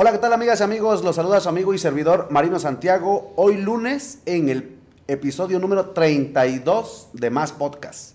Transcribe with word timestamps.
Hola, 0.00 0.12
¿qué 0.12 0.18
tal 0.18 0.32
amigas 0.32 0.60
y 0.60 0.62
amigos? 0.62 1.02
Los 1.02 1.16
saluda 1.16 1.40
su 1.40 1.48
amigo 1.48 1.74
y 1.74 1.78
servidor 1.78 2.28
Marino 2.30 2.60
Santiago. 2.60 3.32
Hoy 3.34 3.56
lunes 3.56 4.20
en 4.26 4.48
el 4.48 4.78
episodio 5.08 5.58
número 5.58 5.86
32 5.86 7.08
de 7.14 7.30
Más 7.30 7.50
Podcast. 7.50 8.14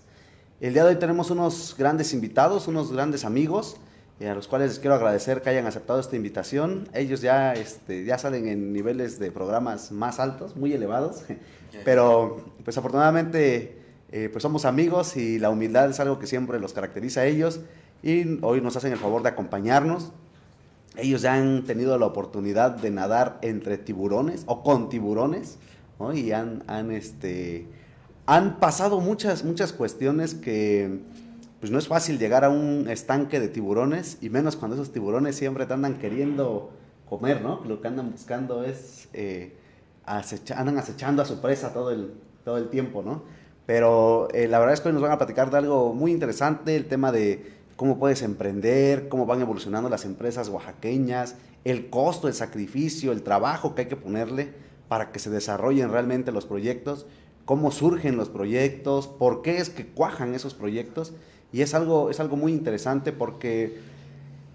El 0.62 0.72
día 0.72 0.82
de 0.84 0.94
hoy 0.94 0.96
tenemos 0.96 1.30
unos 1.30 1.74
grandes 1.76 2.14
invitados, 2.14 2.68
unos 2.68 2.90
grandes 2.90 3.26
amigos, 3.26 3.76
eh, 4.18 4.30
a 4.30 4.34
los 4.34 4.48
cuales 4.48 4.70
les 4.70 4.78
quiero 4.78 4.94
agradecer 4.94 5.42
que 5.42 5.50
hayan 5.50 5.66
aceptado 5.66 6.00
esta 6.00 6.16
invitación. 6.16 6.88
Ellos 6.94 7.20
ya, 7.20 7.52
este, 7.52 8.06
ya 8.06 8.16
salen 8.16 8.48
en 8.48 8.72
niveles 8.72 9.18
de 9.18 9.30
programas 9.30 9.92
más 9.92 10.20
altos, 10.20 10.56
muy 10.56 10.72
elevados, 10.72 11.24
pero 11.84 12.46
pues 12.64 12.78
afortunadamente 12.78 13.78
eh, 14.10 14.30
pues 14.32 14.40
somos 14.40 14.64
amigos 14.64 15.18
y 15.18 15.38
la 15.38 15.50
humildad 15.50 15.90
es 15.90 16.00
algo 16.00 16.18
que 16.18 16.26
siempre 16.26 16.58
los 16.60 16.72
caracteriza 16.72 17.20
a 17.20 17.26
ellos 17.26 17.60
y 18.02 18.42
hoy 18.42 18.62
nos 18.62 18.74
hacen 18.74 18.90
el 18.90 18.98
favor 18.98 19.22
de 19.22 19.28
acompañarnos 19.28 20.12
ellos 20.96 21.22
ya 21.22 21.34
han 21.34 21.64
tenido 21.64 21.98
la 21.98 22.06
oportunidad 22.06 22.72
de 22.72 22.90
nadar 22.90 23.38
entre 23.42 23.78
tiburones 23.78 24.44
o 24.46 24.62
con 24.62 24.88
tiburones, 24.88 25.58
Y 26.14 26.32
han, 26.32 26.62
han, 26.66 26.90
este, 26.90 27.66
han 28.26 28.58
pasado 28.58 29.00
muchas, 29.00 29.44
muchas 29.44 29.72
cuestiones 29.72 30.34
que 30.34 31.00
pues 31.60 31.72
no 31.72 31.78
es 31.78 31.88
fácil 31.88 32.18
llegar 32.18 32.44
a 32.44 32.50
un 32.50 32.88
estanque 32.90 33.40
de 33.40 33.48
tiburones 33.48 34.18
y 34.20 34.28
menos 34.28 34.54
cuando 34.56 34.74
esos 34.74 34.92
tiburones 34.92 35.34
siempre 35.34 35.64
te 35.64 35.72
andan 35.72 35.98
queriendo 35.98 36.70
comer, 37.08 37.40
¿no? 37.40 37.64
Lo 37.64 37.80
que 37.80 37.88
andan 37.88 38.10
buscando 38.10 38.64
es, 38.64 39.08
eh, 39.14 39.56
andan 40.04 40.76
acechando 40.76 41.22
a 41.22 41.24
su 41.24 41.40
presa 41.40 41.72
todo 41.72 41.90
el, 41.90 42.12
todo 42.44 42.58
el 42.58 42.68
tiempo, 42.68 43.02
¿no? 43.02 43.22
Pero 43.64 44.28
eh, 44.32 44.46
la 44.46 44.58
verdad 44.58 44.74
es 44.74 44.80
que 44.82 44.88
hoy 44.88 44.94
nos 44.94 45.02
van 45.02 45.12
a 45.12 45.16
platicar 45.16 45.50
de 45.50 45.56
algo 45.56 45.94
muy 45.94 46.12
interesante, 46.12 46.76
el 46.76 46.84
tema 46.86 47.12
de 47.12 47.50
cómo 47.76 47.98
puedes 47.98 48.22
emprender, 48.22 49.08
cómo 49.08 49.26
van 49.26 49.40
evolucionando 49.40 49.88
las 49.88 50.04
empresas 50.04 50.48
oaxaqueñas, 50.48 51.36
el 51.64 51.90
costo, 51.90 52.28
el 52.28 52.34
sacrificio, 52.34 53.12
el 53.12 53.22
trabajo 53.22 53.74
que 53.74 53.82
hay 53.82 53.88
que 53.88 53.96
ponerle 53.96 54.52
para 54.88 55.10
que 55.12 55.18
se 55.18 55.30
desarrollen 55.30 55.90
realmente 55.90 56.30
los 56.30 56.46
proyectos, 56.46 57.06
cómo 57.44 57.70
surgen 57.70 58.16
los 58.16 58.28
proyectos, 58.28 59.08
por 59.08 59.42
qué 59.42 59.58
es 59.58 59.70
que 59.70 59.86
cuajan 59.86 60.34
esos 60.34 60.54
proyectos. 60.54 61.12
Y 61.52 61.62
es 61.62 61.74
algo, 61.74 62.10
es 62.10 62.20
algo 62.20 62.36
muy 62.36 62.52
interesante 62.52 63.12
porque 63.12 63.78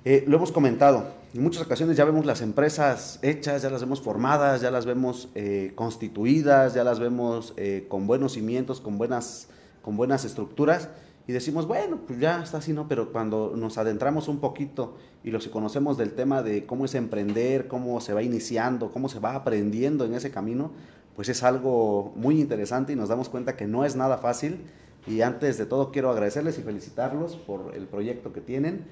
eh, 0.05 0.23
lo 0.27 0.37
hemos 0.37 0.51
comentado, 0.51 1.05
en 1.33 1.43
muchas 1.43 1.63
ocasiones 1.63 1.95
ya 1.95 2.05
vemos 2.05 2.25
las 2.25 2.41
empresas 2.41 3.19
hechas, 3.21 3.61
ya 3.61 3.69
las 3.69 3.81
vemos 3.81 4.01
formadas, 4.01 4.61
ya 4.61 4.71
las 4.71 4.85
vemos 4.85 5.29
eh, 5.35 5.71
constituidas, 5.75 6.73
ya 6.73 6.83
las 6.83 6.99
vemos 6.99 7.53
eh, 7.57 7.85
con 7.87 8.07
buenos 8.07 8.33
cimientos, 8.33 8.81
con 8.81 8.97
buenas, 8.97 9.47
con 9.81 9.95
buenas 9.95 10.25
estructuras 10.25 10.89
y 11.29 11.31
decimos, 11.31 11.67
bueno, 11.67 11.99
pues 12.07 12.19
ya 12.19 12.41
está 12.41 12.57
así, 12.57 12.73
¿no? 12.73 12.87
Pero 12.87 13.11
cuando 13.11 13.53
nos 13.55 13.77
adentramos 13.77 14.27
un 14.27 14.39
poquito 14.39 14.97
y 15.23 15.29
los 15.29 15.47
conocemos 15.49 15.95
del 15.95 16.13
tema 16.13 16.41
de 16.41 16.65
cómo 16.65 16.85
es 16.85 16.95
emprender, 16.95 17.67
cómo 17.67 18.01
se 18.01 18.15
va 18.15 18.23
iniciando, 18.23 18.91
cómo 18.91 19.09
se 19.09 19.19
va 19.19 19.35
aprendiendo 19.35 20.05
en 20.05 20.15
ese 20.15 20.31
camino, 20.31 20.71
pues 21.15 21.29
es 21.29 21.43
algo 21.43 22.13
muy 22.15 22.41
interesante 22.41 22.93
y 22.93 22.95
nos 22.95 23.09
damos 23.09 23.29
cuenta 23.29 23.55
que 23.55 23.67
no 23.67 23.85
es 23.85 23.95
nada 23.95 24.17
fácil. 24.17 24.61
Y 25.05 25.21
antes 25.21 25.59
de 25.59 25.67
todo 25.67 25.91
quiero 25.91 26.09
agradecerles 26.09 26.57
y 26.57 26.63
felicitarlos 26.63 27.35
por 27.35 27.75
el 27.75 27.85
proyecto 27.85 28.33
que 28.33 28.41
tienen. 28.41 28.85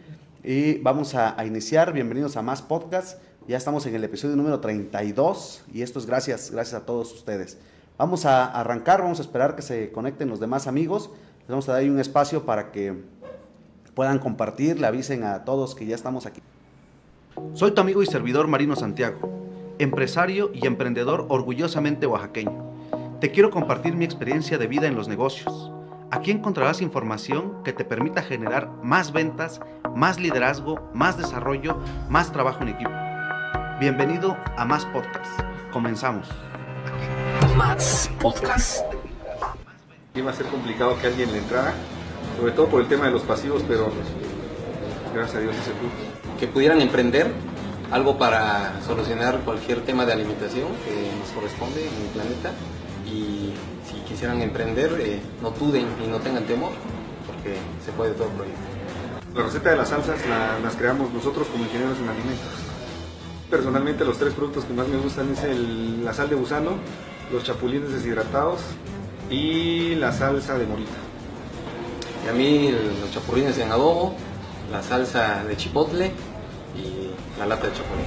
Y 0.43 0.77
vamos 0.77 1.15
a, 1.15 1.43
iniciar. 1.43 1.91
Bienvenidos 1.91 2.37
a 2.37 2.43
más 2.43 2.61
podcast. 2.61 3.19
Ya 3.47 3.57
estamos 3.57 3.83
en 3.87 3.95
el 3.95 4.03
episodio 4.03 4.35
número 4.35 4.59
32 4.59 5.63
y 5.73 5.81
esto 5.81 5.97
es 5.97 6.05
gracias, 6.05 6.51
gracias 6.51 6.79
a 6.79 6.85
todos 6.85 7.11
ustedes. 7.15 7.57
Vamos 7.97 8.27
a 8.27 8.45
arrancar, 8.45 9.01
vamos 9.01 9.17
a 9.17 9.23
esperar 9.23 9.55
que 9.55 9.63
se 9.63 9.91
conecten 9.91 10.29
los 10.29 10.39
demás 10.39 10.67
amigos. 10.67 11.09
Les 11.47 11.51
vamos 11.53 11.69
a 11.69 11.71
dar 11.71 11.81
ahí 11.81 11.89
un 11.89 11.97
espacio 11.97 12.45
para 12.45 12.73
que 12.73 12.93
puedan 13.95 14.19
compartir, 14.19 14.81
le 14.81 14.85
avisen 14.85 15.23
a 15.23 15.45
todos 15.45 15.75
que 15.75 15.85
ya 15.85 15.95
estamos 15.95 16.25
aquí. 16.25 16.41
Soy 17.53 17.71
tu 17.71 17.79
amigo 17.79 18.03
y 18.03 18.05
servidor 18.05 18.49
Marino 18.49 18.75
Santiago, 18.75 19.45
empresario 19.79 20.51
y 20.53 20.67
emprendedor 20.67 21.25
orgullosamente 21.29 22.05
oaxaqueño. 22.05 22.65
Te 23.21 23.31
quiero 23.31 23.49
compartir 23.49 23.95
mi 23.95 24.03
experiencia 24.03 24.57
de 24.57 24.67
vida 24.67 24.87
en 24.87 24.95
los 24.95 25.07
negocios. 25.07 25.71
Aquí 26.11 26.31
encontrarás 26.31 26.81
información 26.81 27.63
que 27.63 27.71
te 27.71 27.85
permita 27.85 28.23
generar 28.23 28.69
más 28.83 29.13
ventas, 29.13 29.61
más 29.95 30.19
liderazgo, 30.19 30.89
más 30.93 31.17
desarrollo, 31.17 31.77
más 32.09 32.33
trabajo 32.33 32.61
en 32.63 32.69
equipo. 32.69 32.91
Bienvenido 33.79 34.35
a 34.57 34.65
Más 34.65 34.85
Podcast. 34.87 35.39
Comenzamos. 35.71 36.27
Más 37.55 38.11
Podcast 38.19 38.96
iba 40.17 40.31
a 40.31 40.33
ser 40.33 40.47
complicado 40.47 40.97
que 40.99 41.07
alguien 41.07 41.31
le 41.31 41.39
entrara, 41.39 41.73
sobre 42.37 42.51
todo 42.51 42.67
por 42.67 42.81
el 42.81 42.87
tema 42.87 43.05
de 43.05 43.11
los 43.11 43.21
pasivos, 43.21 43.63
pero 43.67 43.91
gracias 45.13 45.37
a 45.37 45.39
Dios 45.39 45.55
se 45.55 45.71
pudo. 45.71 46.39
Que 46.39 46.47
pudieran 46.47 46.81
emprender 46.81 47.31
algo 47.91 48.17
para 48.17 48.81
solucionar 48.85 49.39
cualquier 49.41 49.81
tema 49.81 50.05
de 50.05 50.13
alimentación 50.13 50.67
que 50.85 51.11
nos 51.17 51.29
corresponde 51.29 51.87
en 51.87 51.93
el 51.93 52.07
planeta 52.13 52.51
y 53.05 53.53
si 53.89 53.99
quisieran 54.07 54.41
emprender 54.41 54.97
eh, 54.99 55.21
no 55.41 55.51
duden 55.51 55.85
y 56.03 56.07
no 56.07 56.17
tengan 56.17 56.43
temor 56.43 56.71
porque 57.25 57.55
se 57.85 57.91
puede 57.93 58.11
todo 58.11 58.27
proyecto. 58.29 58.59
La 59.33 59.43
receta 59.43 59.69
de 59.69 59.77
las 59.77 59.89
salsas 59.89 60.19
las 60.61 60.75
creamos 60.75 61.13
nosotros 61.13 61.47
como 61.47 61.63
ingenieros 61.63 61.97
en 61.99 62.09
alimentos. 62.09 62.47
Personalmente 63.49 64.03
los 64.03 64.17
tres 64.17 64.33
productos 64.33 64.65
que 64.65 64.73
más 64.73 64.87
me 64.89 64.97
gustan 64.97 65.31
es 65.31 65.57
la 66.03 66.13
sal 66.13 66.29
de 66.29 66.35
gusano, 66.35 66.71
los 67.31 67.43
chapulines 67.43 67.93
deshidratados 67.93 68.59
y 69.29 69.95
la 69.95 70.11
salsa 70.11 70.57
de 70.57 70.65
morita. 70.65 70.91
Y 72.25 72.29
a 72.29 72.33
mí 72.33 72.71
los 72.71 73.11
chapurrines 73.11 73.57
en 73.57 73.71
adobo, 73.71 74.13
la 74.71 74.81
salsa 74.81 75.43
de 75.43 75.57
chipotle 75.57 76.11
y 76.75 77.11
la 77.39 77.45
lata 77.45 77.67
de 77.67 77.73
chapulín. 77.73 78.05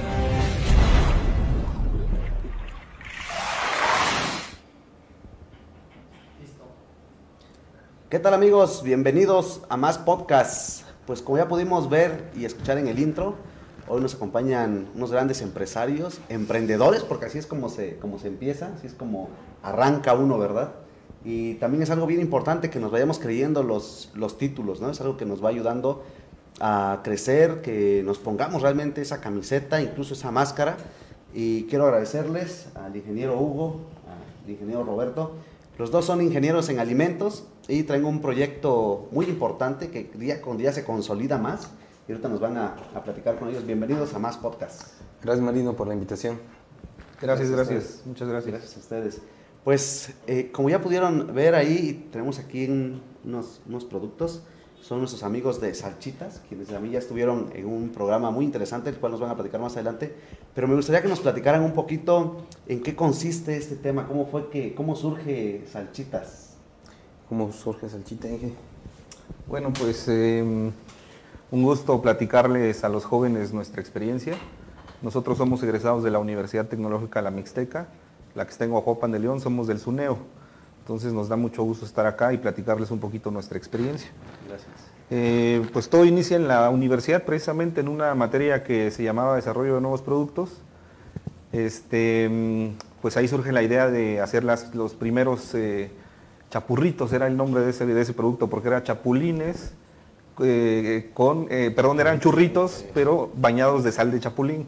¿Qué 8.09 8.19
tal 8.19 8.33
amigos? 8.33 8.83
Bienvenidos 8.83 9.61
a 9.69 9.77
más 9.77 9.97
podcasts. 9.97 10.83
Pues 11.05 11.21
como 11.21 11.37
ya 11.37 11.47
pudimos 11.47 11.89
ver 11.89 12.29
y 12.35 12.45
escuchar 12.45 12.77
en 12.77 12.87
el 12.87 12.99
intro, 12.99 13.35
hoy 13.87 14.01
nos 14.01 14.15
acompañan 14.15 14.89
unos 14.95 15.11
grandes 15.11 15.41
empresarios, 15.41 16.19
emprendedores, 16.29 17.03
porque 17.03 17.27
así 17.27 17.37
es 17.37 17.47
como 17.47 17.69
se, 17.69 17.97
como 17.97 18.19
se 18.19 18.27
empieza, 18.27 18.73
así 18.77 18.87
es 18.87 18.93
como 18.93 19.29
arranca 19.63 20.13
uno, 20.13 20.37
¿verdad? 20.37 20.73
Y 21.23 21.55
también 21.55 21.83
es 21.83 21.89
algo 21.91 22.07
bien 22.07 22.19
importante 22.19 22.69
que 22.69 22.79
nos 22.79 22.91
vayamos 22.91 23.19
creyendo 23.19 23.61
los, 23.63 24.11
los 24.15 24.37
títulos, 24.37 24.81
¿no? 24.81 24.89
Es 24.89 25.01
algo 25.01 25.17
que 25.17 25.25
nos 25.25 25.43
va 25.43 25.49
ayudando 25.49 26.03
a 26.59 27.01
crecer, 27.03 27.61
que 27.61 28.01
nos 28.03 28.17
pongamos 28.17 28.61
realmente 28.61 29.01
esa 29.01 29.21
camiseta, 29.21 29.81
incluso 29.81 30.13
esa 30.13 30.31
máscara. 30.31 30.77
Y 31.33 31.63
quiero 31.65 31.85
agradecerles 31.85 32.67
al 32.75 32.95
ingeniero 32.95 33.39
Hugo, 33.39 33.81
al 34.43 34.49
ingeniero 34.49 34.83
Roberto. 34.83 35.33
Los 35.77 35.91
dos 35.91 36.05
son 36.05 36.21
ingenieros 36.21 36.69
en 36.69 36.79
alimentos 36.79 37.45
y 37.67 37.83
traen 37.83 38.05
un 38.05 38.21
proyecto 38.21 39.07
muy 39.11 39.25
importante 39.27 39.89
que 39.89 40.11
día 40.15 40.41
con 40.41 40.57
día 40.57 40.73
se 40.73 40.83
consolida 40.83 41.37
más. 41.37 41.69
Y 42.07 42.11
ahorita 42.11 42.29
nos 42.29 42.39
van 42.39 42.57
a, 42.57 42.75
a 42.95 43.03
platicar 43.03 43.37
con 43.37 43.49
ellos. 43.49 43.65
Bienvenidos 43.65 44.13
a 44.13 44.19
Más 44.19 44.37
Podcast. 44.37 44.81
Gracias 45.21 45.45
Marino 45.45 45.75
por 45.75 45.87
la 45.87 45.93
invitación. 45.93 46.39
Gracias, 47.21 47.51
gracias. 47.51 48.01
Muchas 48.05 48.27
gracias. 48.27 48.51
Gracias 48.51 48.75
a 48.75 48.79
ustedes. 48.79 49.21
Pues 49.63 50.13
eh, 50.25 50.49
como 50.51 50.69
ya 50.69 50.81
pudieron 50.81 51.33
ver 51.35 51.53
ahí, 51.53 52.07
tenemos 52.11 52.39
aquí 52.39 52.65
unos, 53.23 53.61
unos, 53.67 53.85
productos. 53.85 54.41
Son 54.81 54.97
nuestros 54.97 55.21
amigos 55.21 55.61
de 55.61 55.75
Salchitas, 55.75 56.41
quienes 56.49 56.71
a 56.71 56.79
mí 56.79 56.89
ya 56.89 56.97
estuvieron 56.97 57.51
en 57.53 57.67
un 57.67 57.89
programa 57.89 58.31
muy 58.31 58.43
interesante, 58.43 58.89
el 58.89 58.95
cual 58.95 59.11
nos 59.11 59.21
van 59.21 59.29
a 59.29 59.35
platicar 59.35 59.61
más 59.61 59.73
adelante. 59.73 60.15
Pero 60.55 60.67
me 60.67 60.73
gustaría 60.73 61.03
que 61.03 61.07
nos 61.07 61.19
platicaran 61.19 61.61
un 61.61 61.73
poquito 61.73 62.47
en 62.67 62.81
qué 62.81 62.95
consiste 62.95 63.55
este 63.55 63.75
tema, 63.75 64.07
cómo 64.07 64.25
fue 64.25 64.49
que, 64.49 64.73
cómo 64.73 64.95
surge 64.95 65.63
Salchitas. 65.71 66.55
¿Cómo 67.29 67.51
surge 67.53 67.87
Salchita, 67.87 68.27
Bueno, 69.47 69.71
pues 69.71 70.07
em, 70.07 70.71
un 71.51 71.63
gusto 71.63 72.01
platicarles 72.01 72.83
a 72.83 72.89
los 72.89 73.05
jóvenes 73.05 73.53
nuestra 73.53 73.79
experiencia. 73.79 74.33
Nosotros 75.03 75.37
somos 75.37 75.61
egresados 75.61 76.03
de 76.03 76.09
la 76.09 76.17
Universidad 76.17 76.65
Tecnológica 76.65 77.21
La 77.21 77.29
Mixteca 77.29 77.87
la 78.35 78.45
que 78.45 78.51
está 78.51 78.65
en 78.65 78.73
Ojopan 78.73 79.11
de 79.11 79.19
León, 79.19 79.39
somos 79.41 79.67
del 79.67 79.79
SUNEO. 79.79 80.17
Entonces 80.79 81.13
nos 81.13 81.29
da 81.29 81.35
mucho 81.35 81.63
gusto 81.63 81.85
estar 81.85 82.05
acá 82.05 82.33
y 82.33 82.37
platicarles 82.37 82.91
un 82.91 82.99
poquito 82.99 83.31
nuestra 83.31 83.57
experiencia. 83.57 84.09
Gracias. 84.47 84.91
Eh, 85.13 85.61
pues 85.73 85.89
todo 85.89 86.05
inicia 86.05 86.37
en 86.37 86.47
la 86.47 86.69
universidad, 86.69 87.23
precisamente 87.23 87.81
en 87.81 87.87
una 87.87 88.15
materia 88.15 88.63
que 88.63 88.91
se 88.91 89.03
llamaba 89.03 89.35
Desarrollo 89.35 89.75
de 89.75 89.81
Nuevos 89.81 90.01
Productos. 90.01 90.61
Este, 91.51 92.71
pues 93.01 93.17
ahí 93.17 93.27
surge 93.27 93.51
la 93.51 93.61
idea 93.61 93.89
de 93.89 94.21
hacer 94.21 94.43
las, 94.43 94.73
los 94.73 94.93
primeros 94.93 95.53
eh, 95.53 95.91
chapurritos, 96.49 97.11
era 97.13 97.27
el 97.27 97.35
nombre 97.35 97.61
de 97.61 97.71
ese, 97.71 97.85
de 97.85 98.01
ese 98.01 98.13
producto, 98.13 98.49
porque 98.49 98.69
era 98.69 98.83
chapulines, 98.83 99.73
eh, 100.39 101.11
con, 101.13 101.47
perdón, 101.47 101.99
eran 101.99 102.19
churritos, 102.21 102.85
pero 102.93 103.29
bañados 103.35 103.83
de 103.83 103.91
sal 103.91 104.11
de 104.11 104.19
chapulín. 104.21 104.65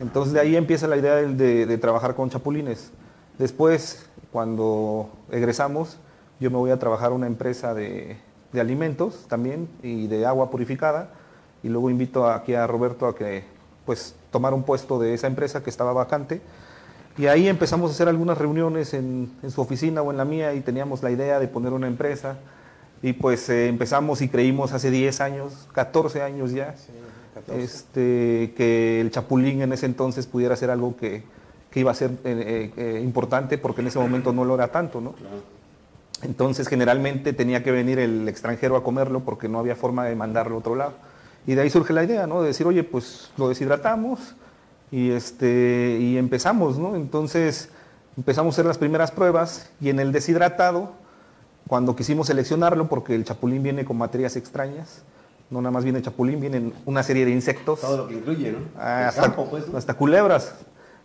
Entonces 0.00 0.32
de 0.32 0.40
ahí 0.40 0.56
empieza 0.56 0.86
la 0.88 0.96
idea 0.96 1.16
de, 1.16 1.78
trabajar 1.78 2.14
con 2.14 2.30
chapulines. 2.30 2.90
Después, 3.38 4.06
cuando 4.32 5.10
egresamos, 5.30 5.98
yo 6.40 6.50
me 6.50 6.56
voy 6.56 6.70
a 6.70 6.78
trabajar 6.78 7.12
a 7.12 7.14
una 7.14 7.26
empresa 7.26 7.74
de, 7.74 8.18
alimentos 8.54 9.26
también 9.28 9.68
y 9.82 10.08
de 10.08 10.26
agua 10.26 10.50
purificada. 10.50 11.10
Y 11.62 11.68
luego 11.68 11.90
invito 11.90 12.28
aquí 12.28 12.54
a 12.54 12.66
Roberto 12.66 13.06
a 13.06 13.14
que 13.14 13.44
pues 13.86 14.14
tomar 14.30 14.54
un 14.54 14.62
puesto 14.62 14.98
de 14.98 15.14
esa 15.14 15.26
empresa 15.26 15.62
que 15.62 15.70
estaba 15.70 15.92
vacante. 15.92 16.40
Y 17.18 17.26
ahí 17.26 17.46
empezamos 17.48 17.90
a 17.90 17.94
hacer 17.94 18.08
algunas 18.08 18.38
reuniones 18.38 18.94
en, 18.94 19.30
su 19.48 19.60
oficina 19.60 20.02
o 20.02 20.10
en 20.10 20.16
la 20.16 20.24
mía 20.24 20.54
y 20.54 20.60
teníamos 20.60 21.02
la 21.02 21.10
idea 21.10 21.38
de 21.38 21.46
poner 21.46 21.72
una 21.72 21.86
empresa. 21.86 22.38
Y 23.02 23.12
pues 23.12 23.48
eh, 23.48 23.68
empezamos 23.68 24.22
y 24.22 24.28
creímos 24.28 24.72
hace 24.72 24.90
10 24.90 25.20
años, 25.20 25.68
14 25.72 26.22
años 26.22 26.52
ya, 26.52 26.74
este, 27.56 28.52
que 28.56 29.00
el 29.00 29.10
chapulín 29.10 29.62
en 29.62 29.72
ese 29.72 29.86
entonces 29.86 30.26
pudiera 30.26 30.56
ser 30.56 30.70
algo 30.70 30.96
que, 30.96 31.22
que 31.70 31.80
iba 31.80 31.90
a 31.90 31.94
ser 31.94 32.10
eh, 32.24 32.70
eh, 32.76 33.00
importante 33.02 33.58
porque 33.58 33.80
en 33.80 33.88
ese 33.88 33.98
momento 33.98 34.32
no 34.32 34.44
lo 34.44 34.54
era 34.54 34.68
tanto, 34.68 35.00
¿no? 35.00 35.14
Entonces 36.22 36.68
generalmente 36.68 37.32
tenía 37.32 37.64
que 37.64 37.72
venir 37.72 37.98
el 37.98 38.28
extranjero 38.28 38.76
a 38.76 38.84
comerlo 38.84 39.20
porque 39.20 39.48
no 39.48 39.58
había 39.58 39.74
forma 39.74 40.04
de 40.04 40.14
mandarlo 40.14 40.56
a 40.56 40.58
otro 40.58 40.76
lado. 40.76 40.92
Y 41.46 41.54
de 41.54 41.62
ahí 41.62 41.70
surge 41.70 41.92
la 41.92 42.04
idea, 42.04 42.26
¿no? 42.26 42.42
De 42.42 42.48
decir, 42.48 42.66
oye, 42.66 42.84
pues 42.84 43.32
lo 43.36 43.48
deshidratamos 43.48 44.36
y, 44.92 45.10
este, 45.10 45.98
y 46.00 46.16
empezamos, 46.18 46.78
¿no? 46.78 46.94
Entonces 46.94 47.70
empezamos 48.16 48.52
a 48.52 48.54
hacer 48.54 48.66
las 48.66 48.78
primeras 48.78 49.10
pruebas 49.10 49.70
y 49.80 49.88
en 49.88 49.98
el 49.98 50.12
deshidratado, 50.12 50.92
cuando 51.66 51.96
quisimos 51.96 52.26
seleccionarlo, 52.28 52.88
porque 52.88 53.14
el 53.14 53.24
chapulín 53.24 53.62
viene 53.62 53.84
con 53.84 53.96
materias 53.96 54.36
extrañas, 54.36 55.02
no 55.52 55.60
nada 55.60 55.70
más 55.70 55.84
viene 55.84 56.00
chapulín, 56.00 56.40
vienen 56.40 56.72
una 56.86 57.02
serie 57.02 57.24
de 57.24 57.30
insectos. 57.30 57.80
Todo 57.80 57.98
lo 57.98 58.08
que 58.08 58.14
incluye, 58.14 58.52
¿no? 58.52 58.58
Ah, 58.76 59.08
hasta, 59.08 59.22
campo, 59.22 59.48
pues, 59.48 59.68
¿no? 59.68 59.78
hasta 59.78 59.94
culebras. 59.94 60.54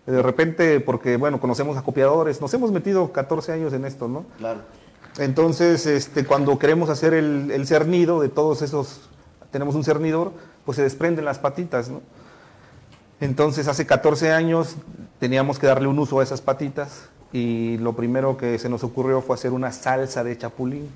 De 0.05 0.21
repente, 0.21 0.79
porque 0.79 1.17
bueno, 1.17 1.39
conocemos 1.39 1.77
a 1.77 1.83
copiadores, 1.83 2.39
nos 2.39 2.53
hemos 2.53 2.71
metido 2.71 3.11
14 3.11 3.51
años 3.51 3.73
en 3.73 3.83
esto, 3.83 4.07
¿no? 4.07 4.25
Claro. 4.37 4.61
Entonces, 5.17 5.85
este, 5.85 6.25
cuando 6.25 6.57
queremos 6.57 6.89
hacer 6.89 7.13
el, 7.13 7.51
el 7.51 7.67
cernido 7.67 8.21
de 8.21 8.29
todos 8.29 8.61
esos, 8.61 9.09
tenemos 9.51 9.75
un 9.75 9.83
cernidor, 9.83 10.31
pues 10.65 10.77
se 10.77 10.83
desprenden 10.83 11.25
las 11.25 11.39
patitas, 11.39 11.89
¿no? 11.89 12.01
Entonces, 13.19 13.67
hace 13.67 13.85
14 13.85 14.31
años 14.31 14.75
teníamos 15.19 15.59
que 15.59 15.67
darle 15.67 15.87
un 15.87 15.99
uso 15.99 16.21
a 16.21 16.23
esas 16.23 16.39
patitas 16.39 17.09
y 17.33 17.77
lo 17.79 17.93
primero 17.93 18.37
que 18.37 18.57
se 18.59 18.69
nos 18.69 18.83
ocurrió 18.83 19.21
fue 19.21 19.35
hacer 19.35 19.51
una 19.51 19.73
salsa 19.73 20.23
de 20.23 20.37
chapulín, 20.37 20.89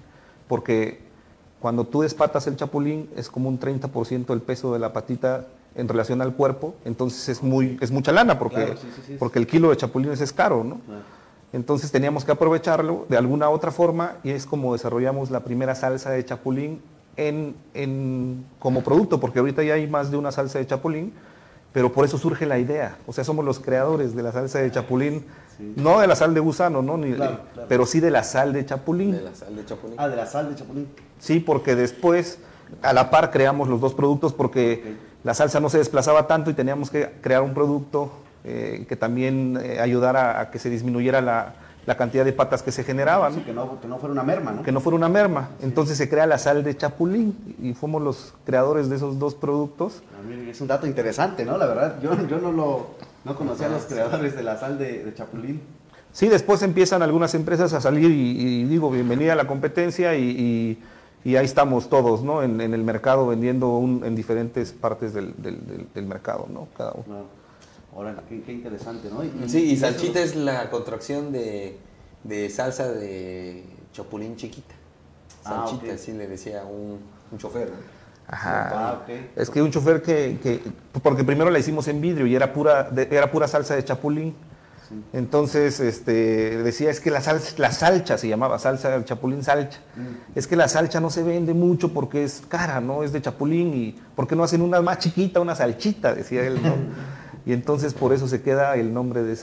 porque 0.47 1.10
cuando 1.61 1.85
tú 1.85 2.01
despatas 2.01 2.47
el 2.47 2.55
chapulín 2.57 3.09
es 3.15 3.29
como 3.29 3.47
un 3.47 3.59
30% 3.59 4.25
del 4.25 4.41
peso 4.41 4.73
de 4.73 4.79
la 4.79 4.91
patita 4.93 5.45
en 5.75 5.87
relación 5.87 6.21
al 6.21 6.33
cuerpo, 6.33 6.75
entonces 6.83 7.29
es, 7.29 7.43
muy, 7.43 7.77
es 7.79 7.91
mucha 7.91 8.11
lana, 8.11 8.37
porque, 8.39 8.55
Claro, 8.65 8.75
sí, 8.77 8.87
sí, 8.95 9.01
sí. 9.07 9.15
porque 9.17 9.39
el 9.39 9.47
kilo 9.47 9.69
de 9.69 9.77
chapulines 9.77 10.19
es 10.19 10.33
caro, 10.33 10.63
¿no? 10.63 10.81
Entonces 11.53 11.91
teníamos 11.91 12.25
que 12.25 12.31
aprovecharlo 12.31 13.05
de 13.09 13.17
alguna 13.17 13.49
otra 13.49 13.71
forma 13.71 14.13
y 14.23 14.31
es 14.31 14.45
como 14.45 14.73
desarrollamos 14.73 15.31
la 15.31 15.41
primera 15.41 15.75
salsa 15.75 16.09
de 16.09 16.23
chapulín 16.25 16.81
en, 17.17 17.55
en- 17.73 18.45
como 18.59 18.81
producto, 18.83 19.19
porque 19.19 19.39
ahorita 19.39 19.61
ya 19.63 19.73
hay 19.75 19.85
más 19.87 20.11
de 20.11 20.17
una 20.17 20.31
salsa 20.31 20.59
de 20.59 20.65
chapulín, 20.67 21.13
pero 21.73 21.91
por 21.93 22.05
eso 22.05 22.17
surge 22.17 22.45
la 22.45 22.59
idea. 22.59 22.97
O 23.07 23.13
sea, 23.13 23.23
somos 23.23 23.45
los 23.45 23.59
creadores 23.59 24.15
de 24.15 24.23
la 24.23 24.31
salsa 24.31 24.59
de 24.59 24.71
chapulín, 24.71 25.25
Sí. 25.57 25.73
no 25.77 25.99
de 25.99 26.07
la 26.07 26.15
sal 26.15 26.33
de 26.33 26.39
gusano, 26.39 26.81
¿no? 26.81 26.97
Ni- 26.97 27.13
Claro, 27.13 27.39
claro. 27.53 27.67
pero 27.69 27.85
sí 27.85 27.99
de 27.99 28.09
la 28.11 28.23
sal 28.23 28.51
de 28.53 28.65
chapulín. 28.65 29.11
De 29.11 29.21
la 29.21 29.35
sal 29.35 29.55
de 29.55 29.65
chapulín. 29.65 29.95
Ah, 29.99 30.07
de 30.09 30.15
la 30.15 30.25
sal 30.25 30.49
de 30.49 30.55
chapulín. 30.55 30.87
Sí, 31.19 31.39
porque 31.39 31.75
después 31.75 32.39
a 32.81 32.93
la 32.93 33.09
par 33.11 33.31
creamos 33.31 33.67
los 33.69 33.79
dos 33.81 33.93
productos 33.93 34.33
porque 34.33 34.95
la 35.23 35.33
salsa 35.33 35.59
no 35.59 35.69
se 35.69 35.77
desplazaba 35.77 36.25
tanto 36.27 36.49
y 36.49 36.53
teníamos 36.53 36.89
que 36.89 37.11
crear 37.21 37.41
un 37.43 37.53
producto 37.53 38.11
eh, 38.43 38.85
que 38.89 38.95
también 38.95 39.59
eh, 39.61 39.79
ayudara 39.79 40.39
a 40.39 40.49
que 40.49 40.57
se 40.57 40.69
disminuyera 40.69 41.21
la, 41.21 41.53
la 41.85 41.97
cantidad 41.97 42.23
de 42.25 42.33
patas 42.33 42.61
que 42.61 42.71
se 42.71 42.83
generaban, 42.83 43.33
Sí, 43.33 43.41
que 43.41 43.53
no, 43.53 43.79
que 43.81 43.87
no 43.87 43.97
fuera 43.97 44.13
una 44.13 44.23
merma, 44.23 44.51
¿no? 44.51 44.63
que 44.63 44.71
no 44.71 44.79
fuera 44.81 44.95
una 44.97 45.09
merma. 45.09 45.49
Entonces 45.61 45.97
se 45.97 46.07
crea 46.09 46.27
la 46.27 46.37
sal 46.37 46.63
de 46.63 46.77
chapulín 46.77 47.55
y 47.61 47.73
fuimos 47.73 48.01
los 48.01 48.33
creadores 48.45 48.89
de 48.89 48.97
esos 48.97 49.17
dos 49.17 49.33
productos. 49.35 50.03
Es 50.49 50.61
un 50.61 50.67
dato 50.67 50.85
interesante, 50.85 51.43
¿no? 51.45 51.57
La 51.57 51.65
verdad, 51.65 51.99
yo, 52.01 52.11
yo 52.27 52.37
no 52.39 52.51
lo 52.51 52.87
no 53.23 53.35
conocía 53.35 53.67
a 53.67 53.69
los 53.69 53.83
creadores 53.85 54.35
de 54.35 54.43
la 54.43 54.57
sal 54.57 54.77
de, 54.79 55.03
de 55.03 55.13
chapulín. 55.13 55.61
Sí, 56.11 56.27
después 56.27 56.61
empiezan 56.63 57.01
algunas 57.03 57.33
empresas 57.35 57.71
a 57.73 57.79
salir 57.81 58.11
y, 58.11 58.41
y 58.41 58.63
digo, 58.65 58.91
bienvenida 58.91 59.33
a 59.33 59.35
la 59.35 59.47
competencia 59.47 60.15
y, 60.15 60.23
y- 60.29 60.83
y 61.23 61.35
ahí 61.35 61.45
estamos 61.45 61.87
todos, 61.87 62.23
¿no? 62.23 62.41
En, 62.41 62.59
en 62.61 62.73
el 62.73 62.83
mercado 62.83 63.27
vendiendo 63.27 63.77
un- 63.77 64.03
en 64.03 64.15
diferentes 64.15 64.71
partes 64.71 65.13
del, 65.13 65.33
del- 65.37 65.65
del- 65.67 65.87
del 65.93 66.05
mercado, 66.05 66.47
¿no? 66.51 66.67
Cada 66.75 66.91
uno. 66.93 67.03
Claro. 67.05 67.25
Órale, 67.93 68.21
qué, 68.29 68.41
qué 68.41 68.53
interesante, 68.53 69.09
¿no? 69.09 69.21
Sí, 69.47 69.71
y 69.71 69.77
salchita 69.77 70.21
es 70.21 70.35
la 70.35 70.69
contracción 70.69 71.31
de, 71.31 71.77
de 72.23 72.49
salsa 72.49 72.89
de 72.91 73.65
chapulín 73.93 74.35
chiquita. 74.37 74.73
Ah, 75.43 75.65
Salchita, 75.67 75.87
ok. 75.93 75.99
así 75.99 76.11
le 76.13 76.27
decía 76.27 76.63
un, 76.63 76.99
un 77.31 77.37
chofer. 77.37 77.69
¿no? 77.69 77.75
Ah, 78.29 79.01
ok. 79.03 79.09
Es 79.35 79.49
que 79.49 79.61
un 79.61 79.71
chofer 79.71 80.01
que, 80.01 80.39
que- 80.41 80.61
porque 81.01 81.23
primero 81.25 81.49
la 81.49 81.59
hicimos 81.59 81.87
en 81.89 81.99
vidrio 81.99 82.25
y 82.27 82.35
era 82.35 82.53
pura, 82.53 82.83
de- 82.83 83.07
era 83.11 83.29
pura 83.29 83.47
salsa 83.47 83.75
de 83.75 83.83
chapulín. 83.83 84.35
Sí. 84.87 84.95
Entonces, 85.13 85.79
este, 85.81 86.61
decía, 86.63 86.91
es 86.91 86.99
que 87.01 87.11
la 87.11 87.19
salsa, 87.21 87.55
la 87.57 87.71
salcha 87.73 88.17
se 88.17 88.27
llamaba, 88.29 88.57
salsa 88.59 88.89
del 88.91 89.03
chapulín 89.03 89.43
salcha. 89.43 89.79
Mm. 89.97 90.37
Es 90.37 90.47
que 90.47 90.55
la 90.55 90.67
salcha 90.69 90.99
no 91.01 91.09
se 91.09 91.23
vende 91.23 91.53
mucho 91.53 91.91
porque 91.93 92.23
es 92.23 92.41
cara, 92.47 92.79
¿no? 92.79 93.03
Es 93.03 93.11
de 93.11 93.21
chapulín 93.21 93.73
y 93.73 93.99
¿por 94.15 94.27
qué 94.27 94.35
no 94.35 94.43
hacen 94.43 94.61
una 94.61 94.81
más 94.81 94.99
chiquita, 94.99 95.39
una 95.41 95.55
salchita? 95.55 96.13
Decía 96.13 96.45
él, 96.47 96.61
¿no? 96.63 96.73
Y 97.45 97.53
entonces 97.53 97.93
por 97.93 98.13
eso 98.13 98.27
se 98.27 98.41
queda 98.41 98.75
el 98.75 98.93
nombre 98.93 99.23
de 99.23 99.35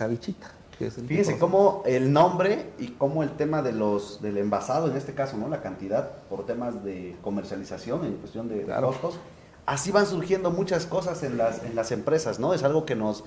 el 0.81 1.07
Fíjense 1.09 1.39
cómo 1.39 1.83
el 1.87 2.13
nombre 2.13 2.67
y 2.79 2.89
cómo 2.89 3.25
el 3.25 3.31
tema 3.31 3.63
de 3.63 3.73
los 3.73 4.23
del 4.23 4.39
envasado, 4.39 4.89
en 4.91 4.97
este 4.97 5.13
caso, 5.13 5.37
¿no? 5.37 5.49
La 5.49 5.61
cantidad 5.61 6.13
por 6.31 6.47
temas 6.47 6.85
de 6.85 7.17
comercialización, 7.23 8.05
en 8.05 8.13
cuestión 8.15 8.49
de, 8.49 8.59
de 8.59 8.65
Claro. 8.65 8.89
costos. 8.89 9.19
Así 9.67 9.91
van 9.91 10.07
surgiendo 10.07 10.51
muchas 10.51 10.87
cosas 10.87 11.23
en 11.25 11.37
las, 11.37 11.65
en 11.65 11.75
las 11.75 11.91
empresas, 11.91 12.39
¿no? 12.39 12.55
Es 12.55 12.63
algo 12.63 12.87
que 12.87 12.95
nos, 12.95 13.25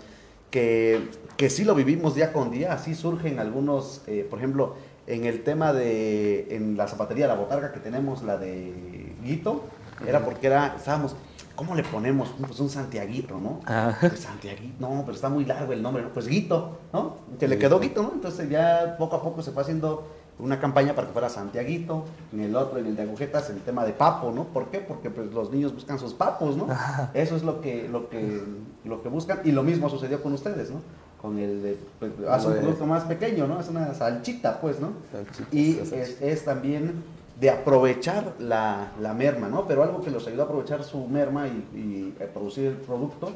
que, 0.49 1.09
que 1.37 1.49
sí 1.49 1.63
lo 1.65 1.75
vivimos 1.75 2.15
día 2.15 2.31
con 2.31 2.51
día, 2.51 2.73
así 2.73 2.95
surgen 2.95 3.39
algunos, 3.39 4.01
eh, 4.07 4.25
por 4.29 4.39
ejemplo, 4.39 4.75
en 5.07 5.25
el 5.25 5.43
tema 5.43 5.73
de, 5.73 6.55
en 6.55 6.77
la 6.77 6.87
zapatería, 6.87 7.27
la 7.27 7.35
botarga 7.35 7.73
que 7.73 7.79
tenemos, 7.79 8.23
la 8.23 8.37
de 8.37 9.13
Guito, 9.23 9.65
era 10.07 10.23
porque 10.23 10.47
era, 10.47 10.75
estábamos, 10.77 11.15
¿cómo 11.61 11.75
le 11.75 11.83
ponemos? 11.83 12.33
Pues 12.39 12.59
un 12.59 12.71
Santiaguito, 12.71 13.39
¿no? 13.39 13.59
Ah. 13.67 13.95
Pues 13.99 14.21
Santiaguito, 14.21 14.77
no, 14.79 15.03
pero 15.05 15.13
está 15.13 15.29
muy 15.29 15.45
largo 15.45 15.71
el 15.73 15.83
nombre, 15.83 16.01
¿no? 16.01 16.09
Pues 16.09 16.27
Guito, 16.27 16.79
¿no? 16.91 17.17
Que 17.39 17.47
le 17.47 17.59
quedó 17.59 17.79
Guito, 17.79 18.01
¿no? 18.01 18.13
Entonces 18.15 18.49
ya 18.49 18.95
poco 18.97 19.17
a 19.17 19.21
poco 19.21 19.43
se 19.43 19.51
fue 19.51 19.61
haciendo 19.61 20.07
una 20.39 20.59
campaña 20.59 20.95
para 20.95 21.05
que 21.05 21.13
fuera 21.13 21.29
Santiaguito, 21.29 22.05
en 22.33 22.39
el 22.39 22.55
otro, 22.55 22.79
en 22.79 22.87
el 22.87 22.95
de 22.95 23.03
agujetas, 23.03 23.51
el 23.51 23.59
tema 23.59 23.85
de 23.85 23.93
papo, 23.93 24.31
¿no? 24.31 24.45
¿Por 24.45 24.69
qué? 24.69 24.79
Porque 24.79 25.11
pues 25.11 25.31
los 25.31 25.51
niños 25.51 25.71
buscan 25.71 25.99
sus 25.99 26.15
papos, 26.15 26.57
¿no? 26.57 26.67
Eso 27.13 27.35
es 27.35 27.43
lo 27.43 27.61
que, 27.61 27.87
lo 27.87 28.09
que, 28.09 28.41
lo 28.83 29.03
que 29.03 29.09
buscan, 29.09 29.41
y 29.43 29.51
lo 29.51 29.61
mismo 29.61 29.87
sucedió 29.87 30.23
con 30.23 30.33
ustedes, 30.33 30.71
¿no? 30.71 30.81
Con 31.21 31.37
el 31.37 31.61
de, 31.61 31.77
pues, 31.99 32.11
hace 32.27 32.47
un 32.47 32.55
producto 32.55 32.87
más 32.87 33.03
pequeño, 33.03 33.45
¿no? 33.45 33.59
Es 33.59 33.69
una 33.69 33.93
salchita, 33.93 34.59
pues, 34.59 34.79
¿no? 34.79 34.93
Salchitas, 35.11 35.53
Y 35.53 35.79
es 36.21 36.43
también 36.43 37.03
de 37.39 37.49
aprovechar 37.49 38.33
la, 38.39 38.91
la 38.99 39.13
merma, 39.13 39.47
¿no? 39.49 39.67
Pero 39.67 39.83
algo 39.83 40.01
que 40.01 40.11
los 40.11 40.27
ayudó 40.27 40.43
a 40.43 40.45
aprovechar 40.45 40.83
su 40.83 41.07
merma 41.07 41.47
y, 41.47 42.13
y 42.19 42.23
a 42.23 42.27
producir 42.27 42.67
el 42.67 42.75
producto 42.75 43.31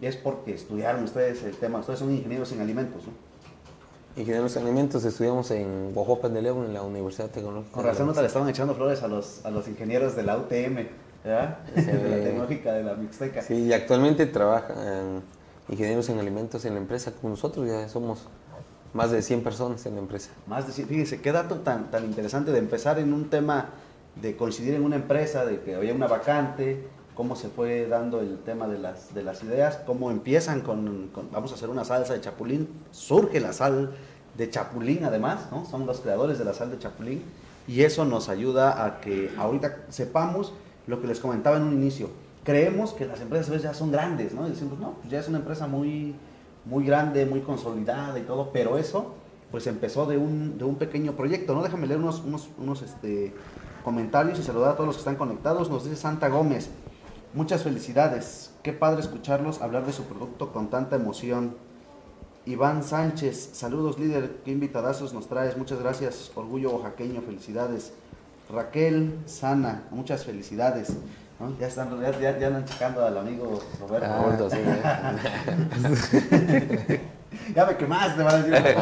es 0.00 0.16
porque 0.16 0.54
estudiaron 0.54 1.04
ustedes 1.04 1.42
el 1.44 1.56
tema, 1.56 1.78
ustedes 1.78 2.00
son 2.00 2.10
ingenieros 2.12 2.52
en 2.52 2.60
alimentos, 2.60 3.04
¿no? 3.06 3.12
Ingenieros 4.20 4.56
en 4.56 4.62
alimentos 4.62 5.04
estudiamos 5.04 5.50
en 5.50 5.92
Guajopan 5.92 6.32
de 6.32 6.40
León, 6.40 6.64
en 6.64 6.74
la 6.74 6.82
Universidad 6.82 7.28
Tecnológica. 7.28 7.74
Con 7.74 7.84
razón 7.84 8.06
no 8.06 8.14
te 8.14 8.22
le 8.22 8.28
estaban 8.28 8.48
echando 8.48 8.74
flores 8.74 9.02
a 9.02 9.08
los, 9.08 9.44
a 9.44 9.50
los 9.50 9.68
ingenieros 9.68 10.16
de 10.16 10.22
la 10.22 10.38
UTM, 10.38 10.86
¿verdad? 11.22 11.58
Sí. 11.74 11.82
De 11.84 12.08
la 12.08 12.24
tecnológica 12.24 12.72
de 12.72 12.82
la 12.82 12.94
Mixteca. 12.94 13.42
Sí, 13.42 13.54
y 13.54 13.72
actualmente 13.74 14.24
trabajan 14.26 15.22
ingenieros 15.68 16.08
en 16.08 16.18
alimentos 16.18 16.64
en 16.64 16.74
la 16.74 16.80
empresa 16.80 17.12
con 17.12 17.30
nosotros, 17.30 17.66
ya 17.66 17.88
somos 17.88 18.26
más 18.96 19.10
de 19.10 19.22
100 19.22 19.42
personas 19.42 19.84
en 19.86 19.94
la 19.94 20.00
empresa. 20.00 20.30
Más 20.46 20.66
de, 20.66 20.72
cien- 20.72 20.86
fíjense, 20.88 21.20
qué 21.20 21.30
dato 21.32 21.56
tan, 21.56 21.90
tan 21.90 22.04
interesante 22.04 22.50
de 22.50 22.58
empezar 22.58 22.98
en 22.98 23.12
un 23.12 23.28
tema 23.30 23.66
de 24.20 24.36
coincidir 24.36 24.74
en 24.74 24.82
una 24.84 24.96
empresa, 24.96 25.44
de 25.44 25.60
que 25.60 25.74
había 25.74 25.94
una 25.94 26.06
vacante, 26.06 26.88
cómo 27.14 27.36
se 27.36 27.48
fue 27.48 27.86
dando 27.86 28.20
el 28.20 28.38
tema 28.38 28.66
de 28.66 28.78
las, 28.78 29.14
de 29.14 29.22
las 29.22 29.42
ideas, 29.42 29.78
cómo 29.86 30.10
empiezan 30.10 30.62
con, 30.62 31.08
con- 31.12 31.30
vamos 31.30 31.52
a 31.52 31.54
hacer 31.54 31.68
una 31.68 31.84
salsa 31.84 32.14
de 32.14 32.20
chapulín, 32.20 32.68
surge 32.90 33.40
la 33.40 33.52
sal 33.52 33.92
de 34.36 34.50
chapulín 34.50 35.04
además, 35.04 35.48
¿no? 35.50 35.64
Son 35.66 35.86
los 35.86 36.00
creadores 36.00 36.38
de 36.38 36.44
la 36.44 36.52
sal 36.54 36.70
de 36.70 36.78
chapulín 36.78 37.22
y 37.68 37.82
eso 37.82 38.04
nos 38.04 38.28
ayuda 38.28 38.84
a 38.84 39.00
que 39.00 39.30
ahorita 39.38 39.84
sepamos 39.88 40.52
lo 40.86 41.00
que 41.00 41.06
les 41.06 41.20
comentaba 41.20 41.56
en 41.56 41.62
un 41.64 41.72
inicio. 41.72 42.10
Creemos 42.44 42.92
que 42.92 43.06
las 43.06 43.20
empresas 43.20 43.48
a 43.48 43.52
veces 43.52 43.64
ya 43.64 43.74
son 43.74 43.90
grandes, 43.90 44.32
¿no? 44.34 44.46
Y 44.46 44.50
decimos, 44.50 44.78
no, 44.78 44.92
pues 45.00 45.10
ya 45.10 45.18
es 45.20 45.28
una 45.28 45.38
empresa 45.38 45.66
muy, 45.66 46.14
muy 46.66 46.84
grande, 46.84 47.24
muy 47.24 47.40
consolidada 47.40 48.18
y 48.18 48.22
todo, 48.22 48.50
pero 48.52 48.76
eso 48.76 49.14
pues 49.50 49.66
empezó 49.68 50.06
de 50.06 50.18
un, 50.18 50.58
de 50.58 50.64
un 50.64 50.74
pequeño 50.74 51.12
proyecto, 51.12 51.54
¿no? 51.54 51.62
Déjame 51.62 51.86
leer 51.86 52.00
unos, 52.00 52.20
unos, 52.20 52.48
unos 52.58 52.82
este, 52.82 53.32
comentarios 53.84 54.38
y 54.38 54.42
saludar 54.42 54.72
a 54.72 54.74
todos 54.74 54.88
los 54.88 54.96
que 54.96 55.00
están 55.00 55.16
conectados. 55.16 55.70
Nos 55.70 55.84
dice 55.84 55.96
Santa 55.96 56.28
Gómez, 56.28 56.68
muchas 57.32 57.62
felicidades, 57.62 58.52
qué 58.62 58.72
padre 58.72 59.00
escucharlos 59.00 59.62
hablar 59.62 59.86
de 59.86 59.92
su 59.92 60.02
producto 60.04 60.52
con 60.52 60.68
tanta 60.68 60.96
emoción. 60.96 61.54
Iván 62.44 62.82
Sánchez, 62.82 63.50
saludos 63.54 63.98
líder, 63.98 64.38
qué 64.44 64.50
invitadazos 64.50 65.14
nos 65.14 65.28
traes, 65.28 65.56
muchas 65.56 65.80
gracias, 65.80 66.32
orgullo 66.34 66.72
oaxaqueño, 66.72 67.22
felicidades. 67.22 67.92
Raquel 68.52 69.18
Sana, 69.26 69.84
muchas 69.90 70.24
felicidades. 70.24 70.96
¿No? 71.38 71.56
Ya 71.58 71.66
están, 71.66 72.00
ya, 72.00 72.18
ya, 72.18 72.38
ya 72.38 72.46
andan 72.48 72.64
checando 72.64 73.04
al 73.04 73.18
amigo 73.18 73.60
Roberto. 73.80 74.08
Ah, 74.10 74.22
Roberto, 74.22 74.50
sí, 74.50 74.56
ya 77.54 77.66
me 77.66 77.76
quemaste, 77.76 78.22
van 78.22 78.34
a 78.34 78.42
decir. 78.42 78.76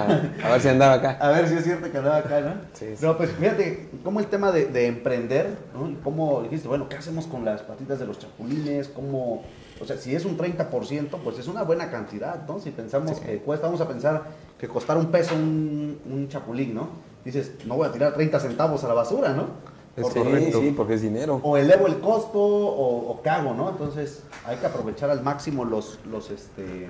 A 0.44 0.50
ver 0.50 0.60
si 0.60 0.68
andaba 0.68 0.94
acá. 0.94 1.18
A 1.20 1.28
ver 1.30 1.48
si 1.48 1.54
es 1.54 1.64
cierto 1.64 1.90
que 1.90 1.98
andaba 1.98 2.18
acá, 2.18 2.40
¿no? 2.40 2.54
Sí, 2.72 2.96
sí. 2.96 3.04
No, 3.04 3.16
pues 3.16 3.30
fíjate, 3.32 3.88
cómo 4.02 4.20
el 4.20 4.26
tema 4.26 4.52
de, 4.52 4.66
de 4.66 4.86
emprender, 4.86 5.56
¿no? 5.74 5.88
Y 5.88 5.94
cómo 5.96 6.42
dijiste, 6.42 6.68
bueno, 6.68 6.88
¿qué 6.88 6.96
hacemos 6.96 7.26
con 7.26 7.44
las 7.44 7.62
patitas 7.62 7.98
de 7.98 8.06
los 8.06 8.18
chapulines? 8.18 8.88
¿Cómo, 8.88 9.42
o 9.80 9.84
sea, 9.84 9.96
si 9.96 10.14
es 10.14 10.24
un 10.24 10.38
30%, 10.38 11.08
pues 11.22 11.38
es 11.38 11.48
una 11.48 11.62
buena 11.62 11.90
cantidad, 11.90 12.46
¿no? 12.46 12.60
Si 12.60 12.70
pensamos 12.70 13.20
que 13.20 13.38
cuesta, 13.38 13.66
vamos 13.66 13.80
a 13.80 13.88
pensar 13.88 14.22
que 14.58 14.68
costar 14.68 14.96
un 14.96 15.10
peso 15.10 15.34
un, 15.34 16.00
un 16.08 16.28
chapulín, 16.28 16.74
¿no? 16.74 16.88
Dices, 17.24 17.52
no 17.66 17.76
voy 17.76 17.88
a 17.88 17.92
tirar 17.92 18.12
30 18.12 18.38
centavos 18.38 18.84
a 18.84 18.88
la 18.88 18.94
basura, 18.94 19.32
¿no? 19.32 19.73
Es 19.96 20.02
Por- 20.02 20.12
Sí, 20.12 20.18
correcto. 20.18 20.60
sí, 20.60 20.74
porque 20.76 20.94
es 20.94 21.02
dinero. 21.02 21.40
o 21.42 21.56
elevo 21.56 21.86
el 21.86 22.00
costo 22.00 22.38
o, 22.40 23.10
o 23.12 23.22
qué 23.22 23.30
hago, 23.30 23.54
¿no? 23.54 23.70
Entonces 23.70 24.22
hay 24.44 24.56
que 24.56 24.66
aprovechar 24.66 25.10
al 25.10 25.22
máximo 25.22 25.64
los, 25.64 26.00
los, 26.10 26.30
este, 26.30 26.88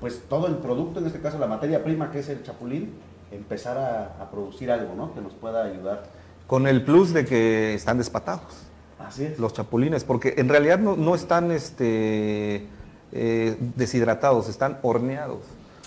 pues 0.00 0.22
todo 0.28 0.46
el 0.48 0.56
producto, 0.56 0.98
en 1.00 1.06
este 1.06 1.20
caso 1.20 1.38
la 1.38 1.46
materia 1.46 1.84
prima 1.84 2.10
que 2.10 2.18
es 2.20 2.28
el 2.28 2.42
chapulín, 2.42 2.94
empezar 3.30 3.78
a, 3.78 4.22
a 4.22 4.30
producir 4.30 4.70
algo, 4.72 4.94
¿no? 4.96 5.14
Que 5.14 5.20
nos 5.20 5.34
pueda 5.34 5.64
ayudar. 5.64 6.02
Con 6.48 6.66
el 6.66 6.84
plus 6.84 7.12
de 7.12 7.24
que 7.24 7.74
están 7.74 7.98
despatados. 7.98 8.66
Así 8.98 9.24
es. 9.24 9.38
los 9.38 9.54
chapulines, 9.54 10.04
porque 10.04 10.34
en 10.36 10.48
realidad 10.48 10.78
no, 10.78 10.94
no 10.94 11.14
están 11.14 11.50
este, 11.52 12.66
eh, 13.12 13.56
deshidratados, 13.76 14.48
están 14.48 14.78
horneados. 14.82 15.38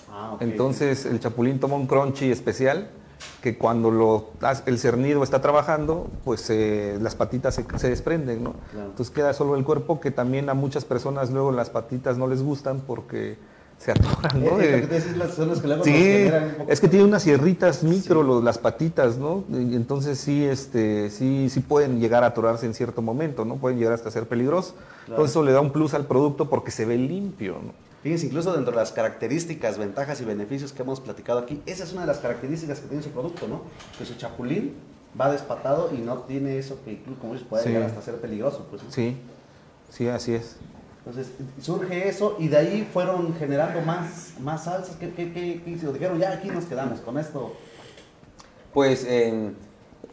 Ah. 0.10 0.38
Entonces 0.40 1.06
el 1.06 1.20
chapulín 1.20 1.60
toma 1.60 1.76
un 1.76 1.86
crunchy 1.86 2.32
especial 2.32 2.90
que 3.42 3.58
cuando 3.58 3.92
lo, 3.92 4.30
el 4.66 4.80
cernido 4.80 5.24
está 5.24 5.42
trabajando, 5.42 6.08
pues 6.24 6.50
eh, 6.50 6.98
las 7.02 7.16
patitas 7.16 7.56
se, 7.56 7.66
se 7.78 7.90
desprenden, 7.90 8.44
¿no? 8.44 8.54
Claro. 8.72 8.90
Entonces 8.90 9.14
queda 9.14 9.34
solo 9.34 9.56
el 9.56 9.64
cuerpo, 9.64 10.00
que 10.00 10.12
también 10.12 10.50
a 10.50 10.54
muchas 10.54 10.86
personas 10.86 11.30
luego 11.32 11.52
las 11.52 11.70
patitas 11.70 12.18
no 12.18 12.28
les 12.28 12.42
gustan 12.42 12.82
porque 12.88 13.38
se 13.80 13.92
atoran, 13.92 14.42
Eh, 14.62 14.88
¿no? 14.90 15.18
las- 15.18 15.34
son 15.34 15.50
los 15.50 15.60
que 15.60 15.68
luego 15.68 15.80
nos 15.80 15.88
Sí, 15.88 15.94
generan 15.94 16.44
un 16.46 16.52
poco- 16.56 16.72
es 16.72 16.80
que 16.80 16.88
tiene 16.88 17.04
unas 17.06 17.24
sierritas 17.24 17.84
micro 17.84 18.24
los- 18.24 18.42
las 18.44 18.58
patitas, 18.58 19.18
¿no? 19.18 19.44
Y 19.50 19.76
entonces 19.76 20.18
sí, 20.20 20.46
este, 20.46 21.10
sí, 21.10 21.50
sí 21.50 21.60
pueden 21.60 22.00
llegar 22.00 22.24
a 22.24 22.28
atorarse 22.28 22.66
en 22.66 22.74
cierto 22.74 23.02
momento, 23.02 23.44
¿no? 23.44 23.56
Pueden 23.58 23.78
llegar 23.80 23.94
hasta 23.94 24.10
ser 24.10 24.28
peligrosos. 24.28 24.76
Entonces 25.08 25.32
eso 25.32 25.44
le 25.44 25.52
da 25.52 25.60
un 25.60 25.72
plus 25.72 25.94
al 25.96 26.06
producto 26.06 26.50
porque 26.50 26.72
se 26.72 26.86
ve 26.86 26.98
limpio, 26.98 27.56
¿no? 27.56 27.74
Fíjense, 28.04 28.26
incluso 28.28 28.52
dentro 28.54 28.72
de 28.74 28.78
las 28.80 28.92
características, 28.92 29.78
ventajas 29.78 30.20
y 30.22 30.26
beneficios 30.26 30.74
que 30.74 30.82
hemos 30.84 31.00
platicado 31.00 31.40
aquí, 31.40 31.62
esa 31.66 31.86
es 31.86 31.94
una 31.94 32.02
de 32.02 32.08
las 32.08 32.18
características 32.20 32.80
que 32.82 32.88
tiene 32.90 33.02
su 33.02 33.10
producto, 33.12 33.48
¿no? 33.48 33.62
Que 33.98 34.06
su 34.06 34.16
chapulín 34.16 34.74
va 35.20 35.32
despatado 35.32 35.90
y 35.94 36.00
no 36.00 36.18
tiene 36.20 36.58
eso 36.58 36.80
que 36.84 36.92
incluso, 36.94 37.20
como 37.22 37.34
dices, 37.34 37.48
puede 37.48 37.64
Sí. 37.64 37.70
llegar 37.70 37.84
hasta 37.84 38.02
ser 38.02 38.16
peligroso, 38.18 38.68
pues. 38.70 38.84
¿no? 38.84 38.92
Sí, 38.92 39.16
sí, 39.90 40.08
así 40.10 40.34
es. 40.34 40.58
Entonces 41.06 41.32
surge 41.62 42.08
eso 42.08 42.36
y 42.40 42.48
de 42.50 42.58
ahí 42.58 42.90
fueron 42.92 43.34
generando 43.36 43.82
más, 43.82 44.34
más 44.40 44.66
salsas. 44.66 44.96
¿Qué, 44.98 45.12
qué, 45.14 45.32
qué, 45.34 45.62
qué 45.64 45.70
hicieron? 45.72 45.94
Dijeron, 45.94 46.20
ya 46.20 46.32
aquí 46.34 46.50
nos 46.50 46.66
quedamos 46.66 47.00
con 47.02 47.18
esto. 47.18 47.54
Pues 48.74 49.06
eh, 49.08 49.52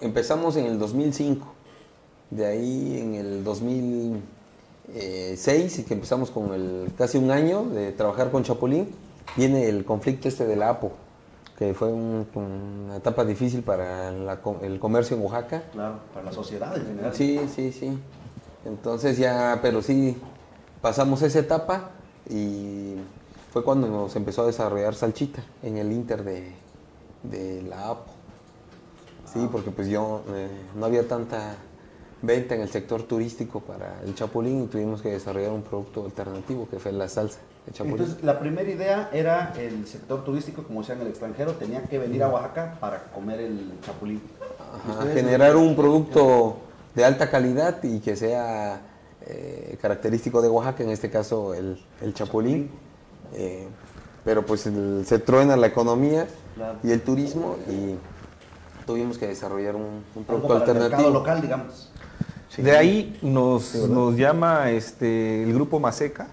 empezamos 0.00 0.56
en 0.56 0.66
el 0.66 0.78
2005. 0.78 1.47
De 2.30 2.47
ahí 2.47 2.99
en 3.00 3.14
el 3.14 3.42
2006, 4.88 5.78
y 5.78 5.82
que 5.84 5.94
empezamos 5.94 6.30
con 6.30 6.52
el 6.52 6.92
casi 6.96 7.18
un 7.18 7.30
año 7.30 7.64
de 7.64 7.92
trabajar 7.92 8.30
con 8.30 8.42
Chapulín, 8.42 8.88
viene 9.37 9.68
el 9.68 9.84
conflicto 9.84 10.28
este 10.28 10.46
de 10.46 10.56
la 10.56 10.70
APO, 10.70 10.92
que 11.58 11.75
fue 11.75 11.88
un- 11.92 12.26
una 12.34 12.96
etapa 12.96 13.25
difícil 13.25 13.62
para 13.62 14.10
la 14.10 14.38
el 14.62 14.78
comercio 14.80 15.16
en 15.16 15.22
Oaxaca. 15.25 15.62
Claro, 15.72 15.99
para 16.12 16.26
la 16.26 16.32
sociedad 16.32 16.76
en 16.76 16.87
general. 16.87 17.14
Sí, 17.14 17.40
sí, 17.54 17.72
sí. 17.72 17.99
Entonces 18.64 19.16
ya, 19.18 19.58
pero 19.62 19.82
sí, 19.82 20.16
pasamos 20.82 21.22
esa 21.22 21.38
etapa 21.38 21.90
y 22.28 22.96
fue 23.52 23.62
cuando 23.64 23.88
nos 23.88 24.14
empezó 24.16 24.42
a 24.42 24.46
desarrollar 24.46 24.94
Salchita 24.94 25.42
en 25.62 25.76
el 25.76 25.92
Inter 25.92 26.25
de, 26.25 26.52
de 27.22 27.62
la 27.62 27.90
APO. 27.90 28.04
Sí, 29.32 29.49
porque 29.52 29.70
pues 29.70 29.87
yo, 29.88 30.22
eh, 30.34 30.49
no 30.75 30.87
había 30.87 31.06
tanta 31.06 31.54
venta 32.23 32.55
en 32.55 32.61
el 32.61 32.69
sector 32.69 33.03
turístico 33.05 33.61
para 33.61 34.00
el 34.05 34.15
chapulín 34.15 34.65
y 34.65 34.67
tuvimos 34.67 35.00
que 35.00 35.11
desarrollar 35.11 35.53
un 35.53 35.62
producto 35.62 36.05
alternativo 36.05 36.69
que 36.69 36.79
fue 36.79 36.93
la 36.93 37.09
salsa 37.09 37.39
de 37.67 37.73
chapulín. 37.73 37.99
Entonces, 37.99 38.23
la 38.25 38.39
primera 38.39 38.69
idea 38.71 39.09
era 39.12 39.55
el 39.59 39.87
sector 39.87 40.23
turístico, 40.25 40.62
como 40.62 40.81
decía 40.81 40.97
en 40.97 41.03
el 41.03 41.09
extranjero, 41.09 41.53
tenía 41.55 41.83
que 41.85 41.99
venir 41.99 42.23
a 42.23 42.29
Oaxaca 42.29 42.77
para 42.81 43.05
comer 43.05 43.41
el 43.41 43.73
chapulín. 43.85 44.21
Ajá, 44.89 45.07
generar 45.12 45.55
no- 45.55 45.61
un 45.62 45.75
producto 45.77 46.59
de 46.95 47.05
alta 47.05 47.31
calidad 47.31 47.83
y 47.83 48.00
que 48.00 48.17
sea 48.17 48.83
eh, 49.27 49.77
característico 49.81 50.41
de 50.43 50.49
Oaxaca, 50.49 50.83
en 50.83 50.91
este 50.91 51.11
caso 51.11 51.55
el, 51.55 51.79
el 52.00 52.15
chapulín. 52.15 52.71
Eh, 53.35 53.69
pero 54.25 54.45
pues 54.45 54.67
el- 54.67 55.05
se 55.07 55.19
truena 55.19 55.57
la 55.57 55.67
economía 55.69 56.27
Claro. 56.55 56.79
y 56.83 56.91
el 56.91 57.00
turismo 57.03 57.57
y 57.71 57.97
tuvimos 58.87 59.19
que 59.19 59.27
desarrollar 59.29 59.77
un, 59.77 60.03
producto 60.27 60.49
para 60.49 60.61
el 60.61 60.67
mercado 60.67 60.85
alternativo. 60.85 61.11
local, 61.11 61.41
digamos. 61.41 61.89
Sí. 62.50 62.62
De 62.62 62.76
ahí 62.76 63.19
nos, 63.23 63.73
llama 64.16 64.71
este, 64.71 65.42
el 65.45 65.54
grupo 65.54 65.78
Maseca. 65.80 66.26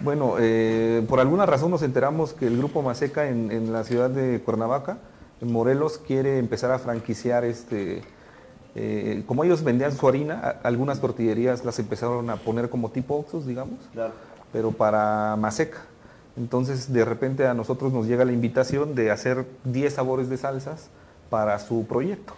Bueno, 0.00 0.34
eh, 0.38 1.04
por 1.08 1.20
alguna 1.20 1.46
razón 1.46 1.70
nos 1.70 1.82
enteramos 1.82 2.32
que 2.34 2.46
el 2.48 2.58
grupo 2.58 2.82
Maseca 2.82 3.28
en, 3.28 3.50
en 3.50 3.72
la 3.72 3.84
ciudad 3.84 4.10
de 4.10 4.40
Cuernavaca, 4.44 4.98
en 5.40 5.50
Morelos, 5.52 5.98
quiere 5.98 6.38
empezar 6.38 6.70
a 6.72 6.78
franquiciar 6.78 7.44
este. 7.44 8.02
eh, 8.74 9.22
como 9.26 9.44
ellos 9.44 9.62
vendían 9.62 9.92
su 9.96 10.06
harina, 10.08 10.40
a- 10.42 10.66
algunas 10.68 11.00
tortillerías 11.00 11.64
las 11.64 11.78
empezaron 11.78 12.28
a 12.28 12.36
poner 12.36 12.68
como 12.68 12.90
tipo 12.90 13.14
Oxxos, 13.16 13.46
digamos, 13.46 13.78
Claro. 13.92 14.12
pero 14.52 14.72
para 14.72 15.36
Maseca. 15.36 15.78
Entonces, 16.36 16.92
de 16.92 17.04
repente 17.06 17.46
a 17.46 17.54
nosotros 17.54 17.92
nos 17.92 18.06
llega 18.06 18.24
la 18.26 18.32
invitación 18.32 18.94
de 18.94 19.10
hacer 19.10 19.46
10 19.64 19.94
sabores 19.94 20.28
de 20.28 20.36
salsas 20.36 20.88
para 21.30 21.58
su 21.60 21.86
proyecto. 21.86 22.34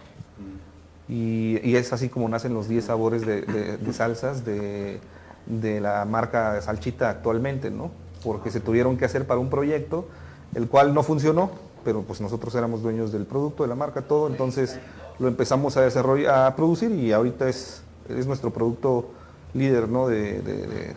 Y, 1.09 1.75
es 1.75 1.91
así 1.91 2.09
como 2.09 2.29
nacen 2.29 2.53
los 2.53 2.67
10 2.67 2.85
sabores 2.85 3.25
de, 3.25 3.77
salsas 3.93 4.45
de, 4.45 4.99
de 5.47 5.81
la 5.81 6.05
marca 6.05 6.61
Salchita 6.61 7.09
actualmente, 7.09 7.71
¿no? 7.71 7.89
Porque 8.23 8.51
se 8.51 8.59
tuvieron 8.59 8.97
que 8.97 9.05
hacer 9.05 9.25
para 9.25 9.39
un 9.39 9.49
proyecto, 9.49 10.07
el 10.53 10.67
cual 10.67 10.93
no 10.93 11.01
funcionó, 11.01 11.51
pero 11.83 12.03
pues 12.03 12.21
nosotros 12.21 12.53
éramos 12.55 12.83
dueños 12.83 13.11
del 13.11 13.25
producto, 13.25 13.63
de 13.63 13.69
la 13.69 13.75
marca, 13.75 14.03
todo, 14.03 14.27
entonces 14.27 14.79
lo 15.17 15.27
empezamos 15.27 15.77
a 15.77 15.81
desarrollar, 15.81 16.45
a 16.45 16.55
producir 16.55 16.91
y 16.91 17.11
ahorita 17.11 17.49
es, 17.49 17.81
es 18.07 18.27
nuestro 18.27 18.51
producto 18.51 19.09
líder, 19.53 19.89
¿no? 19.89 20.07
De 20.07 20.95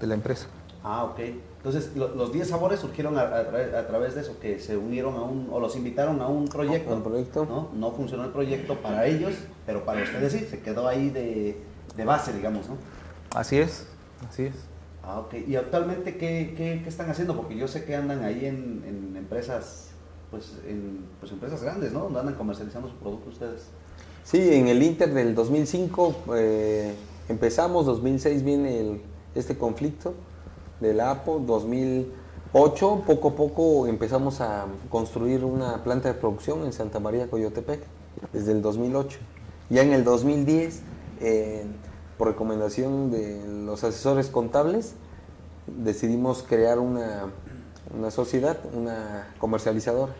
la 0.00 0.14
empresa. 0.14 0.46
Ah, 0.84 1.04
ok. 1.04 1.20
Entonces, 1.68 1.94
lo- 1.96 2.14
los 2.14 2.32
10 2.32 2.48
sabores 2.48 2.80
surgieron 2.80 3.18
a, 3.18 3.22
a 3.24 3.50
tra- 3.52 3.74
a 3.74 3.86
través 3.86 4.14
de 4.14 4.22
eso, 4.22 4.38
que 4.40 4.58
se 4.58 4.78
unieron 4.78 5.16
a 5.16 5.22
un, 5.22 5.48
o 5.52 5.60
los 5.60 5.76
invitaron 5.76 6.22
a 6.22 6.26
un 6.26 6.46
proyecto. 6.48 6.94
Un 6.94 7.02
proyecto. 7.02 7.44
¿no? 7.44 7.68
No 7.74 7.92
funcionó 7.92 8.24
el 8.24 8.30
proyecto 8.30 8.76
para 8.76 9.04
ellos, 9.06 9.34
pero 9.66 9.84
para 9.84 10.02
ustedes 10.02 10.32
sí, 10.32 10.46
se 10.48 10.60
quedó 10.60 10.88
ahí 10.88 11.10
de, 11.10 11.58
de 11.94 12.04
base, 12.06 12.32
digamos, 12.32 12.68
¿no? 12.70 12.76
Así 13.34 13.58
es, 13.58 13.86
así 14.26 14.44
es. 14.44 14.54
Ah, 15.02 15.20
ok. 15.20 15.34
¿Y 15.46 15.56
actualmente 15.56 16.16
qué, 16.16 16.54
qué- 16.56 16.80
qué 16.82 16.88
están 16.88 17.10
haciendo? 17.10 17.36
Porque 17.36 17.54
yo 17.54 17.68
sé 17.68 17.84
que 17.84 17.94
andan 17.94 18.24
ahí 18.24 18.46
en, 18.46 18.82
en 18.86 19.14
empresas, 19.18 19.90
pues, 20.30 20.54
en 20.66 21.04
pues, 21.20 21.32
empresas 21.32 21.62
grandes, 21.62 21.92
¿no? 21.92 22.00
Donde 22.04 22.20
andan 22.20 22.34
comercializando 22.36 22.88
su 22.88 22.94
producto 22.96 23.28
ustedes. 23.28 23.66
Sí, 24.24 24.54
en 24.54 24.68
el 24.68 24.82
Inter 24.82 25.12
del 25.12 25.34
2005 25.34 26.14
eh, 26.34 26.94
empezamos, 27.28 27.84
2006 27.84 28.42
viene 28.42 28.80
el- 28.80 29.02
este 29.34 29.58
conflicto 29.58 30.14
del 30.80 31.00
APO, 31.00 31.40
2008 31.40 33.02
poco 33.06 33.28
a 33.28 33.34
poco 33.36 33.86
empezamos 33.86 34.40
a 34.40 34.66
construir 34.90 35.44
una 35.44 35.82
planta 35.84 36.08
de 36.08 36.14
producción 36.14 36.64
en 36.64 36.72
Santa 36.72 37.00
María 37.00 37.28
Coyotepec, 37.28 37.80
desde 38.32 38.52
el 38.52 38.62
2008. 38.62 39.18
Ya 39.70 39.82
en 39.82 39.92
el 39.92 40.04
2010, 40.04 40.80
eh, 41.20 41.66
por 42.16 42.28
recomendación 42.28 43.10
de 43.10 43.42
los 43.64 43.84
asesores 43.84 44.28
contables, 44.28 44.94
decidimos 45.66 46.42
crear 46.42 46.78
una, 46.78 47.26
una 47.96 48.10
sociedad, 48.10 48.58
una 48.74 49.34
comercializadora, 49.38 50.12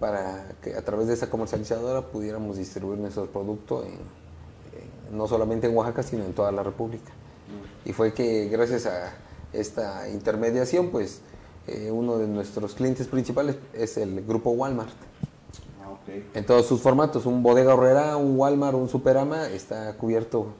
para 0.00 0.52
que 0.62 0.74
a 0.74 0.82
través 0.84 1.06
de 1.08 1.14
esa 1.14 1.28
comercializadora 1.30 2.02
pudiéramos 2.06 2.56
distribuir 2.56 2.98
nuestro 2.98 3.26
producto 3.26 3.84
en- 3.84 3.92
en- 3.92 5.16
no 5.16 5.28
solamente 5.28 5.66
en 5.68 5.76
Oaxaca, 5.76 6.02
sino 6.02 6.24
en 6.24 6.32
toda 6.32 6.50
la 6.52 6.62
República. 6.62 7.12
Y 7.84 7.92
fue 7.92 8.12
que 8.12 8.48
gracias 8.48 8.86
a 8.86 9.12
esta 9.52 10.08
intermediación, 10.08 10.90
pues 10.90 11.20
eh, 11.66 11.90
uno 11.90 12.18
de 12.18 12.26
nuestros 12.26 12.74
clientes 12.74 13.06
principales 13.06 13.56
es 13.72 13.96
el 13.96 14.24
grupo 14.24 14.50
Walmart. 14.50 14.90
Ah. 15.82 15.96
En 16.34 16.46
todos 16.46 16.66
sus 16.66 16.80
formatos, 16.80 17.26
un 17.26 17.42
bodega 17.42 17.74
horrera, 17.74 18.16
un 18.16 18.38
Walmart, 18.38 18.76
un 18.76 18.88
Superama, 18.88 19.48
está 19.48 19.96
cubierto 19.96 20.54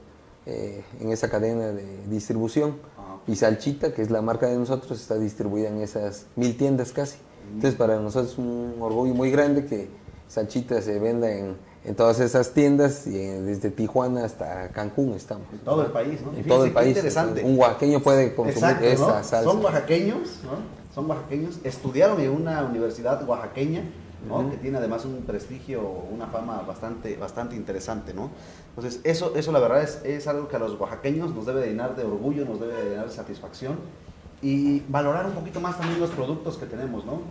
eh, 0.47 0.85
en 1.01 1.11
esa 1.11 1.31
cadena 1.31 1.69
de 1.69 2.07
distribución. 2.09 2.77
Ah. 2.99 3.19
Y 3.27 3.37
Salchita, 3.37 3.95
que 3.95 4.03
es 4.03 4.11
la 4.11 4.23
marca 4.23 4.47
de 4.47 4.57
nosotros, 4.57 5.01
está 5.01 5.19
distribuida 5.19 5.69
en 5.69 5.81
esas 5.81 6.27
mil 6.37 6.57
tiendas 6.57 6.93
casi. 6.93 7.19
Entonces 7.55 7.77
para 7.77 7.99
nosotros 7.99 8.33
es 8.33 8.39
un 8.39 8.75
orgullo 8.81 9.15
muy 9.15 9.31
grande 9.31 9.67
que 9.67 9.89
Salchita 10.29 10.81
se 10.83 10.99
venda 11.01 11.31
en, 11.33 11.57
en 11.85 11.95
todas 11.95 12.21
esas 12.21 12.53
tiendas, 12.53 13.07
y, 13.07 13.13
desde 13.13 13.71
Tijuana 13.71 14.25
hasta 14.25 14.69
Cancún 14.69 15.15
estamos. 15.15 15.47
En 15.53 15.61
todo 15.61 15.83
el 15.83 15.91
país, 15.91 16.21
¿no? 16.21 16.29
En 16.29 16.37
Fíjense 16.37 16.49
todo 16.49 16.65
el 16.65 16.73
país. 16.73 16.89
interesante. 16.89 17.43
Un 17.43 17.59
oaxaqueño 17.59 18.01
puede 18.01 18.35
consumir 18.35 18.65
Exacto, 18.65 18.85
¿no? 18.85 18.93
esta 18.93 19.23
salsa. 19.23 19.45
Son 19.45 19.65
oaxaqueños, 19.65 20.41
¿no? 20.45 20.81
Son 20.95 21.09
oaxaqueños, 21.09 21.59
estudiaron 21.65 22.21
en 22.21 22.31
una 22.31 22.65
universidad 22.65 23.27
oaxaqueña, 23.27 23.83
¿no? 24.29 24.51
Que 24.51 24.59
tiene 24.59 24.77
además 24.77 25.07
un 25.07 25.23
prestigio, 25.23 25.81
una 25.81 26.27
fama 26.27 26.63
bastante, 26.67 27.17
bastante 27.17 27.57
interesante, 27.57 28.13
¿no? 28.13 28.31
Entonces, 28.77 29.01
eso, 29.05 29.33
eso 29.35 29.51
la 29.51 29.61
verdad 29.61 29.83
es, 29.83 30.03
es 30.05 30.27
algo 30.27 30.49
que 30.49 30.57
a 30.57 30.59
los 30.59 30.79
oaxaqueños 30.79 31.35
nos 31.35 31.47
debe 31.47 31.61
de 31.61 31.69
llenar 31.69 31.97
de 31.97 32.05
orgullo, 32.05 32.45
nos 32.45 32.61
debe 32.61 32.75
de 32.75 32.91
llenar 32.91 33.07
de 33.09 33.15
satisfacción 33.15 33.77
y 34.43 34.81
valorar 34.89 35.27
un 35.27 35.33
poquito 35.33 35.61
más 35.61 35.79
también 35.79 36.01
los 36.01 36.11
productos 36.11 36.59
que 36.59 36.67
tenemos, 36.67 37.07
¿no? 37.07 37.23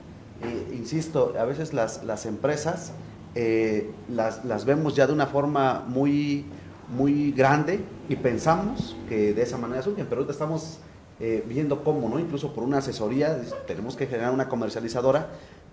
Eh, 0.42 0.74
insisto, 0.74 1.34
a 1.38 1.44
veces 1.44 1.74
las, 1.74 2.04
las 2.04 2.26
empresas 2.26 2.94
eh, 3.42 3.90
las, 4.10 4.44
las 4.44 4.66
vemos 4.66 4.96
ya 4.96 5.08
de 5.08 5.14
una 5.14 5.26
forma 5.28 5.84
muy, 5.88 6.46
muy 6.90 7.32
grande 7.32 7.80
y 8.10 8.16
pensamos 8.18 8.98
que 9.08 9.34
de 9.34 9.42
esa 9.42 9.58
manera 9.58 9.82
surgen, 9.82 10.06
pero 10.08 10.18
ahorita 10.22 10.34
estamos 10.34 10.80
eh, 11.22 11.44
viendo 11.48 11.84
cómo, 11.86 12.10
¿no? 12.10 12.20
Incluso 12.20 12.54
por 12.54 12.64
una 12.66 12.80
asesoría, 12.80 13.40
tenemos 13.66 13.96
que 13.96 14.08
generar 14.08 14.34
una 14.34 14.50
comercializadora 14.50 15.28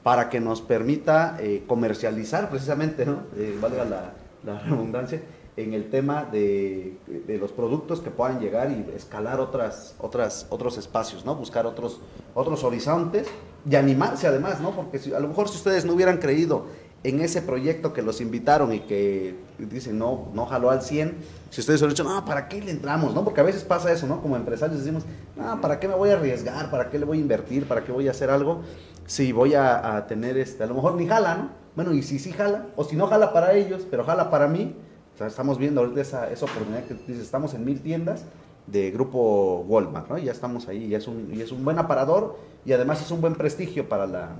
para 0.04 0.28
que 0.30 0.38
nos 0.40 0.60
permita 0.62 1.36
eh, 1.40 1.64
comercializar 1.66 2.48
precisamente, 2.50 3.04
¿no? 3.04 3.22
Valga 3.60 3.84
la, 3.84 4.12
la 4.44 4.60
redundancia, 4.60 5.20
en 5.56 5.72
el 5.72 5.88
tema 5.90 6.24
de, 6.30 6.98
de 7.26 7.38
los 7.38 7.50
productos 7.50 8.00
que 8.00 8.10
puedan 8.10 8.38
llegar 8.40 8.70
y 8.70 8.94
escalar 8.94 9.40
otras, 9.40 9.94
otras, 9.98 10.46
otros 10.50 10.76
espacios, 10.78 11.24
¿no? 11.24 11.34
Buscar 11.34 11.64
otros, 11.66 12.00
otros 12.34 12.62
horizontes 12.62 13.26
y 13.68 13.74
animarse 13.74 14.26
además, 14.28 14.60
¿no? 14.60 14.70
Porque 14.72 14.98
si- 14.98 15.14
a 15.14 15.18
lo 15.18 15.26
mejor 15.28 15.48
si 15.48 15.56
ustedes 15.56 15.84
no 15.86 15.94
hubieran 15.94 16.18
creído 16.18 16.66
en 17.06 17.20
ese 17.20 17.40
proyecto 17.40 17.92
que 17.92 18.02
los 18.02 18.20
invitaron 18.20 18.72
y 18.72 18.80
que 18.80 19.36
dicen 19.58 19.96
no, 19.96 20.28
no 20.34 20.44
jaló 20.46 20.70
al 20.70 20.82
100, 20.82 21.14
si 21.50 21.60
ustedes 21.60 21.80
hubieran 21.80 21.94
dicho, 21.94 22.02
no, 22.02 22.24
¿para 22.24 22.48
qué 22.48 22.60
le 22.60 22.72
entramos? 22.72 23.14
¿no? 23.14 23.22
Porque 23.22 23.40
a 23.40 23.44
veces 23.44 23.62
pasa 23.62 23.92
eso, 23.92 24.08
¿no? 24.08 24.20
Como 24.20 24.34
empresarios 24.34 24.80
decimos, 24.80 25.04
no, 25.36 25.60
¿para 25.60 25.78
qué 25.78 25.86
me 25.86 25.94
voy 25.94 26.10
a 26.10 26.14
arriesgar? 26.14 26.68
¿Para 26.68 26.90
qué 26.90 26.98
le 26.98 27.04
voy 27.04 27.18
a 27.18 27.20
invertir? 27.20 27.68
¿Para 27.68 27.84
qué 27.84 27.92
voy 27.92 28.08
a 28.08 28.10
hacer 28.10 28.28
algo? 28.28 28.62
Si 29.06 29.30
voy 29.30 29.54
a, 29.54 30.04
tener, 30.08 30.36
este, 30.36 30.64
a 30.64 30.66
lo 30.66 30.74
mejor 30.74 30.94
ni 30.94 31.06
jala, 31.06 31.36
¿no? 31.36 31.50
Bueno, 31.76 31.92
y 31.92 32.02
si 32.02 32.18
sí 32.18 32.32
jala, 32.32 32.66
o 32.74 32.82
si 32.82 32.96
no 32.96 33.06
jala 33.06 33.32
para 33.32 33.52
ellos, 33.52 33.86
pero 33.88 34.02
jala 34.02 34.28
para 34.28 34.48
mí, 34.48 34.74
o 35.14 35.18
sea, 35.18 35.28
estamos 35.28 35.58
viendo 35.58 35.82
ahorita 35.82 36.00
esa, 36.00 36.28
esa 36.30 36.46
oportunidad 36.46 36.84
que 36.84 36.94
dices, 36.94 37.20
estamos 37.20 37.54
en 37.54 37.64
mil 37.64 37.80
tiendas 37.82 38.24
de 38.66 38.90
grupo 38.90 39.64
Walmart, 39.68 40.08
¿no? 40.08 40.18
Ya 40.18 40.32
estamos 40.32 40.66
ahí, 40.66 40.86
y 40.86 40.94
es 40.96 41.06
un, 41.06 41.30
y 41.32 41.40
es 41.40 41.52
un 41.52 41.64
buen 41.64 41.78
aparador 41.78 42.36
y 42.64 42.72
además 42.72 43.00
es 43.00 43.12
un 43.12 43.20
buen 43.20 43.36
prestigio 43.36 43.88
para 43.88 44.06
la, 44.06 44.30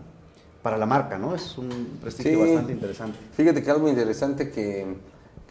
para 0.66 0.78
la 0.78 0.86
marca, 0.86 1.16
¿no? 1.16 1.32
Es 1.32 1.56
un 1.58 1.96
prestigio 2.02 2.32
Sí. 2.32 2.50
bastante 2.50 2.72
interesante. 2.72 3.16
Fíjate 3.36 3.62
que 3.62 3.70
algo 3.70 3.88
interesante 3.88 4.50
que, 4.50 4.96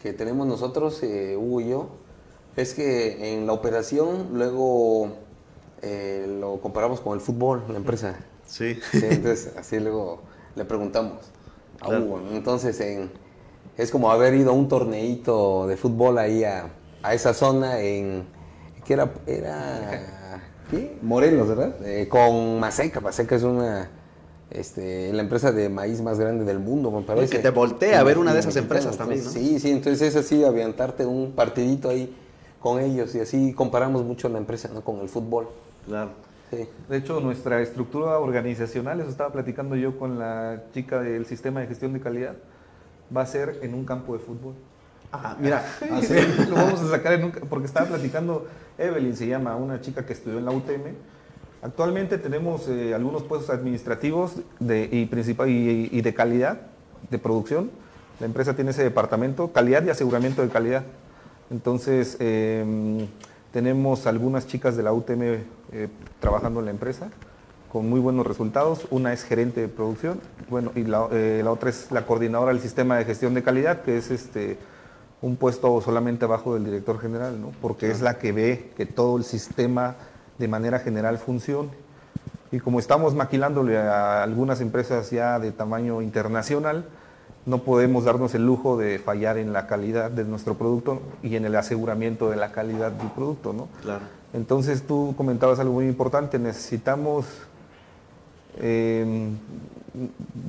que 0.02 0.12
tenemos 0.12 0.46
nosotros, 0.46 1.02
eh, 1.02 1.34
Hugo 1.38 1.62
y 1.62 1.68
yo, 1.70 1.88
es 2.54 2.74
que 2.74 3.32
en 3.32 3.46
la 3.46 3.54
operación 3.54 4.28
luego 4.34 5.08
eh, 5.80 6.26
lo 6.38 6.60
comparamos 6.60 7.00
con 7.00 7.14
el 7.14 7.22
fútbol, 7.22 7.62
la 7.70 7.78
empresa. 7.78 8.16
Sí. 8.46 8.78
Sí, 8.92 9.00
entonces, 9.04 9.54
así 9.56 9.80
luego 9.80 10.20
le 10.54 10.66
preguntamos 10.66 11.14
a 11.80 11.86
Claro. 11.86 12.04
Hugo. 12.04 12.20
Entonces, 12.32 12.78
en- 12.80 13.10
es 13.78 13.90
como 13.90 14.10
haber 14.10 14.34
ido 14.34 14.50
a 14.50 14.52
un 14.52 14.68
torneito 14.68 15.66
de 15.66 15.78
fútbol 15.78 16.18
ahí 16.18 16.44
a, 16.44 16.68
a 17.02 17.14
esa 17.14 17.32
zona 17.32 17.80
en. 17.80 18.24
que 18.84 18.92
era? 18.92 19.14
era 19.26 20.42
¿Qué? 20.70 20.98
Morelos, 21.00 21.48
¿verdad? 21.48 21.74
Eh, 21.86 22.06
con 22.06 22.60
Maseca. 22.60 23.00
Maseca 23.00 23.34
es 23.34 23.44
una. 23.44 23.88
Este, 24.50 25.12
la 25.12 25.22
empresa 25.22 25.50
de 25.50 25.68
maíz 25.68 26.00
más 26.00 26.20
grande 26.20 26.44
del 26.44 26.60
mundo, 26.60 26.90
me 26.90 27.02
parece. 27.02 27.36
que 27.36 27.42
te 27.42 27.50
voltea 27.50 27.98
a 27.98 28.02
ver 28.04 28.16
una 28.16 28.32
de 28.32 28.40
esas 28.40 28.56
empresas 28.56 28.96
también. 28.96 29.22
Sí, 29.22 29.58
sí, 29.58 29.70
entonces 29.70 30.14
es 30.14 30.16
así, 30.16 30.44
avientarte 30.44 31.04
un 31.04 31.32
partidito 31.32 31.88
ahí 31.88 32.14
con 32.60 32.80
ellos 32.80 33.14
y 33.14 33.20
así 33.20 33.52
comparamos 33.52 34.04
mucho 34.04 34.28
la 34.28 34.38
empresa 34.38 34.70
¿no? 34.72 34.82
con 34.82 35.00
el 35.00 35.08
fútbol. 35.08 35.48
Claro. 35.86 36.10
Sí. 36.50 36.68
De 36.88 36.96
hecho, 36.96 37.20
nuestra 37.20 37.60
estructura 37.60 38.20
organizacional, 38.20 39.00
eso 39.00 39.10
estaba 39.10 39.32
platicando 39.32 39.74
yo 39.74 39.98
con 39.98 40.18
la 40.18 40.62
chica 40.72 41.00
del 41.00 41.26
sistema 41.26 41.60
de 41.60 41.66
gestión 41.66 41.92
de 41.92 42.00
calidad, 42.00 42.36
va 43.14 43.22
a 43.22 43.26
ser 43.26 43.58
en 43.62 43.74
un 43.74 43.84
campo 43.84 44.12
de 44.12 44.20
fútbol. 44.20 44.54
Ah, 45.12 45.36
mira, 45.40 45.64
Lo 46.48 46.54
vamos 46.54 46.80
a 46.82 46.88
sacar 46.88 47.14
en 47.14 47.24
un, 47.24 47.32
porque 47.32 47.66
estaba 47.66 47.86
platicando, 47.86 48.46
Evelyn 48.78 49.16
se 49.16 49.26
llama, 49.26 49.56
una 49.56 49.80
chica 49.80 50.04
que 50.04 50.12
estudió 50.12 50.38
en 50.38 50.44
la 50.44 50.52
UTM. 50.52 50.94
Actualmente 51.62 52.18
tenemos 52.18 52.68
eh, 52.68 52.94
algunos 52.94 53.22
puestos 53.22 53.50
administrativos 53.50 54.36
de, 54.60 54.88
y, 54.90 55.06
principal, 55.06 55.48
y, 55.48 55.88
y 55.90 56.00
de 56.00 56.14
calidad, 56.14 56.60
de 57.10 57.18
producción. 57.18 57.70
La 58.20 58.26
empresa 58.26 58.54
tiene 58.54 58.70
ese 58.70 58.82
departamento, 58.82 59.52
calidad 59.52 59.84
y 59.84 59.90
aseguramiento 59.90 60.42
de 60.42 60.48
calidad. 60.48 60.84
Entonces, 61.50 62.16
eh, 62.20 63.06
tenemos 63.52 64.06
algunas 64.06 64.46
chicas 64.46 64.76
de 64.76 64.82
la 64.82 64.92
UTM 64.92 65.22
eh, 65.22 65.88
trabajando 66.20 66.60
en 66.60 66.66
la 66.66 66.70
empresa 66.72 67.08
con 67.70 67.88
muy 67.88 68.00
buenos 68.00 68.26
resultados. 68.26 68.86
Una 68.90 69.12
es 69.12 69.24
gerente 69.24 69.60
de 69.60 69.68
producción, 69.68 70.20
bueno, 70.48 70.72
y 70.74 70.84
la, 70.84 71.08
eh, 71.12 71.40
la 71.44 71.52
otra 71.52 71.70
es 71.70 71.90
la 71.90 72.06
coordinadora 72.06 72.52
del 72.52 72.60
sistema 72.60 72.96
de 72.96 73.04
gestión 73.04 73.34
de 73.34 73.42
calidad, 73.42 73.82
que 73.82 73.96
es 73.96 74.10
este 74.10 74.58
un 75.22 75.36
puesto 75.36 75.80
solamente 75.80 76.26
abajo 76.26 76.54
del 76.54 76.64
director 76.64 77.00
general, 77.00 77.40
¿no? 77.40 77.52
Porque 77.62 77.90
es 77.90 78.02
la 78.02 78.18
que 78.18 78.32
ve 78.32 78.72
que 78.76 78.84
todo 78.84 79.16
el 79.16 79.24
sistema 79.24 79.96
de 80.38 80.48
manera 80.48 80.78
general 80.78 81.18
funcione. 81.18 81.70
Y 82.52 82.60
como 82.60 82.78
estamos 82.78 83.14
maquilándole 83.14 83.76
a 83.76 84.22
algunas 84.22 84.60
empresas 84.60 85.10
ya 85.10 85.38
de 85.38 85.52
tamaño 85.52 86.00
internacional, 86.02 86.86
no 87.44 87.58
podemos 87.58 88.04
darnos 88.04 88.34
el 88.34 88.44
lujo 88.44 88.76
de 88.76 88.98
fallar 88.98 89.38
en 89.38 89.52
la 89.52 89.66
calidad 89.66 90.10
de 90.10 90.24
nuestro 90.24 90.54
producto 90.54 91.00
y 91.22 91.36
en 91.36 91.44
el 91.44 91.54
aseguramiento 91.54 92.30
de 92.30 92.36
la 92.36 92.52
calidad 92.52 92.92
del 92.92 93.08
producto, 93.10 93.52
¿no? 93.52 93.68
claro. 93.82 94.04
Entonces 94.32 94.82
tú 94.82 95.14
comentabas 95.16 95.60
algo 95.60 95.74
muy 95.74 95.86
importante, 95.86 96.38
necesitamos, 96.38 97.24
eh, 98.58 99.30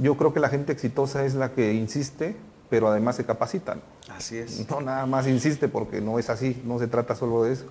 yo 0.02 0.18
creo 0.18 0.34
que 0.34 0.42
la 0.42 0.50
gente 0.50 0.74
exitosa 0.74 1.24
es 1.24 1.36
la 1.36 1.52
que 1.54 1.74
insiste, 1.74 2.36
pero 2.70 2.90
además 2.90 3.16
se 3.16 3.26
capacita. 3.26 3.76
¿no? 3.76 3.82
Así 4.14 4.38
es. 4.38 4.70
No 4.70 4.82
nada 4.82 5.06
más 5.06 5.28
insiste 5.28 5.70
porque 5.70 6.02
no 6.02 6.20
es 6.20 6.30
así, 6.30 6.62
no 6.66 6.80
se 6.80 6.88
trata 6.88 7.16
solo 7.16 7.44
de 7.44 7.54
eso. 7.54 7.66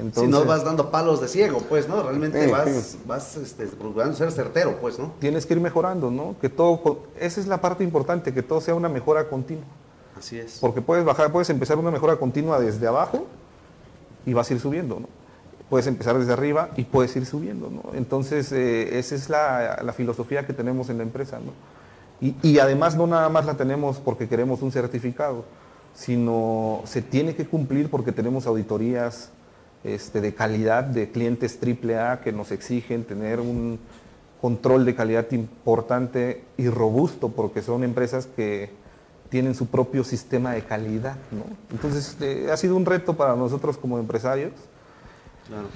Entonces, 0.00 0.24
si 0.24 0.28
no 0.28 0.44
vas 0.44 0.64
dando 0.64 0.90
palos 0.90 1.20
de 1.20 1.28
ciego, 1.28 1.58
pues, 1.68 1.88
¿no? 1.88 2.02
Realmente 2.02 2.46
vas, 2.46 2.96
vas 3.06 3.36
este, 3.36 3.66
procurando 3.66 4.14
ser 4.16 4.30
certero, 4.32 4.76
pues, 4.80 4.98
¿no? 4.98 5.12
tienes 5.18 5.46
que 5.46 5.54
ir 5.54 5.60
mejorando, 5.60 6.10
¿no? 6.10 6.36
Que 6.40 6.48
todo, 6.48 7.06
esa 7.18 7.40
es 7.40 7.46
la 7.46 7.60
parte 7.60 7.84
importante, 7.84 8.32
que 8.32 8.42
todo 8.42 8.60
sea 8.60 8.74
una 8.74 8.88
mejora 8.88 9.28
continua. 9.28 9.64
Así 10.16 10.38
es. 10.38 10.58
Porque 10.60 10.80
puedes 10.80 11.04
bajar, 11.04 11.32
puedes 11.32 11.50
empezar 11.50 11.78
una 11.78 11.90
mejora 11.90 12.16
continua 12.16 12.60
desde 12.60 12.86
abajo 12.86 13.26
y 14.26 14.32
vas 14.32 14.50
a 14.50 14.54
ir 14.54 14.60
subiendo, 14.60 15.00
¿no? 15.00 15.08
Puedes 15.70 15.86
empezar 15.86 16.18
desde 16.18 16.32
arriba 16.32 16.70
y 16.76 16.84
puedes 16.84 17.14
ir 17.16 17.26
subiendo, 17.26 17.70
¿no? 17.70 17.94
Entonces, 17.94 18.52
eh, 18.52 18.98
esa 18.98 19.14
es 19.14 19.28
la, 19.28 19.80
la 19.82 19.92
filosofía 19.92 20.46
que 20.46 20.52
tenemos 20.52 20.88
en 20.88 20.98
la 20.98 21.02
empresa, 21.02 21.38
¿no? 21.38 21.52
Y, 22.20 22.34
y 22.42 22.58
además 22.58 22.96
no 22.96 23.06
nada 23.06 23.28
más 23.28 23.46
la 23.46 23.54
tenemos 23.54 23.98
porque 23.98 24.28
queremos 24.28 24.62
un 24.62 24.72
certificado, 24.72 25.44
sino 25.94 26.82
se 26.84 27.02
tiene 27.02 27.34
que 27.34 27.46
cumplir 27.46 27.90
porque 27.90 28.12
tenemos 28.12 28.46
auditorías 28.46 29.30
este, 29.84 30.20
de 30.20 30.34
calidad 30.34 30.84
de 30.84 31.10
clientes 31.10 31.58
AAA 31.62 32.20
que 32.20 32.32
nos 32.32 32.50
exigen 32.50 33.04
tener 33.04 33.40
un 33.40 33.78
control 34.40 34.84
de 34.84 34.94
calidad 34.94 35.30
importante 35.32 36.44
y 36.56 36.68
robusto 36.68 37.28
porque 37.28 37.62
son 37.62 37.84
empresas 37.84 38.26
que 38.26 38.70
tienen 39.30 39.54
su 39.54 39.66
propio 39.66 40.04
sistema 40.04 40.52
de 40.52 40.62
calidad. 40.62 41.16
¿no? 41.30 41.44
Entonces 41.70 42.16
eh, 42.20 42.48
ha 42.52 42.56
sido 42.56 42.76
un 42.76 42.86
reto 42.86 43.16
para 43.16 43.36
nosotros 43.36 43.76
como 43.76 43.98
empresarios 43.98 44.52
Claro. 45.46 45.68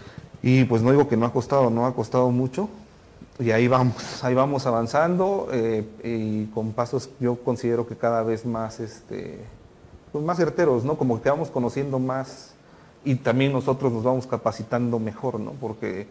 y 0.43 0.65
pues 0.65 0.83
no 0.83 0.91
digo 0.91 1.09
que 1.09 1.17
no 1.17 1.27
ha 1.27 1.33
costado, 1.33 1.71
no 1.71 1.87
ha 1.87 1.95
costado 1.95 2.31
mucho. 2.31 2.69
Y 3.39 3.51
ahí 3.51 3.67
vamos, 3.67 4.23
ahí 4.23 4.35
vamos 4.35 4.67
avanzando 4.67 5.49
eh, 5.53 5.85
y 6.05 6.47
con 6.53 6.73
pasos 6.73 7.11
yo 7.19 7.37
considero 7.37 7.87
que 7.87 7.97
cada 7.97 8.23
vez 8.23 8.45
más, 8.45 8.79
este, 8.79 9.41
pues 10.13 10.23
más 10.25 10.37
certeros, 10.37 10.85
¿no? 10.85 10.97
Como 10.97 11.21
que 11.23 11.31
vamos 11.31 11.51
conociendo 11.51 11.99
más 11.99 12.52
y 13.05 13.17
también 13.17 13.53
nosotros 13.53 13.93
nos 13.93 14.03
vamos 14.05 14.27
capacitando 14.27 14.99
mejor, 14.99 15.41
¿no? 15.41 15.53
Porque 15.53 16.07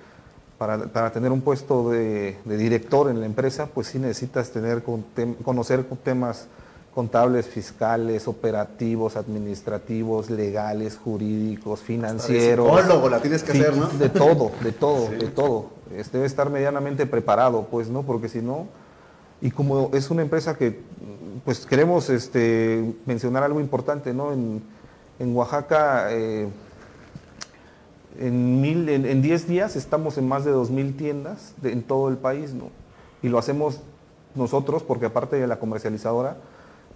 para, 0.58 0.78
para 0.88 1.12
tener 1.12 1.32
un 1.32 1.42
puesto 1.42 1.90
de, 1.90 2.38
de 2.46 2.58
director 2.58 3.10
en 3.10 3.20
la 3.20 3.26
empresa, 3.26 3.68
pues 3.74 3.88
sí 3.88 4.00
necesitas 4.00 4.52
tener 4.52 4.84
con 4.84 5.04
tem- 5.16 5.36
conocer 5.44 5.88
con 5.88 5.98
temas 5.98 6.48
contables, 6.94 7.48
fiscales, 7.48 8.28
operativos, 8.28 9.16
administrativos, 9.16 10.30
legales, 10.30 10.98
jurídicos, 11.02 11.80
financieros. 11.80 12.68
psicólogo 12.68 13.10
la 13.10 13.20
tienes 13.22 13.44
que 13.44 13.54
Sí, 13.54 13.62
hacer, 13.62 13.78
¿no? 13.78 13.88
De 13.88 14.10
todo, 14.10 14.52
de 14.62 14.72
todo, 14.74 15.08
de 15.10 15.28
todo. 15.30 15.66
Debe 16.12 16.26
estar 16.26 16.50
medianamente 16.50 17.06
preparado, 17.06 17.68
pues, 17.72 17.88
¿no? 17.90 18.04
Porque 18.04 18.28
si 18.28 18.42
no, 18.42 18.68
y 19.42 19.52
como 19.52 19.90
es 19.94 20.12
una 20.12 20.22
empresa 20.22 20.58
que, 20.58 20.82
pues, 21.46 21.66
queremos 21.66 22.10
este, 22.10 22.94
mencionar 23.06 23.44
algo 23.44 23.62
importante, 23.62 24.14
¿no? 24.14 24.34
En, 24.34 24.62
en 25.18 25.36
Oaxaca, 25.36 26.08
eh, 26.12 26.48
en, 28.20 28.62
mil, 28.62 28.88
en, 28.90 29.06
en 29.06 29.22
10 29.22 29.48
días 29.48 29.76
estamos 29.76 30.18
en 30.18 30.28
más 30.28 30.46
de 30.46 30.52
2.000 30.54 30.96
tiendas 30.98 31.54
de- 31.62 31.72
en 31.72 31.84
todo 31.84 32.10
el 32.10 32.18
país, 32.18 32.54
¿no? 32.54 32.70
Y 33.24 33.30
lo 33.30 33.38
hacemos 33.40 33.80
nosotros 34.36 34.84
porque 34.84 35.06
aparte 35.08 35.36
de 35.38 35.48
la 35.48 35.60
comercializadora, 35.60 36.38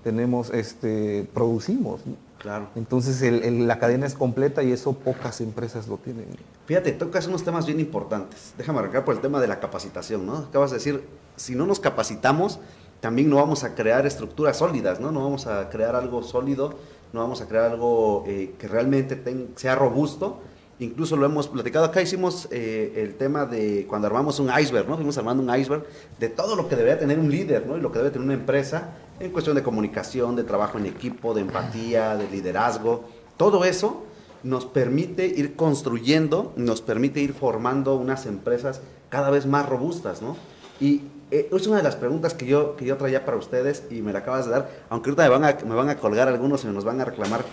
tenemos, 0.03 0.51
este, 0.51 1.27
producimos. 1.33 2.05
¿no? 2.05 2.13
Claro. 2.37 2.67
Entonces 2.75 3.21
el- 3.23 3.43
el- 3.43 3.67
la 3.67 3.79
cadena 3.79 4.05
es 4.05 4.13
completa 4.13 4.61
y 4.61 4.71
eso 4.71 4.93
pocas 4.93 5.41
empresas 5.41 5.87
lo 5.87 5.97
tienen. 5.97 6.25
Fíjate, 6.67 6.91
tocas 6.91 7.27
unos 7.27 7.43
temas 7.43 7.65
bien 7.65 7.79
importantes. 7.79 8.53
Déjame 8.57 8.79
arrancar 8.79 9.03
por 9.05 9.15
el 9.15 9.21
tema 9.21 9.41
de 9.41 9.47
la 9.47 9.59
capacitación, 9.59 10.25
¿no? 10.25 10.37
Acabas 10.37 10.71
de 10.71 10.77
decir, 10.77 11.03
si 11.35 11.55
no 11.55 11.65
nos 11.65 11.79
capacitamos, 11.79 12.59
también 12.99 13.29
no 13.29 13.37
vamos 13.37 13.63
a 13.63 13.73
crear 13.75 14.05
estructuras 14.05 14.57
sólidas, 14.57 14.99
¿no? 14.99 15.11
No 15.11 15.23
vamos 15.23 15.47
a 15.47 15.69
crear 15.69 15.95
algo 15.95 16.21
sólido, 16.23 16.75
no 17.13 17.21
vamos 17.21 17.41
a 17.41 17.47
crear 17.47 17.71
algo 17.71 18.23
eh, 18.27 18.53
que 18.59 18.67
realmente 18.67 19.15
ten- 19.15 19.49
sea 19.55 19.75
robusto. 19.75 20.39
Incluso 20.79 21.15
lo 21.15 21.25
hemos 21.25 21.47
platicado 21.47 21.85
acá, 21.85 22.01
hicimos 22.01 22.49
eh, 22.51 22.93
el 22.97 23.15
tema 23.15 23.45
de 23.45 23.85
cuando 23.87 24.07
armamos 24.07 24.39
un 24.39 24.49
iceberg, 24.59 24.89
¿no? 24.89 24.95
Fuimos 24.95 25.17
armando 25.17 25.41
un 25.41 25.57
iceberg 25.57 25.85
de 26.19 26.27
todo 26.27 26.57
lo 26.57 26.67
que 26.67 26.75
debería 26.75 26.99
tener 26.99 27.17
un 27.17 27.31
líder, 27.31 27.65
¿no? 27.65 27.77
Y 27.77 27.81
lo 27.81 27.93
que 27.93 27.99
debe 27.99 28.11
tener 28.11 28.25
una 28.25 28.33
empresa 28.33 28.89
en 29.21 29.31
cuestión 29.31 29.55
de 29.55 29.63
comunicación, 29.63 30.35
de 30.35 30.43
trabajo 30.43 30.77
en 30.77 30.85
equipo, 30.85 31.33
de 31.33 31.41
empatía, 31.41 32.17
de 32.17 32.27
liderazgo. 32.29 33.05
Todo 33.37 33.63
eso 33.63 34.03
nos 34.43 34.65
permite 34.65 35.25
ir 35.25 35.55
construyendo, 35.55 36.51
nos 36.57 36.81
permite 36.81 37.21
ir 37.21 37.33
formando 37.33 37.95
unas 37.95 38.25
empresas 38.25 38.81
cada 39.09 39.29
vez 39.29 39.45
más 39.45 39.69
robustas, 39.69 40.21
¿no? 40.21 40.35
Y 40.81 41.03
eh, 41.31 41.49
es 41.51 41.67
una 41.67 41.77
de 41.77 41.83
las 41.83 41.95
preguntas 41.95 42.33
que 42.33 42.45
yo, 42.45 42.75
que 42.75 42.85
yo 42.85 42.97
traía 42.97 43.25
para 43.25 43.37
ustedes 43.37 43.83
y 43.89 44.01
me 44.01 44.13
la 44.13 44.19
acabas 44.19 44.45
de 44.45 44.51
dar, 44.51 44.69
aunque 44.89 45.09
ahorita 45.09 45.23
me 45.23 45.29
van 45.29 45.43
a, 45.45 45.57
me 45.65 45.75
van 45.75 45.89
a 45.89 45.97
colgar 45.97 46.27
algunos 46.27 46.63
y 46.65 46.67
nos 46.67 46.83
van 46.83 46.99
a 46.99 47.05
reclamar. 47.05 47.45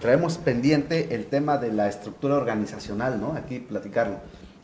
Traemos 0.00 0.38
pendiente 0.38 1.14
el 1.14 1.26
tema 1.26 1.58
de 1.58 1.72
la 1.72 1.88
estructura 1.88 2.36
organizacional, 2.36 3.20
¿no? 3.20 3.34
Aquí 3.34 3.58
platicarlo. 3.58 4.16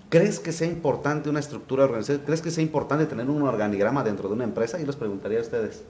¿Crees 0.09 0.39
que 0.39 0.53
sea 0.53 0.67
importante 0.69 1.29
una 1.29 1.41
estructura 1.41 1.85
organizacional? 1.85 2.25
¿Crees 2.25 2.41
que 2.41 2.51
sea 2.51 2.63
importante 2.63 3.07
tener 3.07 3.29
un 3.29 3.43
organigrama 3.43 4.03
dentro 4.03 4.29
de 4.29 4.35
una 4.35 4.45
empresa? 4.45 4.79
Yo 4.79 4.87
les 4.87 4.97
preguntaría 4.97 5.39
a 5.39 5.43
ustedes. 5.43 5.83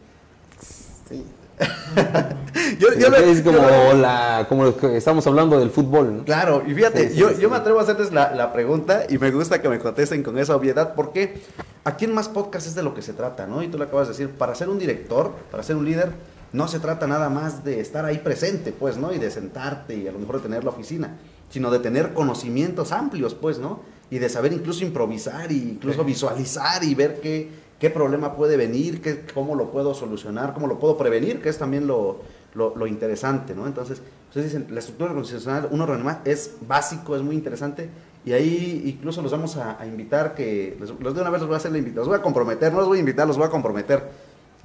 Sí. 1.09 1.25
Yo, 2.79 2.89
yo 2.99 3.07
es 3.15 3.41
como, 3.43 3.57
yo 3.59 3.63
lo- 3.63 3.95
la, 3.95 4.45
como 4.49 4.65
lo 4.65 4.77
que 4.77 4.97
estamos 4.97 5.27
hablando 5.27 5.59
del 5.59 5.71
fútbol, 5.71 6.19
¿no? 6.19 6.25
Claro, 6.25 6.63
y 6.67 6.75
fíjate, 6.75 7.09
Sí, 7.09 7.15
sí, 7.15 7.21
yo, 7.21 7.31
sí. 7.31 7.37
yo 7.41 7.49
me 7.49 7.57
atrevo 7.57 7.79
a 7.79 7.83
hacerles 7.83 8.13
la, 8.13 8.35
la 8.35 8.53
pregunta 8.53 9.05
y 9.09 9.17
me 9.19 9.31
gusta 9.31 9.63
que 9.63 9.69
me 9.71 9.79
contesten 9.79 10.23
con 10.23 10.37
esa 10.39 10.55
obviedad, 10.57 10.95
porque 10.95 11.41
aquí 11.85 12.05
en 12.05 12.13
Más 12.15 12.29
Podcast 12.29 12.67
es 12.67 12.75
de 12.75 12.83
lo 12.83 12.93
que 12.95 13.01
se 13.03 13.13
trata, 13.15 13.47
¿no? 13.47 13.63
Y 13.63 13.69
tú 13.69 13.79
lo 13.79 13.85
acabas 13.85 14.09
de 14.09 14.13
decir, 14.15 14.31
para 14.31 14.55
ser 14.55 14.69
un 14.69 14.79
director, 14.79 15.33
para 15.51 15.63
ser 15.63 15.77
un 15.77 15.85
líder, 15.87 16.11
no 16.53 16.69
se 16.69 16.81
trata 16.81 17.07
nada 17.07 17.29
más 17.29 17.65
de 17.65 17.81
estar 17.81 18.05
ahí 18.05 18.19
presente, 18.19 18.73
pues, 18.73 18.97
¿no? 18.97 19.13
Y 19.13 19.19
de 19.19 19.31
sentarte 19.31 19.97
y 19.97 20.09
a 20.09 20.13
lo 20.13 20.19
mejor 20.19 20.37
de 20.37 20.43
tener 20.43 20.65
la 20.65 20.71
oficina, 20.71 21.17
sino 21.51 21.71
de 21.71 21.79
tener 21.81 22.13
conocimientos 22.15 22.93
amplios, 22.93 23.35
pues, 23.35 23.59
¿no? 23.59 23.81
Y 24.11 24.19
de 24.19 24.29
saber 24.29 24.53
incluso 24.53 24.85
improvisar 24.85 25.51
y 25.53 25.57
incluso 25.71 26.05
visualizar 26.05 26.83
y 26.85 26.95
ver 26.95 27.21
qué, 27.21 27.49
qué 27.79 27.91
problema 27.91 28.35
puede 28.37 28.57
venir, 28.57 29.01
qué, 29.03 29.25
cómo 29.35 29.55
lo 29.55 29.71
puedo 29.71 29.95
solucionar, 29.95 30.55
cómo 30.55 30.67
lo 30.67 30.79
puedo 30.79 30.97
prevenir, 30.97 31.43
que 31.43 31.49
es 31.49 31.59
también 31.59 31.87
lo, 31.87 32.21
lo, 32.55 32.75
lo 32.77 32.87
interesante, 32.87 33.55
¿no? 33.55 33.67
Entonces, 33.67 34.01
ustedes 34.29 34.53
dicen, 34.53 34.67
la 34.73 34.79
estructura 34.79 35.11
organizacional, 35.11 35.69
un 35.71 35.81
organigrama 35.81 36.21
es 36.25 36.53
básico, 36.67 37.17
es 37.17 37.23
muy 37.23 37.35
interesante, 37.35 37.89
y 38.25 38.33
ahí 38.33 38.83
incluso 38.87 39.23
los 39.23 39.31
vamos 39.33 39.57
a, 39.57 39.81
a 39.81 39.87
invitar, 39.87 40.35
que 40.35 40.77
les- 40.81 40.91
los 40.99 41.15
de 41.15 41.21
una 41.21 41.31
vez 41.31 41.41
les 41.41 41.47
voy 41.49 41.55
a 41.55 41.59
hacer 41.59 41.71
la 41.73 41.79
invitación, 41.79 42.01
los 42.03 42.09
voy 42.09 42.19
a 42.19 42.23
comprometer, 42.23 42.73
no 42.73 42.79
los 42.79 42.89
voy 42.89 42.99
a 42.99 43.01
invitar, 43.01 43.27
los 43.27 43.37
voy 43.37 43.47
a 43.47 43.51
comprometer, 43.51 44.03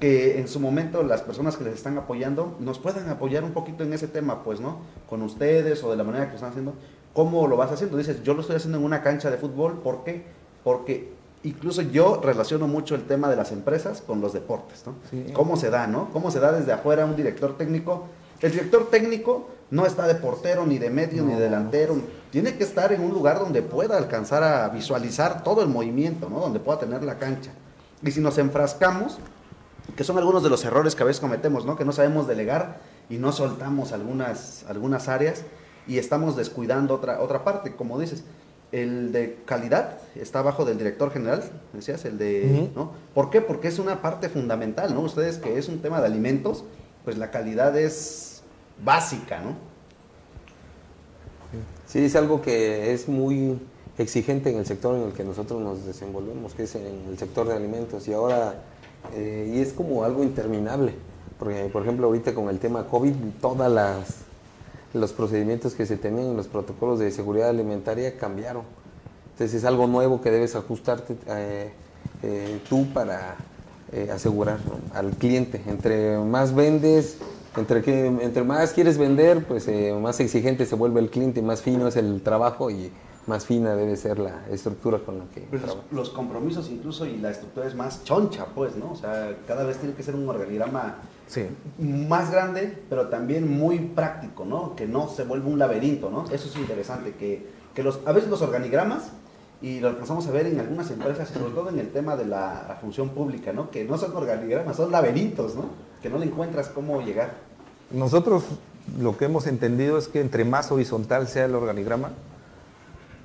que 0.02 0.40
en 0.40 0.48
su 0.48 0.60
momento 0.60 1.04
las 1.04 1.22
personas 1.22 1.56
que 1.56 1.64
les 1.64 1.76
están 1.76 1.96
apoyando 1.96 2.58
nos 2.60 2.80
puedan 2.80 3.08
apoyar 3.10 3.44
un 3.44 3.52
poquito 3.52 3.84
en 3.84 3.94
ese 3.94 4.08
tema, 4.08 4.44
pues, 4.44 4.60
¿no? 4.60 4.80
Con 5.08 5.22
ustedes 5.22 5.84
o 5.84 5.92
de 5.92 5.96
la 5.96 6.04
manera 6.04 6.26
que 6.26 6.32
lo 6.32 6.36
están 6.38 6.50
haciendo. 6.50 6.74
¿Cómo 7.14 7.48
lo 7.48 7.56
vas 7.56 7.72
haciendo? 7.72 7.98
Dices, 7.98 8.24
yo 8.24 8.34
lo 8.34 8.42
estoy 8.42 8.56
haciendo 8.56 8.80
en 8.80 8.84
una 8.84 9.04
cancha 9.04 9.30
de 9.30 9.38
fútbol, 9.38 9.80
¿por 9.84 10.04
qué? 10.04 10.24
Porque 10.64 11.14
incluso 11.44 11.84
yo 11.84 12.20
relaciono 12.20 12.68
mucho 12.68 12.96
el 12.96 13.04
tema 13.04 13.30
de 13.30 13.36
las 13.36 13.52
empresas 13.52 14.02
con 14.02 14.22
los 14.22 14.34
deportes, 14.34 14.84
¿no? 14.88 14.96
Sí. 15.12 15.32
¿Cómo 15.34 15.56
se 15.56 15.70
da, 15.70 15.86
no? 15.86 16.10
¿Cómo 16.12 16.32
se 16.32 16.40
da 16.40 16.52
desde 16.52 16.72
afuera 16.72 17.06
un 17.06 17.16
director 17.16 17.56
técnico? 17.56 18.08
El 18.40 18.54
director 18.54 18.90
técnico 18.90 19.50
no 19.70 19.86
está 19.86 20.08
de 20.08 20.16
portero, 20.16 20.66
ni 20.66 20.80
de 20.80 20.90
medio, 20.90 21.24
ni 21.24 21.34
No, 21.34 21.40
delantero. 21.40 21.96
Tiene 22.32 22.58
que 22.58 22.64
estar 22.64 22.92
en 22.92 23.02
un 23.02 23.12
lugar 23.12 23.38
donde 23.38 23.62
pueda 23.62 24.00
alcanzar 24.00 24.42
a 24.42 24.68
visualizar 24.70 25.44
todo 25.44 25.62
el 25.62 25.68
movimiento, 25.68 26.28
¿no? 26.28 26.40
Donde 26.40 26.60
pueda 26.60 26.80
tener 26.80 27.04
la 27.04 27.20
cancha. 27.20 27.52
Y 28.04 28.10
si 28.10 28.20
nos 28.20 28.40
enfrascamos, 28.40 29.20
que 29.96 30.04
son 30.04 30.18
algunos 30.18 30.44
de 30.44 30.50
los 30.50 30.64
errores 30.66 30.96
que 30.96 31.04
a 31.04 31.06
veces 31.06 31.20
cometemos, 31.20 31.66
¿no? 31.66 31.76
Que 31.76 31.86
no 31.86 31.92
sabemos 31.92 32.28
delegar 32.28 32.80
y 33.10 33.18
no 33.18 33.32
soltamos 33.32 33.92
algunas, 33.92 34.66
algunas 34.68 35.08
áreas 35.08 35.44
y 35.88 35.98
estamos 35.98 36.36
descuidando 36.36 36.96
otra, 36.96 37.22
otra 37.22 37.44
parte, 37.44 37.76
como 37.76 38.00
dices. 38.00 38.24
El 38.72 39.12
de 39.12 39.38
calidad 39.46 39.98
está 40.16 40.40
abajo 40.40 40.64
del 40.64 40.78
director 40.78 41.12
general, 41.12 41.44
decías, 41.74 42.06
el 42.06 42.18
de. 42.18 42.72
¿no? 42.74 42.94
¿Por 43.14 43.30
qué? 43.30 43.42
Porque 43.42 43.68
es 43.68 43.80
una 43.80 44.02
parte 44.02 44.30
fundamental, 44.30 44.94
¿no? 44.94 45.02
Ustedes 45.02 45.40
que 45.40 45.58
es 45.58 45.68
un 45.68 45.82
tema 45.82 46.00
de 46.00 46.08
alimentos, 46.08 46.64
pues 47.04 47.18
la 47.18 47.32
calidad 47.32 47.78
es 47.78 48.44
básica, 48.82 49.42
¿no? 49.42 49.56
Sí, 51.86 52.06
es 52.06 52.16
algo 52.16 52.42
que 52.42 52.94
es 52.94 53.10
muy 53.10 53.60
exigente 53.98 54.50
en 54.50 54.58
el 54.58 54.66
sector 54.66 54.96
en 54.96 55.04
el 55.04 55.12
que 55.12 55.26
nosotros 55.26 55.62
nos 55.62 55.86
desenvolvemos, 55.86 56.54
que 56.54 56.64
es 56.64 56.76
en 56.76 57.08
el 57.10 57.18
sector 57.18 57.48
de 57.48 57.56
alimentos. 57.56 58.08
Y 58.08 58.14
ahora, 58.14 58.56
eh, 59.14 59.52
y 59.56 59.60
es 59.60 59.74
como 59.74 60.04
algo 60.04 60.24
interminable, 60.24 60.94
porque 61.40 61.70
por 61.72 61.84
ejemplo 61.84 62.08
ahorita 62.08 62.34
con 62.34 62.50
el 62.50 62.60
tema 62.60 62.88
COVID, 62.88 63.14
todas 63.42 63.72
las 63.72 64.18
los 64.94 65.14
procedimientos 65.14 65.74
que 65.74 65.86
se 65.86 65.96
tenían, 65.96 66.36
los 66.36 66.48
protocolos 66.48 67.00
de 67.00 67.12
seguridad 67.12 67.48
alimentaria 67.48 68.18
cambiaron. 68.18 68.64
Entonces 69.32 69.60
es 69.60 69.66
algo 69.66 69.88
nuevo 69.88 70.20
que 70.20 70.30
debes 70.32 70.54
ajustarte 70.56 71.16
eh, 71.28 71.72
eh, 72.24 72.60
tú 72.70 72.88
para 72.94 73.38
asegurar 74.14 74.60
al 74.94 75.12
cliente. 75.12 75.62
Entre 75.68 76.18
más 76.18 76.54
vendes, 76.54 77.18
entre, 77.56 77.82
que, 77.82 78.08
entre 78.08 78.44
más 78.44 78.74
quieres 78.74 78.98
vender, 78.98 79.46
pues 79.46 79.70
más 80.00 80.20
exigente 80.20 80.66
se 80.66 80.76
vuelve 80.76 81.00
el 81.00 81.10
cliente, 81.10 81.42
más 81.42 81.62
fino 81.62 81.88
es 81.88 81.96
el 81.96 82.22
trabajo 82.22 82.70
y 82.70 82.92
más 83.28 83.46
fina 83.46 83.76
debe 83.76 83.96
ser 83.96 84.20
la 84.20 84.46
estructura 84.50 85.00
con 85.00 85.20
la 85.20 85.26
que 85.26 85.42
Pues 85.42 85.62
los, 85.92 86.10
compromisos 86.10 86.70
incluso 86.70 87.06
y 87.06 87.18
la 87.18 87.32
estructura 87.32 87.68
es 87.68 87.76
más 87.76 88.04
choncha, 88.04 88.46
pues, 88.56 88.76
¿no? 88.76 88.92
O 88.92 88.96
sea, 88.96 89.36
cada 89.48 89.64
vez 89.64 89.78
tiene 89.78 89.94
que 89.96 90.04
ser 90.04 90.16
un 90.16 90.28
organigrama 90.28 90.96
Sí. 91.28 91.46
más 91.80 92.32
grande, 92.32 92.78
pero 92.90 93.08
también 93.08 93.50
muy 93.50 93.80
práctico, 93.80 94.44
¿no? 94.44 94.76
Que 94.76 94.88
no 94.88 95.08
se 95.08 95.24
vuelva 95.24 95.48
un 95.50 95.60
laberinto, 95.60 96.10
¿no? 96.10 96.26
Eso 96.26 96.50
es 96.50 96.56
interesante, 96.58 97.14
que, 97.14 97.48
que 97.74 97.84
los, 97.84 98.00
a 98.06 98.12
veces 98.12 98.30
los 98.30 98.42
organigramas, 98.42 99.12
y 99.62 99.80
lo 99.80 99.90
alcanzamos 99.90 100.26
a 100.28 100.32
ver 100.32 100.48
en 100.48 100.60
algunas 100.60 100.90
empresas, 100.90 101.30
y 101.30 101.38
sobre 101.38 101.54
todo 101.54 101.70
en 101.70 101.80
el 101.80 101.92
tema 101.92 102.16
de 102.18 102.26
la, 102.26 102.66
la 102.68 102.76
función 102.82 103.10
pública, 103.10 103.54
¿no? 103.54 103.70
Que 103.70 103.86
no 103.86 103.98
son 103.98 104.16
organigramas, 104.16 104.76
son 104.76 104.92
laberintos, 104.92 105.56
¿no? 105.56 105.66
Que 106.02 106.10
no 106.10 106.18
le 106.18 106.26
encuentras 106.26 106.68
cómo 106.70 107.00
llegar. 107.02 107.36
Nosotros 107.92 108.44
lo 109.00 109.16
que 109.16 109.26
hemos 109.26 109.46
entendido 109.48 109.98
es 109.98 110.08
que 110.08 110.20
entre 110.20 110.44
más 110.44 110.72
horizontal 110.72 111.28
sea 111.28 111.46
el 111.46 111.54
organigrama, 111.56 112.10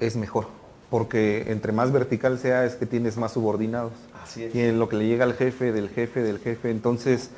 es 0.00 0.16
mejor. 0.16 0.46
Porque 0.90 1.50
entre 1.50 1.72
más 1.72 1.90
vertical 1.92 2.38
sea, 2.38 2.64
es 2.64 2.74
que 2.76 2.86
tienes 2.86 3.16
más 3.16 3.32
subordinados. 3.32 3.92
Así 4.22 4.44
es. 4.44 4.54
Y 4.54 4.60
en 4.60 4.78
lo 4.78 4.88
que 4.88 4.96
le 4.96 5.06
llega 5.06 5.24
al 5.24 5.34
jefe, 5.34 5.72
del 5.72 5.88
jefe, 5.88 6.22
del 6.22 6.38
jefe. 6.38 6.70
Entonces, 6.70 7.30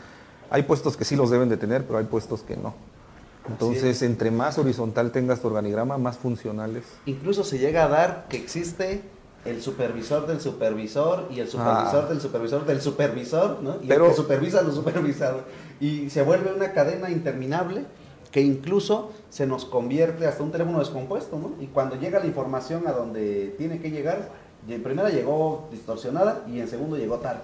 hay 0.51 0.63
puestos 0.65 0.97
que 0.97 1.05
sí 1.05 1.17
los 1.17 1.31
deben 1.31 1.49
de 1.49 1.57
tener, 1.57 1.85
pero 1.85 1.99
hay 1.99 2.05
puestos 2.05 2.43
que 2.43 2.57
no. 2.57 2.75
Entonces, 3.49 4.03
entre 4.03 4.31
más 4.31 4.59
horizontal 4.59 5.11
tengas 5.11 5.41
tu 5.41 5.47
organigrama, 5.49 5.97
más 5.97 6.19
funcionales. 6.19 6.85
Incluso 7.07 7.45
se 7.45 7.59
llega 7.59 7.85
a 7.85 7.89
dar 7.89 8.27
que 8.29 8.37
existe 8.37 9.01
el 9.47 9.63
supervisor 9.63 10.27
del 10.27 10.41
supervisor 10.43 11.29
y 11.31 11.41
el 11.41 11.49
supervisor 11.49 12.05
Ah. 12.05 12.09
del 12.11 12.21
supervisor 12.21 12.67
del 12.67 12.83
supervisor, 12.83 13.63
¿no? 13.63 13.77
Y 13.83 13.87
Pero- 13.87 14.05
el 14.05 14.11
que 14.11 14.17
supervisa 14.17 14.59
a 14.59 14.63
los 14.63 14.75
supervisados. 14.75 15.43
Y 15.81 16.11
se 16.11 16.21
vuelve 16.23 16.53
una 16.53 16.73
cadena 16.73 17.09
interminable 17.09 17.85
que 18.39 18.45
incluso 18.45 19.11
se 19.31 19.49
nos 19.49 19.65
convierte 19.65 20.25
hasta 20.25 20.45
un 20.45 20.53
teléfono 20.53 20.79
descompuesto, 20.79 21.37
¿no? 21.37 21.55
Y 21.61 21.67
cuando 21.67 21.97
llega 21.97 22.21
la 22.21 22.27
información 22.27 22.87
a 22.87 22.93
donde 22.93 23.53
tiene 23.59 23.81
que 23.81 23.91
llegar, 23.91 24.31
en 24.69 24.81
primera 24.81 25.09
llegó 25.09 25.69
distorsionada 25.73 26.45
y 26.47 26.61
en 26.61 26.69
segundo 26.69 26.97
llegó 26.97 27.17
tarde. 27.17 27.41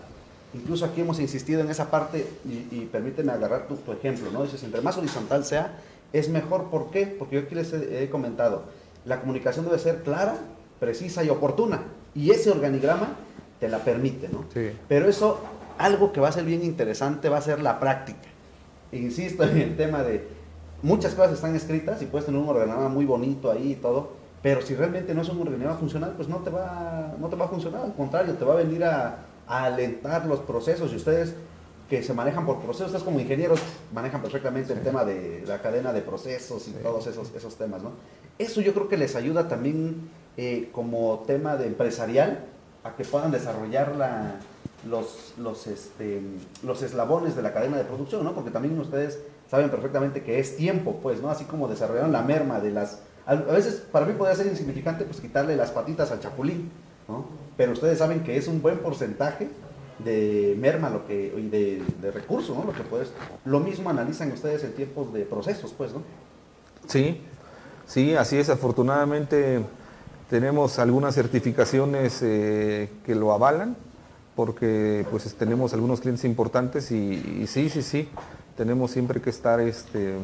Incluso 0.54 0.85
aquí 0.85 1.00
hemos 1.00 1.18
insistido 1.18 1.62
en 1.62 1.68
esa 1.68 1.90
parte 1.90 2.24
y, 2.44 2.76
y 2.76 2.88
permíteme 2.92 3.33
agarrar 3.33 3.66
tu, 3.66 3.74
tu 3.74 3.90
ejemplo, 3.90 4.30
¿no? 4.30 4.44
Dices, 4.44 4.62
entre 4.62 4.83
más 4.83 4.96
horizontal 4.96 5.44
sea, 5.44 5.80
es 6.12 6.28
mejor. 6.28 6.70
¿Por 6.70 6.92
qué? 6.92 7.09
Porque 7.09 7.35
yo 7.35 7.42
aquí 7.42 7.57
les 7.57 7.72
he, 7.72 8.04
he 8.04 8.09
comentado, 8.09 8.62
la 9.04 9.18
comunicación 9.18 9.64
debe 9.64 9.80
ser 9.80 10.04
clara, 10.04 10.37
precisa 10.78 11.24
y 11.24 11.28
oportuna. 11.28 11.83
Y 12.14 12.30
ese 12.30 12.52
organigrama 12.52 13.16
te 13.59 13.68
la 13.68 13.78
permite, 13.78 14.28
¿no? 14.28 14.44
Sí. 14.54 14.70
Pero 14.87 15.09
eso, 15.09 15.40
algo 15.76 16.12
que 16.12 16.20
va 16.20 16.28
a 16.28 16.33
ser 16.33 16.44
bien 16.44 16.62
interesante 16.62 17.28
va 17.28 17.38
a 17.38 17.42
ser 17.42 17.61
la 17.61 17.80
práctica. 17.80 18.28
Insisto 18.92 19.42
en 19.42 19.57
el 19.59 19.76
tema 19.76 20.04
de, 20.04 20.43
muchas 20.84 21.14
cosas 21.14 21.32
están 21.32 21.56
escritas 21.56 22.00
y 22.02 22.06
puedes 22.06 22.26
tener 22.26 22.40
un 22.40 22.48
organigrama 22.48 22.88
muy 22.88 23.06
bonito 23.06 23.50
ahí 23.50 23.72
y 23.72 23.76
todo, 23.76 24.10
pero 24.42 24.60
si 24.60 24.74
realmente 24.74 25.14
no 25.14 25.22
es 25.22 25.28
un 25.30 25.40
organigrama 25.40 25.78
funcional, 25.78 26.12
pues 26.14 26.28
no 26.28 26.36
te 26.36 26.50
va, 26.50 27.14
no 27.18 27.28
te 27.28 27.36
va 27.36 27.46
a 27.46 27.48
funcionar, 27.48 27.82
al 27.82 27.94
contrario, 27.94 28.34
te 28.34 28.44
va 28.44 28.52
a 28.52 28.56
venir 28.56 28.84
a, 28.84 29.24
a 29.48 29.64
alentar 29.64 30.26
los 30.26 30.40
procesos 30.40 30.92
y 30.92 30.96
ustedes 30.96 31.34
que 31.88 32.02
se 32.02 32.12
manejan 32.12 32.44
por 32.44 32.58
procesos, 32.58 32.88
ustedes 32.88 33.02
como 33.02 33.18
ingenieros 33.18 33.60
manejan 33.94 34.20
perfectamente 34.20 34.74
el 34.74 34.82
tema 34.82 35.06
de 35.06 35.42
la 35.46 35.62
cadena 35.62 35.92
de 35.94 36.02
procesos 36.02 36.68
y 36.68 36.72
todos 36.72 37.06
esos, 37.06 37.34
esos 37.34 37.56
temas, 37.56 37.82
¿no? 37.82 37.92
Eso 38.38 38.60
yo 38.60 38.74
creo 38.74 38.88
que 38.88 38.98
les 38.98 39.16
ayuda 39.16 39.48
también 39.48 40.10
eh, 40.36 40.68
como 40.72 41.24
tema 41.26 41.56
de 41.56 41.66
empresarial 41.66 42.44
a 42.82 42.94
que 42.94 43.04
puedan 43.04 43.30
desarrollar 43.30 43.96
la, 43.96 44.36
los, 44.86 45.32
los, 45.38 45.66
este, 45.66 46.20
los 46.62 46.82
eslabones 46.82 47.36
de 47.36 47.42
la 47.42 47.54
cadena 47.54 47.78
de 47.78 47.84
producción, 47.84 48.22
¿no? 48.22 48.34
Porque 48.34 48.50
también 48.50 48.78
ustedes 48.78 49.20
saben 49.50 49.70
perfectamente 49.70 50.22
que 50.22 50.38
es 50.40 50.57
tiempo, 50.57 50.98
pues, 51.02 51.20
¿no? 51.22 51.30
Así 51.30 51.44
como 51.44 51.68
desarrollaron 51.68 52.12
la 52.12 52.22
merma 52.22 52.61
de 52.61 52.70
las... 52.70 53.00
A 53.26 53.35
veces 53.37 53.83
para 53.90 54.04
mí 54.07 54.12
podría 54.14 54.37
ser 54.37 54.46
insignificante 54.46 55.04
pues 55.04 55.20
quitarle 55.20 55.57
las 55.57 55.70
patitas 55.70 56.11
al 56.11 56.20
chapulín, 56.20 56.70
¿no? 57.09 57.24
Pero 57.57 57.72
ustedes 57.72 57.98
saben 57.98 58.22
que 58.22 58.37
es 58.37 58.48
un 58.48 58.61
buen 58.61 58.78
porcentaje 58.78 59.48
de 60.04 60.57
merma 60.59 60.90
lo 60.90 61.07
que, 61.07 61.33
y 61.37 61.48
de, 61.48 61.83
de 62.02 62.11
recursos, 62.11 62.57
¿no? 62.57 62.64
Lo 62.64 62.72
que 62.72 62.83
puedes... 62.83 63.12
Lo 63.44 63.61
mismo 63.61 63.88
analizan 63.90 64.30
ustedes 64.33 64.64
en 64.64 64.72
tiempos 64.74 65.12
de 65.12 65.22
procesos, 65.24 65.72
pues, 65.76 65.92
¿no? 65.92 66.02
Sí, 66.87 67.20
sí, 67.87 68.14
así 68.16 68.37
es. 68.37 68.50
Afortunadamente 68.50 69.61
tenemos 70.28 70.78
algunas 70.78 71.14
certificaciones 71.14 72.20
eh, 72.22 72.90
que 73.07 73.14
lo 73.14 73.33
avalan, 73.33 73.76
porque 74.37 75.07
pues 75.11 75.26
es- 75.26 75.35
tenemos 75.37 75.72
algunos 75.74 76.00
clientes 76.00 76.24
importantes 76.24 76.90
y 76.90 77.46
sí, 77.46 77.70
sí, 77.70 77.83
sí, 77.83 78.09
tenemos 78.56 78.90
siempre 78.90 79.20
que 79.20 79.30
estar 79.30 79.60
este, 79.60 80.14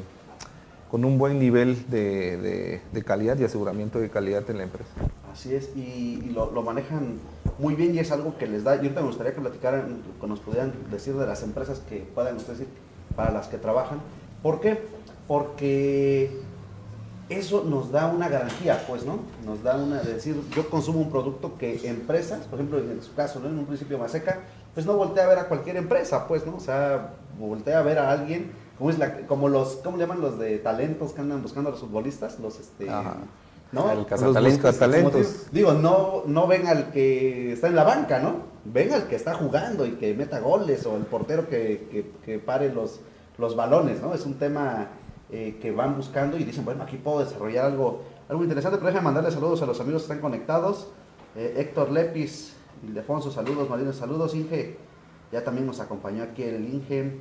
con 0.90 1.04
un 1.04 1.18
buen 1.18 1.38
nivel 1.38 1.88
de, 1.90 2.80
de- 2.92 3.02
calidad 3.04 3.38
y 3.38 3.44
aseguramiento 3.44 3.98
de 3.98 4.10
calidad 4.10 4.48
en 4.50 4.58
la 4.58 4.64
empresa. 4.64 4.90
Así 5.32 5.54
es, 5.54 5.70
y, 5.76 6.32
lo, 6.34 6.50
manejan 6.62 7.18
muy 7.58 7.74
bien 7.74 7.94
y 7.94 7.98
es 7.98 8.12
algo 8.12 8.36
que 8.38 8.46
les 8.46 8.64
da. 8.64 8.74
Yo 8.76 8.82
ahorita 8.82 9.00
me 9.00 9.06
gustaría 9.08 9.34
que 9.34 9.40
platicaran, 9.40 10.02
que 10.20 10.26
nos 10.26 10.40
pudieran 10.40 10.72
decir 10.90 11.14
de 11.14 11.26
las 11.26 11.42
empresas 11.42 11.80
que 11.88 11.98
puedan 12.14 12.36
ustedes 12.36 12.60
decir 12.60 12.74
para 13.16 13.32
las 13.32 13.48
que 13.48 13.58
trabajan. 13.58 14.00
¿Por 14.42 14.60
qué? 14.60 14.78
Porque 15.26 16.30
eso 17.28 17.64
nos 17.64 17.90
da 17.92 18.08
una 18.08 18.28
garantía, 18.28 18.84
pues, 18.88 19.04
¿no? 19.04 19.20
Nos 19.44 19.62
da 19.62 19.76
una, 19.76 20.02
de 20.02 20.14
decir, 20.14 20.36
yo 20.54 20.68
consumo 20.68 21.00
un 21.00 21.10
producto 21.10 21.56
que 21.58 21.88
empresas, 21.88 22.40
por 22.46 22.58
ejemplo, 22.58 22.78
en 22.78 23.02
su 23.02 23.14
caso, 23.14 23.40
¿no? 23.40 23.48
En 23.48 23.58
un 23.58 23.66
principio 23.66 23.98
Maseca, 23.98 24.40
pues 24.74 24.86
no 24.86 24.94
voltea 24.94 25.24
a 25.24 25.28
ver 25.28 25.38
a 25.38 25.48
cualquier 25.48 25.76
empresa, 25.76 26.26
pues, 26.26 26.44
¿no? 26.46 26.56
O 26.56 26.60
sea, 26.60 27.10
voltea 27.48 27.78
a 27.78 27.82
ver 27.82 27.98
a 27.98 28.10
alguien, 28.10 28.52
como 28.78 28.90
es 28.90 28.98
la, 28.98 29.26
como 29.26 29.48
los, 29.48 29.76
¿cómo 29.84 29.96
le 29.96 30.04
llaman 30.04 30.20
los 30.20 30.38
de 30.38 30.58
talentos 30.58 31.12
que 31.12 31.20
andan 31.20 31.42
buscando 31.42 31.68
a 31.68 31.72
los 31.72 31.80
futbolistas? 31.80 32.38
Los, 32.40 32.58
este, 32.60 32.88
Ajá. 32.88 33.16
¿no? 33.72 33.90
El 33.90 34.06
cazatalentos. 34.06 35.50
digo, 35.52 35.70
digo, 35.70 35.72
no, 35.74 36.22
no 36.26 36.46
ven 36.46 36.66
al 36.66 36.90
que 36.90 37.52
está 37.52 37.68
en 37.68 37.76
la 37.76 37.84
banca, 37.84 38.18
¿no? 38.18 38.48
Ven 38.64 38.92
al 38.92 39.06
que 39.06 39.16
está 39.16 39.34
jugando 39.34 39.86
y 39.86 39.92
que 39.92 40.12
meta 40.14 40.40
goles 40.40 40.84
o 40.86 40.96
el 40.96 41.02
portero 41.04 41.48
que, 41.48 41.86
que- 41.90 42.10
que 42.24 42.38
pare 42.38 42.72
los, 42.72 43.00
los 43.38 43.54
balones, 43.56 44.00
¿no? 44.02 44.12
Es 44.14 44.26
un 44.26 44.34
tema 44.34 44.88
eh, 45.30 45.58
que 45.62 45.70
van 45.70 45.96
buscando 45.96 46.36
y 46.36 46.44
dicen, 46.44 46.64
bueno, 46.64 46.82
aquí 46.82 46.96
puedo 46.96 47.20
desarrollar 47.20 47.66
algo, 47.66 48.02
algo 48.28 48.42
interesante, 48.42 48.76
pero 48.78 48.88
déjenme 48.88 49.04
mandarle 49.04 49.30
saludos 49.30 49.62
a 49.62 49.66
los 49.66 49.80
amigos 49.80 50.02
que 50.02 50.06
están 50.06 50.20
conectados. 50.20 50.88
Eh, 51.36 51.54
Héctor 51.58 51.90
Lepis, 51.92 52.54
Ildefonso, 52.86 53.30
saludos, 53.30 53.68
Marina, 53.70 53.92
saludos, 53.92 54.34
Inge, 54.34 54.76
ya 55.32 55.44
también 55.44 55.66
nos 55.66 55.80
acompañó 55.80 56.22
aquí 56.22 56.42
el 56.42 56.72
Inge, 56.72 57.20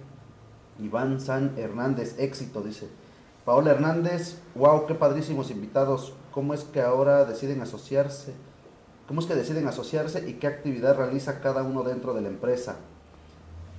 Iván 0.79 1.19
San 1.19 1.57
Hernández, 1.57 2.15
éxito, 2.19 2.61
dice. 2.61 2.87
Paola 3.45 3.71
Hernández, 3.71 4.39
wow, 4.55 4.85
qué 4.85 4.95
padrísimos 4.95 5.51
invitados. 5.51 6.13
¿Cómo 6.31 6.53
es 6.53 6.63
que 6.63 6.81
ahora 6.81 7.25
deciden 7.25 7.61
asociarse? 7.61 8.33
¿Cómo 9.07 9.21
es 9.21 9.25
que 9.25 9.35
deciden 9.35 9.67
asociarse 9.67 10.29
y 10.29 10.33
qué 10.33 10.47
actividad 10.47 10.95
realiza 10.95 11.41
cada 11.41 11.63
uno 11.63 11.83
dentro 11.83 12.13
de 12.13 12.21
la 12.21 12.27
empresa? 12.27 12.77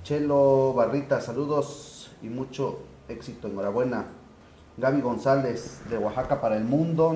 Chelo 0.03 0.73
Barrita, 0.73 1.21
saludos 1.21 2.11
y 2.21 2.27
mucho 2.27 2.79
éxito, 3.07 3.47
enhorabuena. 3.47 4.07
Gaby 4.77 5.01
González, 5.01 5.81
de 5.89 5.97
Oaxaca 5.97 6.41
para 6.41 6.57
el 6.57 6.63
mundo. 6.63 7.15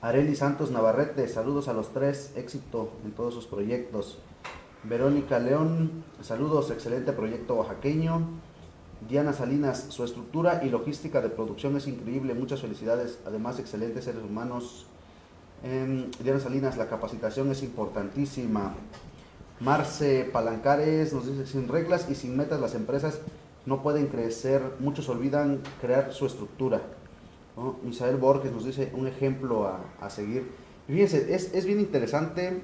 Areli 0.00 0.36
Santos 0.36 0.70
Navarrete, 0.70 1.28
saludos 1.28 1.68
a 1.68 1.72
los 1.72 1.92
tres, 1.92 2.32
éxito 2.36 2.90
en 3.04 3.12
todos 3.12 3.34
sus 3.34 3.46
proyectos. 3.46 4.18
Verónica 4.84 5.38
León, 5.38 6.04
saludos, 6.20 6.70
excelente 6.70 7.12
proyecto 7.12 7.54
oaxaqueño. 7.54 8.20
Diana 9.08 9.32
Salinas, 9.32 9.86
su 9.88 10.04
estructura 10.04 10.62
y 10.62 10.68
logística 10.68 11.22
de 11.22 11.30
producción 11.30 11.76
es 11.76 11.86
increíble, 11.86 12.34
muchas 12.34 12.60
felicidades, 12.60 13.18
además 13.26 13.58
excelentes 13.58 14.04
seres 14.04 14.22
humanos. 14.22 14.86
Em, 15.62 16.10
Diana 16.22 16.38
Salinas, 16.38 16.76
la 16.76 16.88
capacitación 16.88 17.50
es 17.50 17.62
importantísima. 17.62 18.74
Marce 19.60 20.28
Palancares 20.30 21.14
nos 21.14 21.26
dice, 21.26 21.46
sin 21.46 21.68
reglas 21.68 22.10
y 22.10 22.14
sin 22.14 22.36
metas 22.36 22.60
las 22.60 22.74
empresas 22.74 23.20
no 23.64 23.82
pueden 23.82 24.08
crecer, 24.08 24.60
muchos 24.80 25.08
olvidan 25.08 25.60
crear 25.80 26.12
su 26.12 26.26
estructura. 26.26 26.82
Misael 27.82 28.16
Borges 28.16 28.52
nos 28.52 28.66
dice 28.66 28.92
un 28.94 29.06
ejemplo 29.06 29.66
a, 29.66 29.80
a 30.00 30.10
seguir. 30.10 30.50
Fíjense, 30.86 31.34
es, 31.34 31.54
es 31.54 31.64
bien 31.64 31.80
interesante 31.80 32.60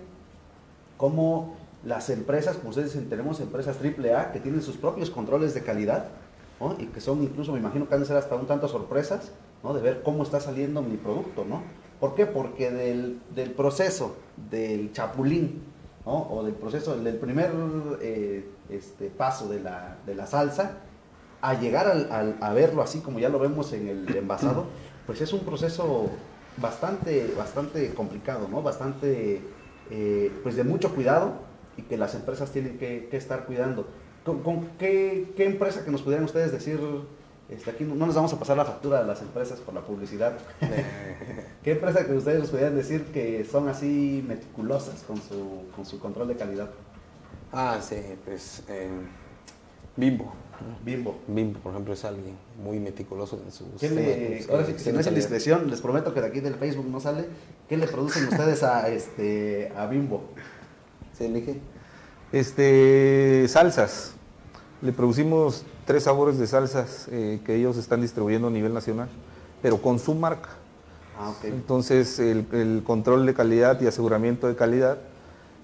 cómo 0.99 1.57
las 1.85 2.11
empresas, 2.11 2.57
como 2.57 2.71
ustedes 2.71 2.93
dicen, 2.93 3.09
tenemos 3.09 3.41
empresas 3.41 3.79
AAA 3.83 4.33
que 4.33 4.41
tienen 4.41 4.63
sus 4.63 4.77
propios 4.77 5.11
controles 5.11 5.55
de 5.55 5.63
calidad 5.63 6.07
¿no? 6.61 6.77
y 6.79 6.87
que 6.87 7.01
son 7.01 7.23
incluso, 7.23 7.53
me 7.53 7.59
imagino 7.59 7.89
que 7.89 7.95
han 7.95 8.01
de 8.01 8.07
ser 8.07 8.17
hasta 8.19 8.35
un 8.37 8.47
tanto 8.47 8.69
sorpresas 8.69 9.33
¿no? 9.63 9.73
de 9.73 9.81
ver 9.81 10.03
cómo 10.03 10.23
está 10.23 10.41
saliendo 10.41 10.83
mi 10.83 10.97
producto. 10.99 11.45
¿no? 11.49 11.63
¿Por 11.99 12.15
qué? 12.15 12.27
Porque 12.27 12.71
del, 12.71 13.21
del 13.35 13.53
proceso 13.53 14.17
del 14.51 14.93
chapulín 14.93 15.63
¿no? 16.05 16.29
o 16.31 16.43
del 16.45 16.55
proceso, 16.55 16.97
del 16.99 17.17
primer 17.17 17.51
eh, 18.03 18.47
este, 18.69 19.07
paso 19.09 19.49
de 19.49 19.61
la, 19.61 19.97
de 20.05 20.15
la 20.15 20.27
salsa, 20.27 20.73
a 21.43 21.55
llegar 21.59 21.87
al, 21.87 22.13
al- 22.13 22.37
a 22.43 22.53
verlo 22.53 22.83
así 22.83 23.01
como 23.01 23.19
ya 23.19 23.31
lo 23.31 23.39
vemos 23.39 23.73
en 23.73 23.89
el 23.89 24.17
envasado, 24.17 24.67
pues 25.07 25.23
es 25.23 25.33
un 25.33 25.41
proceso 25.41 26.11
bastante, 26.59 27.33
bastante 27.39 27.95
complicado, 27.95 28.49
¿no? 28.51 28.61
Bastante, 28.63 29.41
eh, 29.91 30.31
pues 30.43 30.57
de 30.57 30.65
mucho 30.65 30.95
cuidado 30.95 31.49
y 31.81 31.83
que 31.83 31.97
las 31.97 32.15
empresas 32.15 32.51
tienen 32.53 32.79
que, 32.79 33.09
que 33.11 33.17
estar 33.17 33.47
cuidando. 33.47 33.87
¿Con, 34.25 34.43
con 34.43 34.67
qué, 34.79 35.33
qué 35.37 35.47
empresa 35.47 35.85
que 35.85 35.91
nos 35.91 36.03
pudieran 36.03 36.25
ustedes 36.27 36.53
decir, 36.53 36.79
este, 37.49 37.71
aquí 37.71 37.85
no, 37.85 37.95
no 37.95 38.07
nos 38.07 38.15
vamos 38.15 38.33
a 38.33 38.39
pasar 38.39 38.57
la 38.57 38.65
factura 38.67 39.01
a 39.01 39.03
las 39.03 39.23
empresas 39.23 39.59
por 39.61 39.75
la 39.75 39.81
publicidad, 39.81 40.35
qué 41.65 41.73
empresa 41.73 42.07
que 42.07 42.13
ustedes 42.13 42.41
nos 42.41 42.51
pudieran 42.51 42.77
decir 42.77 43.05
que 43.07 43.45
son 43.45 43.69
así 43.69 44.23
meticulosas 44.29 45.03
con 45.03 45.17
su, 45.17 45.63
con 45.75 45.85
su 45.87 45.99
control 45.99 46.29
de 46.29 46.37
calidad? 46.37 46.71
Ah, 47.53 47.79
sí, 47.83 47.97
pues 48.25 48.63
eh, 48.69 48.89
Bimbo. 49.97 50.33
Bimbo. 50.85 51.19
Bimbo, 51.27 51.59
por 51.61 51.73
ejemplo, 51.73 51.95
es 51.95 52.05
alguien 52.05 52.37
muy 52.63 52.79
meticuloso 52.79 53.41
en 53.45 53.51
sus... 53.51 53.67
¿Qué 53.81 53.89
le- 53.91 54.37
eh, 54.41 54.47
ahora 54.51 54.67
sí 54.67 54.75
si 54.77 54.93
no 54.93 55.01
es 55.01 55.07
indiscreción, 55.07 55.71
les 55.71 55.81
prometo 55.81 56.13
que 56.13 56.21
de 56.21 56.27
aquí 56.27 56.41
del 56.41 56.55
Facebook 56.57 56.87
no 56.87 57.01
sale. 57.01 57.25
¿Qué 57.69 57.79
le 57.79 57.87
producen 57.89 58.29
ustedes 58.29 58.63
a 58.63 58.89
este 58.91 59.73
a 59.75 59.87
Bimbo? 59.87 60.25
¿Se 61.17 61.27
elige? 61.27 61.59
Este, 62.33 63.47
salsas. 63.49 64.15
Le 64.83 64.93
producimos 64.93 65.65
tres 65.85 66.05
sabores 66.05 66.39
de 66.39 66.47
salsas 66.47 67.09
eh, 67.11 67.41
que 67.45 67.57
ellos 67.57 67.77
están 67.77 68.01
distribuyendo 68.01 68.49
a 68.49 68.51
nivel 68.51 68.73
nacional, 68.73 69.09
pero 69.63 69.83
con 69.83 69.99
su 69.99 70.15
marca. 70.15 70.51
Ah. 71.19 71.33
Entonces 71.43 72.19
el, 72.19 72.47
el 72.53 72.83
control 72.85 73.27
de 73.27 73.35
calidad 73.35 73.81
y 73.81 73.87
aseguramiento 73.87 74.47
de 74.47 74.57
calidad 74.57 74.99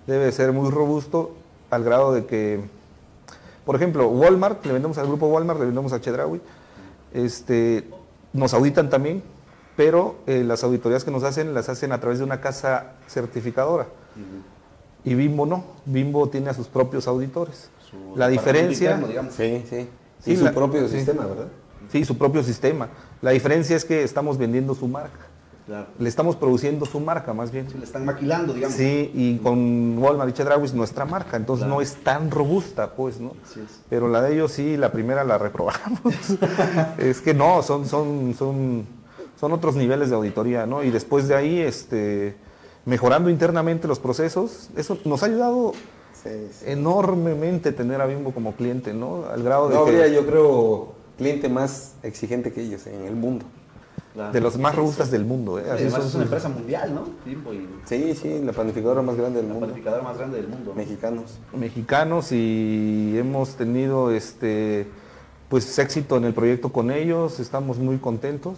debe 0.07 0.31
ser 0.33 0.53
muy 0.53 0.71
robusto 0.71 1.35
al 1.71 1.85
grado 1.85 2.13
de 2.13 2.27
que, 2.27 2.61
por 3.65 3.77
ejemplo, 3.77 4.09
Walmart, 4.09 4.65
le 4.67 4.73
vendemos 4.73 4.99
al 4.99 5.07
grupo 5.07 5.27
Walmart, 5.29 5.59
le 5.59 5.67
vendemos 5.67 5.93
a 5.93 6.01
Chedraui, 6.01 6.41
este, 7.13 7.89
nos 8.33 8.55
auditan 8.55 8.91
también, 8.91 9.23
pero 9.77 10.17
eh, 10.27 10.45
las 10.45 10.63
auditorías 10.65 11.05
que 11.05 11.11
nos 11.11 11.23
hacen 11.23 11.55
las 11.55 11.69
hacen 11.69 11.93
a 11.93 12.01
través 12.01 12.19
de 12.19 12.25
una 12.25 12.41
casa 12.41 12.93
certificadora. 13.09 13.87
Y 15.07 15.15
Bimbo 15.15 15.47
no, 15.47 15.65
Bimbo 15.87 16.29
tiene 16.29 16.51
a 16.51 16.55
sus 16.55 16.67
propios 16.67 17.07
auditores. 17.09 17.71
Su 17.89 18.17
La 18.19 18.29
diferencia, 18.29 18.97
interno. 19.01 19.31
Sí, 19.31 19.65
sí. 19.71 19.89
Sí, 20.21 20.33
y 20.33 20.37
su 20.37 20.45
la- 20.45 20.53
propio 20.53 20.87
sí. 20.89 20.97
sistema, 20.97 21.25
¿verdad? 21.25 21.47
sí, 21.91 22.05
su 22.05 22.19
propio 22.19 22.43
sistema. 22.43 22.89
La 23.23 23.31
diferencia 23.31 23.77
es 23.77 23.85
que 23.85 24.03
estamos 24.03 24.37
vendiendo 24.37 24.75
su 24.75 24.89
marca, 24.89 25.21
Claro. 25.67 25.87
le 25.99 26.09
estamos 26.09 26.37
produciendo 26.37 26.85
su 26.87 26.99
marca 27.01 27.33
más 27.33 27.51
bien. 27.53 27.69
Sí, 27.71 27.77
le 27.79 27.85
están 27.85 28.05
maquilando, 28.05 28.53
digamos. 28.53 28.77
Sí, 28.77 29.11
y 29.15 29.39
con 29.39 29.97
Walmart 29.99 30.31
y 30.31 30.33
Chedraui 30.33 30.65
es 30.65 30.75
nuestra 30.75 31.05
marca, 31.05 31.37
entonces 31.37 31.65
Claro. 31.65 31.77
no 31.77 31.81
es 31.83 31.95
tan 32.03 32.31
robusta, 32.31 32.93
pues, 32.95 33.21
¿no? 33.21 33.33
Así 33.49 33.61
es. 33.61 33.81
Pero 33.89 34.09
la 34.09 34.23
de 34.23 34.35
ellos 34.35 34.51
sí, 34.53 34.77
la 34.77 34.91
primera 34.93 35.23
la 35.25 35.39
reprobamos. 35.39 36.01
es 36.99 37.21
que 37.21 37.33
no, 37.35 37.63
son, 37.63 37.87
son, 37.87 38.35
son, 38.37 38.87
son 39.41 39.53
otros 39.53 39.77
niveles 39.77 40.09
de 40.11 40.17
auditoría, 40.17 40.67
¿no? 40.67 40.83
Y 40.83 40.91
después 40.91 41.29
de 41.29 41.35
ahí, 41.37 41.61
este, 41.61 42.37
mejorando 42.87 43.29
internamente 43.29 43.87
los 43.87 43.99
procesos, 43.99 44.71
eso 44.77 44.97
nos 45.05 45.23
ha 45.23 45.27
ayudado 45.27 45.73
Sí, 46.23 46.31
sí. 46.53 46.65
enormemente 46.69 47.73
tener 47.73 48.01
a 48.01 48.07
Bimbo 48.07 48.33
como 48.33 48.53
cliente, 48.55 48.95
¿no? 48.95 49.25
Al 49.27 49.43
grado 49.43 49.69
de 49.69 49.75
No 49.75 49.85
que- 49.85 49.91
habría, 49.91 50.09
yo 50.09 50.27
creo, 50.27 50.95
cliente 51.19 51.49
más 51.49 51.95
exigente 52.03 52.53
que 52.53 52.63
ellos 52.63 52.87
en 52.87 53.05
el 53.05 53.15
mundo. 53.15 53.45
Claro. 54.15 54.33
de 54.33 54.41
los 54.41 54.57
más 54.57 54.75
robustas 54.75 55.11
del 55.11 55.27
mundo, 55.27 55.59
¿eh? 55.59 55.65
Además 55.71 55.93
son 55.99 56.07
es 56.07 56.15
una 56.15 56.25
empresa 56.25 56.49
mundial, 56.49 56.95
¿no? 56.95 57.03
Bimbo 57.27 57.53
y 57.53 57.69
Sí, 57.85 58.15
sí, 58.15 58.41
la 58.43 58.53
panificadora 58.55 59.03
más 59.03 59.15
grande 59.15 59.41
del 59.41 59.49
la 59.49 59.53
mundo. 59.53 59.67
panificadora 59.67 60.03
más 60.03 60.17
grande 60.17 60.39
del 60.39 60.49
mundo. 60.49 60.71
¿no? 60.71 60.75
Mexicanos. 60.75 61.39
mexicanos 61.55 62.33
y 62.33 63.15
hemos 63.19 63.57
tenido 63.57 64.11
este 64.13 64.87
pues 65.51 65.79
éxito 65.79 66.17
en 66.17 66.25
el 66.25 66.33
proyecto 66.33 66.73
con 66.73 66.91
ellos, 66.91 67.41
estamos 67.41 67.77
muy 67.77 67.99
contentos, 67.99 68.57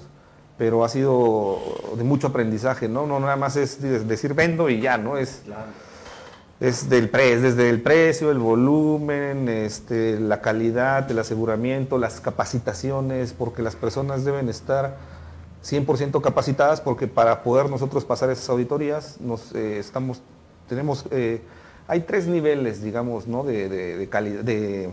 pero 0.59 0.85
ha 0.85 0.88
sido 0.88 1.59
de 1.97 2.05
mucho 2.05 2.27
aprendizaje, 2.27 2.88
¿no? 2.88 3.07
No 3.07 3.21
nada 3.21 3.37
más 3.37 3.57
es 3.57 3.81
de- 3.81 4.01
decir 4.01 4.35
vendo 4.35 4.68
y 4.68 4.81
ya, 4.81 4.99
¿no? 4.99 5.16
Es 5.16 5.42
Claro. 5.44 5.71
Es 6.61 6.88
del 6.90 7.09
pre, 7.09 7.35
es 7.35 7.42
desde 7.42 7.71
el 7.71 7.81
precio, 7.81 8.33
el 8.33 8.38
volumen, 8.38 9.49
este, 9.49 10.18
la 10.18 10.40
calidad, 10.40 11.09
el 11.09 11.21
aseguramiento, 11.21 11.99
las 11.99 12.21
capacitaciones, 12.21 13.33
porque 13.33 13.62
las 13.62 13.77
personas 13.77 14.25
deben 14.25 14.49
estar 14.49 14.97
100% 15.62 16.21
capacitadas, 16.21 16.81
porque 16.81 17.07
para 17.07 17.44
poder 17.44 17.71
nosotros 17.71 18.05
pasar 18.05 18.31
esas 18.31 18.49
auditorías, 18.49 19.21
nos, 19.21 19.55
eh, 19.55 19.79
estamos, 19.79 20.21
tenemos, 20.68 21.05
eh, 21.12 21.42
hay 21.87 22.01
tres 22.01 22.27
niveles, 22.27 22.83
digamos, 22.83 23.29
¿no? 23.29 23.44
de, 23.44 23.68
de- 23.68 23.97
de 23.97 24.09
calidad, 24.09 24.42
de, 24.42 24.90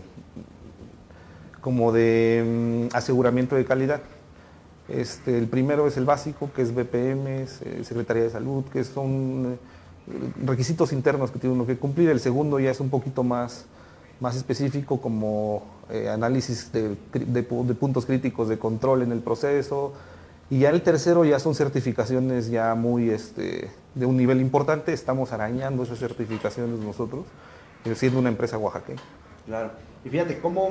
como 1.60 1.90
de 1.90 2.88
mm, 2.92 2.96
aseguramiento 2.96 3.56
de 3.56 3.64
calidad. 3.64 4.00
Este, 4.88 5.36
el 5.36 5.48
primero 5.48 5.86
es 5.88 5.96
el 5.96 6.04
básico, 6.04 6.50
que 6.54 6.62
es 6.62 6.72
BPM, 6.72 7.26
eh, 7.26 7.46
Secretaría 7.82 8.22
de 8.22 8.30
Salud, 8.30 8.64
que 8.66 8.84
son 8.84 9.58
eh, 10.06 10.44
requisitos 10.44 10.92
internos 10.92 11.30
que 11.30 11.38
tiene 11.38 11.54
uno 11.54 11.66
que 11.66 11.76
cumplir. 11.76 12.10
El 12.10 12.20
segundo 12.20 12.60
ya 12.60 12.70
es 12.70 12.78
un 12.78 12.88
poquito 12.88 13.24
más, 13.24 13.64
más 14.20 14.36
específico, 14.36 15.00
como 15.00 15.64
eh, 15.90 16.08
análisis 16.08 16.70
de, 16.72 17.42
puntos 17.42 18.06
críticos 18.06 18.48
de 18.48 18.58
control 18.58 19.02
en 19.02 19.12
el 19.12 19.20
proceso. 19.20 19.92
Y 20.48 20.60
ya 20.60 20.70
el 20.70 20.82
tercero 20.82 21.24
ya 21.24 21.40
son 21.40 21.56
certificaciones 21.56 22.48
ya 22.48 22.76
muy 22.76 23.10
este, 23.10 23.68
de 23.96 24.06
un 24.06 24.16
nivel 24.16 24.40
importante. 24.40 24.92
Estamos 24.92 25.32
arañando 25.32 25.82
esas 25.82 25.98
certificaciones 25.98 26.78
nosotros, 26.78 27.24
siendo 27.96 28.20
una 28.20 28.28
empresa 28.28 28.56
oaxaqueña. 28.56 29.02
Claro. 29.46 29.72
Y 30.04 30.08
fíjate 30.08 30.38
cómo 30.38 30.70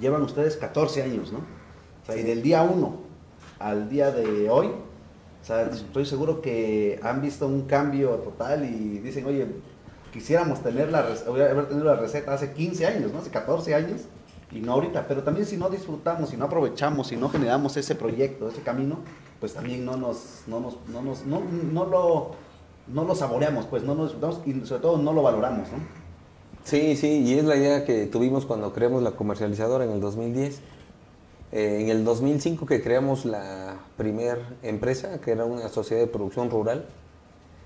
llevan 0.00 0.22
ustedes 0.22 0.56
14 0.56 1.04
años, 1.04 1.32
¿no? 1.32 1.63
Y 2.08 2.22
del 2.22 2.42
día 2.42 2.62
1 2.62 2.96
al 3.58 3.88
día 3.88 4.10
de 4.10 4.50
hoy, 4.50 4.66
o 4.66 5.46
sea, 5.46 5.62
estoy 5.62 6.04
seguro 6.04 6.42
que 6.42 7.00
han 7.02 7.22
visto 7.22 7.46
un 7.46 7.62
cambio 7.62 8.10
total 8.16 8.64
y 8.64 8.98
dicen, 8.98 9.24
oye, 9.26 9.46
quisiéramos 10.12 10.62
tener 10.62 10.90
la, 10.90 11.00
haber 11.00 11.68
tenido 11.68 11.86
la 11.86 11.96
receta 11.96 12.34
hace 12.34 12.52
15 12.52 12.86
años, 12.86 13.12
¿no? 13.12 13.18
Hace 13.18 13.30
14 13.30 13.74
años 13.74 14.02
y 14.52 14.60
no 14.60 14.72
ahorita. 14.72 15.06
Pero 15.08 15.22
también 15.22 15.46
si 15.46 15.56
no 15.56 15.68
disfrutamos, 15.70 16.30
si 16.30 16.36
no 16.36 16.44
aprovechamos, 16.44 17.08
si 17.08 17.16
no 17.16 17.28
generamos 17.28 17.76
ese 17.76 17.94
proyecto, 17.94 18.48
ese 18.48 18.60
camino, 18.62 18.98
pues 19.40 19.54
también 19.54 19.84
no 19.84 19.96
nos, 19.96 20.42
no 20.46 20.60
nos, 20.60 20.76
no 20.88 21.02
nos, 21.02 21.24
no, 21.26 21.40
no 21.40 21.84
lo, 21.86 22.30
no 22.88 23.04
lo 23.04 23.14
saboreamos, 23.14 23.66
pues 23.66 23.82
no 23.82 23.94
lo 23.94 24.04
disfrutamos 24.04 24.40
y 24.46 24.66
sobre 24.66 24.82
todo 24.82 24.98
no 24.98 25.12
lo 25.12 25.22
valoramos, 25.22 25.68
¿no? 25.72 25.78
Sí, 26.64 26.96
sí, 26.96 27.20
y 27.20 27.38
es 27.38 27.44
la 27.44 27.56
idea 27.56 27.84
que 27.84 28.06
tuvimos 28.06 28.46
cuando 28.46 28.72
creamos 28.72 29.02
la 29.02 29.10
comercializadora 29.10 29.84
en 29.84 29.90
el 29.90 30.00
2010. 30.00 30.60
Eh, 31.54 31.82
en 31.82 31.88
el 31.88 32.04
2005 32.04 32.66
que 32.66 32.82
creamos 32.82 33.24
la 33.24 33.76
primer 33.96 34.40
empresa, 34.64 35.20
que 35.20 35.30
era 35.30 35.44
una 35.44 35.68
sociedad 35.68 36.02
de 36.02 36.08
producción 36.08 36.50
rural, 36.50 36.84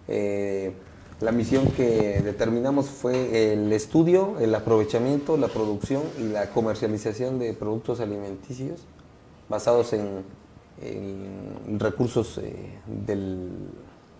eh, 0.08 0.74
la 1.20 1.32
misión 1.32 1.68
que 1.68 2.20
determinamos 2.20 2.90
fue 2.90 3.54
el 3.54 3.72
estudio, 3.72 4.38
el 4.40 4.54
aprovechamiento, 4.54 5.38
la 5.38 5.48
producción 5.48 6.02
y 6.18 6.24
la 6.24 6.50
comercialización 6.50 7.38
de 7.38 7.54
productos 7.54 8.00
alimenticios 8.00 8.82
basados 9.48 9.94
en, 9.94 10.22
recursos 11.78 12.38
eh, 12.38 12.78
de 12.86 13.48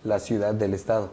la 0.03 0.19
ciudad, 0.19 0.55
del 0.55 0.73
estado 0.73 1.11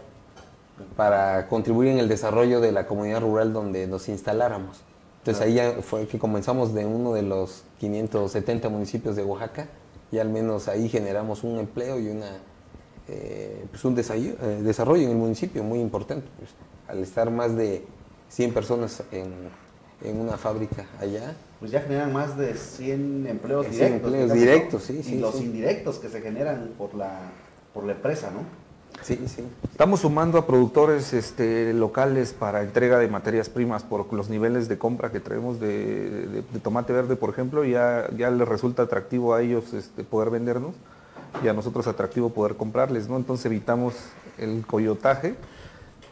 para 0.96 1.46
contribuir 1.48 1.90
en 1.90 1.98
el 1.98 2.08
desarrollo 2.08 2.62
de 2.62 2.72
la 2.72 2.86
comunidad 2.86 3.20
rural 3.20 3.52
donde 3.52 3.86
nos 3.86 4.08
instaláramos. 4.08 4.80
Entonces 5.26 5.42
ahí 5.44 5.54
ya 5.54 5.82
fue 5.82 6.06
que 6.06 6.20
comenzamos 6.20 6.72
de 6.72 6.86
uno 6.86 7.12
de 7.12 7.22
los 7.22 7.64
570 7.80 8.68
municipios 8.68 9.16
de 9.16 9.24
Oaxaca 9.24 9.66
y 10.12 10.18
al 10.18 10.28
menos 10.28 10.68
ahí 10.68 10.88
generamos 10.88 11.42
un 11.42 11.58
empleo 11.58 11.98
y 11.98 12.06
una, 12.08 12.30
eh, 13.08 13.64
pues 13.68 13.84
un 13.84 13.96
desayu- 13.96 14.36
eh, 14.40 14.60
desarrollo 14.62 15.02
en 15.02 15.10
el 15.10 15.16
municipio 15.16 15.64
muy 15.64 15.80
importante. 15.80 16.28
pues. 16.38 16.50
al 16.88 17.02
estar 17.02 17.28
más 17.32 17.56
de 17.56 17.84
100 18.28 18.54
personas 18.54 19.02
en, 19.10 19.32
en 20.04 20.20
una 20.20 20.36
fábrica 20.36 20.86
allá, 21.00 21.34
pues 21.58 21.72
ya 21.72 21.80
generan 21.80 22.12
más 22.12 22.38
de 22.38 22.54
100 22.54 23.26
empleos 23.28 23.66
Eh, 23.66 23.70
100 23.72 23.78
directos. 23.88 24.12
empleos 24.12 24.32
directos, 24.32 24.82
sí, 24.84 24.98
Y 25.00 25.02
sí, 25.02 25.18
los 25.18 25.34
sí. 25.34 25.44
indirectos 25.46 25.98
que 25.98 26.08
se 26.08 26.20
generan 26.20 26.70
por 26.78 26.94
la, 26.94 27.18
por 27.74 27.82
la 27.82 27.92
empresa, 27.94 28.30
¿no? 28.30 28.42
Sí, 29.06 29.20
sí. 29.28 29.44
Estamos 29.70 30.00
sumando 30.00 30.38
a 30.38 30.46
productores 30.46 31.12
este, 31.12 31.72
locales 31.72 32.32
para 32.32 32.62
entrega 32.62 32.98
de 32.98 33.08
materias 33.08 33.48
primas 33.48 33.82
por 33.82 34.12
los 34.12 34.28
niveles 34.28 34.68
de 34.68 34.78
compra 34.78 35.10
que 35.12 35.20
traemos 35.20 35.60
de, 35.60 35.68
de- 36.26 36.42
de 36.42 36.60
tomate 36.62 36.92
verde, 36.92 37.16
por 37.16 37.30
ejemplo, 37.30 37.64
ya, 37.64 38.08
ya 38.16 38.30
les 38.30 38.48
resulta 38.48 38.82
atractivo 38.82 39.34
a 39.34 39.42
ellos 39.42 39.72
este, 39.74 40.02
poder 40.04 40.30
vendernos 40.30 40.74
y 41.44 41.48
a 41.48 41.52
nosotros 41.52 41.86
atractivo 41.86 42.30
poder 42.30 42.56
comprarles, 42.56 43.08
¿no? 43.08 43.16
Entonces 43.16 43.46
evitamos 43.46 43.94
el 44.38 44.66
coyotaje 44.66 45.34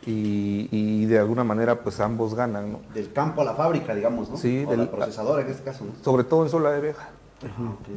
y, 0.06 0.68
y 0.70 1.06
de 1.06 1.18
alguna 1.18 1.44
manera 1.44 1.80
pues 1.80 1.98
ambos 2.00 2.34
ganan, 2.34 2.72
¿no? 2.72 2.80
Del 2.92 3.10
campo 3.12 3.40
a 3.40 3.44
la 3.44 3.54
fábrica, 3.54 3.94
digamos, 3.94 4.28
¿no? 4.28 4.36
Sí, 4.36 4.64
o 4.66 4.70
del- 4.70 4.80
la 4.80 4.90
procesadora 4.90 5.42
en 5.42 5.48
este 5.48 5.62
caso, 5.64 5.84
¿no? 5.84 5.92
Sobre 6.04 6.24
todo 6.24 6.44
en 6.44 6.50
sola 6.50 6.70
de 6.72 6.76
abeja. 6.76 7.08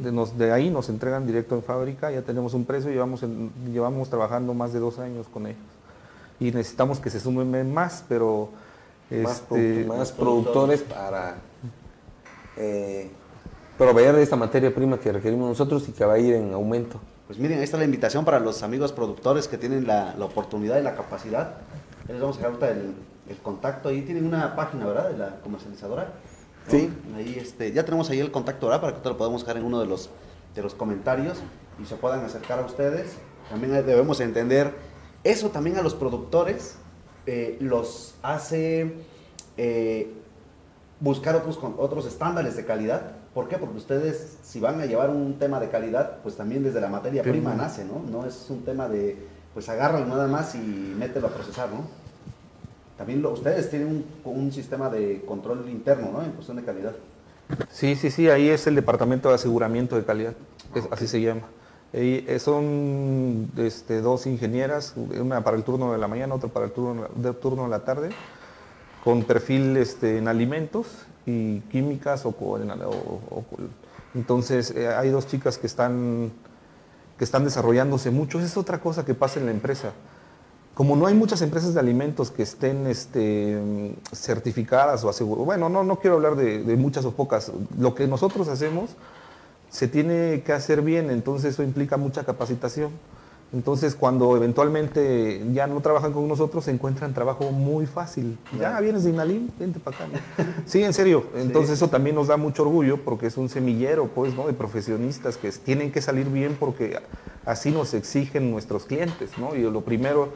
De, 0.02 0.12
nos- 0.12 0.36
de 0.36 0.52
ahí 0.52 0.68
nos 0.70 0.88
entregan 0.88 1.26
directo 1.26 1.54
en 1.54 1.62
fábrica, 1.62 2.10
ya 2.10 2.22
tenemos 2.22 2.54
un 2.54 2.64
precio, 2.64 2.90
llevamos, 2.90 3.22
en- 3.22 3.50
llevamos 3.72 4.08
trabajando 4.10 4.52
más 4.54 4.72
de 4.72 4.80
dos 4.80 4.98
años 4.98 5.26
con 5.32 5.46
ellos. 5.46 5.58
Y 6.40 6.46
necesitamos 6.52 7.00
que 7.00 7.10
se 7.10 7.18
sumen 7.20 7.72
más, 7.72 8.04
pero... 8.08 8.50
más, 9.10 9.38
este, 9.40 9.86
produ- 9.86 9.96
más 9.98 10.12
productores 10.12 10.82
para 10.82 11.36
eh, 12.56 13.10
proveer 13.78 14.14
de 14.16 14.22
esta 14.22 14.36
materia 14.36 14.74
prima 14.74 14.98
que 14.98 15.12
requerimos 15.12 15.48
nosotros 15.48 15.88
y 15.88 15.92
que 15.92 16.04
va 16.04 16.14
a 16.14 16.18
ir 16.18 16.34
en 16.34 16.52
aumento. 16.52 17.00
Pues 17.26 17.38
miren, 17.38 17.58
ahí 17.58 17.64
está 17.64 17.76
la 17.76 17.84
invitación 17.84 18.24
para 18.24 18.40
los 18.40 18.62
amigos 18.62 18.92
productores 18.92 19.48
que 19.48 19.58
tienen 19.58 19.86
la, 19.86 20.14
la 20.16 20.24
oportunidad 20.24 20.78
y 20.78 20.82
la 20.82 20.94
capacidad. 20.94 21.54
Les 22.08 22.20
vamos 22.20 22.36
a 22.36 22.38
dejar 22.40 22.52
ahorita 22.54 22.70
el, 22.70 22.94
el 23.28 23.36
contacto. 23.38 23.90
Ahí 23.90 24.02
tienen 24.02 24.26
una 24.26 24.56
página, 24.56 24.86
¿verdad? 24.86 25.10
De 25.10 25.18
la 25.18 25.36
comercializadora. 25.42 26.12
¿No? 26.72 26.78
Sí. 26.78 26.90
Ahí 27.16 27.38
este, 27.40 27.72
ya 27.72 27.84
tenemos 27.84 28.08
ahí 28.10 28.20
el 28.20 28.30
contacto, 28.30 28.66
¿verdad? 28.66 28.80
Para 28.80 28.94
que 28.94 29.00
te 29.02 29.08
lo 29.08 29.16
podamos 29.16 29.42
dejar 29.42 29.56
en 29.56 29.64
uno 29.64 29.80
de 29.80 29.86
los, 29.86 30.10
de 30.54 30.62
los 30.62 30.74
comentarios 30.74 31.38
y 31.82 31.84
se 31.86 31.96
puedan 31.96 32.24
acercar 32.24 32.58
a 32.60 32.66
ustedes. 32.66 33.12
También 33.50 33.72
debemos 33.72 34.20
entender, 34.20 34.74
eso 35.24 35.50
también 35.50 35.76
a 35.78 35.82
los 35.82 35.94
productores 35.94 36.76
eh, 37.26 37.56
los 37.60 38.14
hace 38.22 38.94
eh, 39.56 40.12
buscar 41.00 41.36
otros, 41.36 41.56
con- 41.58 41.74
otros 41.78 42.06
estándares 42.06 42.56
de 42.56 42.64
calidad. 42.64 43.12
¿Por 43.34 43.48
qué? 43.48 43.56
Porque 43.56 43.76
ustedes, 43.76 44.38
si 44.42 44.58
van 44.60 44.80
a 44.80 44.86
llevar 44.86 45.10
un 45.10 45.38
tema 45.38 45.60
de 45.60 45.68
calidad, 45.68 46.18
pues 46.22 46.36
también 46.36 46.62
desde 46.64 46.80
la 46.80 46.88
materia 46.88 47.22
prima 47.22 47.54
nace, 47.54 47.84
¿no? 47.84 48.00
No 48.10 48.26
es 48.26 48.46
un 48.50 48.64
tema 48.64 48.88
de, 48.88 49.16
pues 49.54 49.68
agárralo 49.68 50.06
nada 50.06 50.26
más 50.26 50.54
y 50.54 50.58
mételo 50.58 51.28
a 51.28 51.30
procesar, 51.30 51.68
¿no? 51.70 51.84
También 52.98 53.24
ustedes 53.24 53.70
tienen 53.70 54.04
un, 54.24 54.52
sistema 54.52 54.90
de 54.90 55.22
control 55.24 55.68
interno, 55.70 56.10
¿no? 56.12 56.22
En 56.22 56.32
cuestión 56.32 56.56
de 56.56 56.64
calidad. 56.64 56.92
Sí, 57.70 57.94
sí, 57.94 58.10
sí, 58.10 58.28
ahí 58.28 58.50
es 58.50 58.66
el 58.66 58.74
departamento 58.74 59.28
de 59.28 59.36
aseguramiento 59.36 59.96
de 59.96 60.04
calidad, 60.04 60.34
así 60.90 61.06
se 61.06 61.20
llama. 61.20 61.42
Eh, 61.92 62.36
son 62.40 63.50
este, 63.56 64.02
dos 64.02 64.26
ingenieras, 64.26 64.94
una 64.96 65.42
para 65.42 65.56
el 65.56 65.62
turno 65.62 65.92
de 65.92 65.98
la 65.98 66.08
mañana, 66.08 66.34
otra 66.34 66.50
para 66.50 66.66
el 66.66 66.72
turno 66.72 67.08
de, 67.14 67.32
turno 67.32 67.64
de 67.64 67.70
la 67.70 67.84
tarde, 67.84 68.10
con 69.04 69.22
perfil 69.22 69.76
este, 69.78 70.18
en 70.18 70.28
alimentos 70.28 70.86
y 71.24 71.60
químicas 71.60 72.26
o, 72.26 72.30
o- 72.30 73.44
entonces 74.14 74.72
eh, 74.72 74.88
hay 74.88 75.10
dos 75.10 75.26
chicas 75.26 75.56
que 75.56 75.66
están 75.66 76.32
que 77.18 77.24
están 77.24 77.44
desarrollándose 77.44 78.10
mucho. 78.10 78.40
Es 78.40 78.56
otra 78.56 78.80
cosa 78.80 79.04
que 79.04 79.14
pasa 79.14 79.40
en 79.40 79.46
la 79.46 79.52
empresa. 79.52 79.92
Como 80.78 80.94
no 80.94 81.08
hay 81.08 81.14
muchas 81.14 81.42
empresas 81.42 81.74
de 81.74 81.80
alimentos 81.80 82.30
que 82.30 82.44
estén 82.44 82.86
este, 82.86 83.96
certificadas 84.12 85.02
o 85.02 85.08
aseguradas, 85.08 85.44
bueno, 85.44 85.68
no, 85.68 85.82
no 85.82 85.98
quiero 85.98 86.14
hablar 86.14 86.36
de, 86.36 86.62
de 86.62 86.76
muchas 86.76 87.04
o 87.04 87.10
pocas, 87.10 87.50
lo 87.76 87.96
que 87.96 88.06
nosotros 88.06 88.46
hacemos 88.46 88.90
se 89.70 89.88
tiene 89.88 90.44
que 90.46 90.52
hacer 90.52 90.82
bien, 90.82 91.10
entonces 91.10 91.54
eso 91.54 91.64
implica 91.64 91.96
mucha 91.96 92.22
capacitación. 92.22 92.92
Entonces 93.52 93.96
cuando 93.96 94.36
eventualmente 94.36 95.42
ya 95.52 95.66
no 95.66 95.80
trabajan 95.80 96.12
con 96.12 96.28
nosotros, 96.28 96.68
encuentran 96.68 97.12
trabajo 97.12 97.50
muy 97.50 97.86
fácil. 97.86 98.38
Ya 98.56 98.78
vienes 98.78 99.02
de 99.02 99.10
Inalín, 99.10 99.50
vente 99.58 99.80
para 99.80 99.96
acá. 99.96 100.06
¿no? 100.06 100.44
Sí, 100.64 100.84
en 100.84 100.94
serio. 100.94 101.24
Entonces 101.34 101.72
eso 101.72 101.88
también 101.88 102.14
nos 102.14 102.28
da 102.28 102.36
mucho 102.36 102.62
orgullo 102.62 103.02
porque 103.02 103.26
es 103.26 103.36
un 103.36 103.48
semillero, 103.48 104.06
pues, 104.14 104.32
¿no? 104.36 104.46
De 104.46 104.52
profesionistas 104.52 105.38
que 105.38 105.50
tienen 105.50 105.90
que 105.90 106.00
salir 106.02 106.28
bien 106.28 106.56
porque 106.60 107.00
así 107.44 107.72
nos 107.72 107.94
exigen 107.94 108.52
nuestros 108.52 108.84
clientes, 108.84 109.30
¿no? 109.38 109.56
Y 109.56 109.62
lo 109.62 109.80
primero, 109.80 110.28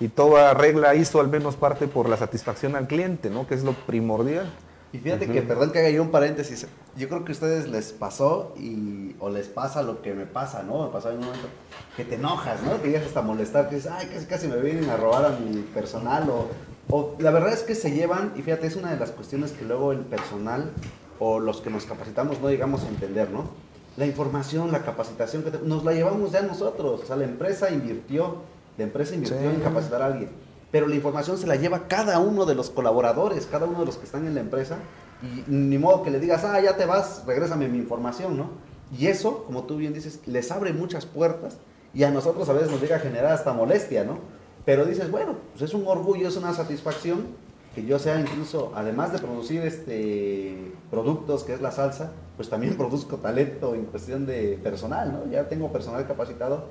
y 0.00 0.08
toda 0.08 0.54
regla 0.54 0.94
hizo 0.94 1.20
al 1.20 1.28
menos 1.28 1.56
parte 1.56 1.88
por 1.88 2.08
la 2.08 2.16
satisfacción 2.16 2.76
al 2.76 2.86
cliente, 2.86 3.30
¿no? 3.30 3.46
Que 3.46 3.54
es 3.54 3.64
lo 3.64 3.72
primordial. 3.72 4.50
Y 4.92 4.98
fíjate 4.98 5.26
que, 5.26 5.42
perdón 5.42 5.70
que 5.70 5.80
haga 5.80 5.90
yo 5.90 6.02
un 6.02 6.10
paréntesis, 6.10 6.66
yo 6.96 7.08
creo 7.08 7.22
que 7.24 7.32
a 7.32 7.34
ustedes 7.34 7.68
les 7.68 7.92
pasó 7.92 8.54
y, 8.58 9.14
o 9.20 9.28
les 9.28 9.46
pasa 9.48 9.82
lo 9.82 10.00
que 10.00 10.14
me 10.14 10.24
pasa, 10.24 10.62
¿no? 10.62 10.86
Me 10.86 10.90
pasó 10.92 11.10
en 11.10 11.18
un 11.18 11.24
momento 11.26 11.48
que 11.94 12.04
te 12.04 12.14
enojas, 12.14 12.62
¿no? 12.62 12.80
Que 12.80 12.88
llegas 12.88 13.06
hasta 13.06 13.20
molestar, 13.20 13.68
que 13.68 13.74
dices, 13.76 13.92
ay, 13.94 14.06
casi 14.06 14.24
casi 14.26 14.48
me 14.48 14.56
vienen 14.56 14.88
a 14.88 14.96
robar 14.96 15.26
a 15.26 15.30
mi 15.30 15.60
personal, 15.60 16.30
o, 16.30 16.46
o 16.88 17.16
la 17.18 17.30
verdad 17.30 17.52
es 17.52 17.64
que 17.64 17.74
se 17.74 17.90
llevan, 17.90 18.32
y 18.34 18.40
fíjate, 18.42 18.66
es 18.66 18.76
una 18.76 18.90
de 18.90 18.98
las 18.98 19.10
cuestiones 19.10 19.52
que 19.52 19.64
luego 19.66 19.92
el 19.92 20.00
personal 20.00 20.70
o 21.18 21.38
los 21.38 21.60
que 21.60 21.68
nos 21.68 21.84
capacitamos 21.84 22.40
no 22.40 22.48
llegamos 22.48 22.82
a 22.84 22.88
entender, 22.88 23.28
¿no? 23.30 23.50
La 23.98 24.06
información, 24.06 24.72
la 24.72 24.82
capacitación, 24.84 25.42
que 25.42 25.50
te- 25.50 25.58
nos 25.66 25.84
la 25.84 25.92
llevamos 25.92 26.32
ya 26.32 26.40
nosotros, 26.40 27.02
o 27.02 27.06
sea, 27.06 27.16
la 27.16 27.24
empresa 27.24 27.68
invirtió, 27.70 28.36
la 28.78 28.84
empresa 28.84 29.14
invirtió 29.14 29.38
Sí. 29.38 29.44
en 29.54 29.60
capacitar 29.60 30.00
a 30.02 30.06
alguien. 30.06 30.30
pero 30.70 30.86
la 30.86 30.94
información 30.94 31.38
se 31.38 31.46
la 31.46 31.56
lleva 31.56 31.88
cada 31.88 32.18
uno 32.18 32.44
de 32.44 32.54
los 32.54 32.68
colaboradores, 32.68 33.46
cada 33.46 33.64
uno 33.64 33.78
de 33.80 33.86
los 33.86 33.96
que 33.96 34.04
están 34.04 34.26
en 34.26 34.34
la 34.34 34.40
empresa, 34.42 34.76
y 35.22 35.50
ni 35.50 35.78
modo 35.78 36.02
que 36.02 36.10
le 36.10 36.20
digas, 36.20 36.44
ah, 36.44 36.60
ya 36.60 36.76
te 36.76 36.84
vas, 36.84 37.22
regrésame 37.26 37.68
mi 37.68 37.78
información, 37.78 38.36
¿no? 38.36 38.50
Y 38.96 39.06
eso, 39.06 39.44
como 39.44 39.64
tú 39.64 39.76
bien 39.78 39.94
dices, 39.94 40.20
les 40.26 40.50
abre 40.52 40.74
muchas 40.74 41.06
puertas 41.06 41.56
y 41.94 42.02
a 42.04 42.10
nosotros 42.10 42.46
a 42.50 42.52
veces 42.52 42.70
nos 42.70 42.82
llega 42.82 42.96
a 42.96 42.98
generar 43.00 43.32
hasta 43.32 43.54
molestia, 43.54 44.04
¿no? 44.04 44.18
Pero 44.66 44.84
dices, 44.84 45.10
bueno, 45.10 45.36
pues 45.52 45.62
es 45.62 45.72
un 45.74 45.86
orgullo, 45.86 46.28
es 46.28 46.36
una 46.36 46.52
satisfacción 46.52 47.28
que 47.74 47.86
yo 47.86 47.98
sea 47.98 48.20
incluso, 48.20 48.70
además 48.74 49.10
de 49.12 49.18
producir 49.20 49.62
este 49.62 50.72
productos 50.90 51.44
que 51.44 51.54
es 51.54 51.62
la 51.62 51.70
salsa, 51.70 52.10
pues 52.36 52.50
también 52.50 52.76
produzco 52.78 53.16
talento 53.16 53.74
en 53.74 53.86
cuestión 53.86 54.26
de 54.26 54.58
personal, 54.62 55.12
¿no? 55.12 55.30
Ya 55.32 55.48
tengo 55.48 55.72
personal 55.72 56.06
capacitado 56.06 56.66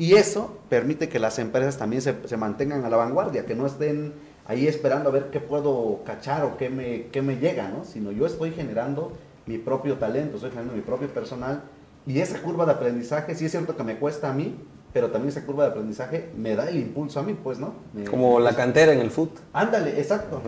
y 0.00 0.14
eso 0.14 0.56
permite 0.68 1.08
que 1.08 1.18
las 1.18 1.38
empresas 1.38 1.76
también 1.76 2.00
se, 2.00 2.14
se 2.24 2.36
mantengan 2.36 2.84
a 2.84 2.88
la 2.88 2.96
vanguardia, 2.96 3.44
que 3.44 3.54
no 3.54 3.66
estén 3.66 4.14
ahí 4.46 4.66
esperando 4.66 5.10
a 5.10 5.12
ver 5.12 5.24
qué 5.30 5.40
puedo 5.40 6.00
cachar 6.04 6.44
o 6.44 6.56
qué 6.56 6.70
me, 6.70 7.06
qué 7.12 7.20
me 7.22 7.36
llega, 7.36 7.68
¿no? 7.68 7.84
Sino 7.84 8.10
yo 8.10 8.24
estoy 8.26 8.50
generando 8.52 9.12
mi 9.46 9.58
propio 9.58 9.96
talento, 9.98 10.36
estoy 10.36 10.50
generando 10.50 10.74
mi 10.76 10.82
propio 10.82 11.08
personal 11.08 11.62
y 12.06 12.20
esa 12.20 12.40
curva 12.40 12.64
de 12.64 12.72
aprendizaje, 12.72 13.34
sí 13.34 13.44
es 13.44 13.50
cierto 13.50 13.76
que 13.76 13.84
me 13.84 13.96
cuesta 13.98 14.30
a 14.30 14.32
mí, 14.32 14.56
pero 14.92 15.10
también 15.10 15.28
esa 15.28 15.44
curva 15.46 15.64
de 15.64 15.70
aprendizaje 15.70 16.30
me 16.36 16.56
da 16.56 16.68
el 16.68 16.76
impulso 16.78 17.20
a 17.20 17.22
mí, 17.22 17.36
pues, 17.40 17.58
¿no? 17.58 17.74
Me- 17.92 18.04
Como 18.04 18.40
la 18.40 18.56
cantera 18.56 18.92
en 18.92 19.00
el 19.00 19.10
foot. 19.10 19.30
Ándale, 19.52 20.00
exacto, 20.00 20.40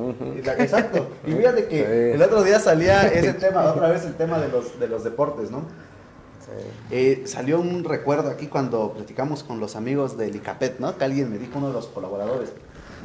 exacto. 0.58 1.08
Y 1.26 1.32
fíjate 1.32 1.66
que 1.66 1.76
Sí. 2.12 2.14
el 2.16 2.22
otro 2.22 2.42
día 2.42 2.58
salía 2.58 3.06
ese 3.06 3.34
tema, 3.34 3.64
otra 3.66 3.88
vez 3.90 4.04
el 4.04 4.14
tema 4.14 4.38
de 4.40 4.48
los, 4.48 4.80
de 4.80 4.88
los 4.88 5.04
deportes, 5.04 5.50
¿no? 5.50 5.62
Eh, 6.90 7.22
salió 7.26 7.60
un 7.60 7.84
recuerdo 7.84 8.28
aquí 8.30 8.46
cuando 8.46 8.92
platicamos 8.92 9.42
con 9.42 9.60
los 9.60 9.76
amigos 9.76 10.16
del 10.18 10.34
ICAPET, 10.36 10.78
¿no? 10.78 10.96
Que 10.96 11.04
alguien 11.04 11.30
me 11.30 11.38
dijo, 11.38 11.58
uno 11.58 11.68
de 11.68 11.72
los 11.74 11.86
colaboradores, 11.86 12.52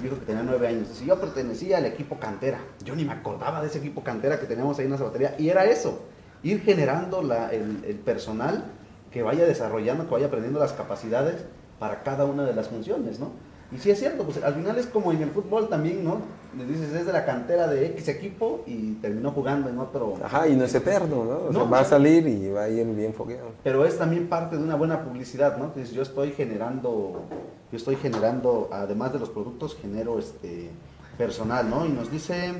dijo 0.01 0.19
que 0.19 0.25
tenía 0.25 0.43
nueve 0.43 0.67
años. 0.67 0.89
Dice, 0.89 1.05
yo 1.05 1.19
pertenecía 1.19 1.77
al 1.77 1.85
equipo 1.85 2.19
cantera. 2.19 2.59
Yo 2.83 2.95
ni 2.95 3.05
me 3.05 3.13
acordaba 3.13 3.61
de 3.61 3.67
ese 3.67 3.79
equipo 3.79 4.03
cantera 4.03 4.39
que 4.39 4.45
teníamos 4.45 4.77
ahí 4.79 4.85
en 4.85 4.91
la 4.91 4.97
zapatería. 4.97 5.35
Y 5.38 5.49
era 5.49 5.65
eso, 5.65 5.99
ir 6.43 6.61
generando 6.61 7.21
la- 7.23 7.51
el, 7.51 7.83
el 7.85 7.95
personal 7.95 8.65
que 9.11 9.23
vaya 9.23 9.45
desarrollando, 9.45 10.05
que 10.05 10.11
vaya 10.13 10.27
aprendiendo 10.27 10.59
las 10.59 10.73
capacidades 10.73 11.45
para 11.79 12.03
cada 12.03 12.25
una 12.25 12.43
de 12.43 12.53
las 12.53 12.67
funciones, 12.67 13.19
¿no? 13.19 13.31
Y 13.70 13.78
sí 13.80 13.91
es 13.91 13.99
cierto, 13.99 14.24
pues 14.24 14.41
al 14.41 14.53
final 14.55 14.78
es 14.78 14.86
como 14.88 15.11
en 15.11 15.22
el 15.22 15.30
fútbol 15.32 15.68
también, 15.68 16.01
¿no? 16.03 16.20
Le 16.57 16.65
dices, 16.65 16.93
es 16.93 17.05
de 17.05 17.11
la 17.11 17.26
cantera 17.26 17.68
de 17.68 17.86
X 17.88 18.07
equipo 18.07 18.63
y 18.65 18.93
terminó 18.93 19.32
jugando 19.32 19.70
en 19.70 19.78
otro... 19.78 20.15
Ajá, 20.24 20.47
y 20.47 20.55
no 20.55 20.63
es 20.63 20.74
eterno, 20.74 21.26
¿no? 21.26 21.36
O 21.49 21.51
sea, 21.51 21.63
No, 21.63 21.70
va 21.70 21.80
a 21.82 21.84
salir 21.86 22.26
y 22.28 22.49
va 22.49 22.63
a 22.63 22.70
ir 22.70 22.86
bien 22.88 23.13
fogueado. 23.13 23.49
pero 23.63 23.86
es 23.86 23.97
también 23.97 24.28
parte 24.30 24.55
de 24.57 24.63
una 24.63 24.76
buena 24.76 25.03
publicidad, 25.03 25.57
¿no? 25.57 25.65
Entonces 25.65 25.93
yo 25.93 26.01
estoy 26.01 26.32
generando, 26.32 27.24
yo 27.72 27.76
estoy 27.78 27.97
generando, 27.97 28.70
además 28.72 29.11
de 29.11 29.20
los 29.20 29.30
productos, 29.30 29.76
genero 29.82 30.18
este 30.18 30.70
personal, 31.18 31.70
¿no? 31.70 31.86
Y 31.86 31.89
nos 31.89 32.09
dice 32.09 32.53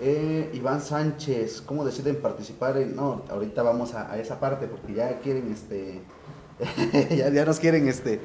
eh, 0.00 0.50
Iván 0.54 0.80
Sánchez, 0.80 1.62
¿cómo 1.66 1.84
deciden 1.84 2.16
participar 2.16 2.76
en? 2.76 2.94
No, 2.94 3.22
ahorita 3.28 3.62
vamos 3.64 3.94
a, 3.94 4.10
a 4.12 4.18
esa 4.18 4.38
parte 4.38 4.66
porque 4.68 4.94
ya 4.94 5.18
quieren, 5.18 5.50
este, 5.52 6.00
ya, 7.16 7.28
ya 7.28 7.44
nos 7.44 7.58
quieren, 7.58 7.88
este, 7.88 8.20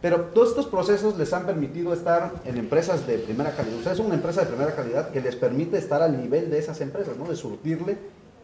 Pero 0.00 0.20
todos 0.26 0.50
estos 0.50 0.66
procesos 0.66 1.16
les 1.18 1.32
han 1.32 1.46
permitido 1.46 1.92
estar 1.92 2.32
en 2.44 2.58
empresas 2.58 3.06
de 3.06 3.18
primera 3.18 3.50
calidad. 3.52 3.76
Ustedes 3.78 3.96
son 3.96 4.06
una 4.06 4.16
empresa 4.16 4.42
de 4.42 4.46
primera 4.46 4.74
calidad 4.74 5.10
que 5.10 5.20
les 5.20 5.36
permite 5.36 5.78
estar 5.78 6.02
al 6.02 6.20
nivel 6.20 6.50
de 6.50 6.58
esas 6.58 6.80
empresas, 6.80 7.16
¿no? 7.16 7.28
De 7.28 7.36
surtirle 7.36 7.98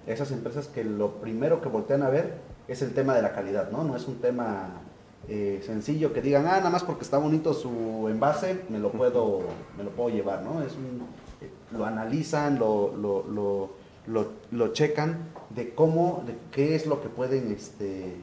a 0.06 0.10
esas 0.10 0.30
empresas 0.32 0.66
que 0.66 0.84
lo 0.84 1.20
primero 1.20 1.60
que 1.60 1.68
voltean 1.68 2.02
a 2.02 2.08
ver 2.08 2.34
es 2.68 2.82
el 2.82 2.92
tema 2.92 3.14
de 3.14 3.22
la 3.22 3.32
calidad, 3.32 3.70
¿no? 3.70 3.84
No 3.84 3.96
es 3.96 4.06
un 4.08 4.20
tema 4.20 4.80
eh, 5.28 5.62
sencillo 5.64 6.12
que 6.12 6.20
digan, 6.20 6.46
ah, 6.46 6.58
nada 6.58 6.70
más 6.70 6.82
porque 6.82 7.02
está 7.02 7.18
bonito 7.18 7.54
su 7.54 8.08
envase, 8.08 8.62
me 8.68 8.78
lo 8.78 8.90
puedo, 8.90 9.40
me 9.76 9.84
lo 9.84 9.90
puedo 9.90 10.10
llevar, 10.10 10.42
¿no? 10.42 10.62
Es 10.62 10.72
un, 10.74 11.06
eh, 11.40 11.50
lo 11.70 11.84
analizan, 11.84 12.58
lo, 12.58 12.94
lo, 12.96 13.24
lo, 13.28 13.70
lo, 14.06 14.26
lo 14.50 14.72
checan 14.72 15.30
de 15.50 15.74
cómo, 15.74 16.24
de 16.26 16.34
qué 16.50 16.74
es 16.74 16.86
lo 16.86 17.00
que 17.02 17.08
pueden 17.08 17.52
este, 17.52 18.16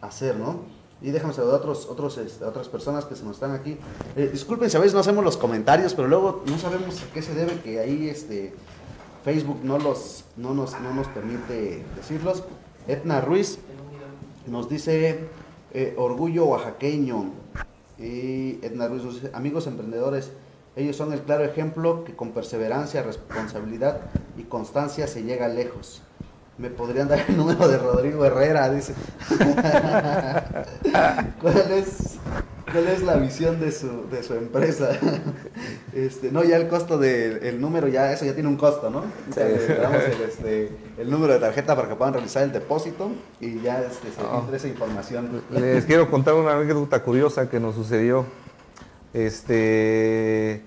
hacer, 0.00 0.36
¿no? 0.36 0.77
Y 1.00 1.10
déjame 1.10 1.32
saludar 1.32 1.54
a 1.54 1.58
otros, 1.58 1.86
otros, 1.86 2.18
este, 2.18 2.44
otras 2.44 2.68
personas 2.68 3.04
que 3.04 3.14
se 3.14 3.24
nos 3.24 3.34
están 3.34 3.52
aquí. 3.52 3.78
Eh, 4.16 4.28
disculpen 4.32 4.68
si 4.68 4.76
a 4.76 4.80
veces 4.80 4.94
no 4.94 5.00
hacemos 5.00 5.24
los 5.24 5.36
comentarios, 5.36 5.94
pero 5.94 6.08
luego 6.08 6.42
no 6.46 6.58
sabemos 6.58 7.00
a 7.02 7.12
qué 7.12 7.22
se 7.22 7.34
debe 7.34 7.60
que 7.60 7.78
ahí 7.78 8.08
este, 8.08 8.52
Facebook 9.24 9.60
no, 9.62 9.78
los, 9.78 10.24
no, 10.36 10.54
nos, 10.54 10.80
no 10.80 10.92
nos 10.94 11.06
permite 11.08 11.84
decirlos. 11.96 12.42
Etna 12.88 13.20
Ruiz 13.20 13.58
nos 14.46 14.68
dice 14.68 15.28
eh, 15.72 15.94
orgullo 15.96 16.46
oaxaqueño. 16.46 17.30
Y 17.98 18.64
Edna 18.64 18.88
Ruiz 18.88 19.04
nos 19.04 19.14
dice, 19.14 19.30
amigos 19.34 19.66
emprendedores, 19.66 20.30
ellos 20.76 20.96
son 20.96 21.12
el 21.12 21.20
claro 21.22 21.44
ejemplo 21.44 22.04
que 22.04 22.14
con 22.14 22.30
perseverancia, 22.30 23.02
responsabilidad 23.02 24.00
y 24.36 24.44
constancia 24.44 25.06
se 25.08 25.24
llega 25.24 25.48
lejos. 25.48 26.02
Me 26.58 26.70
podrían 26.70 27.06
dar 27.06 27.24
el 27.28 27.36
número 27.36 27.68
de 27.68 27.78
Rodrigo 27.78 28.24
Herrera, 28.24 28.68
dice. 28.68 28.92
¿Cuál 31.40 31.70
es, 31.70 32.16
cuál 32.64 32.88
es 32.88 33.02
la 33.04 33.14
visión 33.14 33.60
de 33.60 33.70
su, 33.70 34.08
de 34.10 34.24
su 34.24 34.34
empresa? 34.34 34.90
Este, 35.94 36.32
no, 36.32 36.42
ya 36.42 36.56
el 36.56 36.66
costo 36.68 36.98
del 36.98 37.44
el 37.44 37.60
número, 37.60 37.86
ya 37.86 38.12
eso 38.12 38.24
ya 38.24 38.34
tiene 38.34 38.48
un 38.48 38.56
costo, 38.56 38.90
¿no? 38.90 39.04
Le 39.36 39.76
damos 39.76 40.02
el, 40.02 40.20
este, 40.22 40.70
el 40.98 41.10
número 41.10 41.32
de 41.32 41.38
tarjeta 41.38 41.76
para 41.76 41.88
que 41.88 41.94
puedan 41.94 42.14
realizar 42.14 42.42
el 42.42 42.52
depósito 42.52 43.10
y 43.40 43.60
ya 43.60 43.80
este, 43.80 44.08
se 44.10 44.20
filtre 44.20 44.56
esa 44.56 44.68
información. 44.68 45.42
Les 45.50 45.84
quiero 45.84 46.10
contar 46.10 46.34
una 46.34 46.54
anécdota 46.56 47.02
curiosa 47.02 47.48
que 47.48 47.60
nos 47.60 47.76
sucedió. 47.76 48.26
Este, 49.14 50.62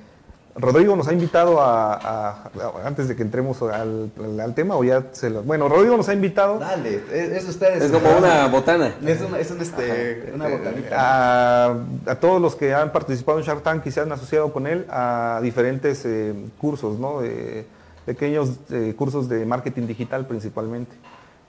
Rodrigo 0.55 0.95
nos 0.95 1.07
ha 1.07 1.13
invitado 1.13 1.61
a, 1.61 1.93
a- 1.93 2.29
a- 2.43 2.87
antes 2.87 3.07
de 3.07 3.15
que 3.15 3.23
entremos 3.23 3.61
al, 3.61 4.11
al 4.41 4.53
tema 4.53 4.75
o 4.75 4.83
ya 4.83 5.05
se 5.13 5.29
lo- 5.29 5.43
bueno, 5.43 5.69
Rodrigo 5.69 5.95
nos 5.97 6.09
ha 6.09 6.13
invitado 6.13 6.59
Dale, 6.59 7.01
es, 7.11 7.43
es 7.43 7.49
ustedes. 7.49 7.83
Es 7.83 7.91
como 7.91 8.17
una 8.17 8.47
botana. 8.47 8.93
Es, 9.05 9.21
un- 9.21 9.35
es 9.35 9.49
un, 9.51 9.61
este, 9.61 10.31
una 10.35 10.47
botanita. 10.49 10.89
a, 10.97 11.75
a 12.07 12.15
todos 12.15 12.41
los 12.41 12.55
que 12.55 12.73
han 12.73 12.91
participado 12.91 13.39
en 13.39 13.45
Shark 13.45 13.63
Tank 13.63 13.85
y 13.87 13.91
se 13.91 14.01
han 14.01 14.11
asociado 14.11 14.51
con 14.51 14.67
él 14.67 14.85
a 14.89 15.39
diferentes 15.41 16.03
eh, 16.05 16.33
cursos, 16.59 16.99
¿no? 16.99 17.21
De 17.21 17.65
pequeños 18.05 18.51
eh, 18.71 18.93
cursos 18.97 19.29
de 19.29 19.45
marketing 19.45 19.87
digital 19.87 20.25
principalmente. 20.27 20.91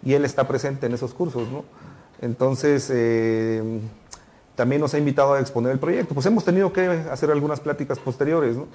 Y 0.04 0.14
él 0.14 0.24
está 0.24 0.46
presente 0.46 0.86
en 0.86 0.94
esos 0.94 1.12
cursos, 1.14 1.48
¿no? 1.50 1.64
Entonces, 2.20 2.88
eh, 2.92 3.80
también 4.54 4.80
nos 4.80 4.94
ha 4.94 4.98
invitado 4.98 5.34
a 5.34 5.40
exponer 5.40 5.72
el 5.72 5.78
proyecto. 5.78 6.14
Pues 6.14 6.26
hemos 6.26 6.44
tenido 6.44 6.72
que 6.72 6.86
hacer 6.86 7.30
algunas 7.30 7.60
pláticas 7.60 7.98
posteriores, 7.98 8.56
¿no? 8.56 8.66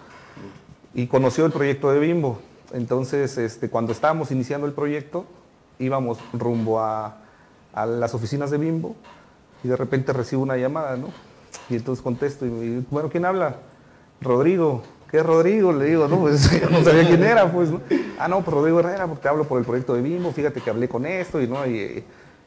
Y 0.93 1.07
conoció 1.07 1.45
el 1.45 1.51
proyecto 1.51 1.91
de 1.91 1.99
Bimbo. 1.99 2.39
Entonces, 2.73 3.37
este, 3.37 3.69
cuando 3.69 3.91
estábamos 3.91 4.31
iniciando 4.31 4.67
el 4.67 4.73
proyecto, 4.73 5.25
íbamos 5.79 6.19
rumbo 6.33 6.79
a, 6.79 7.17
a 7.73 7.85
las 7.85 8.13
oficinas 8.13 8.51
de 8.51 8.57
Bimbo 8.57 8.95
y 9.63 9.67
de 9.67 9.75
repente 9.75 10.13
recibo 10.13 10.41
una 10.41 10.57
llamada, 10.57 10.97
¿no? 10.97 11.09
Y 11.69 11.75
entonces 11.75 12.01
contesto 12.03 12.45
y 12.45 12.49
digo, 12.49 12.81
bueno, 12.89 13.09
¿quién 13.09 13.25
habla? 13.25 13.57
Rodrigo. 14.21 14.83
¿Qué 15.09 15.17
es 15.17 15.25
Rodrigo? 15.25 15.71
Le 15.71 15.85
digo, 15.85 16.07
no, 16.07 16.19
pues 16.21 16.59
yo 16.59 16.69
no 16.69 16.83
sabía 16.83 17.07
quién 17.07 17.23
era, 17.23 17.51
pues, 17.51 17.69
¿no? 17.69 17.81
Ah, 18.19 18.27
no, 18.27 18.41
pues 18.41 18.55
Rodrigo 18.55 18.79
Herrera, 18.79 19.07
porque 19.07 19.27
hablo 19.27 19.45
por 19.45 19.59
el 19.59 19.65
proyecto 19.65 19.93
de 19.93 20.01
Bimbo, 20.01 20.31
fíjate 20.31 20.61
que 20.61 20.69
hablé 20.69 20.89
con 20.89 21.05
esto 21.05 21.41
y, 21.41 21.47
¿no? 21.47 21.65
Y, 21.65 22.03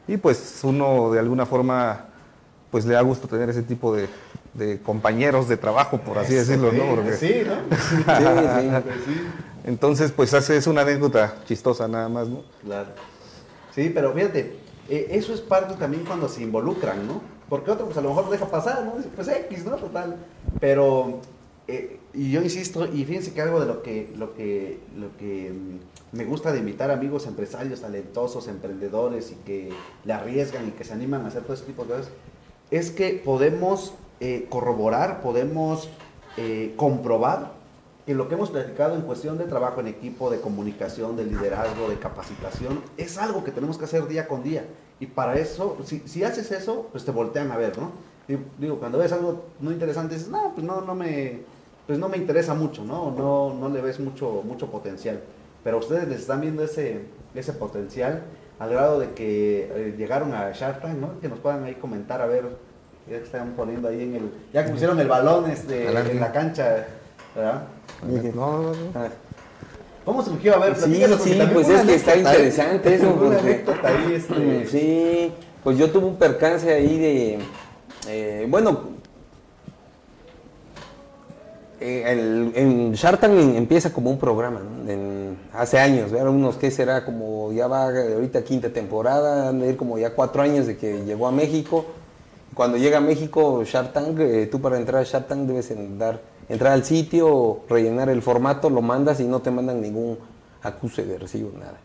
y, 0.08 0.16
pues 0.16 0.60
uno 0.62 1.10
de 1.10 1.20
alguna 1.20 1.46
forma, 1.46 2.06
pues 2.70 2.86
le 2.86 2.94
da 2.94 3.00
gusto 3.02 3.26
tener 3.28 3.48
ese 3.50 3.62
tipo 3.62 3.94
de, 3.94 4.08
de 4.54 4.80
compañeros 4.80 5.48
de 5.48 5.56
trabajo, 5.56 5.98
por 5.98 6.18
así 6.18 6.34
decirlo, 6.34 6.72
¿no? 6.72 6.94
Porque- 6.96 7.12
Sí, 7.16 7.42
¿no? 7.46 7.54
Sí, 8.84 8.84
sí. 9.06 9.20
entonces, 9.64 10.12
pues 10.12 10.32
hace, 10.34 10.56
es 10.56 10.66
una 10.66 10.82
anécdota 10.82 11.36
chistosa 11.46 11.88
nada 11.88 12.08
más, 12.08 12.28
¿no? 12.28 12.42
Claro. 12.64 12.90
Sí, 13.74 13.90
pero 13.94 14.12
fíjate, 14.12 14.56
eh, 14.88 15.08
eso 15.10 15.32
es 15.34 15.40
parte 15.40 15.74
también 15.74 16.04
cuando 16.04 16.28
se 16.28 16.42
involucran, 16.42 17.06
¿no? 17.06 17.20
Porque 17.48 17.70
otro, 17.70 17.86
pues 17.86 17.96
a 17.98 18.00
lo 18.00 18.10
mejor 18.10 18.26
lo 18.26 18.30
deja 18.30 18.46
pasar, 18.46 18.84
¿no? 18.84 18.96
Dice, 18.96 19.08
Pues 19.14 19.26
X, 19.28 19.64
¿no? 19.64 19.72
Total. 19.76 20.16
Pero, 20.60 21.20
eh, 21.66 21.98
y 22.14 22.30
yo 22.30 22.42
insisto, 22.42 22.86
y 22.86 23.04
fíjense 23.04 23.32
que 23.32 23.42
algo 23.42 23.58
de 23.60 23.66
lo 23.66 23.82
que, 23.82 24.12
lo 24.16 24.34
que, 24.34 24.78
lo 24.96 25.16
que 25.16 25.52
mm, 25.52 26.16
me 26.16 26.24
gusta 26.24 26.52
de 26.52 26.58
invitar 26.60 26.90
amigos 26.92 27.26
empresarios, 27.26 27.80
talentosos, 27.80 28.46
emprendedores 28.48 29.32
y 29.32 29.34
que 29.44 29.70
le 30.04 30.12
arriesgan 30.12 30.68
y 30.68 30.70
que 30.72 30.84
se 30.84 30.92
animan 30.92 31.24
a 31.24 31.28
hacer 31.28 31.42
todo 31.42 31.54
ese 31.54 31.64
tipo 31.64 31.84
de 31.84 31.90
cosas, 31.94 32.08
es 32.70 32.90
que 32.90 33.20
podemos 33.24 33.94
eh, 34.20 34.46
corroborar, 34.48 35.22
podemos 35.22 35.88
eh, 36.36 36.74
comprobar 36.76 37.52
que 38.06 38.14
lo 38.14 38.28
que 38.28 38.34
hemos 38.34 38.50
platicado 38.50 38.94
en 38.94 39.02
cuestión 39.02 39.38
de 39.38 39.44
trabajo 39.44 39.80
en 39.80 39.88
equipo, 39.88 40.30
de 40.30 40.40
comunicación, 40.40 41.16
de 41.16 41.24
liderazgo, 41.24 41.88
de 41.88 41.98
capacitación, 41.98 42.82
es 42.96 43.18
algo 43.18 43.44
que 43.44 43.50
tenemos 43.50 43.78
que 43.78 43.84
hacer 43.84 44.06
día 44.08 44.26
con 44.26 44.42
día. 44.42 44.64
Y 44.98 45.06
para 45.06 45.38
eso, 45.38 45.78
si, 45.84 46.00
si 46.06 46.24
haces 46.24 46.50
eso, 46.52 46.88
pues 46.92 47.04
te 47.04 47.10
voltean 47.10 47.50
a 47.52 47.56
ver, 47.56 47.78
¿no? 47.78 47.92
Digo, 48.58 48.78
cuando 48.78 48.98
ves 48.98 49.12
algo 49.12 49.44
no 49.60 49.72
interesante, 49.72 50.14
dices, 50.14 50.28
no, 50.30 50.52
pues 50.54 50.64
no, 50.64 50.82
no 50.82 50.94
me, 50.94 51.40
pues 51.86 51.98
no 51.98 52.08
me 52.08 52.16
interesa 52.16 52.54
mucho, 52.54 52.84
¿no? 52.84 53.10
No, 53.10 53.54
no 53.54 53.68
le 53.68 53.80
ves 53.80 53.98
mucho, 53.98 54.42
mucho 54.44 54.70
potencial. 54.70 55.20
Pero 55.64 55.78
ustedes 55.78 56.08
les 56.08 56.20
están 56.20 56.40
viendo 56.40 56.62
ese, 56.62 57.00
ese 57.34 57.52
potencial 57.52 58.22
al 58.60 58.70
grado 58.70 59.00
de 59.00 59.10
que 59.12 59.70
eh, 59.74 59.94
llegaron 59.96 60.32
a 60.34 60.52
Shark 60.52 60.82
Tank, 60.82 60.98
¿no? 60.98 61.18
Que 61.20 61.28
nos 61.28 61.38
puedan 61.40 61.64
ahí 61.64 61.74
comentar 61.74 62.20
a 62.20 62.26
ver 62.26 62.44
Ya 63.08 63.16
que 63.18 63.24
están 63.24 63.54
poniendo 63.56 63.88
ahí 63.88 64.02
en 64.02 64.14
el. 64.14 64.30
Ya 64.52 64.64
que 64.64 64.70
pusieron 64.70 65.00
el 65.00 65.08
balón 65.08 65.50
este, 65.50 65.88
en 65.88 66.20
la 66.20 66.30
cancha, 66.30 66.86
¿verdad? 67.34 67.62
Dije, 68.06 68.32
No, 68.34 68.62
no, 68.62 68.70
no. 68.72 68.76
¿Cómo 70.04 70.22
surgió? 70.22 70.54
A 70.56 70.58
ver, 70.58 70.76
Sí, 70.76 71.02
sí, 71.22 71.40
pues 71.52 71.68
es 71.68 71.82
que 71.82 71.94
está 71.94 72.16
interesante 72.16 72.94
eso, 72.94 73.14
porque- 73.14 73.64
ahí, 73.82 74.14
este. 74.14 74.66
Sí, 74.70 75.32
pues 75.64 75.78
yo 75.78 75.90
tuve 75.90 76.06
un 76.06 76.16
percance 76.16 76.72
ahí 76.72 76.98
de, 76.98 77.38
eh, 78.08 78.46
bueno, 78.48 78.80
eh, 81.80 82.04
el- 82.06 82.52
en 82.54 82.92
Shark 82.92 83.20
Tank 83.20 83.32
empieza 83.56 83.92
como 83.92 84.10
un 84.10 84.18
programa, 84.18 84.60
¿no? 84.60 84.90
En- 84.90 85.29
hace 85.52 85.78
años, 85.78 86.12
eran 86.12 86.28
unos 86.28 86.56
que 86.56 86.70
será 86.70 87.04
como, 87.04 87.52
ya 87.52 87.66
va 87.66 87.86
ahorita 87.88 88.42
quinta 88.44 88.72
temporada, 88.72 89.48
han 89.48 89.60
de 89.60 89.70
ir 89.70 89.76
como 89.76 89.98
ya 89.98 90.14
cuatro 90.14 90.42
años 90.42 90.66
de 90.66 90.76
que 90.76 91.04
llegó 91.04 91.26
a 91.26 91.32
México. 91.32 91.86
Cuando 92.54 92.76
llega 92.76 92.98
a 92.98 93.00
México 93.00 93.62
Shark 93.64 93.92
eh, 94.18 94.48
tú 94.50 94.60
para 94.60 94.76
entrar 94.76 95.02
a 95.02 95.04
Shark 95.04 95.28
Tank 95.28 95.46
debes 95.46 95.70
entrar 95.70 96.72
al 96.72 96.84
sitio, 96.84 97.60
rellenar 97.68 98.08
el 98.08 98.22
formato, 98.22 98.70
lo 98.70 98.82
mandas 98.82 99.20
y 99.20 99.24
no 99.24 99.40
te 99.40 99.50
mandan 99.50 99.80
ningún 99.80 100.18
acuse 100.62 101.04
de 101.04 101.18
recibo, 101.18 101.52
nada. 101.58 101.78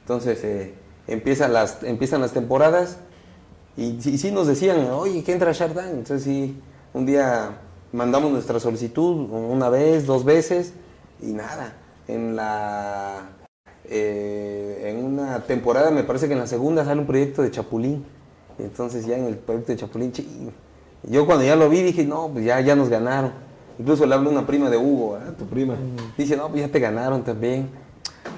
Entonces 0.00 0.42
eh, 0.44 0.74
empiezan, 1.06 1.52
las, 1.52 1.82
empiezan 1.82 2.20
las 2.20 2.32
temporadas 2.32 2.98
y 3.76 4.00
sí, 4.00 4.30
nos 4.30 4.46
decían, 4.46 4.88
oye, 4.90 5.22
que 5.22 5.32
entra 5.32 5.52
Shark 5.52 5.74
Tank. 5.74 5.90
Entonces 5.90 6.22
sí, 6.22 6.58
un 6.94 7.04
día 7.04 7.58
mandamos 7.92 8.30
nuestra 8.32 8.58
solicitud 8.58 9.30
una 9.30 9.68
vez, 9.68 10.06
dos 10.06 10.24
veces 10.24 10.72
y 11.20 11.32
nada. 11.32 11.74
En 12.08 12.36
la 12.36 13.22
eh, 13.88 14.84
en 14.90 15.04
una 15.04 15.40
temporada, 15.44 15.90
me 15.90 16.02
parece 16.04 16.26
que 16.26 16.32
en 16.34 16.40
la 16.40 16.46
segunda 16.46 16.84
sale 16.84 17.00
un 17.00 17.06
proyecto 17.06 17.42
de 17.42 17.50
Chapulín. 17.50 18.04
Y 18.58 18.62
entonces 18.62 19.06
ya 19.06 19.16
en 19.16 19.26
el 19.26 19.36
proyecto 19.36 19.72
de 19.72 19.78
Chapulín, 19.78 20.12
ching, 20.12 20.50
yo 21.04 21.26
cuando 21.26 21.44
ya 21.44 21.56
lo 21.56 21.68
vi 21.68 21.82
dije, 21.82 22.04
no, 22.04 22.28
pues 22.32 22.44
ya, 22.44 22.60
ya 22.60 22.74
nos 22.74 22.88
ganaron. 22.88 23.32
Incluso 23.78 24.06
le 24.06 24.14
hablo 24.14 24.30
a 24.30 24.32
una 24.32 24.46
prima 24.46 24.70
de 24.70 24.76
Hugo, 24.76 25.18
tu 25.38 25.46
prima. 25.46 25.76
Dice, 26.16 26.36
no, 26.36 26.48
pues 26.48 26.62
ya 26.62 26.68
te 26.72 26.80
ganaron 26.80 27.22
también. 27.22 27.68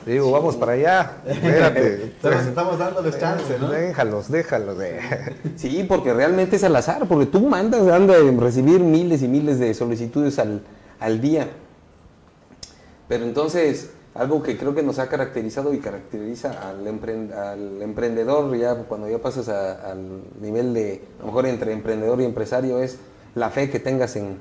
Digo, 0.05 0.31
vamos 0.31 0.57
para 0.57 0.73
allá. 0.73 1.13
Espérate. 1.27 2.13
Pero 2.23 2.41
estamos 2.41 2.79
dándoles 2.79 3.19
chance, 3.19 3.59
¿no? 3.59 3.71
Déjalos, 3.71 4.31
déjalos. 4.31 4.81
eh. 4.81 4.99
Sí, 5.57 5.85
porque 5.89 6.13
realmente 6.13 6.57
es 6.57 6.65
al 6.65 6.75
azar, 6.77 7.07
porque 7.09 7.27
tú 7.27 7.41
mandas, 7.47 7.87
anda 7.89 8.15
a 8.15 8.41
recibir 8.41 8.81
miles 8.81 9.23
y 9.23 9.29
miles 9.29 9.59
de 9.59 9.73
solicitudes 9.75 10.39
al, 10.39 10.63
al 10.99 11.21
día. 11.21 11.49
Pero 13.09 13.25
entonces, 13.25 13.91
algo 14.15 14.43
que 14.43 14.59
creo 14.59 14.75
que 14.75 14.83
nos 14.83 14.99
ha 14.99 15.09
caracterizado 15.09 15.73
y 15.73 15.79
caracteriza 15.79 16.69
al, 16.69 16.87
empren- 16.87 17.33
al 17.33 17.81
emprendedor, 17.83 18.55
ya 18.57 18.75
cuando 18.85 19.09
ya 19.09 19.19
pasas 19.19 19.49
al 19.49 20.23
nivel 20.41 20.75
de, 20.75 21.03
a 21.19 21.21
lo 21.21 21.27
mejor 21.27 21.47
entre 21.47 21.73
emprendedor 21.73 22.21
y 22.21 22.25
empresario, 22.25 22.81
es 22.81 22.99
la 23.35 23.51
fe 23.51 23.71
que 23.71 23.81
tengas 23.81 24.17
en, 24.17 24.37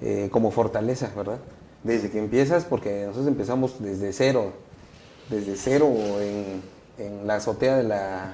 eh, 0.00 0.28
como 0.32 0.50
fortaleza, 0.50 1.10
¿verdad? 1.16 1.38
Desde 1.84 2.10
que 2.10 2.18
empiezas, 2.18 2.64
porque 2.64 3.02
nosotros 3.06 3.26
empezamos 3.28 3.82
desde 3.82 4.12
cero, 4.12 4.52
desde 5.28 5.56
cero 5.56 5.92
en, 6.20 6.62
en 6.98 7.26
la 7.26 7.36
azotea 7.36 7.76
de 7.76 7.84
la, 7.84 8.32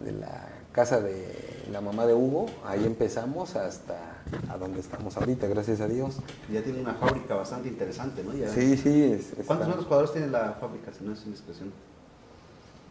de 0.00 0.12
la 0.12 0.48
casa 0.72 1.00
de 1.00 1.24
la 1.70 1.80
mamá 1.80 2.06
de 2.06 2.14
Hugo, 2.14 2.46
ahí 2.66 2.84
empezamos 2.84 3.56
hasta 3.56 4.13
a 4.48 4.56
donde 4.58 4.80
estamos 4.80 5.16
ahorita, 5.16 5.46
gracias 5.48 5.80
a 5.80 5.88
Dios. 5.88 6.16
Ya 6.52 6.62
tiene 6.62 6.80
una 6.80 6.94
fábrica 6.94 7.34
bastante 7.34 7.68
interesante, 7.68 8.22
¿no? 8.24 8.32
Ya- 8.34 8.48
Sí, 8.48 8.76
sí. 8.76 9.02
es- 9.04 9.32
¿Cuántos 9.46 9.68
metros 9.68 9.86
cuadrados 9.86 10.12
tiene 10.12 10.28
la 10.28 10.52
fábrica, 10.60 10.92
si 10.96 11.04
no 11.04 11.12
es 11.12 11.24
indiscreción? 11.24 11.72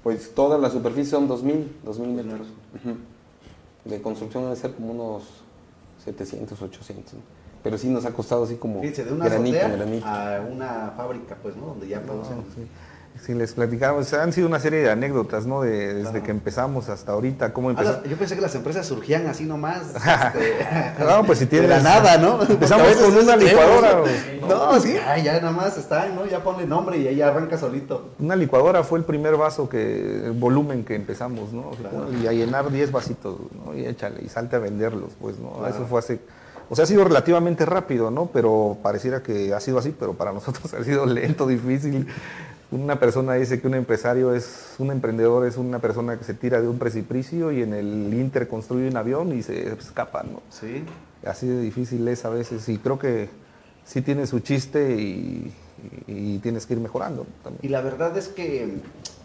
Pues 0.03 0.33
toda 0.35 0.57
la 0.57 0.69
superficie 0.69 1.11
son 1.11 1.27
2000, 1.27 1.77
2000 1.83 2.13
metros. 2.25 2.47
Ujú. 2.75 2.97
De 3.89 4.01
construcción 4.01 4.43
debe 4.43 4.55
ser 4.55 4.73
como 4.73 4.91
unos 4.91 5.23
700, 6.03 6.61
800. 6.61 7.13
¿no? 7.13 7.19
Pero 7.63 7.77
sí 7.77 7.87
nos 7.89 8.05
ha 8.05 8.11
costado 8.11 8.43
así 8.43 8.55
como 8.55 8.81
Fíjense, 8.81 9.05
de 9.05 9.13
una 9.13 9.29
granito, 9.29 9.57
a 10.05 10.41
una 10.51 10.93
fábrica, 10.97 11.37
pues, 11.41 11.55
¿no? 11.55 11.67
Donde 11.67 11.87
ya 11.87 12.01
producen. 12.01 12.43
Si 13.21 13.33
les 13.33 13.53
platicamos, 13.53 14.11
han 14.13 14.33
sido 14.33 14.47
una 14.47 14.59
serie 14.59 14.79
de 14.79 14.89
anécdotas, 14.91 15.45
¿no? 15.45 15.61
De- 15.61 15.93
desde 15.93 16.09
Claro. 16.09 16.23
que 16.25 16.31
empezamos 16.31 16.89
hasta 16.89 17.13
ahorita, 17.13 17.53
cómo 17.53 17.69
Ah, 17.69 17.71
empezó. 17.71 17.91
las- 17.93 18.03
yo 18.03 18.17
pensé 18.17 18.35
que 18.35 18.41
las 18.41 18.53
empresas 18.55 18.85
surgían 18.85 19.27
así 19.27 19.45
nomás. 19.45 19.81
este, 19.95 20.65
No, 20.99 21.23
pues 21.25 21.39
si 21.39 21.45
tienes. 21.45 21.69
de 21.69 21.75
la 21.77 21.81
nada, 21.83 22.17
¿no? 22.17 22.41
Empezamos 22.49 22.87
con 22.97 23.15
una 23.15 23.35
licuadora. 23.37 24.01
No, 24.47 24.77
sí, 24.79 24.97
ay, 25.07 25.23
ya 25.23 25.33
nada 25.39 25.51
más 25.51 25.77
están, 25.77 26.15
¿no? 26.15 26.25
Ya 26.25 26.43
pone 26.43 26.65
nombre 26.65 26.97
y 26.97 27.07
ahí 27.07 27.21
arranca 27.21 27.57
solito. 27.57 28.09
Una 28.19 28.35
licuadora 28.35 28.83
fue 28.83 28.99
el 28.99 29.05
primer 29.05 29.37
vaso 29.37 29.69
que, 29.69 30.25
el 30.25 30.33
volumen 30.33 30.83
que 30.83 30.95
empezamos, 30.95 31.53
¿no? 31.53 31.69
Claro. 31.71 32.07
Y 32.21 32.27
a 32.27 32.33
llenar 32.33 32.69
10 32.71 32.91
vasitos, 32.91 33.37
¿no? 33.65 33.73
Y 33.73 33.85
échale, 33.85 34.21
y 34.21 34.27
salte 34.27 34.57
a 34.57 34.59
venderlos, 34.59 35.11
pues, 35.21 35.39
¿no? 35.39 35.51
Claro. 35.53 35.73
Eso 35.73 35.85
fue 35.85 35.99
hace, 35.99 36.19
o 36.69 36.75
sea, 36.75 36.83
ha 36.83 36.87
sido 36.87 37.05
relativamente 37.05 37.65
rápido, 37.65 38.11
¿no? 38.11 38.25
Pero 38.33 38.77
pareciera 38.83 39.23
que 39.23 39.53
ha 39.53 39.61
sido 39.61 39.77
así, 39.77 39.95
pero 39.97 40.13
para 40.13 40.33
nosotros 40.33 40.73
ha 40.73 40.83
sido 40.83 41.05
lento, 41.05 41.47
difícil. 41.47 42.05
Una 42.73 42.99
persona 42.99 43.33
dice 43.35 43.61
que 43.61 43.67
un 43.67 43.75
empresario 43.75 44.33
es, 44.33 44.75
un 44.79 44.89
emprendedor 44.91 45.45
es 45.45 45.57
una 45.57 45.79
persona 45.79 46.17
que 46.17 46.23
se 46.23 46.33
tira 46.33 46.59
de 46.61 46.67
un 46.67 46.79
precipicio 46.79 47.51
y 47.51 47.61
en 47.61 47.73
el 47.73 48.11
Inter 48.13 48.47
construye 48.47 48.87
un 48.87 48.97
avión 48.97 49.37
y 49.37 49.43
se 49.43 49.67
escapa, 49.73 50.23
¿no? 50.23 50.41
Sí. 50.49 50.83
Así 51.25 51.47
de 51.47 51.61
difícil 51.61 52.07
es 52.07 52.25
a 52.25 52.29
veces 52.29 52.67
y 52.69 52.77
creo 52.79 52.97
que 52.97 53.29
sí 53.85 54.01
tiene 54.01 54.25
su 54.25 54.39
chiste 54.39 54.95
y, 54.99 55.53
y- 56.07 56.35
y 56.35 56.39
tienes 56.39 56.65
que 56.65 56.73
ir 56.73 56.79
mejorando 56.79 57.27
también. 57.43 57.59
Y 57.63 57.67
la 57.69 57.81
verdad 57.81 58.17
es 58.17 58.27
que 58.29 58.77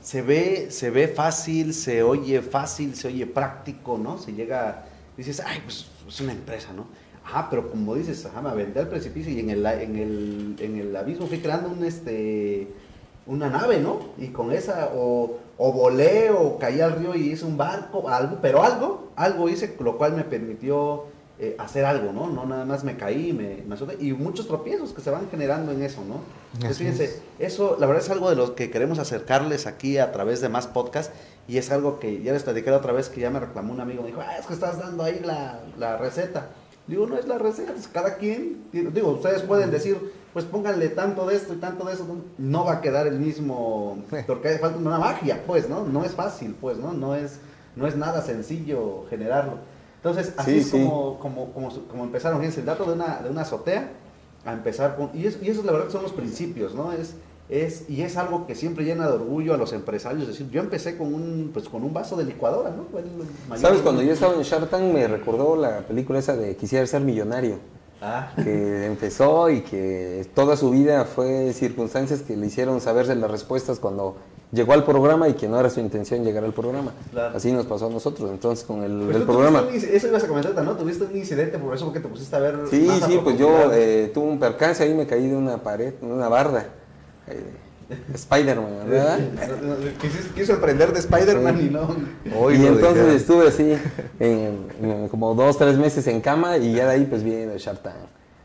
se 0.03 0.21
ve, 0.23 0.67
se 0.71 0.91
ve 0.91 1.09
fácil, 1.09 1.73
se 1.73 2.03
oye 2.03 2.43
fácil, 2.43 2.95
se 2.97 3.09
oye 3.09 3.27
práctico, 3.27 3.97
¿no? 3.99 4.19
Se 4.19 4.33
llega, 4.35 4.85
dices, 5.17 5.41
ay, 5.45 5.61
pues 5.65 5.87
es 6.07 6.21
una 6.21 6.33
empresa, 6.33 6.73
¿no? 6.75 6.87
Ajá, 7.25 7.49
pero 7.51 7.71
como 7.71 7.95
dices, 7.95 8.25
ajá, 8.27 8.41
me 8.43 8.49
aventé 8.51 8.79
al 8.81 8.89
precipicio 8.89 9.33
y 9.33 9.41
en 9.41 9.51
el, 9.51 9.65
en 9.67 9.97
el, 9.97 10.57
en 10.61 10.77
el 10.77 10.97
abismo 10.97 11.27
fui 11.27 11.39
creando 11.41 11.69
un, 11.71 11.85
este, 11.85 12.69
una 13.29 13.49
nave, 13.49 13.79
¿no? 13.79 14.01
Y 14.17 14.29
con 14.29 14.53
esa, 14.53 14.91
o, 14.95 15.39
o 15.59 15.73
volé, 15.73 16.31
o 16.31 16.59
caí 16.59 16.81
al 16.81 16.97
río 16.97 17.15
y 17.15 17.31
hice 17.31 17.45
un 17.45 17.57
barco, 17.57 18.09
algo, 18.09 18.39
pero 18.43 18.63
algo, 18.63 19.11
algo 19.17 19.49
hice, 19.49 19.77
lo 19.79 19.97
cual 19.99 20.15
me 20.15 20.25
permitió 20.25 21.05
eh, 21.39 21.55
hacer 21.59 21.85
algo, 21.85 22.13
¿no? 22.13 22.27
No 22.27 22.47
nada 22.47 22.65
más 22.65 22.83
me 22.85 22.97
caí, 22.97 23.33
me, 23.33 23.63
me 23.67 23.75
azoté, 23.75 23.97
y 24.01 24.13
muchos 24.13 24.49
tropiezos 24.49 24.93
que 24.93 25.03
se 25.03 25.11
van 25.11 25.29
generando 25.31 25.71
en 25.73 25.83
eso, 25.83 26.03
¿no? 26.09 26.17
Entonces, 26.55 26.79
fíjense, 26.79 27.23
eso 27.39 27.77
la 27.79 27.87
verdad 27.87 28.03
es 28.03 28.11
algo 28.11 28.31
de 28.31 28.37
lo 28.37 28.55
que 28.55 28.71
queremos 28.71 28.99
acercarles 28.99 29.67
aquí 29.67 29.99
a 29.99 30.11
través 30.11 30.41
de 30.41 30.49
más 30.49 30.67
podcasts, 30.67 31.13
y 31.47 31.59
es 31.59 31.71
algo 31.71 32.01
que 32.01 32.23
ya 32.23 32.33
les 32.33 32.43
platicé 32.43 32.71
la 32.71 32.79
otra 32.79 32.93
vez 32.93 33.09
que 33.09 33.21
ya 33.21 33.31
me 33.31 33.41
reclamó 33.41 33.73
un 33.73 33.81
amigo, 33.81 34.03
me 34.03 34.09
dijo, 34.09 34.21
ah, 34.21 34.39
es 34.39 34.47
que 34.47 34.55
estás 34.55 34.79
dando 34.79 35.05
ahí 35.05 35.21
la, 35.25 35.61
la 35.79 35.97
receta. 35.99 36.49
Digo, 36.89 37.07
no 37.07 37.17
es 37.19 37.29
la 37.29 37.37
receta, 37.39 37.75
es 37.79 37.87
cada 37.87 38.17
quien, 38.17 38.65
digo, 38.73 39.11
ustedes 39.11 39.43
pueden 39.43 39.71
decir, 39.71 39.97
pues 40.33 40.47
pónganle 40.47 40.89
tanto 40.89 41.27
de 41.27 41.37
esto 41.37 41.53
y 41.53 41.59
tanto 41.59 41.85
de 41.85 41.93
eso, 41.93 42.07
no, 42.39 42.65
va 42.65 42.73
a 42.75 42.81
quedar 42.81 43.07
el 43.07 43.19
mismo, 43.21 43.99
porque 44.27 44.49
hace 44.49 44.59
falta 44.59 44.79
una 44.79 44.99
magia, 44.99 45.43
pues, 45.47 45.69
¿no? 45.69 45.85
No 45.85 46.03
es 46.05 46.13
fácil, 46.13 46.57
pues, 46.59 46.79
¿no? 46.79 46.95
No 46.95 47.15
es, 47.15 47.41
no 47.77 47.87
es 47.87 47.95
nada 47.95 48.23
sencillo 48.23 49.05
generarlo. 49.11 49.59
Entonces, 49.97 50.33
así 50.39 50.53
Sí, 50.53 50.59
es 50.61 50.67
sí. 50.67 50.71
como, 50.73 51.19
como, 51.19 51.53
como, 51.53 51.69
como 51.89 52.05
empezaron, 52.05 52.39
fíjense, 52.39 52.61
el 52.61 52.67
dato 52.67 52.85
de 52.87 52.93
una, 52.93 53.21
de 53.21 53.29
una 53.29 53.43
azotea, 53.43 53.91
a 54.47 54.53
empezar 54.55 54.97
con, 54.97 55.11
y 55.13 55.27
eso 55.27 55.63
la 55.65 55.73
verdad 55.73 55.87
que 55.87 55.93
son 55.93 56.03
los 56.03 56.13
principios, 56.13 56.75
¿no? 56.75 56.93
Es, 56.93 57.17
es, 57.49 57.89
y 57.89 58.03
es 58.03 58.17
algo 58.17 58.47
que 58.47 58.55
siempre 58.55 58.85
llena 58.85 59.07
de 59.07 59.15
orgullo 59.15 59.55
a 59.55 59.57
los 59.57 59.73
empresarios, 59.73 60.23
es 60.23 60.29
decir, 60.29 60.51
yo 60.51 60.61
empecé 60.61 60.97
con 60.99 61.15
un, 61.15 61.51
pues, 61.53 61.69
con 61.69 61.83
un 61.83 61.95
vaso 61.95 62.17
de 62.17 62.25
licuadora, 62.25 62.71
¿no? 62.71 62.85
Mayor- 63.49 63.61
¿Sabes? 63.61 63.81
Cuando 63.81 64.03
yo 64.03 64.13
estaba 64.13 64.35
en 64.35 64.43
Shark 64.43 64.69
Tank 64.69 64.83
me 64.93 65.09
recordó 65.09 65.57
la 65.57 65.79
película 65.81 66.19
esa 66.19 66.37
de 66.37 66.57
Quisiera 66.57 66.87
ser 66.87 67.01
millonario, 67.03 67.57
Ah, 68.01 68.31
que 68.37 68.87
empezó 68.87 69.51
y 69.51 69.63
que 69.63 70.25
toda 70.33 70.57
su 70.57 70.71
vida 70.71 71.05
fue 71.05 71.53
circunstancias 71.53 72.21
que 72.23 72.37
le 72.37 72.47
hicieron 72.47 72.81
saberse 72.81 73.17
las 73.17 73.29
respuestas 73.29 73.81
cuando 73.81 74.15
llegó 74.53 74.73
al 74.73 74.85
programa 74.85 75.29
y 75.29 75.33
que 75.35 75.49
no 75.49 75.59
era 75.59 75.69
su 75.69 75.81
intención 75.81 76.23
llegar 76.25 76.45
al 76.45 76.53
programa. 76.53 76.93
Claro. 77.11 77.37
Así 77.37 77.51
nos 77.51 77.67
pasó 77.67 77.87
a 77.89 77.91
nosotros. 77.91 78.31
Entonces 78.31 78.65
con 78.65 78.85
el, 78.85 79.03
Pues 79.05 79.17
el 79.17 79.23
programa... 79.25 79.63
un 79.63 79.75
eso 79.75 80.07
ibas 80.07 80.23
a 80.23 80.29
comentar, 80.29 80.65
¿no? 80.65 80.77
Tuviste 80.77 81.03
un 81.05 81.17
incidente, 81.17 81.59
por 81.59 81.75
eso 81.75 81.87
fue 81.87 81.95
que 81.95 82.01
te 82.01 82.09
pusiste 82.09 82.37
a 82.37 82.39
ver. 82.39 82.59
Sí, 82.71 82.89
sí, 83.05 83.19
pues 83.25 83.37
yo 83.37 83.73
eh, 83.73 84.13
tuve 84.15 84.27
un 84.29 84.39
percance 84.39 84.85
ahí, 84.85 84.95
me 84.95 85.05
caí 85.09 85.27
de 85.27 85.35
una 85.37 85.61
pared, 85.61 85.95
de 85.95 86.07
una 86.07 86.29
barda. 86.29 86.69
Eh, 87.31 87.45
Spider-Man, 88.15 88.71
¿verdad? 88.87 89.19
Quiso, 90.35 90.53
emprender 90.55 90.93
de 90.93 90.99
Spider-Man 91.01 91.57
Sí. 91.59 91.67
y 91.67 91.71
no. 91.71 91.89
Hoy 92.39 92.57
y 92.57 92.67
entonces 92.67 93.15
estuve 93.23 93.49
así, 93.49 93.77
en, 94.21 94.67
en 94.83 95.09
como 95.09 95.35
dos, 95.35 95.57
tres 95.57 95.77
meses 95.79 96.07
en 96.07 96.21
cama 96.21 96.59
y 96.59 96.75
ya 96.75 96.85
de 96.87 96.93
ahí 96.93 97.05
pues 97.07 97.23
viene 97.23 97.53
el 97.53 97.59
Shark 97.59 97.83
Tank. 97.83 97.95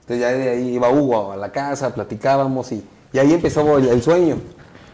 Entonces 0.02 0.20
ya 0.22 0.32
de 0.32 0.50
ahí 0.50 0.76
iba 0.76 0.90
Hugo 0.90 1.34
a 1.34 1.36
la 1.38 1.52
casa, 1.52 1.94
platicábamos 1.94 2.72
y, 2.72 2.86
y 3.12 3.20
ahí 3.20 3.34
empezó 3.34 3.78
el, 3.78 3.90
el 3.90 4.02
sueño. 4.02 4.38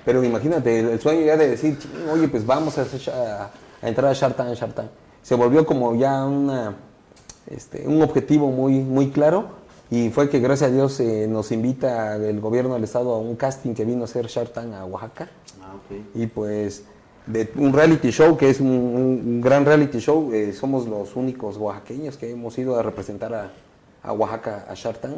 Pero 0.04 0.24
imagínate, 0.24 0.80
el, 0.80 0.90
el 0.90 1.00
sueño 1.00 1.26
ya 1.26 1.38
de 1.38 1.50
decir, 1.50 1.78
"Chin, 1.78 1.92
oye, 2.12 2.28
pues 2.28 2.44
vamos 2.46 2.78
a, 2.80 2.82
hacer 2.82 3.00
Sha- 3.00 3.52
a 3.82 3.88
entrar 3.88 4.10
a 4.10 4.14
Shark 4.14 4.36
Tank, 4.36 4.56
Shark 4.56 4.74
Tank. 4.74 4.88
Se 5.22 5.36
volvió 5.36 5.64
como 5.66 5.94
ya 5.96 6.26
una, 6.26 6.76
este, 7.48 7.88
un 7.88 8.02
objetivo 8.02 8.50
muy, 8.50 8.80
muy 8.80 9.12
claro 9.12 9.59
y 9.92 10.10
fue 10.10 10.30
que 10.30 10.40
gracias 10.40 10.70
a 10.70 10.74
Dios 10.74 11.00
eh, 11.00 11.28
nos 11.28 11.52
invita 11.52 12.16
el 12.16 12.40
gobierno 12.40 12.76
del 12.76 12.84
estado 12.84 13.14
a 13.14 13.20
un 13.20 13.36
casting 13.36 13.74
que 13.74 13.86
vino 13.86 14.02
a 14.02 14.06
hacer 14.06 14.28
Shark 14.28 14.54
Tank 14.54 14.74
a 14.74 14.86
Oaxaca. 14.86 15.30
Ah, 15.62 15.74
ok. 15.76 15.98
Y 16.16 16.28
pues 16.28 16.84
de 17.26 17.52
un 17.56 17.74
reality 17.74 18.12
show, 18.12 18.38
que 18.38 18.50
es 18.50 18.60
un, 18.60 18.68
un 18.70 19.42
gran 19.42 19.66
reality 19.66 20.00
show. 20.00 20.32
eh, 20.34 20.54
somos 20.54 20.88
los 20.88 21.16
únicos 21.16 21.58
oaxaqueños 21.58 22.18
que 22.18 22.32
hemos 22.32 22.58
ido 22.58 22.78
a 22.80 22.84
representar 22.84 23.34
a, 23.34 23.52
a 24.04 24.14
Oaxaca, 24.14 24.66
a 24.70 24.74
Shark 24.74 25.00
Tank. 25.00 25.16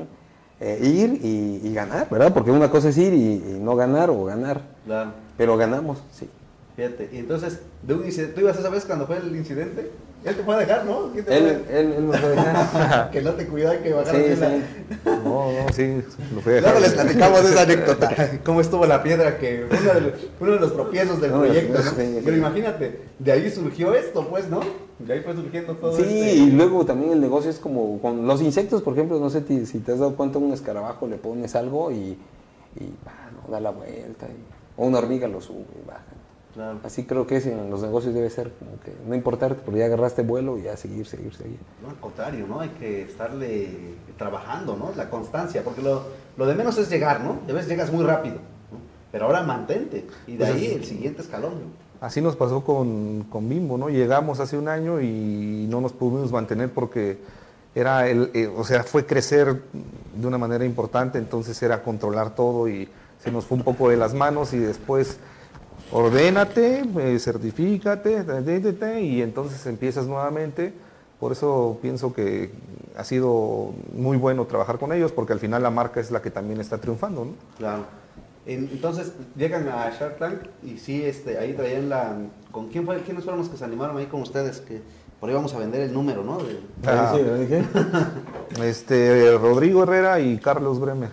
Eh, 0.63 0.79
ir 0.83 1.19
y, 1.25 1.67
y 1.67 1.73
ganar, 1.73 2.07
¿verdad? 2.07 2.31
Porque 2.31 2.51
una 2.51 2.69
cosa 2.69 2.89
es 2.89 2.97
ir 2.97 3.13
y, 3.13 3.33
y 3.33 3.59
no 3.59 3.75
ganar 3.75 4.11
o 4.11 4.25
ganar. 4.25 4.61
Claro. 4.85 5.11
Pero 5.35 5.57
ganamos, 5.57 6.03
sí. 6.11 6.29
Fíjate, 6.75 7.09
y 7.11 7.17
entonces, 7.17 7.59
de 7.83 7.93
un 7.93 8.05
incidente, 8.05 8.33
¿tú 8.35 8.41
ibas 8.41 8.57
esa 8.57 8.69
vez 8.69 8.85
cuando 8.85 9.05
fue 9.05 9.17
el 9.17 9.35
incidente? 9.35 9.91
Él 10.23 10.35
te 10.35 10.43
fue 10.43 10.53
a 10.55 10.59
dejar, 10.59 10.85
¿no? 10.85 11.09
¿Quién 11.11 11.25
te 11.25 11.35
Él, 11.35 11.63
fue? 11.67 11.79
él, 11.79 11.93
él 11.97 12.03
me 12.03 12.17
fue 12.17 12.27
a 12.27 12.31
dejar. 12.31 13.09
que 13.11 13.21
no 13.23 13.31
te 13.31 13.47
cuidaba 13.47 13.77
que 13.77 13.91
bajara 13.91 14.19
Sí, 14.19 14.35
la- 14.39 14.49
sí. 14.49 14.63
No, 15.23 15.51
no, 15.51 15.73
sí, 15.73 16.01
lo 16.35 16.41
fui 16.41 16.53
a 16.53 16.61
Luego 16.61 16.79
dejar. 16.79 16.81
les 16.81 16.93
platicamos 16.93 17.43
esa 17.45 17.61
anécdota, 17.63 18.15
cómo 18.45 18.61
estuvo 18.61 18.85
la 18.85 19.01
piedra, 19.03 19.37
que 19.39 19.65
fue 19.67 19.79
uno 19.79 19.93
de 19.95 20.01
los, 20.01 20.11
uno 20.39 20.51
de 20.53 20.59
los 20.59 20.73
tropiezos 20.73 21.19
del 21.21 21.31
No, 21.31 21.39
proyecto. 21.39 21.79
Pero 22.23 22.37
imagínate, 22.37 23.01
de 23.17 23.31
ahí 23.31 23.49
surgió 23.49 23.93
esto, 23.95 24.27
pues, 24.29 24.47
¿no? 24.47 24.59
De 24.99 25.13
ahí 25.13 25.21
fue 25.21 25.33
surgiendo 25.33 25.73
todo 25.75 25.97
Sí, 25.97 26.03
este... 26.03 26.33
y 26.35 26.51
luego 26.51 26.85
también 26.85 27.13
el 27.13 27.19
negocio 27.21 27.49
es 27.49 27.57
como 27.57 27.99
con 27.99 28.27
los 28.27 28.41
insectos, 28.43 28.83
por 28.83 28.93
ejemplo, 28.93 29.19
no 29.19 29.31
sé 29.31 29.41
ti- 29.41 29.65
si 29.65 29.79
te 29.79 29.91
has 29.93 29.99
dado 29.99 30.15
cuenta, 30.15 30.37
un 30.37 30.53
escarabajo 30.53 31.07
le 31.07 31.17
pones 31.17 31.55
algo 31.55 31.91
y, 31.91 31.95
y 32.79 32.93
ah, 33.07 33.29
no, 33.33 33.51
da 33.51 33.59
la 33.59 33.71
vuelta, 33.71 34.27
y- 34.27 34.79
o 34.81 34.85
una 34.85 34.99
hormiga 34.99 35.27
lo 35.27 35.41
sube 35.41 35.65
y 35.83 35.87
baja. 35.87 36.03
Claro. 36.53 36.79
Así 36.83 37.05
creo 37.05 37.25
que 37.27 37.37
es 37.37 37.45
en 37.45 37.69
los 37.69 37.81
negocios 37.81 38.13
debe 38.13 38.29
ser 38.29 38.51
como 38.59 38.71
que 38.83 38.91
no 39.07 39.15
importarte, 39.15 39.61
porque 39.63 39.79
ya 39.79 39.85
agarraste 39.85 40.21
vuelo 40.21 40.57
y 40.57 40.63
ya 40.63 40.75
seguir, 40.75 41.05
seguir, 41.07 41.33
seguir. 41.33 41.57
No, 41.81 41.89
al 41.89 41.95
contrario, 41.95 42.45
¿no? 42.47 42.59
Hay 42.59 42.69
que 42.69 43.03
estarle 43.03 43.69
trabajando, 44.17 44.75
¿no? 44.75 44.91
La 44.97 45.09
constancia, 45.09 45.63
porque 45.63 45.81
lo, 45.81 46.03
lo 46.37 46.45
de 46.45 46.55
menos 46.55 46.77
es 46.77 46.89
llegar, 46.89 47.21
¿no? 47.21 47.39
A 47.49 47.53
veces 47.53 47.69
llegas 47.69 47.91
muy 47.91 48.03
rápido, 48.03 48.35
¿no? 48.35 48.79
Pero 49.11 49.25
ahora 49.27 49.43
mantente, 49.43 50.05
y 50.27 50.33
de 50.33 50.37
Pues 50.39 50.49
ahí 50.51 50.65
es- 50.65 50.75
el 50.75 50.83
siguiente 50.85 51.21
escalón, 51.21 51.53
¿no? 51.53 52.05
Así 52.05 52.19
nos 52.19 52.35
pasó 52.35 52.63
con, 52.65 53.27
con 53.29 53.47
Bimbo, 53.47 53.77
¿no? 53.77 53.89
Llegamos 53.89 54.39
hace 54.39 54.57
un 54.57 54.67
año 54.67 54.99
y 55.01 55.67
no 55.69 55.81
nos 55.81 55.93
pudimos 55.93 56.31
mantener 56.31 56.71
porque 56.71 57.19
era 57.75 58.09
el, 58.09 58.31
eh, 58.33 58.47
o 58.47 58.63
sea, 58.65 58.83
fue 58.83 59.05
crecer 59.05 59.61
de 60.15 60.27
una 60.27 60.37
manera 60.39 60.65
importante, 60.65 61.19
entonces 61.19 61.61
era 61.61 61.83
controlar 61.83 62.33
todo 62.35 62.67
y 62.67 62.89
se 63.23 63.31
nos 63.31 63.45
fue 63.45 63.57
un 63.59 63.63
poco 63.63 63.87
de 63.89 63.97
las 63.97 64.15
manos 64.15 64.51
y 64.53 64.57
después 64.57 65.17
ordénate, 65.91 66.83
eh, 66.99 67.19
certifícate, 67.19 68.23
te, 68.23 68.41
te, 68.41 68.59
te, 68.59 68.73
te, 68.73 69.01
y 69.01 69.21
entonces 69.21 69.65
empiezas 69.65 70.07
nuevamente. 70.07 70.73
Por 71.19 71.31
eso 71.33 71.77
pienso 71.81 72.13
que 72.13 72.51
ha 72.97 73.03
sido 73.03 73.73
muy 73.93 74.17
bueno 74.17 74.45
trabajar 74.45 74.79
con 74.79 74.91
ellos 74.91 75.11
porque 75.11 75.33
al 75.33 75.39
final 75.39 75.61
la 75.61 75.69
marca 75.69 75.99
es 75.99 76.09
la 76.11 76.21
que 76.21 76.31
también 76.31 76.59
está 76.59 76.79
triunfando, 76.79 77.25
¿no? 77.25 77.31
Claro. 77.57 77.85
En- 78.47 78.69
Entonces 78.71 79.13
llegan 79.35 79.69
a 79.69 79.89
Shark 79.91 80.17
Tank 80.17 80.39
y 80.63 80.77
sí, 80.79 81.03
este, 81.03 81.37
ahí 81.37 81.53
traían 81.53 81.89
la... 81.89 82.17
¿Con 82.51 82.69
quién 82.69 82.85
fue? 82.85 82.97
¿Quiénes 83.03 83.23
fueron 83.23 83.39
los 83.41 83.49
que 83.49 83.57
se 83.57 83.63
animaron 83.63 83.97
ahí 83.97 84.07
con 84.07 84.21
ustedes? 84.23 84.61
Que 84.61 84.81
por 85.19 85.29
ahí 85.29 85.35
vamos 85.35 85.53
a 85.53 85.59
vender 85.59 85.81
el 85.81 85.93
número, 85.93 86.23
¿no? 86.23 86.39
De- 86.39 86.59
Ah. 86.87 87.13
Sí, 87.15 87.21
¿lo 87.23 87.35
dije? 87.37 87.63
Este, 88.63 89.37
Rodrigo 89.37 89.83
Herrera 89.83 90.19
y 90.19 90.37
Carlos 90.39 90.79
Bremer, 90.79 91.11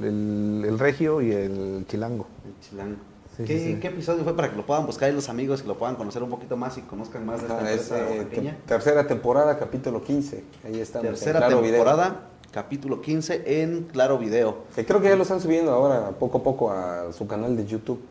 el, 0.00 0.64
el 0.66 0.78
regio 0.78 1.22
y 1.22 1.30
el 1.32 1.86
chilango. 1.88 2.26
el 2.44 2.68
chilango. 2.68 2.96
Sí, 3.36 3.44
¿Qué, 3.44 3.58
sí, 3.58 3.64
sí. 3.74 3.80
qué 3.80 3.88
episodio 3.88 4.24
fue 4.24 4.36
para 4.36 4.50
que 4.50 4.56
lo 4.56 4.66
puedan 4.66 4.84
buscar 4.84 5.08
ahí 5.08 5.14
los 5.14 5.28
amigos 5.30 5.62
y 5.64 5.66
lo 5.66 5.78
puedan 5.78 5.96
conocer 5.96 6.22
un 6.22 6.28
poquito 6.28 6.56
más 6.56 6.76
y 6.76 6.82
conozcan 6.82 7.24
más 7.24 7.40
de 7.40 7.46
esta 7.46 7.56
Ah, 7.56 7.60
empresa 7.60 7.98
eh, 8.10 8.24
te- 8.26 8.54
tercera 8.66 9.06
temporada, 9.06 9.58
capítulo 9.58 10.02
15. 10.02 10.44
Ahí 10.64 10.78
estamos. 10.80 11.06
en 11.06 11.14
Tercera 11.14 11.38
Claro 11.40 11.60
Video. 11.62 11.76
temporada, 11.76 12.28
capítulo 12.50 13.00
15 13.00 13.62
en 13.62 13.84
Claro 13.84 14.18
Video. 14.18 14.64
Que 14.74 14.84
creo 14.84 15.00
que 15.00 15.08
ya 15.08 15.16
lo 15.16 15.22
están 15.22 15.40
subiendo 15.40 15.72
ahora 15.72 16.10
poco 16.10 16.38
a 16.38 16.42
poco 16.42 16.70
a 16.70 17.10
su 17.12 17.26
canal 17.26 17.56
de 17.56 17.64
YouTube. 17.64 18.02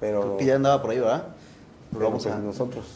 Pero, 0.00 0.20
Creo 0.22 0.36
que 0.38 0.44
ya 0.46 0.54
andaba 0.56 0.80
por 0.80 0.90
ahí, 0.92 0.98
¿verdad? 1.00 1.24
pero 1.92 2.04
vamos 2.06 2.22
pues 2.22 2.34
a... 2.34 2.38
nosotros, 2.38 2.86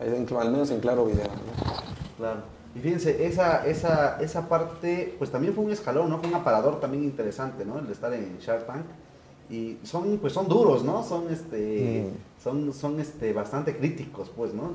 en- 0.00 0.26
al 0.36 0.50
menos 0.50 0.70
en 0.72 0.80
Claro 0.80 1.04
Video. 1.04 1.22
¿no? 1.26 1.72
Claro. 2.16 2.40
Y 2.74 2.80
fíjense, 2.80 3.24
esa, 3.24 3.64
esa, 3.66 4.20
esa 4.20 4.48
parte, 4.48 5.14
pues 5.18 5.30
también 5.30 5.54
fue 5.54 5.64
un 5.64 5.70
escalón, 5.70 6.10
¿no? 6.10 6.18
Fue 6.18 6.28
un 6.28 6.34
aparador 6.34 6.80
también 6.80 7.04
interesante, 7.04 7.64
¿no? 7.64 7.78
El 7.78 7.86
de 7.86 7.92
estar 7.92 8.12
en 8.12 8.38
Shark 8.40 8.66
Tank. 8.66 8.84
Y 9.50 9.78
son, 9.84 10.18
pues 10.18 10.32
son 10.34 10.46
duros, 10.48 10.84
¿no? 10.84 11.02
Son, 11.02 11.24
este, 11.32 12.04
Mm. 12.06 12.42
son, 12.42 12.72
son, 12.74 13.00
este, 13.00 13.32
bastante 13.32 13.76
críticos, 13.76 14.30
pues, 14.36 14.52
¿no? 14.52 14.70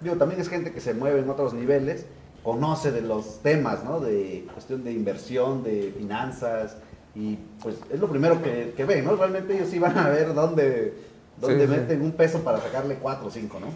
Digo, 0.00 0.16
también 0.16 0.40
es 0.40 0.48
gente 0.48 0.72
que 0.72 0.80
se 0.80 0.94
mueve 0.94 1.20
en 1.20 1.30
otros 1.30 1.54
niveles, 1.54 2.06
conoce 2.42 2.90
de 2.92 3.02
los 3.02 3.38
temas, 3.40 3.84
¿no? 3.84 4.00
De 4.00 4.44
cuestión 4.52 4.82
de 4.84 4.92
inversión, 4.92 5.62
de 5.62 5.92
finanzas, 5.96 6.76
y 7.14 7.38
pues 7.62 7.76
es 7.92 7.98
lo 8.00 8.08
primero 8.08 8.42
que, 8.42 8.74
que 8.76 8.84
ven, 8.84 9.04
¿no? 9.04 9.16
Realmente 9.16 9.54
ellos 9.56 9.68
sí 9.70 9.78
van 9.78 9.96
a 9.96 10.08
ver 10.08 10.34
dónde, 10.34 10.92
dónde 11.40 11.66
Sí, 11.66 11.72
sí. 11.72 11.78
meten 11.80 12.02
un 12.02 12.12
peso 12.12 12.40
para 12.40 12.60
sacarle 12.60 12.96
cuatro 12.96 13.28
o 13.28 13.30
cinco, 13.30 13.58
¿no? 13.60 13.68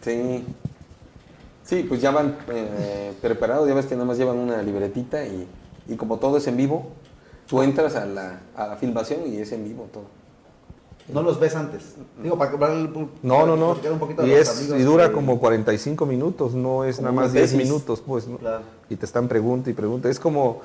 Sí. 0.00 0.44
Sí, 1.62 1.84
pues 1.88 2.00
ya 2.02 2.10
van 2.10 2.36
eh, 2.50 3.12
preparados, 3.22 3.66
ya 3.68 3.74
ves 3.74 3.86
que 3.86 3.94
nada 3.94 4.06
más 4.06 4.18
llevan 4.18 4.36
una 4.38 4.60
libretita 4.62 5.24
y, 5.26 5.46
y 5.88 5.96
como 5.96 6.18
todo 6.18 6.36
es 6.38 6.46
en 6.46 6.56
vivo, 6.58 6.88
tú 7.46 7.62
entras 7.62 7.94
a 7.96 8.06
la, 8.06 8.40
a 8.56 8.66
la 8.68 8.76
filmación 8.76 9.20
y 9.26 9.36
es 9.38 9.52
en 9.52 9.64
vivo 9.64 9.88
todo. 9.92 10.04
No 11.12 11.22
los 11.22 11.38
ves 11.38 11.54
antes. 11.54 11.96
Digo, 12.22 12.38
para 12.38 12.50
que 12.50 12.56
para 12.56 12.72
el- 12.72 12.90
No, 13.22 13.34
para 13.34 13.46
no, 13.46 13.56
no. 13.56 13.66
platicar 13.72 13.92
un 13.92 13.98
poquito 13.98 14.26
Y, 14.26 14.32
es, 14.32 14.70
y 14.70 14.82
dura 14.82 15.08
que- 15.08 15.12
como 15.12 15.38
45 15.38 16.06
minutos, 16.06 16.54
no 16.54 16.84
es 16.84 16.98
nada 17.00 17.12
más 17.12 17.24
una 17.26 17.32
10 17.40 17.50
tesis. 17.52 17.66
minutos, 17.66 18.02
pues. 18.06 18.26
¿no? 18.26 18.38
Claro. 18.38 18.62
Y 18.88 18.96
te 18.96 19.04
están 19.04 19.28
pregunta 19.28 19.68
y 19.68 19.74
pregunta. 19.74 20.08
Es 20.08 20.18
como, 20.18 20.62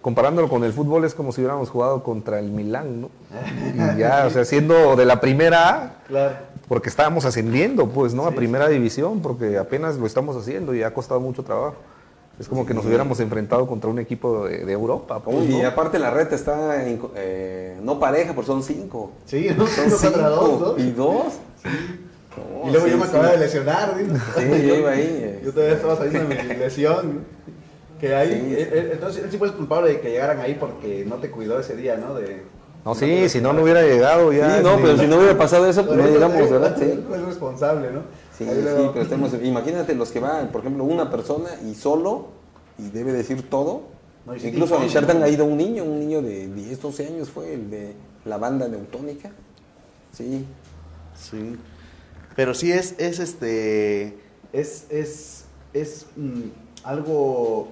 comparándolo 0.00 0.48
con 0.48 0.62
el 0.62 0.72
fútbol, 0.72 1.04
es 1.04 1.14
como 1.14 1.32
si 1.32 1.40
hubiéramos 1.40 1.68
jugado 1.70 2.04
contra 2.04 2.38
el 2.38 2.50
Milán, 2.52 3.00
¿no? 3.00 3.10
Y 3.94 3.98
ya, 3.98 4.24
o 4.26 4.30
sea, 4.30 4.44
siendo 4.44 4.94
de 4.94 5.04
la 5.04 5.20
primera 5.20 5.74
A, 5.74 5.94
Claro. 6.06 6.36
porque 6.68 6.88
estábamos 6.88 7.24
ascendiendo, 7.24 7.88
pues, 7.88 8.14
¿no? 8.14 8.26
A 8.26 8.30
Sí, 8.30 8.36
primera 8.36 8.68
división, 8.68 9.20
porque 9.20 9.58
apenas 9.58 9.96
lo 9.96 10.06
estamos 10.06 10.36
haciendo 10.36 10.74
y 10.76 10.84
ha 10.84 10.94
costado 10.94 11.18
mucho 11.18 11.42
trabajo. 11.42 11.74
Es 12.42 12.48
como 12.48 12.66
que 12.66 12.74
nos 12.74 12.84
hubiéramos 12.84 13.20
enfrentado 13.20 13.68
contra 13.68 13.88
un 13.88 14.00
equipo 14.00 14.48
de, 14.48 14.64
de 14.64 14.72
Europa. 14.72 15.20
pues, 15.20 15.36
Uy, 15.36 15.54
y 15.54 15.62
¿no? 15.62 15.68
aparte 15.68 16.00
la 16.00 16.10
reta 16.10 16.34
está 16.34 16.84
en- 16.84 17.00
eh, 17.14 17.78
no 17.84 18.00
pareja, 18.00 18.32
pero 18.34 18.44
son 18.44 18.64
cinco. 18.64 19.12
Sí, 19.26 19.46
¿no? 19.56 19.64
Son 19.68 19.86
Uno 19.86 19.96
contra 19.96 20.28
dos, 20.28 20.48
cinco. 20.50 20.74
¿no? 20.76 20.84
¿Y 20.84 20.90
dos? 20.90 21.24
Y 22.66 22.70
luego 22.72 22.86
yo 22.88 22.96
me 22.98 23.04
acababa 23.04 23.30
de 23.30 23.38
lesionar. 23.38 23.94
lesionar, 23.96 24.20
¿sí? 24.60 24.66
Yo 24.66 24.74
iba 24.74 24.90
ahí, 24.90 25.40
Yo 25.44 25.52
todavía 25.52 25.74
estaba 25.76 25.96
saliendo 25.96 26.34
de 26.34 26.42
mi 26.42 26.54
lesión. 26.58 27.14
¿no? 27.14 27.20
Que 28.00 28.12
ahí, 28.16 28.28
Sí, 28.32 28.54
eh, 28.60 28.68
eh, 28.72 28.90
entonces 28.94 29.22
él 29.22 29.30
sí 29.30 29.38
fue 29.38 29.46
el 29.46 29.54
culpable 29.54 29.90
de 29.90 30.00
que 30.00 30.10
llegaran 30.10 30.40
ahí 30.40 30.56
porque 30.58 31.04
no 31.08 31.16
te 31.18 31.30
cuidó 31.30 31.60
ese 31.60 31.76
día, 31.76 31.96
¿no? 31.96 32.14
De, 32.16 32.42
No, 32.84 32.96
sí, 32.96 33.28
si 33.28 33.40
no, 33.40 33.52
no 33.52 33.62
hubiera 33.62 33.82
llegado 33.82 34.32
ya. 34.32 34.56
Sí, 34.56 34.62
no, 34.64 34.78
ni- 34.78 34.82
pero 34.82 34.98
si 34.98 35.06
no 35.06 35.18
hubiera 35.18 35.38
pasado 35.38 35.68
eso, 35.68 35.86
pues 35.86 35.96
no 35.96 36.08
llegamos, 36.08 36.50
¿verdad? 36.50 36.76
Sí. 36.80 36.86
el 37.14 37.24
responsable, 37.26 37.92
¿no? 37.92 38.00
Sí, 38.44 38.48
Ahí 38.50 38.56
sí, 38.56 38.62
luego- 38.62 38.92
pero 38.92 39.04
estamos, 39.04 39.32
imagínate 39.42 39.94
los 39.94 40.10
que 40.10 40.20
van, 40.20 40.48
por 40.48 40.60
ejemplo, 40.62 40.84
una 40.84 41.10
persona 41.10 41.50
y 41.64 41.74
solo, 41.74 42.28
y 42.78 42.88
debe 42.90 43.12
decir 43.12 43.48
todo. 43.48 43.82
No, 44.26 44.36
Incluso 44.36 44.76
en 44.80 45.18
¿no? 45.18 45.24
ha 45.24 45.28
ido 45.28 45.44
un 45.44 45.56
niño, 45.56 45.82
un 45.84 45.98
niño 45.98 46.22
de 46.22 46.46
10, 46.46 46.80
12 46.80 47.06
años 47.06 47.28
fue 47.28 47.54
el 47.54 47.70
de 47.70 47.94
la 48.24 48.38
banda 48.38 48.68
neutónica. 48.68 49.30
Sí, 50.12 50.44
Sí. 51.14 51.56
Pero 52.34 52.54
sí 52.54 52.72
es, 52.72 52.94
es 52.98 53.18
este, 53.18 54.18
es, 54.52 54.86
es, 54.90 55.44
es 55.74 56.06
mm, 56.16 56.40
algo 56.84 57.68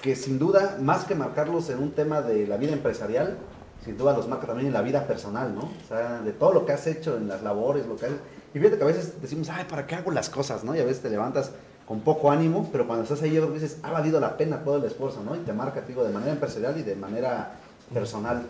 que 0.00 0.16
sin 0.16 0.38
duda, 0.38 0.78
más 0.80 1.04
que 1.04 1.14
marcarlos 1.14 1.68
en 1.70 1.78
un 1.82 1.90
tema 1.92 2.22
de 2.22 2.46
la 2.46 2.56
vida 2.56 2.72
empresarial, 2.72 3.36
sin 3.84 3.96
duda 3.98 4.16
los 4.16 4.28
marca 4.28 4.46
también 4.46 4.68
en 4.68 4.72
la 4.72 4.82
vida 4.82 5.06
personal, 5.06 5.54
¿no? 5.54 5.62
O 5.62 5.88
sea, 5.88 6.20
de 6.22 6.32
todo 6.32 6.52
lo 6.52 6.64
que 6.64 6.72
has 6.72 6.86
hecho 6.86 7.16
en 7.16 7.28
las 7.28 7.42
labores, 7.42 7.86
lo 7.86 7.96
que 7.96 8.06
has... 8.06 8.12
Y 8.54 8.58
fíjate 8.58 8.78
que 8.78 8.84
a 8.84 8.86
veces 8.86 9.20
decimos, 9.20 9.48
ay, 9.50 9.66
¿para 9.68 9.86
qué 9.86 9.94
hago 9.94 10.10
las 10.10 10.30
cosas, 10.30 10.64
no? 10.64 10.74
Y 10.74 10.80
a 10.80 10.84
veces 10.84 11.02
te 11.02 11.10
levantas 11.10 11.50
con 11.86 12.00
poco 12.00 12.30
ánimo, 12.30 12.68
pero 12.72 12.86
cuando 12.86 13.04
estás 13.04 13.22
ahí 13.22 13.32
yo 13.32 13.42
creo 13.42 13.54
dices, 13.54 13.78
ha 13.82 13.90
valido 13.92 14.20
la 14.20 14.36
pena 14.36 14.62
todo 14.64 14.76
el 14.76 14.84
esfuerzo, 14.84 15.22
¿no? 15.24 15.34
Y 15.36 15.40
te 15.40 15.52
marca, 15.52 15.80
te 15.82 15.88
digo, 15.88 16.04
de 16.04 16.10
manera 16.12 16.32
empresarial 16.32 16.78
y 16.78 16.82
de 16.82 16.96
manera 16.96 17.52
personal. 17.92 18.42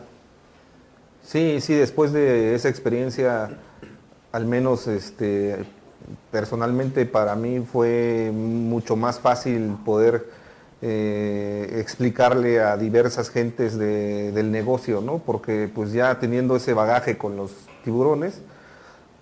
Sí, 1.23 1.61
sí, 1.61 1.75
después 1.75 2.13
de 2.13 2.55
esa 2.55 2.69
experiencia, 2.69 3.51
al 4.33 4.45
menos 4.47 4.87
este, 4.87 5.65
personalmente 6.31 7.07
para 7.07 7.35
mí 7.37 7.61
fue 7.61 8.31
mucho 8.33 8.97
más 8.97 9.21
fácil 9.21 9.77
poder 9.85 10.27
eh, 10.81 11.77
explicarle 11.81 12.61
a 12.61 12.77
diversas 12.77 13.31
gentes 13.31 13.77
de- 13.77 14.31
del 14.33 14.51
negocio, 14.53 15.01
¿no? 15.01 15.19
Porque 15.19 15.69
pues 15.73 15.93
ya 15.93 16.19
teniendo 16.19 16.57
ese 16.57 16.73
bagaje 16.73 17.19
con 17.19 17.37
los 17.37 17.53
tiburones, 17.85 18.41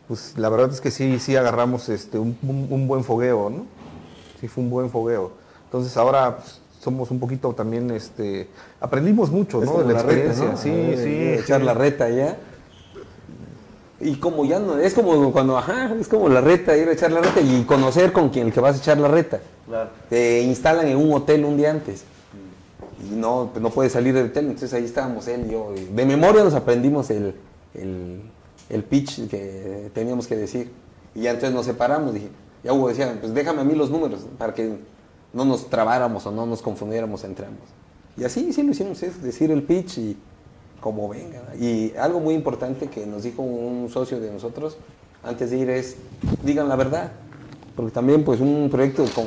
pues 0.09 0.34
la 0.36 0.48
verdad 0.48 0.70
es 0.70 0.80
que 0.80 0.90
sí, 0.90 1.18
sí 1.18 1.36
agarramos 1.36 1.88
este, 1.88 2.18
un, 2.18 2.36
un- 2.42 2.68
un 2.70 2.88
buen 2.88 3.02
fogueo, 3.04 3.50
¿no? 3.50 3.66
Sí 4.40 4.48
fue 4.48 4.62
un 4.64 4.70
buen 4.70 4.90
fogueo. 4.90 5.32
Entonces 5.64 5.96
ahora 5.96 6.36
pues, 6.36 6.61
somos 6.80 7.11
un 7.11 7.18
poquito 7.18 7.52
también, 7.52 7.90
este, 7.90 8.48
aprendimos 8.80 9.30
mucho, 9.30 9.61
¿no? 9.61 9.82
De 9.82 9.92
la 9.94 10.02
reta, 10.02 10.32
experiencia. 10.32 10.44
¿no? 10.52 10.57
Sí, 10.57 11.02
sí. 11.02 11.40
Echar 11.42 11.61
sí. 11.61 11.66
la 11.66 11.74
reta 11.74 12.09
ya. 12.09 12.36
Y 13.98 14.16
como 14.16 14.44
ya 14.44 14.59
no, 14.59 14.78
es 14.78 14.92
como 14.92 15.32
cuando, 15.32 15.57
ajá, 15.57 15.94
es 15.98 16.07
como 16.07 16.28
la 16.28 16.42
reta, 16.42 16.76
ir 16.76 16.86
a 16.88 16.92
echar 16.92 17.11
la 17.11 17.22
reta 17.22 17.40
y 17.40 17.64
conocer 17.64 18.12
con 18.12 18.28
quien 18.28 18.48
el 18.48 18.52
que 18.52 18.61
vas 18.61 18.76
a 18.76 18.78
echar 18.78 18.98
la 18.98 19.09
reta. 19.09 19.40
Claro. 19.66 19.88
Te 20.11 20.42
instalan 20.42 20.86
en 20.86 20.98
un 20.98 21.12
hotel 21.14 21.44
un 21.46 21.57
día 21.57 21.70
antes. 21.70 22.04
Y 23.11 23.14
no, 23.14 23.48
pues 23.52 23.62
no 23.62 23.70
puedes 23.70 23.92
salir 23.92 24.12
del 24.14 24.26
hotel, 24.26 24.46
entonces 24.46 24.72
ahí 24.74 24.84
estábamos 24.84 25.26
él 25.28 25.46
y 25.48 25.52
yo. 25.52 25.72
De 25.92 26.04
memoria 26.04 26.44
nos 26.44 26.54
aprendimos 26.54 27.09
el, 27.11 27.34
el, 27.74 28.20
el 28.68 28.84
pitch 28.84 29.28
que 29.28 29.90
teníamos 29.94 30.26
que 30.26 30.36
decir. 30.36 30.70
Y 31.14 31.22
ya 31.22 31.30
entonces 31.30 31.54
nos 31.54 31.66
separamos, 31.66 32.14
dije, 32.14 32.28
ya 32.62 32.72
Hugo 32.72 32.88
decía, 32.88 33.16
pues 33.20 33.32
déjame 33.32 33.60
a 33.60 33.64
mí 33.64 33.74
los 33.74 33.90
números 33.90 34.26
para 34.38 34.54
que 34.54 34.76
no 35.32 35.44
nos 35.44 35.68
trabáramos 35.70 36.26
o 36.26 36.32
no 36.32 36.46
nos 36.46 36.62
confundiéramos 36.62 37.24
entre 37.24 37.46
ambos. 37.46 37.68
Y 38.16 38.24
así 38.24 38.52
sí 38.52 38.62
lo 38.62 38.72
hicimos, 38.72 39.02
es 39.02 39.22
decir 39.22 39.50
el 39.50 39.62
pitch 39.62 39.98
y 39.98 40.16
como 40.80 41.08
venga. 41.08 41.54
Y 41.58 41.94
algo 41.96 42.20
muy 42.20 42.34
importante 42.34 42.88
que 42.88 43.06
nos 43.06 43.22
dijo 43.22 43.42
un 43.42 43.88
socio 43.90 44.20
de 44.20 44.30
nosotros 44.30 44.78
antes 45.22 45.50
de 45.50 45.58
ir 45.58 45.70
es, 45.70 45.96
digan 46.42 46.68
la 46.68 46.76
verdad. 46.76 47.12
Porque 47.74 47.92
también 47.92 48.24
pues 48.24 48.40
un 48.40 48.68
proyecto 48.70 49.04
con, 49.14 49.26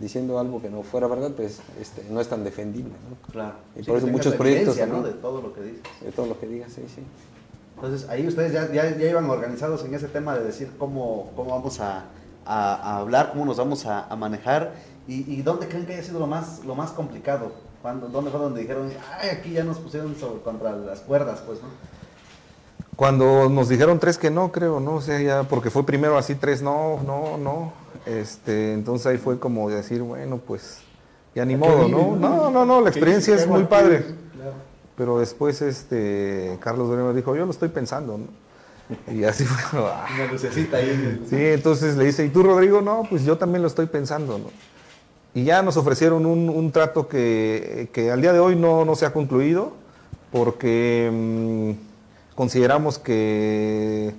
diciendo 0.00 0.40
algo 0.40 0.60
que 0.60 0.68
no 0.68 0.82
fuera 0.82 1.06
verdad, 1.06 1.30
pues 1.30 1.60
este, 1.80 2.04
no 2.10 2.20
es 2.20 2.28
tan 2.28 2.42
defendible. 2.42 2.90
¿no? 2.90 3.32
Claro. 3.32 3.54
Y 3.76 3.80
Sí, 3.80 3.84
por 3.86 3.98
eso 3.98 4.08
muchos 4.08 4.34
proyectos 4.34 4.76
¿no? 4.88 5.02
De 5.02 5.12
todo 5.12 5.40
lo 5.40 5.52
que 5.54 5.62
dices. 5.62 5.82
De 6.02 6.10
todo 6.10 6.26
lo 6.26 6.40
que 6.40 6.48
digas, 6.48 6.72
sí, 6.72 6.82
sí. 6.92 7.02
Entonces, 7.76 8.08
ahí 8.08 8.26
ustedes 8.26 8.52
ya, 8.52 8.70
ya, 8.72 8.96
ya 8.96 9.10
iban 9.10 9.28
organizados 9.28 9.84
en 9.84 9.94
ese 9.94 10.08
tema 10.08 10.34
de 10.36 10.44
decir 10.44 10.70
cómo, 10.78 11.30
cómo 11.36 11.50
vamos 11.50 11.80
a, 11.80 12.04
a- 12.46 12.74
a 12.74 12.96
hablar, 12.98 13.30
cómo 13.32 13.44
nos 13.44 13.56
vamos 13.56 13.84
a, 13.86 14.06
a 14.06 14.16
manejar 14.16 14.72
y, 15.08 15.30
y 15.32 15.42
dónde 15.42 15.68
creen 15.68 15.84
que 15.86 15.94
haya 15.94 16.02
sido 16.02 16.18
lo 16.20 16.26
más, 16.26 16.64
lo 16.64 16.74
más 16.74 16.90
complicado. 16.92 17.52
Cuando, 17.82 18.08
¿Dónde 18.08 18.30
fue 18.30 18.40
donde 18.40 18.60
dijeron, 18.62 18.90
ay, 19.20 19.28
aquí 19.30 19.52
ya 19.52 19.64
nos 19.64 19.78
pusieron 19.78 20.14
sobre- 20.16 20.40
contra 20.40 20.72
las 20.72 21.00
cuerdas, 21.00 21.42
pues, 21.46 21.60
¿no? 21.60 21.68
Cuando 22.96 23.48
nos 23.48 23.68
dijeron 23.68 23.98
tres 23.98 24.16
que 24.18 24.30
no, 24.30 24.52
creo, 24.52 24.78
¿no? 24.78 24.94
O 24.96 25.00
sea, 25.00 25.20
ya, 25.20 25.42
porque 25.42 25.68
fue 25.68 25.84
primero 25.84 26.16
así, 26.16 26.36
tres 26.36 26.62
no, 26.62 27.00
no, 27.04 27.36
no. 27.38 27.72
Este, 28.06 28.72
entonces 28.72 29.06
ahí 29.08 29.18
fue 29.18 29.38
como 29.40 29.68
decir, 29.68 30.00
bueno, 30.02 30.38
pues, 30.38 30.78
ya 31.34 31.44
ni 31.44 31.56
modo, 31.56 31.88
¿no? 31.88 32.14
No, 32.16 32.50
no, 32.50 32.64
no, 32.64 32.80
la 32.80 32.90
experiencia 32.90 33.34
es 33.34 33.46
muy 33.48 33.64
padre. 33.64 34.04
Pero 34.96 35.18
después, 35.18 35.60
este, 35.62 36.56
Carlos 36.60 36.88
Dorema 36.88 37.12
dijo, 37.12 37.34
yo 37.34 37.44
lo 37.44 37.50
estoy 37.50 37.68
pensando, 37.68 38.18
¿no? 38.18 38.26
Y 39.12 39.24
así 39.24 39.44
fue 39.44 39.80
ah. 39.80 40.06
Una 40.14 40.32
lucecita 40.32 40.76
ahí. 40.76 41.24
Sí, 41.28 41.36
entonces 41.36 41.96
le 41.96 42.04
dice, 42.04 42.24
¿y 42.24 42.28
tú, 42.28 42.42
Rodrigo? 42.42 42.80
No, 42.80 43.04
pues 43.08 43.24
yo 43.24 43.38
también 43.38 43.62
lo 43.62 43.68
estoy 43.68 43.86
pensando, 43.86 44.38
¿no? 44.38 44.50
Y 45.34 45.44
ya 45.44 45.62
nos 45.62 45.76
ofrecieron 45.76 46.26
un, 46.26 46.48
un 46.48 46.70
trato 46.70 47.08
que, 47.08 47.88
que 47.92 48.10
al 48.12 48.20
día 48.20 48.32
de 48.32 48.38
hoy 48.38 48.54
no, 48.54 48.84
no 48.84 48.94
se 48.94 49.04
ha 49.04 49.12
concluido, 49.12 49.72
porque 50.30 51.10
mm, 51.12 52.36
consideramos 52.36 52.98
que 52.98 54.14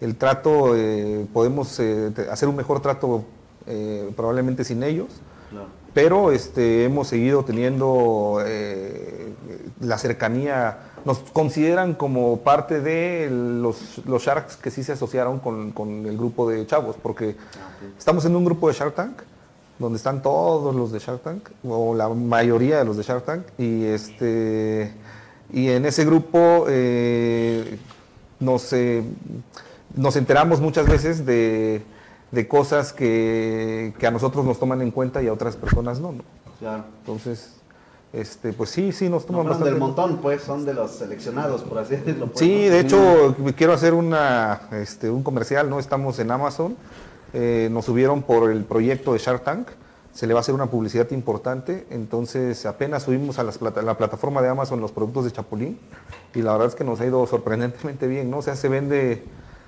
el 0.00 0.16
trato, 0.16 0.76
eh, 0.76 1.26
podemos 1.32 1.78
eh, 1.80 2.12
hacer 2.30 2.48
un 2.48 2.56
mejor 2.56 2.80
trato 2.80 3.24
eh, 3.66 4.10
probablemente 4.16 4.64
sin 4.64 4.82
ellos, 4.82 5.08
Claro. 5.50 5.66
pero 5.94 6.30
este, 6.32 6.84
hemos 6.84 7.08
seguido 7.08 7.44
teniendo 7.44 8.42
eh, 8.44 9.32
la 9.80 9.96
cercanía, 9.98 10.78
nos 11.04 11.18
consideran 11.18 11.94
como 11.94 12.40
parte 12.40 12.80
de 12.80 13.28
los, 13.30 14.02
los 14.06 14.22
Sharks 14.22 14.56
que 14.56 14.70
sí 14.70 14.82
se 14.82 14.92
asociaron 14.92 15.38
con, 15.38 15.72
con 15.72 16.06
el 16.06 16.16
grupo 16.16 16.48
de 16.50 16.66
chavos, 16.66 16.96
porque 17.02 17.36
estamos 17.96 18.24
en 18.24 18.36
un 18.36 18.44
grupo 18.44 18.68
de 18.68 18.74
Shark 18.74 18.94
Tank, 18.94 19.22
donde 19.78 19.96
están 19.96 20.22
todos 20.22 20.74
los 20.74 20.92
de 20.92 20.98
Shark 20.98 21.22
Tank, 21.22 21.48
o 21.64 21.94
la 21.94 22.08
mayoría 22.08 22.78
de 22.78 22.84
los 22.84 22.96
de 22.96 23.02
Shark 23.04 23.24
Tank, 23.24 23.44
y, 23.58 23.84
este, 23.84 24.92
y 25.52 25.68
en 25.68 25.86
ese 25.86 26.04
grupo 26.04 26.66
eh, 26.68 27.78
nos, 28.40 28.72
eh, 28.72 29.02
nos 29.94 30.16
enteramos 30.16 30.60
muchas 30.60 30.86
veces 30.86 31.24
de, 31.24 31.82
de 32.30 32.46
cosas 32.48 32.92
que, 32.92 33.94
que 33.98 34.06
a 34.06 34.10
nosotros 34.10 34.44
nos 34.44 34.58
toman 34.58 34.82
en 34.82 34.90
cuenta 34.90 35.22
y 35.22 35.28
a 35.28 35.32
otras 35.32 35.56
personas 35.56 36.00
no. 36.00 36.12
¿no? 36.12 36.22
Claro. 36.58 36.84
Entonces, 37.00 37.54
este, 38.12 38.52
pues 38.52 38.70
sí, 38.70 38.92
sí, 38.92 39.08
nos 39.08 39.22
No 39.22 39.26
toman 39.28 39.42
fueron 39.42 39.48
bastante 39.48 39.70
del 39.70 39.78
montón, 39.80 40.16
pues, 40.18 40.42
son 40.42 40.64
de 40.64 40.74
los 40.74 40.90
seleccionados, 40.92 41.62
por 41.62 41.78
así 41.78 41.96
decirlo. 41.96 42.26
pues, 42.26 42.38
Sí, 42.38 42.64
¿no? 42.66 42.70
de 42.72 42.80
hecho, 42.80 43.36
quiero 43.56 43.72
hacer 43.72 43.94
una, 43.94 44.62
este, 44.72 45.10
un 45.10 45.22
comercial, 45.22 45.68
¿no? 45.70 45.78
Estamos 45.78 46.18
en 46.18 46.30
Amazon, 46.30 46.76
eh, 47.32 47.68
nos 47.70 47.84
subieron 47.84 48.22
por 48.22 48.50
el 48.50 48.64
proyecto 48.64 49.12
de 49.12 49.18
Shark 49.18 49.44
Tank, 49.44 49.68
se 50.12 50.26
le 50.26 50.34
va 50.34 50.40
a 50.40 50.42
hacer 50.42 50.54
una 50.54 50.66
publicidad 50.66 51.08
importante, 51.12 51.86
entonces 51.90 52.66
apenas 52.66 53.04
subimos 53.04 53.38
a 53.38 53.44
las 53.44 53.58
plata- 53.58 53.82
la 53.82 53.96
plataforma 53.96 54.42
de 54.42 54.48
Amazon 54.48 54.80
los 54.80 54.90
productos 54.90 55.24
de 55.26 55.30
Chapulín 55.32 55.78
y 56.34 56.42
la 56.42 56.52
verdad 56.52 56.68
es 56.68 56.74
que 56.74 56.82
nos 56.84 57.00
ha 57.00 57.06
ido 57.06 57.24
sorprendentemente 57.26 58.06
bien, 58.08 58.30
¿no? 58.30 58.38
O 58.38 58.42
sea, 58.42 58.56
se 58.56 58.68
vende, 58.68 59.22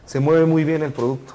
se 0.07 0.19
mueve 0.19 0.47
muy 0.47 0.65
bien 0.65 0.83
el 0.83 0.93
producto. 0.93 1.35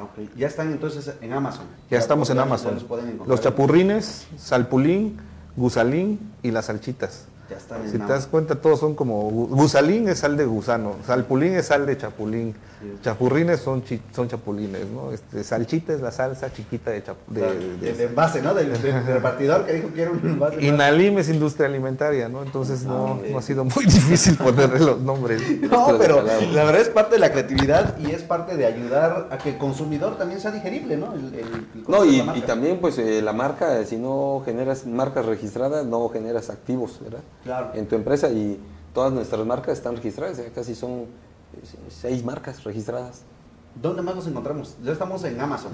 Ah, 0.00 0.04
ok. 0.04 0.30
Ya 0.36 0.46
están 0.46 0.70
entonces 0.72 1.12
en 1.20 1.32
Amazon. 1.32 1.66
Ya 1.90 1.98
estamos 1.98 2.30
en 2.30 2.38
Amazon. 2.38 2.74
los 2.74 2.84
pueden 2.84 3.06
encontrar. 3.06 3.28
Los 3.28 3.40
chapurrines, 3.40 4.26
salpulín, 4.36 5.18
gusalín 5.56 6.18
y 6.42 6.50
las 6.50 6.66
salchitas. 6.66 7.26
Ya 7.50 7.58
Si 7.90 7.98
te 7.98 8.06
das 8.06 8.26
cuenta, 8.26 8.54
todos 8.54 8.78
son 8.80 8.94
como. 8.94 9.28
gu- 9.30 9.48
Gusalín 9.48 10.08
es 10.08 10.20
sal 10.20 10.36
de 10.36 10.44
gusano, 10.44 10.94
salpulín 11.06 11.54
es 11.56 11.66
sal 11.66 11.84
de 11.84 11.96
chapulín, 11.98 12.54
Sí. 12.80 12.86
chapurrines 13.02 13.60
son, 13.60 13.82
chi- 13.84 14.00
son 14.14 14.26
chapulines, 14.28 14.86
¿no? 14.88 15.12
Este, 15.12 15.44
salchita 15.44 15.92
es 15.92 16.00
la 16.00 16.10
salsa 16.12 16.50
chiquita 16.52 16.92
de 16.92 17.02
chapulín. 17.02 17.42
Claro, 17.42 17.58
el 17.94 18.00
envase, 18.00 18.40
¿no? 18.40 18.54
Del, 18.54 18.72
del 18.80 19.04
repartidor 19.06 19.66
que 19.66 19.72
dijo 19.74 19.92
que 19.92 20.02
era 20.02 20.10
un 20.12 20.18
envase. 20.20 20.64
Y 20.64 20.68
más- 20.70 20.78
Nalim 20.78 21.18
es 21.18 21.28
industria 21.28 21.66
alimentaria, 21.66 22.28
¿no? 22.28 22.42
Entonces 22.42 22.84
no, 22.84 23.18
Ah, 23.22 23.26
no 23.32 23.38
ha 23.38 23.42
sido 23.42 23.64
muy 23.64 23.84
difícil 23.84 24.36
ponerle 24.36 24.78
los 24.80 25.00
nombres. 25.00 25.42
No, 25.70 25.96
pero 25.98 26.22
la 26.22 26.64
verdad 26.64 26.80
es 26.80 26.88
parte 26.88 27.14
de 27.16 27.18
la 27.20 27.32
creatividad 27.32 27.98
y 27.98 28.10
es 28.12 28.22
parte 28.22 28.56
de 28.56 28.64
ayudar 28.66 29.28
a 29.30 29.38
que 29.38 29.50
el 29.50 29.58
consumidor 29.58 30.16
también 30.16 30.40
sea 30.40 30.50
digerible, 30.52 30.96
¿no? 30.96 31.12
El, 31.14 31.34
el- 31.34 31.34
el 31.34 31.84
No, 31.88 32.02
de 32.02 32.08
y, 32.08 32.20
y 32.36 32.40
también 32.42 32.78
pues 32.80 32.96
eh, 32.98 33.20
la 33.22 33.32
marca, 33.32 33.84
si 33.84 33.96
no 33.96 34.42
generas 34.44 34.86
marcas 34.86 35.26
registradas, 35.26 35.84
no 35.84 36.08
generas 36.08 36.48
activos, 36.50 36.98
¿verdad? 37.02 37.20
Claro. 37.44 37.70
En 37.74 37.86
tu 37.86 37.96
empresa 37.96 38.28
y 38.28 38.60
todas 38.94 39.12
nuestras 39.12 39.44
marcas 39.46 39.78
están 39.78 39.96
registradas, 39.96 40.38
ya 40.38 40.50
casi 40.50 40.74
son 40.74 41.06
seis 41.88 42.24
marcas 42.24 42.62
registradas. 42.64 43.22
¿Dónde 43.74 44.02
más 44.02 44.14
nos 44.14 44.26
encontramos? 44.26 44.76
Ya 44.82 44.92
estamos 44.92 45.22
en 45.24 45.40
Amazon. 45.40 45.72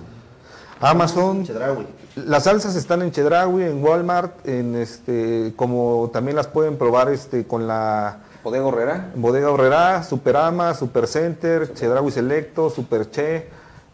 Amazon, 0.81 1.45
Chedraui. 1.45 1.87
Las 2.17 2.45
salsas 2.45 2.77
están 2.77 3.01
en 3.01 3.11
Chedraui, 3.11 3.63
en 3.63 3.83
Walmart, 3.83 4.47
en 4.47 4.77
este, 4.77 5.55
como 5.57 6.11
también 6.13 6.37
las 6.37 6.49
pueden 6.49 6.77
probar 6.77 7.09
este, 7.09 7.47
con 7.47 7.67
la 7.67 8.19
Bodega 8.45 8.65
Horrera, 8.67 9.13
Bodega 9.17 9.51
Horrera, 9.51 10.03
Superama, 10.03 10.75
Supercenter, 10.75 11.73
Chedraui 11.73 12.11
Selecto, 12.11 12.69
Superche, 12.69 13.49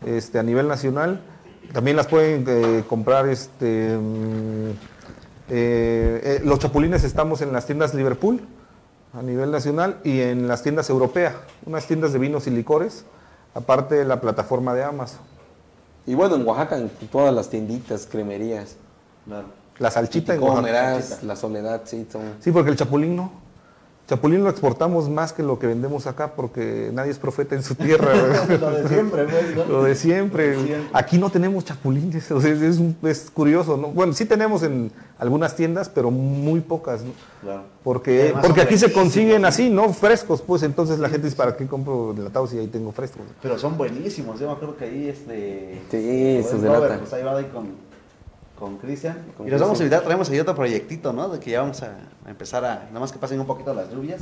este, 0.05 0.41
a 0.41 0.43
nivel 0.43 0.66
nacional. 0.66 1.20
También 1.73 1.97
las 1.97 2.09
pueden 2.09 2.45
eh, 2.49 2.85
comprar 2.89 3.29
este, 3.29 3.97
mm, 3.97 4.70
eh, 5.55 6.21
eh, 6.25 6.41
los 6.47 6.61
chapulines 6.61 7.05
estamos 7.05 7.43
en 7.43 7.53
las 7.53 7.67
tiendas 7.67 7.93
Liverpool 7.93 8.41
a 9.13 9.21
nivel 9.21 9.51
nacional 9.51 9.99
y 10.03 10.21
en 10.21 10.49
las 10.49 10.63
tiendas 10.63 10.89
europeas, 10.89 11.35
unas 11.67 11.87
tiendas 11.87 12.15
de 12.15 12.19
vinos 12.19 12.47
y 12.47 12.51
licores, 12.51 13.05
aparte 13.53 13.97
de 13.97 14.07
la 14.07 14.19
plataforma 14.23 14.73
de 14.73 14.83
Amazon. 14.83 15.21
y 16.07 16.15
bueno, 16.15 16.37
en 16.37 16.47
Oaxaca, 16.47 16.79
en 16.79 16.89
todas 17.11 17.35
las 17.35 17.51
tienditas, 17.51 18.09
cremerías. 18.11 18.77
Claro. 19.27 19.49
La 19.79 19.91
salchita 19.91 20.35
en 20.35 20.43
Oaxaca. 20.43 21.19
la 21.23 21.37
soledad, 21.37 21.83
sí, 21.85 22.07
son... 22.11 22.23
Sí, 22.41 22.51
porque 22.51 22.71
el 22.71 22.77
chapulín 22.77 23.15
no. 23.15 23.41
Chapulín 24.13 24.45
lo 24.45 24.51
exportamos 24.51 25.09
más 25.09 25.33
que 25.33 25.43
lo 25.43 25.59
que 25.59 25.67
vendemos 25.67 26.07
acá 26.07 26.35
porque 26.35 26.91
nadie 26.93 27.11
es 27.13 27.19
profeta 27.19 27.55
en 27.55 27.63
su 27.63 27.75
tierra. 27.75 28.13
¿verdad? 28.47 28.61
Lo 28.61 28.71
de 28.75 28.87
siempre, 28.89 29.27
¿no? 29.27 29.65
Lo 29.73 29.85
de 29.85 29.95
siempre. 29.95 30.53
Lo 30.55 30.61
de 30.61 30.67
siempre. 30.67 30.89
Aquí 30.93 31.17
no 31.17 31.31
tenemos 31.31 31.65
chapulines. 31.65 32.31
o 32.31 32.39
sea, 32.39 32.53
es, 32.53 32.61
es 32.61 32.77
un- 32.77 32.95
es 33.05 33.31
curioso, 33.31 33.79
¿no? 33.79 33.89
Bueno, 33.89 34.13
sí 34.13 34.27
tenemos 34.27 34.63
en 34.65 34.93
algunas 35.19 35.57
tiendas, 35.57 35.89
pero 35.89 36.11
muy 36.11 36.61
pocas, 36.61 37.03
¿no? 37.03 37.13
Claro. 37.41 37.63
Porque, 37.83 38.25
Además 38.25 38.45
porque 38.45 38.61
aquí 38.61 38.77
se 38.77 38.93
consiguen 38.93 39.47
así, 39.47 39.71
¿no? 39.71 39.91
Frescos, 39.95 40.43
pues 40.43 40.63
entonces 40.63 40.99
la 40.99 41.09
gente 41.09 41.29
dice, 41.29 41.37
¿para 41.39 41.57
qué 41.57 41.67
compro 41.67 42.13
enlatados 42.15 42.51
si 42.51 42.59
ahí 42.59 42.67
tengo 42.67 42.93
frescos? 42.93 43.23
Pero 43.41 43.59
son 43.59 43.79
buenísimos. 43.79 44.39
Yo 44.39 44.47
me 44.47 44.53
acuerdo 44.53 44.77
que 44.77 44.85
ahí 44.85 45.09
este. 45.09 45.81
Sí, 45.91 46.37
esos 46.37 46.61
de 46.61 46.69
Robert. 46.69 46.99
Pues 46.99 47.15
ahí 47.15 47.23
va 47.23 47.39
ahí 47.39 47.47
con, 47.47 47.69
con 48.63 48.79
Cristian. 48.79 49.19
Y 49.45 49.51
los 49.51 49.61
vamos 49.61 49.81
a 49.81 49.83
invitar, 49.83 50.05
traemos 50.05 50.31
ahí 50.31 50.39
otro 50.39 50.55
proyectito, 50.55 51.13
¿no? 51.13 51.29
De 51.29 51.41
que 51.41 51.51
ya 51.51 51.63
vamos 51.63 51.83
a, 51.83 51.99
empezar 52.29 52.65
a. 52.65 52.85
Nada 52.85 53.01
más 53.01 53.11
que 53.11 53.19
pasen 53.19 53.41
un 53.41 53.47
poquito 53.47 53.75
las 53.75 53.91
lluvias. 53.91 54.21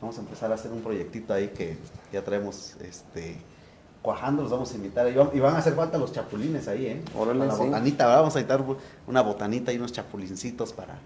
Vamos 0.00 0.16
a 0.18 0.20
empezar 0.20 0.52
a 0.52 0.54
hacer 0.54 0.70
un 0.70 0.82
proyectito 0.82 1.34
ahí 1.34 1.48
que 1.48 1.76
ya 2.12 2.22
traemos 2.22 2.76
este. 2.80 3.38
Cuajando, 4.00 4.42
los 4.42 4.52
vamos 4.52 4.70
a 4.70 4.76
invitar. 4.76 5.08
Y 5.08 5.14
van, 5.14 5.30
y 5.34 5.40
van 5.40 5.56
a 5.56 5.58
hacer 5.58 5.74
falta 5.74 5.98
los 5.98 6.12
chapulines 6.12 6.68
ahí, 6.68 6.86
¿eh? 6.86 7.02
Órale, 7.18 7.44
la 7.44 7.56
sí. 7.56 7.58
botanita, 7.58 8.06
¿verdad? 8.06 8.20
Vamos 8.20 8.36
a 8.36 8.38
necesitar 8.38 8.64
una 9.08 9.20
botanita 9.20 9.72
y 9.72 9.78
unos 9.78 9.90
chapulincitos 9.90 10.72
para, 10.72 10.98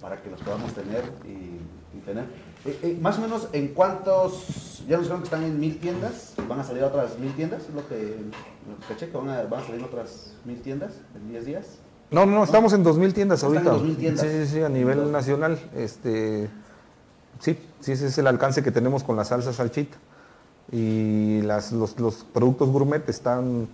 para 0.00 0.22
que 0.22 0.30
los 0.30 0.40
podamos 0.40 0.72
tener 0.72 1.04
y, 1.26 1.98
y 1.98 2.00
tener. 2.00 2.24
Eh, 2.64 2.78
eh, 2.82 2.98
más 2.98 3.18
o 3.18 3.20
menos, 3.20 3.48
¿en 3.52 3.68
cuántos? 3.74 4.82
Ya 4.88 4.96
nos 4.96 5.02
dijeron 5.02 5.20
que 5.20 5.26
están 5.26 5.42
en 5.42 5.60
mil 5.60 5.78
tiendas. 5.78 6.32
¿Van 6.48 6.60
a 6.60 6.64
salir 6.64 6.82
otras 6.82 7.18
mil 7.18 7.34
tiendas? 7.34 7.64
Es 7.68 7.74
lo 7.74 7.86
que, 7.86 7.96
lo 7.96 8.78
que 8.80 8.86
caché, 8.88 9.10
que 9.10 9.16
van 9.18 9.28
a, 9.28 9.42
van 9.42 9.60
a 9.62 9.66
salir 9.66 9.84
otras 9.84 10.32
mil 10.46 10.62
tiendas 10.62 10.94
en 11.14 11.28
10 11.28 11.44
días. 11.44 11.81
No, 12.12 12.26
no, 12.26 12.32
no, 12.32 12.44
estamos 12.44 12.72
en 12.74 12.84
2.000 12.84 13.12
tiendas 13.14 13.42
Están 13.42 13.62
en 13.62 13.68
ahorita. 13.68 13.86
2.000 13.92 13.96
tiendas. 13.96 14.26
Sí, 14.26 14.46
sí, 14.46 14.46
sí, 14.54 14.62
a 14.62 14.68
nivel 14.68 15.10
nacional. 15.10 15.58
Este, 15.76 16.48
sí, 17.40 17.58
sí, 17.80 17.92
ese 17.92 18.06
es 18.08 18.18
el 18.18 18.26
alcance 18.26 18.62
que 18.62 18.70
tenemos 18.70 19.02
con 19.02 19.16
la 19.16 19.24
salsa 19.24 19.52
salchita. 19.52 19.96
Y 20.70 21.40
las, 21.42 21.72
los, 21.72 21.98
los 21.98 22.24
productos 22.32 22.68
gourmet 22.68 23.06
están 23.08 23.68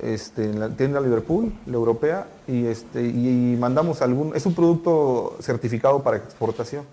este, 0.00 0.44
en 0.44 0.60
la 0.60 0.68
tienda 0.70 1.00
Liverpool, 1.00 1.52
la 1.66 1.74
europea, 1.74 2.26
y, 2.48 2.66
este, 2.66 3.02
y, 3.06 3.56
mandamos 3.58 4.02
algún... 4.02 4.34
Es 4.34 4.44
un 4.46 4.54
producto 4.54 5.36
certificado 5.40 6.02
para 6.02 6.16
exportación. 6.18 6.84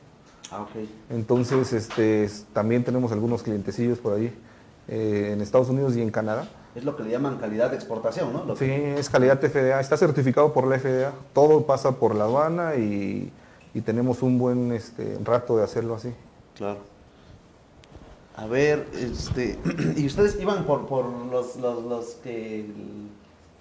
Ah, 0.51 0.61
ok. 0.61 0.69
Entonces, 1.11 1.73
este, 1.73 2.23
es- 2.23 2.45
también 2.53 2.83
tenemos 2.83 3.11
algunos 3.11 3.43
clientecillos 3.43 3.99
por 3.99 4.13
ahí 4.13 4.33
eh, 4.87 5.31
en 5.33 5.41
Estados 5.41 5.69
Unidos 5.69 5.95
y 5.95 6.01
en 6.01 6.09
Canadá. 6.11 6.47
Es 6.75 6.83
lo 6.83 6.95
que 6.95 7.03
le 7.03 7.09
llaman 7.11 7.37
calidad 7.37 7.69
de 7.71 7.75
exportación, 7.75 8.31
¿no? 8.31 8.45
Lo 8.45 8.55
Sí, 8.55 8.65
que- 8.65 8.99
es 8.99 9.09
calidad 9.09 9.39
FDA, 9.43 9.79
está 9.79 9.97
certificado 9.97 10.53
por 10.53 10.67
la 10.67 10.77
FDA, 10.77 11.11
todo 11.33 11.65
pasa 11.65 11.93
por 11.93 12.13
la 12.15 12.25
aduana 12.25 12.75
y, 12.75 13.31
y 13.73 13.81
tenemos 13.81 14.21
un 14.21 14.37
buen 14.37 14.71
este, 14.71 15.17
rato 15.23 15.57
de 15.57 15.63
hacerlo 15.63 15.95
así. 15.95 16.13
Claro. 16.55 16.77
A 18.35 18.45
ver, 18.45 18.87
este, 18.93 19.57
y 19.97 20.05
ustedes 20.05 20.39
iban 20.39 20.65
por, 20.65 20.85
por 20.87 21.05
los, 21.09 21.55
los, 21.57 21.83
los 21.83 22.05
que 22.23 22.65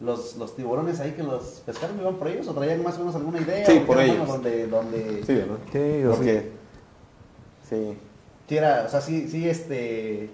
los, 0.01 0.37
los 0.37 0.55
tiburones 0.55 1.01
ahí 1.01 1.13
que 1.13 1.23
los 1.25 1.63
pescaron, 1.67 1.99
iban 1.99 2.15
por 2.15 2.29
ellos 2.29 2.47
o 2.47 2.53
traían 2.55 2.83
más 2.85 2.97
o 2.97 3.01
menos 3.01 3.17
alguna 3.17 3.41
idea? 3.41 3.67
Sí, 3.67 3.81
¿O 3.83 3.87
por 3.87 3.99
ellos. 4.01 4.29
Donde, 4.29 4.67
donde 4.69 5.25
Sí, 5.25 5.35
¿verdad? 5.35 5.57
Sí, 5.73 6.05
o 6.05 6.11
Porque, 6.11 6.53
sí. 7.69 7.99
sí 8.49 8.57
era, 8.57 8.85
o 8.87 8.91
sea, 8.91 9.01
sí, 9.01 9.27
sí, 9.29 9.49
este, 9.49 10.31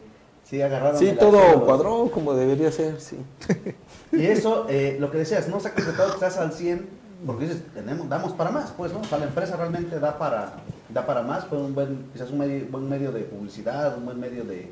sí 0.55 0.63
agarraron. 0.63 0.99
Sí, 0.99 1.13
todo 1.19 1.39
acero. 1.39 1.65
cuadró 1.65 2.11
como 2.11 2.35
debería 2.35 2.71
ser, 2.71 3.01
sí. 3.01 3.19
Y 4.13 4.27
eso, 4.27 4.67
eh, 4.69 4.97
lo 5.01 5.11
que 5.11 5.19
decías, 5.19 5.49
no 5.49 5.59
saques 5.59 5.87
de 5.87 5.93
todo 5.93 6.07
que 6.07 6.15
estás 6.15 6.37
al 6.39 6.53
100, 6.53 6.87
porque 7.27 7.47
dices, 7.47 7.63
tenemos, 7.75 8.09
damos 8.09 8.33
para 8.33 8.51
más, 8.51 8.71
pues, 8.77 8.93
¿no? 8.93 9.01
O 9.01 9.05
sea, 9.05 9.19
la 9.19 9.27
empresa 9.27 9.57
realmente 9.57 9.99
da 9.99 10.17
para, 10.19 10.55
da 10.89 11.05
para 11.05 11.23
más, 11.23 11.47
fue 11.47 11.59
un 11.59 11.75
buen, 11.75 12.07
quizás 12.13 12.31
un 12.31 12.39
medio, 12.39 12.67
buen 12.71 12.89
medio 12.89 13.11
de 13.11 13.23
publicidad, 13.23 13.99
un 13.99 14.05
buen 14.05 14.21
medio 14.21 14.45
de, 14.45 14.71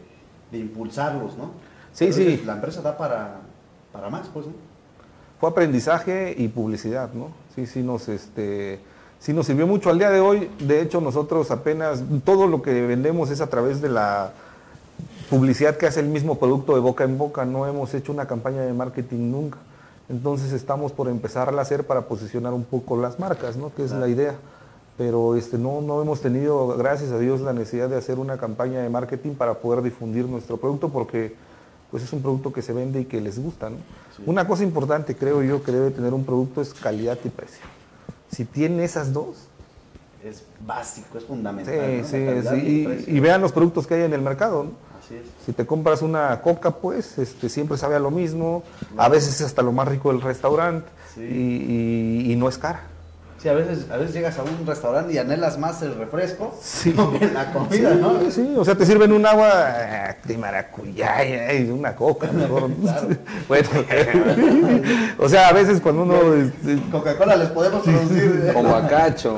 de 0.52 0.58
impulsarlos, 0.58 1.36
¿no? 1.36 1.52
Sí, 1.92 2.04
Pero 2.06 2.12
sí. 2.12 2.24
dices, 2.24 2.46
La 2.46 2.54
empresa 2.54 2.82
da 2.82 2.96
para, 2.96 3.40
para 3.92 4.08
más, 4.10 4.28
pues, 4.32 4.46
¿no? 4.46 4.52
fue 5.40 5.50
aprendizaje 5.50 6.36
y 6.38 6.46
publicidad, 6.46 7.12
¿no? 7.14 7.32
Sí, 7.56 7.66
sí 7.66 7.82
nos, 7.82 8.08
este, 8.08 8.78
sí 9.18 9.32
nos 9.32 9.44
sirvió 9.46 9.66
mucho 9.66 9.90
al 9.90 9.98
día 9.98 10.10
de 10.10 10.20
hoy. 10.20 10.48
De 10.60 10.80
hecho, 10.80 11.00
nosotros 11.00 11.50
apenas, 11.50 12.00
todo 12.24 12.46
lo 12.46 12.62
que 12.62 12.86
vendemos 12.86 13.28
es 13.28 13.40
a 13.40 13.48
través 13.48 13.80
de 13.82 13.88
la 13.88 14.30
publicidad 15.32 15.78
que 15.78 15.86
hace 15.86 16.00
el 16.00 16.08
mismo 16.08 16.38
producto 16.38 16.74
de 16.74 16.80
boca 16.80 17.04
en 17.04 17.16
boca. 17.16 17.46
No 17.46 17.66
hemos 17.66 17.94
hecho 17.94 18.12
una 18.12 18.26
campaña 18.26 18.60
de 18.60 18.74
marketing 18.74 19.30
nunca. 19.30 19.56
Entonces 20.10 20.52
estamos 20.52 20.92
por 20.92 21.08
empezar 21.08 21.48
a 21.48 21.58
hacer 21.58 21.86
para 21.86 22.02
posicionar 22.02 22.52
un 22.52 22.64
poco 22.64 23.00
las 23.00 23.18
marcas, 23.18 23.56
¿no? 23.56 23.74
Que 23.74 23.82
es 23.82 23.92
la 23.92 24.08
idea. 24.08 24.34
Pero 24.98 25.34
este, 25.34 25.56
no, 25.56 25.80
no 25.80 26.02
hemos 26.02 26.20
tenido, 26.20 26.76
gracias 26.76 27.12
a 27.12 27.18
Dios, 27.18 27.40
la 27.40 27.54
necesidad 27.54 27.88
de 27.88 27.96
hacer 27.96 28.18
una 28.18 28.36
campaña 28.36 28.80
de 28.80 28.90
marketing 28.90 29.30
para 29.32 29.54
poder 29.54 29.82
difundir 29.82 30.26
nuestro 30.26 30.58
producto 30.58 30.90
porque 30.90 31.34
pues 31.90 32.02
es 32.02 32.12
un 32.12 32.20
producto 32.20 32.52
que 32.52 32.60
se 32.60 32.74
vende 32.74 33.00
y 33.00 33.06
que 33.06 33.18
les 33.22 33.42
gusta. 33.42 33.70
¿no? 33.70 33.76
Una 34.26 34.46
cosa 34.46 34.64
importante, 34.64 35.16
creo 35.16 35.42
yo, 35.42 35.62
que 35.62 35.72
debe 35.72 35.92
tener 35.92 36.12
un 36.12 36.24
producto 36.26 36.60
es 36.60 36.74
calidad 36.74 37.16
y 37.24 37.30
precio. 37.30 37.64
Si 38.30 38.44
tiene 38.44 38.84
esas 38.84 39.14
dos, 39.14 39.48
Es 40.22 40.44
básico, 40.66 41.16
es 41.16 41.24
sí, 41.24 41.28
fundamental. 41.28 42.04
sí, 42.04 42.24
calidad 42.26 42.54
sí, 42.54 43.04
y 43.06 43.16
y 43.16 43.20
vean 43.20 43.40
los 43.40 43.52
productos 43.52 43.86
que 43.86 43.94
hay 43.94 44.02
en 44.02 44.12
el 44.12 44.20
mercado. 44.20 44.64
¿no? 44.64 44.91
Así 45.04 45.16
es. 45.16 45.22
Si 45.46 45.52
te 45.52 45.66
compras 45.66 46.02
una 46.02 46.40
coca, 46.40 46.70
pues 46.70 47.18
este, 47.18 47.48
siempre 47.48 47.76
sabe 47.76 47.96
a 47.96 47.98
lo 48.00 48.10
mismo, 48.10 48.62
a 48.96 49.08
veces 49.08 49.34
es 49.40 49.46
hasta 49.46 49.62
lo 49.62 49.72
más 49.72 49.88
rico 49.88 50.12
del 50.12 50.20
restaurante 50.22 50.88
Sí. 51.14 51.20
y, 51.22 52.28
y- 52.28 52.32
y 52.32 52.36
no 52.36 52.48
es 52.48 52.56
cara. 52.58 52.82
Sí, 53.38 53.48
a 53.48 53.54
veces, 53.54 53.90
a 53.90 53.96
veces 53.96 54.14
llegas 54.14 54.38
a 54.38 54.44
un 54.44 54.64
restaurante 54.64 55.12
y 55.12 55.18
anhelas 55.18 55.58
más 55.58 55.82
el 55.82 55.96
refresco 55.96 56.56
Sí. 56.62 56.92
que 57.18 57.26
la 57.26 57.52
comida, 57.52 57.92
¿no? 57.96 58.30
Sí, 58.30 58.54
o 58.56 58.64
sea, 58.64 58.76
te 58.76 58.86
sirven 58.86 59.10
un 59.12 59.26
agua 59.26 59.50
ah, 59.52 60.16
de 60.22 60.38
maracuyá 60.38 61.52
y 61.52 61.68
una 61.68 61.96
coca, 61.96 62.30
mejor. 62.30 62.70
Claro. 62.80 63.08
Bueno, 63.48 63.68
o 65.18 65.28
sea, 65.28 65.48
a 65.48 65.52
veces 65.52 65.80
cuando 65.80 66.02
uno... 66.04 66.34
este, 66.34 66.78
Coca-Cola 66.92 67.34
les 67.34 67.48
podemos 67.48 67.82
producir. 67.82 68.52
Con 68.54 68.62
bacacho. 68.62 69.36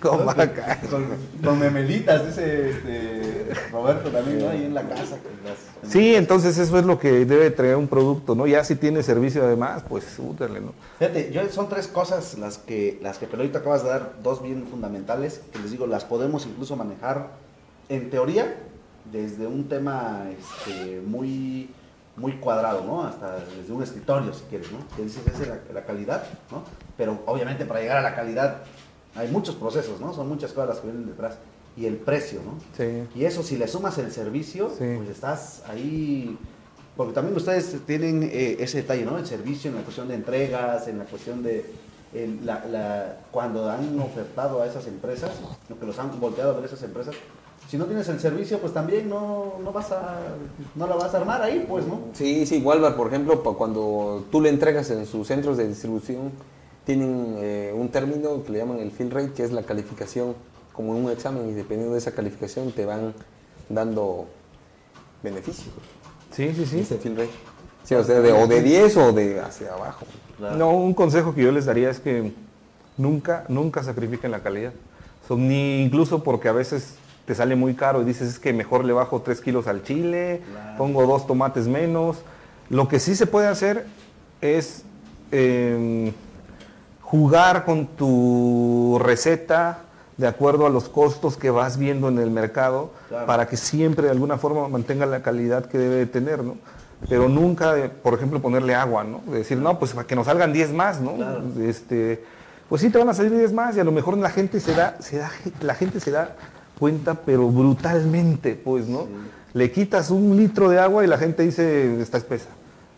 como 0.00 0.30
acá. 0.30 0.78
con, 0.90 1.06
con 1.42 1.58
memelitas, 1.58 2.26
dice 2.26 2.70
este, 2.70 3.23
Roberto 3.72 4.10
también, 4.10 4.40
¿no? 4.40 4.48
Ahí 4.48 4.64
en 4.64 4.74
la 4.74 4.82
casa. 4.88 5.16
las- 5.44 5.90
Sí, 5.92 6.14
entonces 6.14 6.56
eso 6.58 6.78
es 6.78 6.84
lo 6.84 6.98
que 6.98 7.24
debe 7.24 7.50
traer 7.50 7.76
un 7.76 7.88
producto, 7.88 8.34
¿no? 8.34 8.46
Ya 8.46 8.64
si 8.64 8.74
tiene 8.76 9.02
servicio 9.02 9.44
además, 9.44 9.82
pues 9.88 10.04
útale, 10.18 10.60
¿no? 10.60 10.72
Fíjate, 10.98 11.30
yo 11.32 11.46
son 11.50 11.68
tres 11.68 11.86
cosas 11.88 12.38
las 12.38 12.58
que, 12.58 12.98
las 13.02 13.18
que 13.18 13.26
pero 13.26 13.42
ahorita 13.42 13.58
acabas 13.60 13.82
de 13.82 13.90
dar 13.90 14.14
dos 14.22 14.42
bien 14.42 14.66
fundamentales, 14.66 15.40
que 15.52 15.58
les 15.58 15.70
digo, 15.70 15.86
las 15.86 16.04
podemos 16.04 16.46
incluso 16.46 16.76
manejar 16.76 17.28
en 17.88 18.10
teoría 18.10 18.54
desde 19.12 19.46
un 19.46 19.68
tema 19.68 20.22
este, 20.30 21.00
muy, 21.00 21.68
muy 22.16 22.32
cuadrado, 22.38 22.82
¿no? 22.84 23.02
Hasta 23.04 23.36
desde 23.58 23.72
un 23.72 23.82
escritorio, 23.82 24.32
si 24.32 24.44
quieres, 24.44 24.72
¿no? 24.72 24.78
Que 24.96 25.02
dices, 25.02 25.22
esa 25.26 25.42
es 25.42 25.48
la, 25.48 25.58
la 25.74 25.84
calidad, 25.84 26.24
¿no? 26.50 26.62
Pero 26.96 27.18
obviamente 27.26 27.66
para 27.66 27.80
llegar 27.80 27.98
a 27.98 28.02
la 28.02 28.14
calidad 28.14 28.58
hay 29.16 29.28
muchos 29.28 29.54
procesos, 29.56 30.00
¿no? 30.00 30.12
Son 30.14 30.26
muchas 30.28 30.52
cosas 30.52 30.70
las 30.70 30.78
que 30.78 30.86
vienen 30.86 31.06
detrás. 31.06 31.34
Y 31.76 31.86
el 31.86 31.96
precio, 31.96 32.40
¿no? 32.44 32.52
Sí. 32.76 33.02
Y 33.18 33.24
eso, 33.24 33.42
si 33.42 33.56
le 33.56 33.66
sumas 33.66 33.98
el 33.98 34.12
servicio, 34.12 34.70
Sí. 34.78 34.84
pues 34.96 35.08
estás 35.10 35.62
ahí. 35.68 36.38
Porque 36.96 37.12
también 37.12 37.36
ustedes 37.36 37.74
tienen 37.86 38.22
eh, 38.22 38.56
ese 38.60 38.78
detalle, 38.82 39.04
¿no? 39.04 39.18
El 39.18 39.26
servicio 39.26 39.70
en 39.70 39.76
la 39.76 39.82
cuestión 39.82 40.06
de 40.08 40.14
entregas, 40.14 40.86
en 40.88 40.98
la 40.98 41.04
cuestión 41.04 41.42
de. 41.42 41.64
el- 42.14 42.46
la- 42.46 42.64
la- 42.66 43.16
cuando 43.32 43.68
han 43.68 43.98
ofertado 43.98 44.62
a 44.62 44.66
esas 44.66 44.86
empresas, 44.86 45.32
lo 45.68 45.76
que 45.80 45.84
los 45.84 45.98
han 45.98 46.20
volteado 46.20 46.52
a 46.52 46.54
ver 46.54 46.66
esas 46.66 46.80
empresas, 46.84 47.16
si 47.68 47.76
no 47.76 47.86
tienes 47.86 48.08
el 48.08 48.20
servicio, 48.20 48.60
pues 48.60 48.72
también 48.72 49.08
no, 49.08 49.54
no 49.64 49.72
vas 49.72 49.90
a. 49.90 50.18
No 50.76 50.86
la 50.86 50.94
vas 50.94 51.12
a 51.12 51.16
armar 51.16 51.42
ahí, 51.42 51.66
pues, 51.68 51.84
¿no? 51.88 52.02
Sí, 52.12 52.46
sí, 52.46 52.62
Walmart, 52.62 52.94
por 52.96 53.08
ejemplo, 53.08 53.42
cuando 53.42 54.24
tú 54.30 54.40
le 54.40 54.48
entregas 54.50 54.88
en 54.90 55.06
sus 55.06 55.26
centros 55.26 55.56
de 55.56 55.66
distribución, 55.66 56.30
tienen 56.84 57.34
eh, 57.38 57.72
un 57.74 57.88
término 57.88 58.44
que 58.44 58.52
le 58.52 58.58
llaman 58.58 58.78
el 58.78 58.92
fill 58.92 59.10
rate, 59.10 59.32
que 59.32 59.42
es 59.42 59.50
la 59.50 59.64
calificación, 59.64 60.36
como 60.74 60.94
en 60.96 61.04
un 61.04 61.10
examen, 61.10 61.48
y 61.48 61.52
dependiendo 61.52 61.94
de 61.94 61.98
esa 61.98 62.12
calificación 62.12 62.72
te 62.72 62.84
van 62.84 63.14
dando 63.68 64.26
beneficios. 65.22 65.72
Sí, 66.32 66.52
sí, 66.54 66.66
sí. 66.66 66.84
Sí, 67.84 67.94
o 67.94 68.02
sea, 68.02 68.20
de, 68.20 68.32
o 68.32 68.46
de 68.46 68.60
10 68.62 68.96
o 68.96 69.12
de 69.12 69.40
hacia 69.40 69.72
abajo. 69.72 70.04
No, 70.38 70.70
un 70.70 70.94
consejo 70.94 71.34
que 71.34 71.42
yo 71.42 71.52
les 71.52 71.64
daría 71.66 71.90
es 71.90 72.00
que 72.00 72.32
nunca, 72.96 73.44
nunca 73.48 73.82
sacrifiquen 73.82 74.30
la 74.30 74.42
calidad. 74.42 74.72
So, 75.28 75.36
ni 75.36 75.82
incluso 75.82 76.22
porque 76.22 76.48
a 76.48 76.52
veces 76.52 76.96
te 77.24 77.34
sale 77.34 77.56
muy 77.56 77.74
caro 77.74 78.02
y 78.02 78.04
dices 78.04 78.28
es 78.28 78.38
que 78.38 78.52
mejor 78.52 78.84
le 78.84 78.92
bajo 78.92 79.22
3 79.22 79.40
kilos 79.40 79.66
al 79.66 79.82
chile, 79.82 80.42
Claro. 80.50 80.78
pongo 80.78 81.06
dos 81.06 81.26
tomates 81.26 81.68
menos. 81.68 82.18
Lo 82.68 82.88
que 82.88 82.98
sí 82.98 83.14
se 83.14 83.26
puede 83.26 83.46
hacer 83.46 83.86
es 84.40 84.82
eh, 85.30 86.12
jugar 87.00 87.64
con 87.64 87.86
tu 87.86 88.98
receta 89.00 89.83
de 90.16 90.26
acuerdo 90.28 90.66
a 90.66 90.70
los 90.70 90.88
costos 90.88 91.36
que 91.36 91.50
vas 91.50 91.76
viendo 91.76 92.08
en 92.08 92.18
el 92.18 92.30
mercado 92.30 92.90
Claro. 93.08 93.26
para 93.26 93.48
que 93.48 93.56
siempre 93.56 94.04
de 94.04 94.10
alguna 94.12 94.38
forma 94.38 94.68
mantenga 94.68 95.06
la 95.06 95.22
calidad 95.22 95.66
que 95.66 95.78
debe 95.78 95.96
de 95.96 96.06
tener, 96.06 96.42
¿no? 96.44 96.56
Pero 97.08 97.28
nunca, 97.28 97.76
eh, 97.78 97.88
por 97.90 98.14
ejemplo, 98.14 98.40
ponerle 98.40 98.74
agua, 98.74 99.04
¿no? 99.04 99.20
De 99.26 99.38
decir, 99.38 99.58
no, 99.58 99.78
pues 99.78 99.92
para 99.92 100.06
que 100.06 100.14
nos 100.16 100.26
salgan 100.26 100.52
10 100.52 100.72
más, 100.72 101.00
¿no? 101.00 101.16
Claro. 101.16 101.42
Este, 101.60 102.24
pues 102.68 102.80
sí 102.80 102.90
te 102.90 102.98
van 102.98 103.08
a 103.08 103.14
salir 103.14 103.36
10 103.36 103.52
más 103.52 103.76
y 103.76 103.80
a 103.80 103.84
lo 103.84 103.92
mejor 103.92 104.16
la 104.16 104.30
gente 104.30 104.60
se 104.60 104.74
da, 104.74 104.96
se 105.00 105.18
da, 105.18 105.30
la 105.60 105.74
gente 105.74 106.00
se 106.00 106.10
da 106.12 106.36
cuenta, 106.78 107.14
pero 107.14 107.48
brutalmente, 107.48 108.54
pues, 108.54 108.86
¿no? 108.86 109.06
Le 109.52 109.70
quitas 109.70 110.10
un 110.10 110.36
litro 110.36 110.68
de 110.68 110.78
agua 110.80 111.04
y 111.04 111.06
la 111.06 111.18
gente 111.18 111.42
dice, 111.42 112.00
está 112.00 112.18
espesa. 112.18 112.48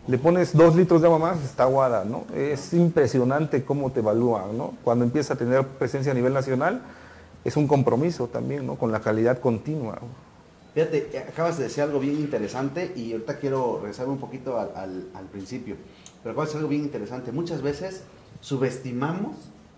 Le 0.07 0.17
pones 0.17 0.55
dos 0.55 0.75
litros 0.75 1.01
de 1.01 1.07
agua 1.07 1.19
más, 1.19 1.43
está 1.43 1.63
aguada, 1.63 2.05
¿no? 2.05 2.23
Es 2.33 2.73
impresionante 2.73 3.65
cómo 3.65 3.91
te 3.91 3.99
evalúan, 3.99 4.57
¿no? 4.57 4.73
Cuando 4.83 5.03
empieza 5.03 5.33
a 5.33 5.37
tener 5.37 5.65
presencia 5.67 6.13
a 6.13 6.15
nivel 6.15 6.33
nacional, 6.33 6.81
es 7.47 7.55
un 7.55 7.65
compromiso 7.65 8.27
también, 8.27 8.67
¿no? 8.67 8.75
Con 8.75 8.91
la 8.91 8.99
calidad 8.99 9.39
continua. 9.39 9.99
Fíjate, 10.73 11.09
eh, 11.13 11.25
acabas 11.29 11.57
de 11.57 11.63
decir 11.63 11.81
algo 11.81 11.97
bien 11.99 12.15
interesante 12.17 12.91
y 12.95 13.13
ahorita 13.13 13.37
quiero 13.39 13.77
regresar 13.79 14.09
un 14.09 14.17
poquito 14.17 14.59
al, 14.59 14.71
al- 14.75 15.07
al 15.13 15.25
principio. 15.25 15.77
Pero 16.21 16.33
acabas 16.33 16.49
de 16.49 16.51
decir 16.51 16.57
algo 16.59 16.69
bien 16.69 16.83
interesante. 16.83 17.31
Muchas 17.31 17.61
veces 17.61 18.03
subestimamos 18.41 19.35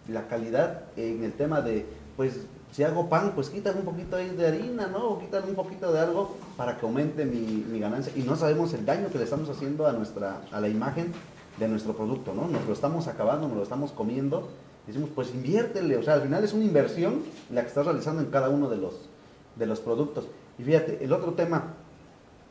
la 0.07 0.27
calidad 0.27 0.81
en 0.97 1.23
el 1.23 1.33
tema 1.33 1.61
de, 1.61 1.85
pues, 2.17 2.39
si 2.71 2.83
hago 2.83 3.07
pan, 3.07 3.33
pues 3.35 3.49
quítale 3.49 3.77
un 3.79 3.85
poquito 3.85 4.15
de 4.17 4.47
harina, 4.47 4.87
¿no? 4.87 5.09
O 5.11 5.19
quítale 5.19 5.47
un 5.47 5.55
poquito 5.55 5.91
de 5.93 5.99
algo 5.99 6.35
para 6.57 6.77
que 6.77 6.85
aumente 6.87 7.23
mi, 7.25 7.65
mi 7.71 7.79
ganancia. 7.79 8.11
Y 8.15 8.21
no 8.23 8.35
sabemos 8.35 8.73
el 8.73 8.83
daño 8.85 9.09
que 9.11 9.19
le 9.19 9.25
estamos 9.25 9.47
haciendo 9.49 9.85
a, 9.87 9.91
nuestra, 9.93 10.41
a 10.51 10.59
la 10.59 10.69
imagen 10.69 11.13
de 11.59 11.67
nuestro 11.67 11.93
producto, 11.95 12.33
¿no? 12.33 12.47
Nos 12.47 12.65
lo 12.65 12.73
estamos 12.73 13.07
acabando, 13.07 13.47
nos 13.47 13.57
lo 13.57 13.63
estamos 13.63 13.91
comiendo. 13.91 14.49
Decimos, 14.89 15.11
pues 15.13 15.29
inviértele. 15.35 15.97
O 15.97 16.03
sea, 16.03 16.15
al 16.15 16.23
final 16.23 16.43
es 16.43 16.51
una 16.51 16.65
inversión 16.65 17.21
la 17.51 17.61
que 17.61 17.67
estás 17.67 17.85
realizando 17.85 18.23
en 18.23 18.31
cada 18.31 18.49
uno 18.49 18.69
de 18.69 18.77
los, 18.77 19.07
de 19.55 19.67
los 19.67 19.79
productos. 19.79 20.25
Y 20.57 20.63
fíjate, 20.63 21.03
el 21.03 21.13
otro 21.13 21.33
tema, 21.33 21.75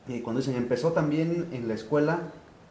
eh, 0.08 0.22
cuando 0.22 0.40
dicen, 0.40 0.54
empezó 0.54 0.92
también 0.92 1.48
en 1.50 1.66
la 1.66 1.74
escuela 1.74 2.20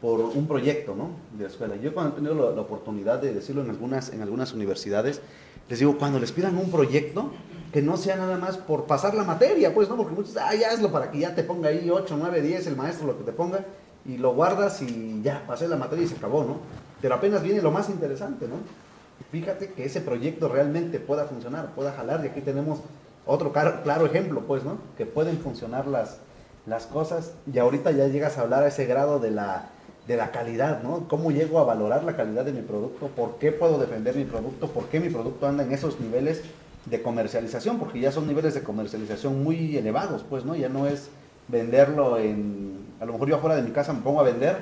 por 0.00 0.20
un 0.20 0.46
proyecto, 0.46 0.94
¿no? 0.96 1.10
De 1.36 1.44
la 1.44 1.50
escuela. 1.50 1.76
Yo 1.76 1.92
cuando 1.92 2.12
he 2.12 2.14
tenido 2.14 2.54
la, 2.54 2.60
oportunidad 2.62 3.20
de 3.20 3.34
decirlo 3.34 3.62
en 3.62 3.68
algunas, 3.68 4.10
en 4.10 4.22
algunas 4.22 4.54
universidades, 4.54 5.20
les 5.68 5.78
digo, 5.78 5.98
cuando 5.98 6.18
les 6.18 6.32
pidan 6.32 6.56
un 6.56 6.70
proyecto, 6.70 7.30
que 7.70 7.82
no 7.82 7.98
sea 7.98 8.16
nada 8.16 8.38
más 8.38 8.56
por 8.56 8.86
pasar 8.86 9.14
la 9.14 9.24
materia, 9.24 9.74
pues, 9.74 9.90
¿no? 9.90 9.98
Porque 9.98 10.14
muchos, 10.14 10.34
ah, 10.38 10.54
ya 10.54 10.70
hazlo 10.70 10.90
para 10.90 11.10
que 11.10 11.18
ya 11.18 11.34
te 11.34 11.42
ponga 11.42 11.68
ahí 11.68 11.90
8, 11.90 12.16
9, 12.18 12.40
10, 12.40 12.68
el 12.68 12.76
maestro 12.76 13.06
lo 13.06 13.18
que 13.18 13.24
te 13.24 13.32
ponga, 13.32 13.66
y 14.06 14.16
lo 14.16 14.32
guardas 14.32 14.80
y 14.80 15.20
ya, 15.22 15.44
pasé 15.46 15.68
la 15.68 15.76
materia 15.76 16.06
y 16.06 16.08
se 16.08 16.16
acabó, 16.16 16.42
¿no? 16.42 16.56
Pero 17.02 17.16
apenas 17.16 17.42
viene 17.42 17.60
lo 17.60 17.70
más 17.70 17.90
interesante, 17.90 18.48
¿no? 18.48 18.87
Fíjate 19.30 19.72
que 19.72 19.84
ese 19.84 20.00
proyecto 20.00 20.48
realmente 20.48 21.00
pueda 21.00 21.24
funcionar, 21.26 21.74
pueda 21.74 21.92
jalar, 21.92 22.24
y 22.24 22.28
aquí 22.28 22.40
tenemos 22.40 22.80
otro 23.26 23.52
claro 23.52 24.06
ejemplo, 24.06 24.42
pues, 24.46 24.64
¿no? 24.64 24.78
Que 24.96 25.04
pueden 25.04 25.38
funcionar 25.38 25.86
las, 25.86 26.18
las 26.66 26.86
cosas 26.86 27.32
y 27.52 27.58
ahorita 27.58 27.90
ya 27.90 28.06
llegas 28.06 28.38
a 28.38 28.42
hablar 28.42 28.62
a 28.62 28.68
ese 28.68 28.86
grado 28.86 29.18
de 29.18 29.30
la, 29.30 29.70
de 30.06 30.16
la 30.16 30.30
calidad, 30.30 30.82
¿no? 30.82 31.08
¿Cómo 31.08 31.30
llego 31.30 31.58
a 31.58 31.64
valorar 31.64 32.04
la 32.04 32.16
calidad 32.16 32.44
de 32.44 32.52
mi 32.52 32.62
producto? 32.62 33.08
¿Por 33.08 33.36
qué 33.38 33.52
puedo 33.52 33.78
defender 33.78 34.16
mi 34.16 34.24
producto? 34.24 34.68
¿Por 34.68 34.86
qué 34.86 34.98
mi 35.00 35.10
producto 35.10 35.46
anda 35.46 35.62
en 35.62 35.72
esos 35.72 36.00
niveles 36.00 36.42
de 36.86 37.02
comercialización? 37.02 37.78
Porque 37.78 38.00
ya 38.00 38.12
son 38.12 38.26
niveles 38.26 38.54
de 38.54 38.62
comercialización 38.62 39.42
muy 39.42 39.76
elevados, 39.76 40.24
pues, 40.28 40.44
¿no? 40.44 40.54
Ya 40.56 40.68
no 40.68 40.86
es 40.86 41.10
venderlo 41.48 42.18
en... 42.18 42.86
A 43.00 43.04
lo 43.04 43.12
mejor 43.12 43.28
yo 43.28 43.36
afuera 43.36 43.56
de 43.56 43.62
mi 43.62 43.70
casa 43.70 43.92
me 43.92 44.00
pongo 44.00 44.20
a 44.20 44.24
vender, 44.24 44.56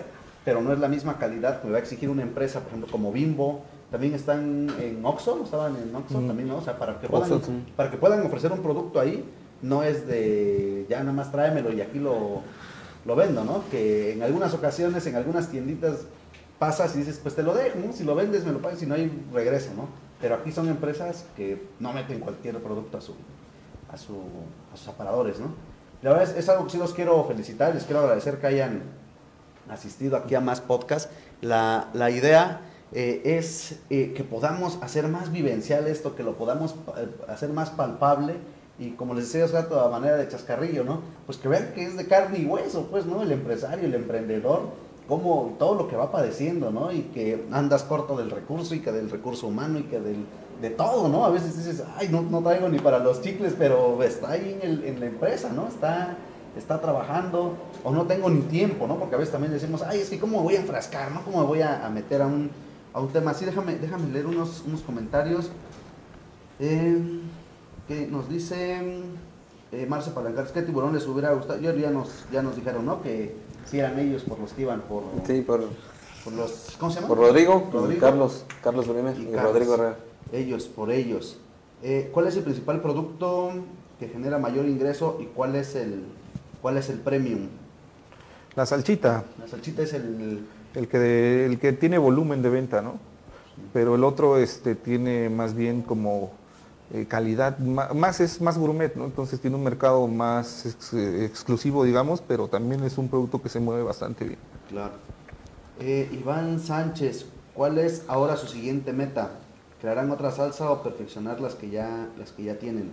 pero 0.45 0.61
no 0.61 0.73
es 0.73 0.79
la 0.79 0.89
misma 0.89 1.19
calidad 1.19 1.61
que 1.61 1.67
me 1.67 1.73
va 1.73 1.79
a 1.79 1.83
exigir 1.83 2.09
una 2.09 2.23
empresa, 2.23 2.61
por 2.61 2.69
ejemplo, 2.69 2.91
como 2.91 3.13
Bimbo, 3.13 3.63
también 3.91 4.15
están 4.15 4.69
en 4.81 5.05
Oxxo, 5.05 5.43
estaban 5.45 5.77
en 5.77 5.95
Oxxo 5.95 6.21
Mm. 6.21 6.27
también, 6.27 6.49
¿no? 6.49 6.57
O 6.59 6.63
sea, 6.63 6.79
para 6.79 6.99
que, 7.01 7.09
puedan, 7.09 7.33
Oxxo, 7.33 7.47
sí. 7.51 7.73
para 7.77 7.91
que 7.91 7.97
puedan 7.97 8.25
ofrecer 8.27 8.51
un 8.53 8.61
producto 8.61 9.01
ahí, 9.01 9.25
no 9.63 9.83
es 9.83 10.07
de 10.07 10.87
ya 10.89 11.01
nada 11.01 11.13
más 11.13 11.31
tráemelo 11.33 11.73
y 11.73 11.81
aquí 11.81 11.99
lo, 11.99 12.43
lo 13.05 13.17
vendo, 13.17 13.45
¿no? 13.45 13.63
Que 13.71 14.13
en 14.13 14.23
algunas 14.23 14.53
ocasiones, 14.55 15.07
en 15.07 15.17
algunas 15.17 15.49
tienditas, 15.49 16.01
pasas 16.59 16.95
y 16.97 16.99
dices, 17.01 17.21
pues 17.23 17.35
te 17.35 17.43
lo 17.43 17.55
dejo, 17.55 17.79
¿no? 17.85 17.93
Si 17.93 18.05
lo 18.05 18.15
vendes, 18.15 18.45
me 18.45 18.53
lo 18.53 18.61
pagas, 18.61 18.79
si 18.81 18.87
no 18.87 18.95
hay 18.95 19.11
regreso, 19.33 19.71
¿no? 19.77 19.89
Pero 20.21 20.35
aquí 20.37 20.51
son 20.53 20.69
empresas 20.69 21.25
que 21.37 21.63
no 21.79 21.93
meten 21.93 22.21
cualquier 22.21 22.57
producto 22.63 22.99
a, 22.99 23.01
su, 23.01 23.15
a, 23.93 23.97
su, 23.99 24.15
a 24.73 24.77
sus 24.77 24.89
aparadores, 24.89 25.39
¿no? 25.39 25.49
La 26.03 26.11
verdad 26.13 26.29
es, 26.31 26.37
es 26.37 26.49
algo 26.49 26.65
que 26.65 26.71
sí 26.73 26.79
los 26.79 26.93
quiero 26.95 27.25
felicitar, 27.25 27.75
les 27.75 27.85
quiero 27.85 28.01
agradecer 28.01 28.39
que 28.41 28.47
hayan 28.47 28.83
asistido 29.71 30.17
aquí 30.17 30.35
a 30.35 30.41
más 30.41 30.61
podcasts. 30.61 31.11
La, 31.41 31.89
la 31.95 32.11
idea 32.11 32.61
eh, 32.93 33.23
es 33.25 33.77
eh, 33.91 34.13
que 34.17 34.25
podamos 34.25 34.79
hacer 34.83 35.09
más 35.09 35.33
vivencial 35.33 35.87
esto, 35.87 36.15
que 36.15 36.23
lo 36.23 36.37
podamos 36.37 36.75
eh, 36.97 37.09
hacer 37.29 37.51
más 37.51 37.71
palpable 37.71 38.35
y 38.79 38.91
como 38.91 39.15
les 39.15 39.25
decía 39.25 39.45
hace 39.47 39.55
rato 39.55 39.81
a 39.81 39.89
manera 39.91 40.17
de 40.17 40.29
chascarrillo, 40.29 40.85
¿no? 40.85 41.01
Pues 41.27 41.39
que 41.39 41.49
vean 41.49 41.73
que 41.75 41.85
es 41.85 41.97
de 41.97 42.07
carne 42.07 42.39
y 42.39 42.45
hueso, 42.45 42.89
pues, 42.91 43.07
¿no? 43.07 43.23
El 43.23 43.33
empresario, 43.33 43.87
el 43.87 43.95
emprendedor, 43.95 44.63
como 45.09 45.55
todo 45.59 45.75
lo 45.75 45.89
que 45.89 45.97
va 45.97 46.13
padeciendo, 46.13 46.71
¿no? 46.71 46.93
Y 46.93 47.03
que 47.15 47.47
andas 47.53 47.85
corto 47.85 48.17
del 48.17 48.31
recurso 48.31 48.75
y 48.75 48.81
que 48.81 48.93
del 48.93 49.11
recurso 49.11 49.47
humano 49.47 49.79
y 49.79 49.85
que 49.85 49.99
del, 49.99 50.27
de 50.61 50.71
todo, 50.71 51.09
¿no? 51.09 51.25
A 51.25 51.31
veces 51.31 51.57
dices, 51.57 51.83
ay, 51.97 52.09
no, 52.11 52.43
traigo 52.43 52.69
ni 52.69 52.79
para 52.79 52.99
los 52.99 53.23
chicles, 53.23 53.55
pero 53.59 54.03
está 54.03 54.33
ahí 54.33 54.59
en, 54.63 54.85
el- 54.87 55.01
la 55.01 55.07
empresa, 55.07 55.51
¿no? 55.55 55.69
Está, 55.69 56.17
está 56.57 56.81
trabajando, 56.81 57.55
o 57.83 57.93
no 57.93 58.05
tengo 58.05 58.29
ni 58.29 58.43
tiempo, 58.43 58.87
¿no? 58.87 58.97
Porque 58.99 59.15
a 59.15 59.19
veces 59.19 59.33
también 59.33 59.53
decimos, 59.55 59.83
ay, 59.83 60.01
es 60.01 60.11
que 60.11 60.19
cómo 60.19 60.43
voy 60.43 60.57
a 60.57 60.61
enfrascar, 60.61 61.11
¿no? 61.13 61.23
¿Cómo 61.25 61.41
me 61.41 61.47
voy 61.47 61.63
a 61.63 61.89
meter 61.89 62.21
a 62.21 62.27
un, 62.27 62.51
a 62.97 63.01
un 63.01 63.09
tema 63.09 63.33
así? 63.33 63.45
Déjame, 63.45 63.77
déjame 63.77 64.09
leer 64.11 64.27
unos, 64.27 64.65
unos 64.67 64.81
comentarios. 64.81 65.51
Eh, 66.59 67.21
que 67.87 68.07
nos 68.07 68.27
dice 68.27 69.03
eh, 69.71 69.87
Marce 69.87 70.13
Palancares, 70.13 70.51
¿qué 70.51 70.63
tiburón 70.63 70.95
les 70.95 71.07
hubiera 71.07 71.31
gustado? 71.35 71.61
Yo 71.61 71.75
ya 71.75 71.91
nos, 71.91 72.25
ya 72.33 72.41
nos 72.41 72.57
dijeron, 72.57 72.87
¿no? 72.87 73.03
Que 73.03 73.37
si 73.67 73.79
eran 73.79 73.99
ellos 73.99 74.23
por 74.23 74.39
los 74.39 74.55
que 74.55 74.63
iban, 74.63 74.81
por, 74.81 75.03
Sí, 75.27 75.43
por, 75.43 75.69
por 76.25 76.33
los, 76.33 76.75
¿cómo 76.81 76.91
se 76.91 76.97
llama? 76.97 77.09
por 77.09 77.19
Rodrigo, 77.19 77.69
Rodrigo. 77.71 78.01
Carlos, 78.01 78.47
Carlos 78.63 78.89
Bremer 78.89 79.19
y, 79.21 79.27
Carlos. 79.27 79.53
Rodrigo 79.53 79.75
Herrera. 79.75 79.97
Ellos, 80.33 80.65
por 80.65 80.91
ellos. 80.91 81.37
Eh, 81.83 82.09
¿Cuál 82.15 82.29
es 82.29 82.37
el 82.39 82.45
principal 82.45 82.81
producto 82.81 83.53
que 84.01 84.09
genera 84.09 84.39
mayor 84.39 84.65
ingreso 84.65 85.19
y 85.21 85.27
cuál 85.27 85.55
es 85.55 85.75
el, 85.75 86.03
cuál 86.63 86.79
es 86.79 86.89
el 86.89 86.99
premium? 87.01 87.49
La 88.55 88.65
salchita, 88.65 89.23
La 89.39 89.47
salchita 89.47 89.83
es 89.83 89.93
el... 89.93 90.47
el 90.77 90.89
que, 90.89 91.47
el 91.47 91.59
que 91.59 91.73
tiene 91.73 91.99
volumen 91.99 92.43
de 92.43 92.51
venta, 92.51 92.83
¿no? 92.83 92.95
Pero 93.73 93.95
el 93.95 94.05
otro 94.05 94.39
este, 94.39 94.75
tiene 94.75 95.29
más 95.31 95.55
bien 95.55 95.83
como 95.83 96.31
eh, 96.93 97.07
calidad, 97.09 97.59
más 97.59 98.21
es 98.21 98.41
más 98.41 98.59
gourmet, 98.59 98.95
¿no? 98.95 99.07
Entonces 99.07 99.41
tiene 99.41 99.57
un 99.57 99.65
mercado 99.65 100.07
más 100.07 100.67
ex- 100.67 100.95
exclusivo, 100.95 101.83
digamos, 101.83 102.21
pero 102.21 102.49
también 102.49 102.85
es 102.85 102.99
un 102.99 103.09
producto 103.09 103.43
que 103.43 103.49
se 103.49 103.59
mueve 103.59 103.83
bastante 103.83 104.25
bien. 104.25 104.39
Claro. 104.69 104.93
Eh, 105.81 106.09
Iván 106.13 106.61
Sánchez, 106.61 107.27
¿cuál 107.55 107.79
es 107.79 108.05
ahora 108.09 108.37
su 108.37 108.47
siguiente 108.47 108.93
meta? 108.93 109.31
¿Crearán 109.81 110.11
otra 110.11 110.31
salsa 110.31 110.71
o 110.71 110.83
perfeccionar 110.83 111.41
las 111.41 111.55
que 111.55 111.71
ya, 111.71 112.09
las 112.19 112.33
que 112.33 112.45
ya 112.45 112.59
tienen? 112.59 112.91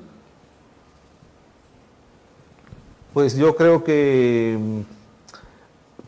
Pues 3.14 3.36
yo 3.36 3.56
creo 3.56 3.84
que 3.84 4.58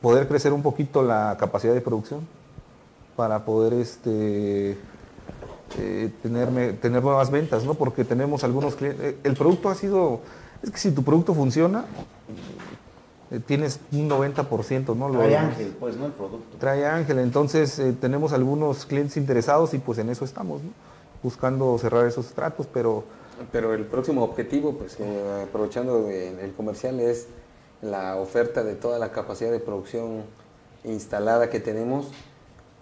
poder 0.01 0.27
crecer 0.27 0.53
un 0.53 0.61
poquito 0.61 1.01
la 1.01 1.35
capacidad 1.39 1.73
de 1.73 1.81
producción 1.81 2.27
para 3.15 3.45
poder 3.45 3.73
este 3.73 4.77
eh, 5.77 6.11
tener, 6.21 6.77
tener 6.77 7.03
nuevas 7.03 7.31
ventas, 7.31 7.63
¿no? 7.63 7.73
Porque 7.73 8.03
tenemos 8.03 8.43
algunos 8.43 8.75
clientes. 8.75 9.15
El 9.23 9.35
producto 9.35 9.69
ha 9.69 9.75
sido. 9.75 10.21
Es 10.61 10.71
que 10.71 10.77
si 10.77 10.91
tu 10.91 11.03
producto 11.03 11.33
funciona, 11.33 11.85
eh, 13.31 13.39
tienes 13.45 13.79
un 13.91 14.09
90%, 14.09 14.95
¿no? 14.95 15.09
Lo 15.09 15.19
Trae. 15.19 15.37
Ángel, 15.37 15.75
pues, 15.79 15.97
¿no? 15.97 16.05
El 16.05 16.11
producto. 16.11 16.57
Trae 16.59 16.85
Ángel, 16.85 17.19
entonces 17.19 17.79
eh, 17.79 17.93
tenemos 17.99 18.33
algunos 18.33 18.85
clientes 18.85 19.17
interesados 19.17 19.73
y 19.73 19.79
pues 19.79 19.97
en 19.97 20.09
eso 20.09 20.25
estamos, 20.25 20.61
¿no? 20.63 20.69
Buscando 21.23 21.77
cerrar 21.79 22.05
esos 22.05 22.27
tratos, 22.27 22.67
pero 22.71 23.03
Pero 23.51 23.73
el 23.73 23.85
próximo 23.85 24.23
objetivo, 24.23 24.73
pues 24.77 24.97
eh, 24.99 25.45
aprovechando 25.47 26.07
el 26.09 26.53
comercial, 26.55 26.99
es 26.99 27.27
la 27.91 28.17
oferta 28.17 28.63
de 28.63 28.75
toda 28.75 28.99
la 28.99 29.11
capacidad 29.11 29.51
de 29.51 29.59
producción 29.59 30.23
instalada 30.83 31.49
que 31.49 31.59
tenemos, 31.59 32.07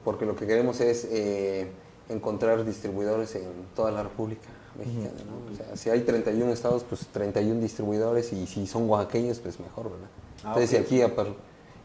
porque 0.04 0.26
lo 0.26 0.36
que 0.36 0.45
queremos 0.47 0.82
es 0.82 1.08
eh, 1.12 1.68
encontrar 2.10 2.66
distribuidores 2.66 3.36
en 3.36 3.45
toda 3.76 3.91
la 3.91 4.04
República 4.04 4.49
Mexicana. 4.78 5.12
¿no? 5.26 5.54
O 5.54 5.56
sea, 5.56 5.78
si 5.78 5.89
hay 5.89 6.01
31 6.01 6.51
estados, 6.51 6.84
pues 6.84 7.08
31 7.12 7.62
distribuidores, 7.62 8.34
y 8.34 8.45
si 8.47 8.68
son 8.68 8.89
oaxaqueños, 8.89 9.39
pues 9.39 9.60
mejor, 9.60 9.91
¿verdad? 9.91 10.08
Ah, 10.43 10.54
Entonces, 10.56 10.82
ok. 10.82 10.88
si 10.88 11.01
aquí 11.01 11.14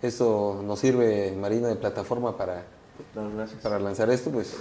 esto 0.02 0.60
nos 0.64 0.78
sirve, 0.78 1.32
Marina, 1.32 1.68
de 1.68 1.76
plataforma 1.76 2.36
para, 2.36 2.64
para 3.62 3.78
lanzar 3.78 4.10
esto, 4.10 4.30
pues 4.30 4.54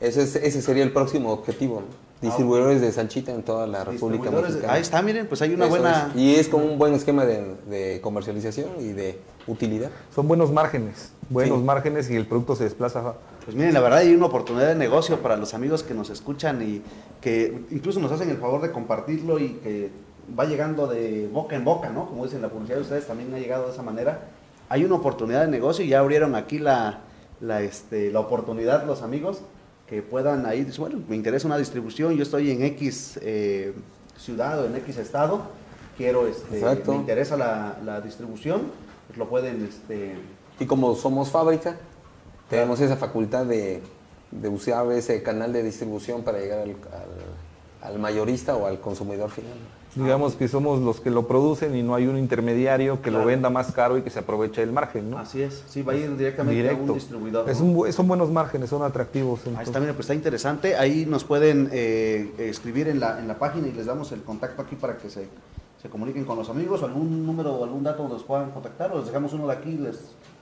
ese, 0.00 0.22
es- 0.22 0.36
ese 0.36 0.62
sería 0.62 0.82
el 0.82 0.92
próximo 0.92 1.32
objetivo, 1.32 1.80
¿no? 1.80 2.01
Distribuidores 2.22 2.80
de 2.80 2.92
Sanchita 2.92 3.32
en 3.32 3.42
toda 3.42 3.66
la 3.66 3.84
República 3.84 4.30
Mexicana. 4.30 4.72
Ahí 4.72 4.80
está, 4.80 5.02
miren, 5.02 5.26
pues 5.26 5.42
hay 5.42 5.52
una 5.54 5.64
Eso 5.66 5.70
buena... 5.70 6.10
es. 6.14 6.20
Y 6.20 6.34
es 6.36 6.48
con 6.48 6.62
un 6.62 6.78
buen 6.78 6.94
esquema 6.94 7.24
de, 7.24 7.56
de 7.68 8.00
comercialización 8.00 8.68
y 8.80 8.92
de 8.92 9.18
utilidad. 9.48 9.90
son 10.14 10.28
buenos 10.28 10.52
márgenes, 10.52 11.10
buenos 11.28 11.58
Sí. 11.58 11.64
márgenes 11.64 12.08
y 12.10 12.14
el 12.16 12.26
producto 12.26 12.54
se 12.54 12.62
desplaza 12.64 13.14
Pues 13.44 13.56
miren, 13.56 13.74
la 13.74 13.80
verdad 13.80 13.98
hay 13.98 14.14
una 14.14 14.26
oportunidad 14.26 14.68
de 14.68 14.76
negocio 14.76 15.20
para 15.20 15.36
los 15.36 15.52
amigos 15.52 15.82
que 15.82 15.94
nos 15.94 16.10
escuchan 16.10 16.62
y 16.62 16.80
que 17.20 17.60
incluso 17.72 17.98
nos 17.98 18.12
hacen 18.12 18.30
el 18.30 18.36
favor 18.36 18.62
de 18.62 18.70
compartirlo 18.70 19.40
y 19.40 19.54
que 19.54 19.90
va 20.38 20.44
llegando 20.44 20.86
de 20.86 21.28
boca 21.32 21.56
en 21.56 21.64
boca, 21.64 21.90
¿no? 21.90 22.06
Como 22.06 22.24
dicen 22.24 22.40
la 22.40 22.48
publicidad 22.50 22.76
de 22.76 22.82
ustedes 22.82 23.06
también 23.08 23.34
ha 23.34 23.38
llegado 23.40 23.66
de 23.66 23.72
esa 23.72 23.82
manera. 23.82 24.28
Hay 24.68 24.84
una 24.84 24.94
oportunidad 24.94 25.40
de 25.42 25.48
negocio 25.48 25.84
y 25.84 25.88
ya 25.88 25.98
abrieron 25.98 26.36
aquí 26.36 26.60
la, 26.60 27.00
la, 27.40 27.62
este, 27.62 28.12
la 28.12 28.20
oportunidad 28.20 28.86
los 28.86 29.02
amigos 29.02 29.40
que 29.92 30.00
puedan 30.00 30.46
ahí, 30.46 30.66
bueno, 30.78 31.02
me 31.06 31.16
interesa 31.16 31.46
una 31.46 31.58
distribución, 31.58 32.14
yo 32.16 32.22
estoy 32.22 32.50
en 32.50 32.62
X 32.62 33.18
eh, 33.20 33.74
ciudad 34.16 34.62
o 34.62 34.64
en 34.64 34.74
X 34.76 34.96
estado, 34.96 35.42
quiero, 35.98 36.26
este, 36.26 36.60
Exacto. 36.60 36.92
me 36.92 36.96
interesa 36.96 37.36
la, 37.36 37.76
la 37.84 38.00
distribución, 38.00 38.62
pues 39.06 39.18
lo 39.18 39.28
pueden, 39.28 39.62
este, 39.66 40.14
Y 40.58 40.64
como 40.64 40.94
somos 40.94 41.28
fábrica, 41.28 41.76
tenemos 42.48 42.80
esa 42.80 42.96
facultad 42.96 43.44
de, 43.44 43.82
de 44.30 44.48
usar 44.48 44.90
ese 44.92 45.22
canal 45.22 45.52
de 45.52 45.62
distribución 45.62 46.22
para 46.22 46.38
llegar 46.38 46.60
al, 46.60 46.70
al- 46.70 47.92
al 47.92 47.98
mayorista 47.98 48.56
o 48.56 48.64
al 48.64 48.80
consumidor 48.80 49.28
final. 49.28 49.52
Digamos 49.94 50.36
que 50.36 50.48
somos 50.48 50.80
los 50.80 51.00
que 51.00 51.10
lo 51.10 51.26
producen 51.26 51.76
y 51.76 51.82
no 51.82 51.94
hay 51.94 52.06
un 52.06 52.16
intermediario 52.16 52.96
que 53.02 53.10
Claro. 53.10 53.18
lo 53.20 53.26
venda 53.26 53.50
más 53.50 53.72
caro 53.72 53.98
y 53.98 54.02
que 54.02 54.08
se 54.08 54.20
aproveche 54.20 54.62
el 54.62 54.72
margen, 54.72 55.10
¿no? 55.10 55.18
así 55.18 55.42
es, 55.42 55.62
sí, 55.68 55.82
va 55.82 55.92
a 55.92 55.96
ir 55.96 56.16
directamente 56.16 56.70
a 56.70 56.74
un 56.74 56.94
distribuidor. 56.94 57.50
Es 57.50 57.60
un 57.60 57.92
son 57.92 58.08
buenos 58.08 58.30
márgenes, 58.30 58.70
son 58.70 58.82
atractivos. 58.82 59.40
Ahí 59.56 59.64
está, 59.64 59.80
mira, 59.80 59.92
pues 59.92 60.04
está 60.06 60.14
interesante. 60.14 60.76
Ahí 60.76 61.04
nos 61.04 61.24
pueden 61.24 61.68
eh, 61.72 62.32
escribir 62.38 62.88
en 62.88 63.00
la, 63.00 63.18
en 63.18 63.28
la 63.28 63.38
página 63.38 63.68
y 63.68 63.72
les 63.72 63.84
damos 63.86 64.10
el 64.12 64.22
contacto 64.22 64.62
aquí 64.62 64.76
para 64.76 64.96
que 64.96 65.10
se, 65.10 65.28
se 65.82 65.88
comuniquen 65.90 66.24
con 66.24 66.38
los 66.38 66.48
amigos 66.48 66.80
o 66.82 66.86
algún 66.86 67.26
número 67.26 67.52
o 67.54 67.64
algún 67.64 67.82
dato 67.82 67.98
donde 68.02 68.14
los 68.14 68.24
puedan 68.24 68.50
contactar 68.50 68.92
o 68.92 68.96
les 68.98 69.06
dejamos 69.08 69.32
uno 69.34 69.46
de 69.46 69.52
aquí 69.52 69.68
y 69.70 69.76
les, 69.78 69.96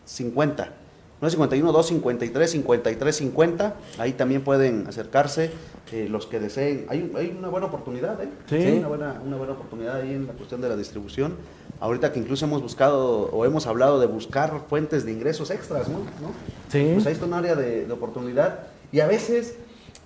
50. 0.04 0.72
951 1.20 1.72
253 1.72 2.50
5350 2.50 3.74
Ahí 3.98 4.12
también 4.12 4.42
pueden 4.42 4.86
acercarse 4.86 5.50
eh, 5.92 6.06
los 6.08 6.26
que 6.26 6.38
deseen. 6.38 6.86
Hay, 6.88 7.12
hay 7.16 7.34
una 7.36 7.48
buena 7.48 7.66
oportunidad, 7.66 8.22
¿eh? 8.22 8.28
Sí. 8.48 8.56
Hay 8.56 8.78
Una 8.78 8.88
buena, 8.88 9.20
una 9.24 9.36
buena 9.36 9.52
oportunidad 9.54 9.96
ahí 9.96 10.12
en 10.12 10.26
la 10.26 10.34
cuestión 10.34 10.60
de 10.60 10.68
la 10.68 10.76
distribución. 10.76 11.36
Ahorita 11.80 12.12
que 12.12 12.18
incluso 12.18 12.44
hemos 12.44 12.62
buscado 12.62 13.30
o 13.32 13.44
hemos 13.44 13.66
hablado 13.66 13.98
de 14.00 14.06
buscar 14.06 14.62
fuentes 14.68 15.04
de 15.04 15.12
ingresos 15.12 15.50
extras, 15.50 15.88
¿no? 15.88 15.98
¿No? 15.98 16.32
Sí. 16.68 16.90
Pues 16.94 17.06
ahí 17.06 17.12
está 17.12 17.26
un 17.26 17.34
área 17.34 17.54
de, 17.54 17.86
de 17.86 17.92
oportunidad. 17.92 18.60
Y 18.92 19.00
a 19.00 19.06
veces 19.06 19.56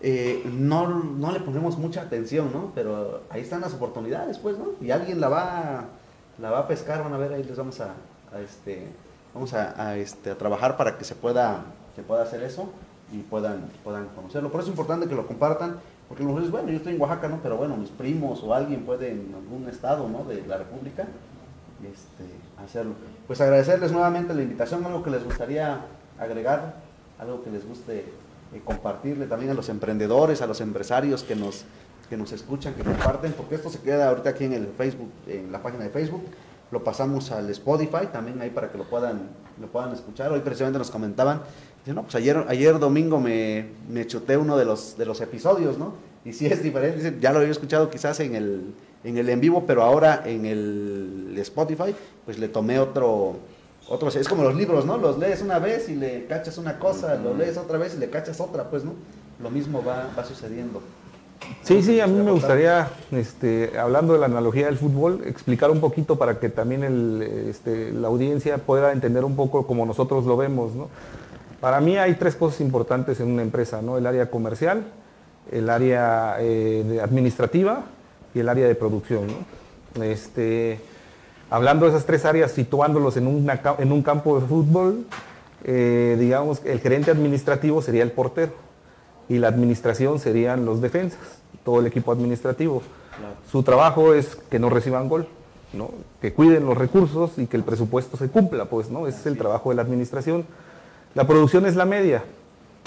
eh, 0.04 0.42
no, 0.44 0.88
no 0.88 1.30
le 1.30 1.38
ponemos 1.38 1.78
mucha 1.78 2.02
atención, 2.02 2.50
¿no? 2.52 2.72
Pero 2.74 3.22
ahí 3.30 3.40
están 3.40 3.60
las 3.60 3.72
oportunidades, 3.72 4.38
pues, 4.38 4.58
¿no? 4.58 4.70
Y 4.80 4.90
alguien 4.90 5.20
la 5.20 5.28
va, 5.28 5.84
la 6.40 6.50
va 6.50 6.58
a 6.60 6.68
pescar, 6.68 7.04
van 7.04 7.12
a 7.12 7.18
ver, 7.18 7.32
ahí 7.32 7.44
les 7.44 7.56
vamos 7.56 7.80
a, 7.80 7.94
a, 8.34 8.40
este, 8.40 8.88
vamos 9.34 9.54
a, 9.54 9.96
este, 9.96 10.30
a 10.30 10.38
trabajar 10.38 10.76
para 10.76 10.98
que 10.98 11.04
se 11.04 11.14
pueda, 11.14 11.64
se 11.96 12.02
pueda 12.02 12.22
hacer 12.22 12.42
eso 12.42 12.70
y 13.12 13.18
puedan, 13.18 13.68
puedan 13.84 14.08
conocerlo. 14.08 14.50
Por 14.50 14.60
eso 14.60 14.70
es 14.70 14.76
importante 14.76 15.08
que 15.08 15.14
lo 15.14 15.26
compartan, 15.26 15.78
porque 16.08 16.22
a 16.22 16.26
lo 16.26 16.34
mejor 16.34 16.50
bueno, 16.50 16.70
yo 16.70 16.76
estoy 16.76 16.94
en 16.94 17.00
Oaxaca, 17.00 17.28
¿no? 17.28 17.40
Pero 17.42 17.56
bueno, 17.56 17.76
mis 17.76 17.90
primos 17.90 18.42
o 18.42 18.54
alguien 18.54 18.84
puede 18.84 19.10
en 19.10 19.34
algún 19.34 19.68
estado, 19.68 20.08
¿no? 20.08 20.24
De 20.24 20.46
la 20.46 20.58
República, 20.58 21.06
este, 21.82 22.24
hacerlo. 22.62 22.94
Pues 23.26 23.40
agradecerles 23.40 23.92
nuevamente 23.92 24.34
la 24.34 24.42
invitación, 24.42 24.84
algo 24.84 25.02
que 25.02 25.10
les 25.10 25.24
gustaría 25.24 25.80
agregar, 26.18 26.74
algo 27.18 27.42
que 27.42 27.50
les 27.50 27.66
guste 27.66 28.04
eh, 28.54 28.60
compartirle 28.64 29.26
también 29.26 29.50
a 29.52 29.54
los 29.54 29.68
emprendedores, 29.68 30.42
a 30.42 30.46
los 30.46 30.60
empresarios 30.60 31.22
que 31.22 31.34
nos, 31.34 31.64
que 32.08 32.16
nos 32.16 32.32
escuchan, 32.32 32.74
que 32.74 32.82
comparten, 32.82 33.32
porque 33.32 33.54
esto 33.54 33.70
se 33.70 33.80
queda 33.80 34.08
ahorita 34.08 34.30
aquí 34.30 34.44
en 34.44 34.52
el 34.52 34.68
Facebook, 34.76 35.10
en 35.26 35.50
la 35.50 35.62
página 35.62 35.84
de 35.84 35.90
Facebook, 35.90 36.22
lo 36.72 36.82
pasamos 36.82 37.30
al 37.30 37.48
Spotify 37.50 38.08
también 38.10 38.40
ahí 38.40 38.50
para 38.50 38.72
que 38.72 38.78
lo 38.78 38.84
puedan, 38.84 39.28
lo 39.60 39.68
puedan 39.68 39.92
escuchar. 39.92 40.32
Hoy 40.32 40.40
precisamente 40.40 40.78
nos 40.78 40.90
comentaban, 40.90 41.42
dicen, 41.80 41.94
no, 41.94 42.02
pues 42.02 42.14
ayer, 42.14 42.44
ayer 42.48 42.78
domingo 42.78 43.20
me, 43.20 43.66
me 43.88 44.06
chuté 44.06 44.38
uno 44.38 44.56
de 44.56 44.64
los, 44.64 44.96
de 44.96 45.04
los 45.04 45.20
episodios, 45.20 45.78
¿no? 45.78 45.92
Y 46.24 46.32
sí 46.32 46.46
es 46.46 46.62
diferente, 46.62 46.96
dicen, 46.96 47.20
ya 47.20 47.30
lo 47.30 47.40
había 47.40 47.50
escuchado 47.50 47.90
quizás 47.90 48.20
en 48.20 48.34
el, 48.34 48.74
en 49.04 49.18
el 49.18 49.28
en 49.28 49.40
vivo, 49.40 49.64
pero 49.66 49.82
ahora 49.82 50.22
en 50.24 50.46
el 50.46 51.34
Spotify, 51.38 51.94
pues 52.24 52.38
le 52.38 52.48
tomé 52.48 52.78
otro, 52.78 53.36
otro, 53.88 54.08
es 54.08 54.28
como 54.28 54.42
los 54.42 54.54
libros, 54.54 54.86
¿no? 54.86 54.96
Los 54.96 55.18
lees 55.18 55.42
una 55.42 55.58
vez 55.58 55.90
y 55.90 55.94
le 55.94 56.26
cachas 56.26 56.56
una 56.56 56.78
cosa, 56.78 57.16
lo 57.16 57.36
lees 57.36 57.58
otra 57.58 57.76
vez 57.76 57.94
y 57.96 57.98
le 57.98 58.08
cachas 58.08 58.40
otra, 58.40 58.70
pues, 58.70 58.82
¿no? 58.82 58.94
Lo 59.42 59.50
mismo 59.50 59.84
va, 59.84 60.10
va 60.16 60.24
sucediendo. 60.24 60.80
Sí, 61.62 61.82
sí, 61.82 62.00
a 62.00 62.06
mí 62.06 62.22
me 62.22 62.32
gustaría, 62.32 62.88
este, 63.12 63.78
hablando 63.78 64.14
de 64.14 64.18
la 64.18 64.26
analogía 64.26 64.66
del 64.66 64.76
fútbol, 64.76 65.22
explicar 65.26 65.70
un 65.70 65.80
poquito 65.80 66.16
para 66.16 66.40
que 66.40 66.48
también 66.48 66.82
el, 66.82 67.22
este, 67.48 67.92
la 67.92 68.08
audiencia 68.08 68.58
pueda 68.58 68.92
entender 68.92 69.24
un 69.24 69.36
poco 69.36 69.66
como 69.66 69.86
nosotros 69.86 70.24
lo 70.24 70.36
vemos. 70.36 70.74
¿no? 70.74 70.88
Para 71.60 71.80
mí 71.80 71.96
hay 71.96 72.14
tres 72.14 72.34
cosas 72.34 72.60
importantes 72.60 73.20
en 73.20 73.30
una 73.30 73.42
empresa, 73.42 73.80
¿no? 73.80 73.96
el 73.96 74.06
área 74.06 74.28
comercial, 74.28 74.84
el 75.50 75.70
área 75.70 76.36
eh, 76.40 77.00
administrativa 77.02 77.84
y 78.34 78.40
el 78.40 78.48
área 78.48 78.66
de 78.66 78.74
producción. 78.74 79.28
¿no? 79.28 80.02
Este, 80.02 80.80
hablando 81.48 81.86
de 81.86 81.92
esas 81.92 82.06
tres 82.06 82.24
áreas, 82.24 82.50
situándolos 82.52 83.16
en 83.16 83.26
un 83.28 84.02
campo 84.02 84.40
de 84.40 84.46
fútbol, 84.46 85.06
eh, 85.64 86.16
digamos, 86.18 86.60
el 86.64 86.80
gerente 86.80 87.12
administrativo 87.12 87.82
sería 87.82 88.02
el 88.02 88.10
portero 88.10 88.71
y 89.28 89.38
la 89.38 89.48
administración 89.48 90.18
serían 90.18 90.64
los 90.64 90.80
defensas, 90.80 91.20
todo 91.64 91.80
el 91.80 91.86
equipo 91.86 92.12
administrativo. 92.12 92.82
Su 93.50 93.62
trabajo 93.62 94.14
es 94.14 94.36
que 94.50 94.58
no 94.58 94.70
reciban 94.70 95.08
gol, 95.08 95.28
¿no? 95.72 95.90
que 96.20 96.32
cuiden 96.32 96.66
los 96.66 96.76
recursos 96.76 97.38
y 97.38 97.46
que 97.46 97.56
el 97.56 97.64
presupuesto 97.64 98.16
se 98.16 98.28
cumpla, 98.28 98.66
pues, 98.66 98.90
¿no? 98.90 99.06
Ese 99.06 99.20
es 99.20 99.26
el 99.26 99.38
trabajo 99.38 99.70
de 99.70 99.76
la 99.76 99.82
administración. 99.82 100.44
La 101.14 101.26
producción 101.26 101.66
es 101.66 101.76
la 101.76 101.84
media, 101.84 102.24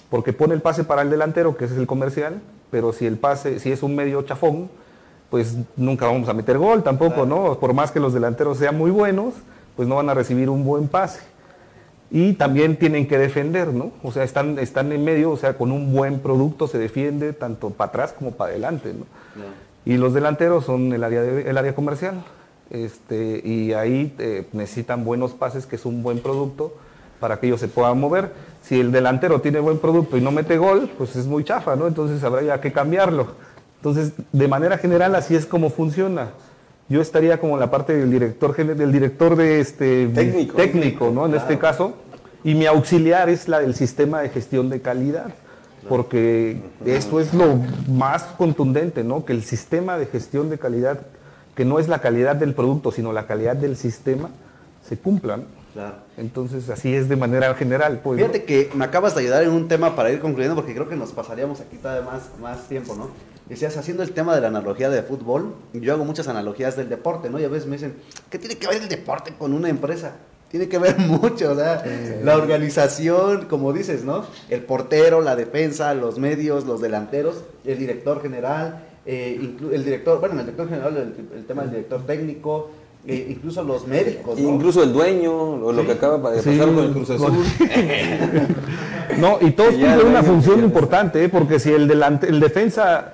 porque 0.09 0.33
pone 0.33 0.53
el 0.53 0.61
pase 0.61 0.83
para 0.83 1.01
el 1.01 1.09
delantero, 1.09 1.57
que 1.57 1.65
ese 1.65 1.75
es 1.75 1.79
el 1.79 1.87
comercial, 1.87 2.41
pero 2.71 2.93
si 2.93 3.05
el 3.05 3.17
pase, 3.17 3.59
si 3.59 3.71
es 3.71 3.83
un 3.83 3.95
medio 3.95 4.21
chafón, 4.23 4.69
pues 5.29 5.57
nunca 5.75 6.05
vamos 6.05 6.29
a 6.29 6.33
meter 6.33 6.57
gol 6.57 6.83
tampoco, 6.83 7.25
¿no? 7.25 7.59
Por 7.59 7.73
más 7.73 7.91
que 7.91 7.99
los 7.99 8.13
delanteros 8.13 8.57
sean 8.57 8.77
muy 8.77 8.91
buenos, 8.91 9.33
pues 9.75 9.87
no 9.87 9.95
van 9.95 10.09
a 10.09 10.13
recibir 10.13 10.49
un 10.49 10.63
buen 10.63 10.87
pase. 10.87 11.21
Y 12.11 12.33
también 12.33 12.77
tienen 12.77 13.07
que 13.07 13.17
defender, 13.17 13.73
¿no? 13.73 13.91
O 14.03 14.11
sea, 14.11 14.23
están, 14.23 14.59
están 14.59 14.91
en 14.91 15.03
medio, 15.03 15.31
o 15.31 15.37
sea, 15.37 15.57
con 15.57 15.71
un 15.71 15.91
buen 15.93 16.19
producto 16.19 16.67
se 16.67 16.77
defiende 16.77 17.33
tanto 17.33 17.71
para 17.71 17.89
atrás 17.89 18.13
como 18.17 18.31
para 18.31 18.51
adelante, 18.51 18.93
¿no? 18.93 19.05
Y 19.85 19.97
los 19.97 20.13
delanteros 20.13 20.65
son 20.65 20.93
el 20.93 21.03
área, 21.03 21.21
de- 21.21 21.49
el 21.49 21.57
área 21.57 21.75
comercial. 21.75 22.23
Este, 22.71 23.41
y 23.43 23.73
ahí 23.73 24.13
eh, 24.17 24.47
necesitan 24.53 25.03
buenos 25.03 25.31
pases, 25.33 25.65
que 25.65 25.75
es 25.75 25.85
un 25.85 26.01
buen 26.03 26.19
producto, 26.19 26.73
para 27.19 27.39
que 27.39 27.47
ellos 27.47 27.59
se 27.59 27.67
puedan 27.67 27.99
mover. 27.99 28.31
Si 28.61 28.79
el 28.79 28.91
delantero 28.91 29.41
tiene 29.41 29.59
buen 29.59 29.77
producto 29.77 30.17
y 30.17 30.21
no 30.21 30.31
mete 30.31 30.57
gol, 30.57 30.89
pues 30.97 31.15
es 31.15 31.27
muy 31.27 31.43
chafa, 31.43 31.75
¿no? 31.75 31.87
Entonces 31.87 32.23
habría 32.23 32.59
que 32.61 32.71
cambiarlo. 32.71 33.27
Entonces, 33.77 34.13
de 34.31 34.47
manera 34.47 34.77
general, 34.79 35.13
así 35.15 35.35
es 35.35 35.45
como 35.45 35.69
funciona. 35.69 36.29
Yo 36.87 37.01
estaría 37.01 37.39
como 37.39 37.55
en 37.55 37.59
la 37.59 37.71
parte 37.71 37.95
del 37.95 38.11
director, 38.11 38.55
del 38.55 38.91
director 38.91 39.35
de 39.35 39.59
este 39.59 40.07
Técnico. 40.07 40.55
técnico 40.55 41.11
¿no? 41.11 41.25
En 41.25 41.33
este 41.33 41.57
caso. 41.57 41.95
Y 42.43 42.53
mi 42.53 42.67
auxiliar 42.67 43.27
es 43.29 43.47
la 43.47 43.59
del 43.59 43.73
sistema 43.73 44.21
de 44.21 44.29
gestión 44.29 44.69
de 44.69 44.81
calidad. 44.81 45.33
Porque 45.89 46.61
esto 46.85 47.19
es 47.19 47.33
lo 47.33 47.59
más 47.87 48.23
contundente, 48.23 49.03
¿no? 49.03 49.23
Que 49.23 49.33
el 49.33 49.43
sistema 49.43 49.97
de 49.97 50.07
gestión 50.07 50.49
de 50.49 50.57
calidad, 50.57 50.99
que 51.55 51.63
no 51.63 51.77
es 51.79 51.87
la 51.87 51.99
calidad 51.99 52.35
del 52.35 52.55
producto, 52.55 52.91
sino 52.91 53.13
la 53.13 53.27
calidad 53.27 53.55
del 53.55 53.75
sistema, 53.77 54.29
se 54.87 54.97
cumplan. 54.97 55.45
Claro. 55.73 55.95
Entonces, 56.17 56.69
así 56.69 56.93
es 56.93 57.09
de 57.09 57.15
manera 57.15 57.53
general. 57.53 57.99
Pues, 58.03 58.19
¿no? 58.19 58.25
Fíjate 58.25 58.45
que 58.45 58.71
me 58.73 58.85
acabas 58.85 59.13
de 59.13 59.21
ayudar 59.21 59.43
en 59.43 59.51
un 59.51 59.67
tema 59.67 59.95
para 59.95 60.09
ir 60.11 60.19
concluyendo, 60.19 60.55
porque 60.55 60.73
creo 60.73 60.87
que 60.89 60.95
nos 60.95 61.11
pasaríamos 61.11 61.59
aquí 61.61 61.77
todavía 61.77 62.09
más, 62.09 62.29
más 62.41 62.67
tiempo, 62.67 62.95
¿no? 62.95 63.09
Decías, 63.49 63.77
haciendo 63.77 64.01
el 64.01 64.11
tema 64.11 64.33
de 64.33 64.41
la 64.41 64.47
analogía 64.47 64.89
de 64.89 65.03
fútbol, 65.03 65.53
yo 65.73 65.93
hago 65.93 66.03
muchas 66.03 66.27
analogías 66.27 66.75
del 66.75 66.89
deporte, 66.89 67.29
¿no? 67.29 67.39
Y 67.39 67.43
a 67.43 67.47
veces 67.47 67.67
me 67.67 67.75
dicen, 67.75 67.93
¿qué 68.31 68.39
tiene 68.39 68.55
que 68.57 68.67
ver 68.67 68.81
el 68.81 68.89
deporte 68.89 69.33
con 69.37 69.53
una 69.53 69.69
empresa? 69.69 70.13
Tiene 70.49 70.67
que 70.67 70.79
ver 70.79 70.97
mucho, 70.99 71.51
o 71.51 71.55
sea, 71.55 71.83
la 72.23 72.35
organización, 72.37 73.45
como 73.45 73.71
dices, 73.71 74.03
¿no? 74.03 74.25
El 74.49 74.61
portero, 74.63 75.21
la 75.21 75.35
defensa, 75.35 75.93
los 75.93 76.17
medios, 76.17 76.65
los 76.65 76.81
delanteros, 76.81 77.43
el 77.65 77.77
director 77.77 78.19
general, 78.21 78.83
eh, 79.05 79.37
inclu- 79.39 79.73
el 79.73 79.85
director, 79.85 80.19
bueno, 80.19 80.39
el 80.39 80.45
director 80.45 80.67
general, 80.67 80.97
el, 80.97 81.37
el 81.37 81.45
tema 81.45 81.61
del 81.63 81.71
director 81.71 82.03
técnico, 82.07 82.71
eh, 83.05 83.27
incluso 83.29 83.63
los 83.63 83.85
médicos, 83.85 84.39
¿no? 84.39 84.49
Incluso 84.49 84.81
el 84.81 84.91
dueño, 84.91 85.31
o 85.35 85.71
lo 85.71 85.85
que 85.85 85.91
acaba 85.91 86.31
de 86.31 86.41
Sí, 86.41 86.49
pasar 86.57 86.73
con 86.73 86.83
el 86.85 86.91
Cruz 86.93 87.09
Azul. 87.11 87.33
No, 89.19 89.37
y 89.39 89.51
todos 89.51 89.75
cumplen 89.75 90.07
una 90.07 90.23
función 90.23 90.59
importante, 90.63 91.23
¿eh? 91.23 91.29
porque 91.29 91.59
si 91.59 91.71
el, 91.71 91.87
delante, 91.87 92.27
el 92.27 92.39
defensa 92.39 93.13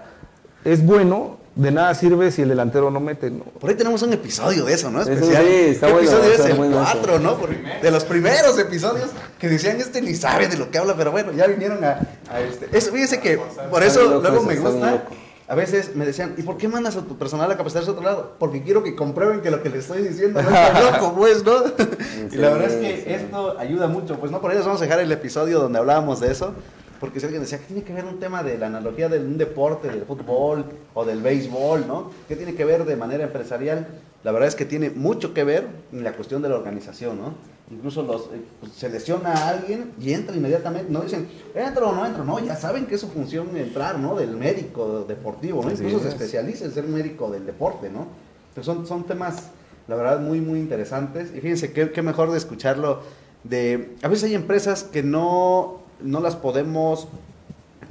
es 0.65 0.85
bueno, 0.85 1.37
de 1.55 1.69
nada 1.71 1.93
sirve 1.95 2.31
si 2.31 2.41
el 2.43 2.49
delantero 2.49 2.89
no 2.91 2.99
mete. 2.99 3.29
¿no? 3.29 3.43
Por 3.43 3.69
ahí 3.69 3.75
tenemos 3.75 4.01
un 4.03 4.13
episodio 4.13 4.63
de 4.65 4.73
eso, 4.73 4.89
¿no? 4.89 5.01
Eso 5.01 5.11
Especial. 5.11 5.43
sí, 5.45 5.51
está 5.71 5.87
¿Qué 5.87 5.93
bueno, 5.93 6.07
episodio 6.09 6.31
está 6.31 6.43
es 6.45 6.49
el 6.51 6.57
bueno 6.57 6.81
eso. 6.83 6.91
4, 6.93 7.19
¿no? 7.19 7.37
Por- 7.37 7.49
de 7.81 7.91
los 7.91 8.03
primeros 8.05 8.57
episodios 8.57 9.09
que 9.39 9.49
decían 9.49 9.79
este 9.81 10.01
ni 10.01 10.15
sabe 10.15 10.47
de 10.47 10.57
lo 10.57 10.71
que 10.71 10.77
habla, 10.77 10.95
pero 10.95 11.11
bueno, 11.11 11.31
ya 11.33 11.47
vinieron 11.47 11.83
a, 11.83 11.99
a 12.31 12.39
este. 12.39 12.69
Eso, 12.75 12.91
fíjese 12.91 13.19
que 13.19 13.39
por 13.69 13.83
eso 13.83 14.03
loco 14.03 14.21
luego 14.21 14.37
eso, 14.37 14.45
me 14.45 14.55
gusta. 14.57 15.03
A 15.47 15.55
veces 15.55 15.97
me 15.97 16.05
decían, 16.05 16.33
¿y 16.37 16.43
por 16.43 16.55
qué 16.55 16.69
mandas 16.69 16.95
a 16.95 17.01
tu 17.01 17.17
personal 17.17 17.51
a 17.51 17.57
capacitarse 17.57 17.89
a 17.89 17.91
otro 17.91 18.05
lado? 18.05 18.35
Porque 18.39 18.63
quiero 18.63 18.83
que 18.83 18.95
comprueben 18.95 19.41
que 19.41 19.51
lo 19.51 19.61
que 19.61 19.67
les 19.69 19.79
estoy 19.79 20.01
diciendo 20.01 20.41
no 20.41 20.47
está 20.49 20.91
loco, 20.93 21.13
pues, 21.13 21.43
¿no? 21.43 21.51
y 22.31 22.37
la 22.37 22.51
verdad 22.51 22.69
es 22.71 22.75
que 22.77 23.13
esto 23.15 23.59
ayuda 23.59 23.87
mucho. 23.89 24.17
Pues 24.17 24.31
no, 24.31 24.39
por 24.39 24.53
les 24.53 24.63
vamos 24.63 24.79
a 24.79 24.85
dejar 24.85 25.01
el 25.01 25.11
episodio 25.11 25.59
donde 25.59 25.77
hablábamos 25.79 26.21
de 26.21 26.31
eso. 26.31 26.53
Porque 27.01 27.19
si 27.19 27.25
alguien 27.25 27.41
decía, 27.41 27.57
¿qué 27.57 27.65
tiene 27.65 27.83
que 27.83 27.93
ver 27.93 28.05
un 28.05 28.19
tema 28.19 28.43
de 28.43 28.59
la 28.59 28.67
analogía 28.67 29.09
de 29.09 29.17
un 29.17 29.35
deporte, 29.35 29.87
del 29.87 30.03
fútbol 30.03 30.65
o 30.93 31.03
del 31.03 31.19
béisbol, 31.19 31.87
¿no? 31.87 32.11
¿Qué 32.27 32.35
tiene 32.35 32.53
que 32.53 32.63
ver 32.63 32.85
de 32.85 32.95
manera 32.95 33.23
empresarial? 33.23 33.87
La 34.23 34.31
verdad 34.31 34.47
es 34.47 34.53
que 34.55 34.65
tiene 34.65 34.91
mucho 34.91 35.33
que 35.33 35.43
ver 35.43 35.67
en 35.91 36.03
la 36.03 36.13
cuestión 36.13 36.43
de 36.43 36.49
la 36.49 36.55
organización, 36.57 37.17
¿no? 37.17 37.33
Incluso 37.71 38.03
los, 38.03 38.25
eh, 38.25 38.41
pues, 38.59 38.73
se 38.73 38.87
lesiona 38.87 39.33
a 39.33 39.49
alguien 39.49 39.93
y 39.99 40.13
entra 40.13 40.35
inmediatamente, 40.35 40.91
no 40.91 41.01
dicen, 41.01 41.27
entro 41.55 41.89
o 41.89 41.95
no 41.95 42.05
entro, 42.05 42.23
no, 42.23 42.37
ya 42.39 42.55
saben 42.55 42.85
que 42.85 42.93
es 42.93 43.01
su 43.01 43.07
función 43.07 43.57
entrar, 43.57 43.97
¿no? 43.97 44.15
Del 44.15 44.37
médico 44.37 45.03
deportivo, 45.07 45.63
¿no? 45.63 45.69
Así 45.69 45.81
Incluso 45.81 46.03
se 46.03 46.09
es. 46.09 46.13
especializa 46.13 46.65
en 46.65 46.71
ser 46.71 46.83
médico 46.83 47.31
del 47.31 47.47
deporte, 47.47 47.89
¿no? 47.89 48.05
Entonces 48.49 48.65
son, 48.65 48.85
son 48.85 49.05
temas, 49.05 49.49
la 49.87 49.95
verdad, 49.95 50.19
muy, 50.19 50.39
muy 50.39 50.59
interesantes. 50.59 51.31
Y 51.35 51.41
fíjense, 51.41 51.73
qué, 51.73 51.91
qué 51.91 52.03
mejor 52.03 52.29
de 52.29 52.37
escucharlo 52.37 52.99
de... 53.43 53.95
A 54.03 54.07
veces 54.07 54.25
hay 54.25 54.35
empresas 54.35 54.83
que 54.83 55.01
no, 55.01 55.80
no 56.03 56.19
las 56.19 56.35
podemos 56.35 57.07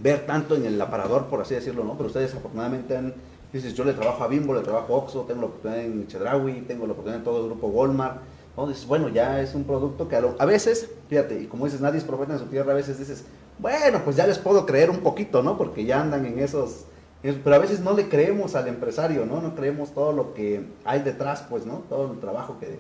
ver 0.03 0.27
tanto 0.27 0.55
en 0.55 0.65
el 0.67 0.81
aparador, 0.81 1.27
por 1.27 1.41
así 1.41 1.55
decirlo, 1.55 1.85
¿no? 1.85 1.95
Pero 1.95 2.07
ustedes 2.07 2.35
afortunadamente 2.35 2.97
han... 2.97 3.15
Dices, 3.53 3.75
yo 3.75 3.85
le 3.85 3.93
trabajo 3.95 4.23
a 4.23 4.29
Bimbo, 4.29 4.55
le 4.55 4.61
trabajo 4.61 4.95
a 4.95 4.97
Oxxo, 4.99 5.23
tengo 5.23 5.41
la 5.41 5.47
oportunidad 5.49 5.85
en 5.85 6.07
Chedraui, 6.07 6.61
tengo 6.63 6.87
la 6.87 6.93
oportunidad 6.93 7.19
en 7.19 7.25
todo 7.25 7.41
el 7.41 7.47
grupo 7.47 7.67
Walmart. 7.67 8.19
¿no? 8.57 8.69
Dices, 8.69 8.87
bueno, 8.87 9.09
ya 9.09 9.41
es 9.41 9.55
un 9.55 9.65
producto 9.65 10.09
que 10.09 10.17
a, 10.17 10.45
veces, 10.45 10.89
fíjate, 11.09 11.41
y 11.43 11.47
como 11.47 11.65
dices, 11.65 11.81
nadie 11.81 11.99
es 11.99 12.05
profeta 12.05 12.35
en 12.35 12.39
su 12.39 12.47
tierra, 12.47 12.73
a 12.73 12.77
veces 12.77 12.99
dices, 12.99 13.25
bueno, 13.59 14.03
pues 14.05 14.17
ya 14.17 14.27
les 14.27 14.39
puedo 14.39 14.67
creer 14.67 14.89
un 14.89 14.99
poquito, 14.99 15.43
¿no? 15.43 15.59
Porque 15.59 15.85
ya 15.85 16.01
andan 16.01 16.27
en 16.27 16.39
esos... 16.39 16.85
Pero 17.23 17.55
a 17.55 17.59
veces 17.59 17.81
no 17.81 17.93
le 17.93 18.09
creemos 18.09 18.55
al 18.55 18.69
empresario, 18.69 19.27
¿no? 19.27 19.43
No 19.43 19.55
creemos 19.55 19.91
todo 19.93 20.13
lo 20.13 20.33
que 20.33 20.65
hay 20.85 21.03
detrás, 21.03 21.45
pues, 21.51 21.67
¿no? 21.67 21.83
Todo 21.89 22.13
el 22.13 22.21
trabajo 22.21 22.57
que, 22.61 22.79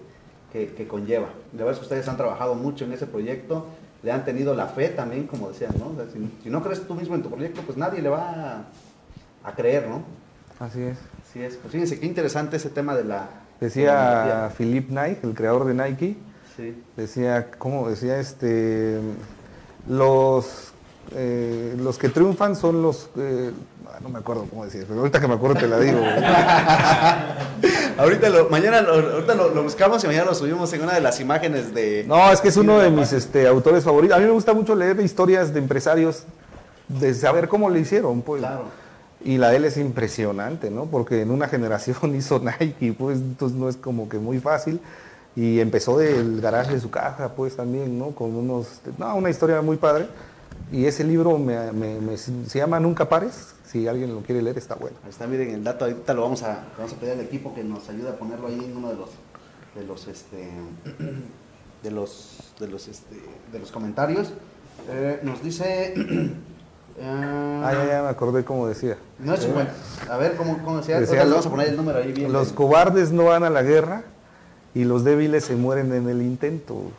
que, 0.52 0.72
que 0.72 0.88
conlleva. 0.88 1.28
La 1.52 1.64
verdad 1.64 1.72
es 1.72 1.78
que 1.78 1.84
ustedes 1.84 2.08
han 2.08 2.16
trabajado 2.16 2.54
mucho 2.54 2.84
en 2.84 2.92
ese 2.92 3.06
proyecto 3.06 3.66
le 4.02 4.12
han 4.12 4.24
tenido 4.24 4.54
la 4.54 4.66
fe 4.66 4.88
también, 4.88 5.26
como 5.26 5.48
decían, 5.50 5.72
¿no? 5.78 5.88
O 5.88 5.94
sea, 5.96 6.06
si, 6.12 6.30
si 6.42 6.50
no 6.50 6.62
crees 6.62 6.86
tú 6.86 6.94
mismo 6.94 7.14
en 7.14 7.22
tu 7.22 7.30
proyecto, 7.30 7.60
pues 7.62 7.76
nadie 7.76 8.00
le 8.02 8.08
va 8.08 8.64
a, 9.44 9.48
a 9.48 9.52
creer, 9.54 9.88
¿no? 9.88 10.02
Así 10.58 10.82
es. 10.82 10.98
Así 11.28 11.42
es. 11.42 11.56
Pues 11.56 11.72
fíjense 11.72 11.98
qué 12.00 12.06
interesante 12.06 12.56
ese 12.56 12.70
tema 12.70 12.94
de 12.96 13.04
la... 13.04 13.28
de 13.60 13.66
Decía 13.66 14.22
energía. 14.22 14.52
Philip 14.56 14.88
Knight, 14.88 15.24
el 15.24 15.34
creador 15.34 15.64
de 15.66 15.74
Nike, 15.74 16.16
Sí. 16.56 16.82
decía, 16.96 17.50
¿cómo 17.58 17.88
decía 17.88 18.18
este? 18.18 18.98
Los, 19.88 20.72
eh, 21.14 21.74
los 21.78 21.96
que 21.96 22.08
triunfan 22.10 22.54
son 22.56 22.82
los, 22.82 23.08
eh, 23.16 23.52
ah, 23.86 23.98
no 24.02 24.08
me 24.10 24.18
acuerdo 24.18 24.44
cómo 24.50 24.64
decía, 24.66 24.82
pero 24.86 25.00
ahorita 25.00 25.20
que 25.20 25.28
me 25.28 25.34
acuerdo 25.34 25.56
te 25.60 25.68
la 25.68 25.78
digo. 25.78 26.00
Ahorita 28.00 28.30
lo, 28.30 28.48
mañana 28.48 28.80
lo, 28.80 28.94
ahorita 28.94 29.34
lo, 29.34 29.54
lo 29.54 29.62
buscamos 29.62 30.02
y 30.02 30.06
mañana 30.06 30.24
lo 30.24 30.34
subimos 30.34 30.72
en 30.72 30.82
una 30.82 30.94
de 30.94 31.02
las 31.02 31.20
imágenes 31.20 31.74
de... 31.74 32.04
No, 32.08 32.32
es 32.32 32.40
que 32.40 32.48
es 32.48 32.56
uno 32.56 32.78
de 32.78 32.90
mis 32.90 33.12
este, 33.12 33.46
autores 33.46 33.84
favoritos. 33.84 34.16
A 34.16 34.20
mí 34.20 34.24
me 34.24 34.32
gusta 34.32 34.54
mucho 34.54 34.74
leer 34.74 34.98
historias 35.00 35.52
de 35.52 35.58
empresarios, 35.58 36.24
de 36.88 37.12
saber 37.12 37.48
cómo 37.48 37.68
le 37.68 37.80
hicieron, 37.80 38.22
pues. 38.22 38.40
Claro. 38.40 38.64
Y 39.22 39.36
la 39.36 39.50
de 39.50 39.56
él 39.58 39.66
es 39.66 39.76
impresionante, 39.76 40.70
¿no? 40.70 40.86
Porque 40.86 41.20
en 41.20 41.30
una 41.30 41.46
generación 41.54 42.14
hizo 42.16 42.40
Nike, 42.40 42.94
pues 42.98 43.18
entonces 43.18 43.58
no 43.58 43.68
es 43.68 43.76
como 43.76 44.08
que 44.08 44.18
muy 44.18 44.40
fácil. 44.40 44.80
Y 45.36 45.60
empezó 45.60 45.98
del 45.98 46.40
garaje 46.40 46.72
de 46.72 46.80
su 46.80 46.90
caja, 46.90 47.28
pues 47.36 47.54
también, 47.54 47.98
¿no? 47.98 48.12
Con 48.12 48.34
unos, 48.34 48.80
no, 48.96 49.14
una 49.14 49.28
historia 49.28 49.60
muy 49.60 49.76
padre. 49.76 50.06
Y 50.72 50.86
ese 50.86 51.04
libro 51.04 51.38
me- 51.38 51.72
me- 51.72 52.00
me- 52.00 52.16
se 52.16 52.58
llama 52.58 52.78
Nunca 52.80 53.08
Pares. 53.08 53.54
Si 53.66 53.86
alguien 53.86 54.14
lo 54.14 54.20
quiere 54.22 54.42
leer, 54.42 54.58
está 54.58 54.74
bueno. 54.74 54.96
Ahí 55.04 55.10
está, 55.10 55.26
miren 55.26 55.50
el 55.50 55.64
dato, 55.64 55.84
ahorita 55.84 56.12
lo 56.14 56.22
vamos 56.22 56.42
a, 56.42 56.64
vamos 56.76 56.92
a 56.92 56.96
pedir 56.96 57.12
al 57.14 57.20
equipo 57.20 57.54
que 57.54 57.62
nos 57.62 57.88
ayude 57.88 58.08
a 58.08 58.16
ponerlo 58.18 58.48
ahí 58.48 58.58
en 58.64 58.76
uno 58.76 58.88
de 58.90 58.96
los, 58.96 59.10
de 59.76 59.84
los, 59.84 60.08
este, 60.08 60.50
de 61.82 61.90
los, 61.90 62.38
de 62.58 62.66
los, 62.68 62.88
este, 62.88 63.16
de 63.52 63.58
los 63.58 63.70
comentarios. 63.70 64.32
Eh, 64.90 65.20
nos 65.22 65.42
dice, 65.42 65.94
eh, 65.96 66.34
Ah, 67.02 67.72
ya, 67.72 67.86
ya 67.86 68.02
me 68.02 68.08
acordé 68.08 68.44
cómo 68.44 68.66
decía. 68.66 68.96
no 69.20 69.34
es 69.34 69.40
50. 69.40 69.72
A 70.10 70.16
ver, 70.16 70.36
¿cómo, 70.36 70.58
cómo 70.64 70.78
decía? 70.78 71.00
Decía, 71.00 71.24
vamos 71.24 71.46
a 71.46 71.50
poner 71.50 71.68
el 71.68 71.76
número 71.76 71.98
ahí 71.98 72.12
bien. 72.12 72.32
Los 72.32 72.46
bien. 72.48 72.56
cobardes 72.56 73.12
no 73.12 73.24
van 73.26 73.44
a 73.44 73.50
la 73.50 73.62
guerra 73.62 74.02
y 74.74 74.84
los 74.84 75.04
débiles 75.04 75.44
se 75.44 75.54
mueren 75.56 75.92
en 75.92 76.08
el 76.08 76.22
intento. 76.22 76.90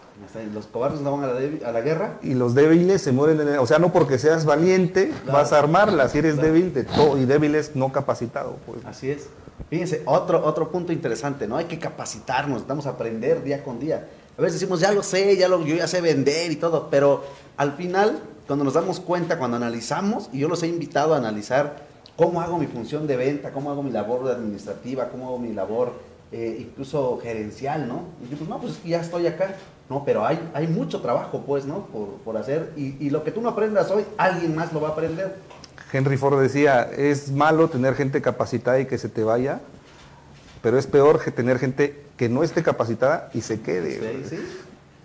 Los 0.53 0.66
cobardes 0.68 1.02
no 1.02 1.18
van 1.18 1.30
a 1.30 1.34
la, 1.34 1.70
a 1.70 1.72
la 1.72 1.82
guerra. 1.82 2.18
Y 2.22 2.34
los 2.34 2.53
débiles 2.56 3.02
se 3.02 3.12
mueren 3.12 3.40
en 3.41 3.48
el... 3.49 3.60
O 3.60 3.68
sea, 3.68 3.80
no 3.80 3.91
porque 3.91 4.18
seas 4.18 4.45
valiente 4.45 5.10
Claro. 5.24 5.38
vas 5.40 5.52
a 5.53 5.60
armarla. 5.60 6.10
Si 6.10 6.18
eres 6.20 6.36
Claro. 6.36 6.48
débil 6.48 6.74
de 6.74 6.84
todo 6.84 7.18
y 7.18 7.26
débil 7.26 7.56
es 7.56 7.76
no 7.76 7.91
capacitado. 7.91 8.58
Pues. 8.66 8.86
Así 8.86 9.10
es. 9.12 9.28
Fíjense, 9.70 10.02
otro, 10.06 10.44
otro 10.45 10.70
punto 10.72 10.91
interesante, 10.91 11.48
¿no? 11.48 11.58
Hay 11.58 11.66
que 11.66 11.78
capacitarnos, 11.80 12.49
necesitamos 12.56 12.86
aprender 12.88 13.44
día 13.44 13.64
con 13.64 13.80
día. 13.80 14.08
A 14.38 14.41
veces 14.41 14.60
decimos, 14.60 14.80
ya 14.80 14.91
lo 14.91 15.03
sé, 15.03 15.38
ya 15.38 15.48
lo, 15.48 15.64
yo 15.66 15.76
ya 15.76 15.88
sé 15.88 16.02
vender 16.02 16.52
y 16.52 16.56
todo, 16.56 16.88
pero 16.90 17.24
al 17.58 17.74
final, 17.74 18.20
cuando 18.48 18.66
nos 18.66 18.74
damos 18.74 18.99
cuenta, 18.99 19.38
cuando 19.38 19.58
analizamos, 19.58 20.30
y 20.34 20.40
yo 20.40 20.48
los 20.48 20.64
he 20.64 20.68
invitado 20.68 21.14
a 21.14 21.18
analizar 21.18 21.84
cómo 22.18 22.41
hago 22.41 22.58
mi 22.58 22.66
función 22.68 23.06
de 23.08 23.18
venta, 23.18 23.52
cómo 23.52 23.70
hago 23.72 23.84
mi 23.84 23.91
labor 23.91 24.30
administrativa, 24.32 25.10
cómo 25.10 25.28
hago 25.28 25.38
mi 25.38 25.53
labor 25.53 25.94
eh, 26.32 26.58
incluso 26.60 27.20
gerencial, 27.22 27.88
¿no? 27.88 28.06
Y 28.22 28.26
digo, 28.26 28.38
pues 28.38 28.49
no, 28.49 28.60
pues 28.60 28.84
ya 28.84 29.02
estoy 29.02 29.28
acá. 29.28 29.56
No, 29.90 30.06
pero 30.06 30.26
hay, 30.26 30.40
hay 30.53 30.68
mucho 30.68 31.02
trabajo, 31.02 31.44
pues, 31.45 31.66
¿no? 31.66 31.86
Por, 31.88 32.08
por 32.24 32.38
hacer, 32.38 32.72
y, 32.78 32.95
y 33.06 33.10
lo 33.10 33.24
que 33.24 33.32
tú 33.32 33.41
no 33.41 33.49
aprendas 33.49 33.91
hoy, 33.91 34.06
alguien 34.18 34.56
más 34.56 34.72
lo 34.72 34.80
va 34.80 34.90
a 34.90 34.91
aprender. 34.91 35.36
Henry 35.91 36.16
Ford 36.16 36.40
decía, 36.41 36.84
es 36.84 37.32
malo 37.32 37.70
tener 37.70 37.95
gente 37.95 38.22
capacitada 38.22 38.80
y 38.80 38.86
que 38.86 38.98
se 38.98 39.10
te 39.10 39.24
vaya, 39.24 39.60
pero 40.62 40.78
es 40.78 40.88
peor 40.88 41.22
que 41.22 41.32
tener 41.32 41.60
gente 41.60 42.06
que 42.16 42.30
no 42.30 42.44
esté 42.44 42.64
capacitada 42.64 43.30
y 43.34 43.41
se 43.41 43.60
quede. 43.60 44.24
Sí, 44.24 44.36
sí. 44.38 44.48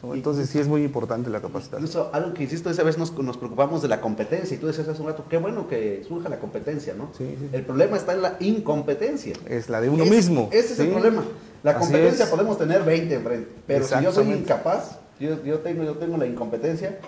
¿No? 0.06 0.14
Entonces 0.14 0.48
sí 0.48 0.58
es 0.58 0.68
muy 0.68 0.82
importante 0.84 1.28
la 1.30 1.40
capacitación. 1.40 1.82
Incluso 1.82 2.10
algo 2.12 2.32
que 2.34 2.44
insisto, 2.44 2.70
esa 2.70 2.82
vez 2.82 2.96
nos, 2.98 3.12
nos 3.18 3.36
preocupamos 3.36 3.82
de 3.82 3.88
la 3.88 4.00
competencia 4.00 4.54
y 4.56 4.58
tú 4.58 4.66
decías 4.66 4.88
hace 4.88 5.00
un 5.02 5.08
rato, 5.08 5.24
qué 5.28 5.36
bueno 5.38 5.68
que 5.68 6.04
surja 6.06 6.28
la 6.28 6.38
competencia, 6.38 6.94
¿no? 6.94 7.10
Sí, 7.16 7.36
sí. 7.38 7.48
El 7.52 7.62
problema 7.64 7.96
está 7.96 8.12
en 8.12 8.22
la 8.22 8.36
incompetencia. 8.40 9.34
Es 9.48 9.68
la 9.68 9.80
de 9.80 9.88
uno 9.88 10.04
Es- 10.04 10.10
mismo. 10.10 10.48
Ese 10.52 10.72
es 10.74 10.78
el 10.80 10.88
problema. 10.90 11.24
La 11.62 11.78
competencia 11.78 12.30
podemos 12.30 12.58
tener 12.58 12.82
20 12.84 13.14
enfrente, 13.14 13.48
pero 13.66 13.84
si 13.86 13.94
yo 14.02 14.12
soy 14.12 14.30
incapaz, 14.30 14.98
yo, 15.18 15.42
yo, 15.44 15.58
tengo, 15.60 15.82
yo 15.84 15.94
tengo 15.94 16.16
la 16.16 16.26
incompetencia, 16.26 16.98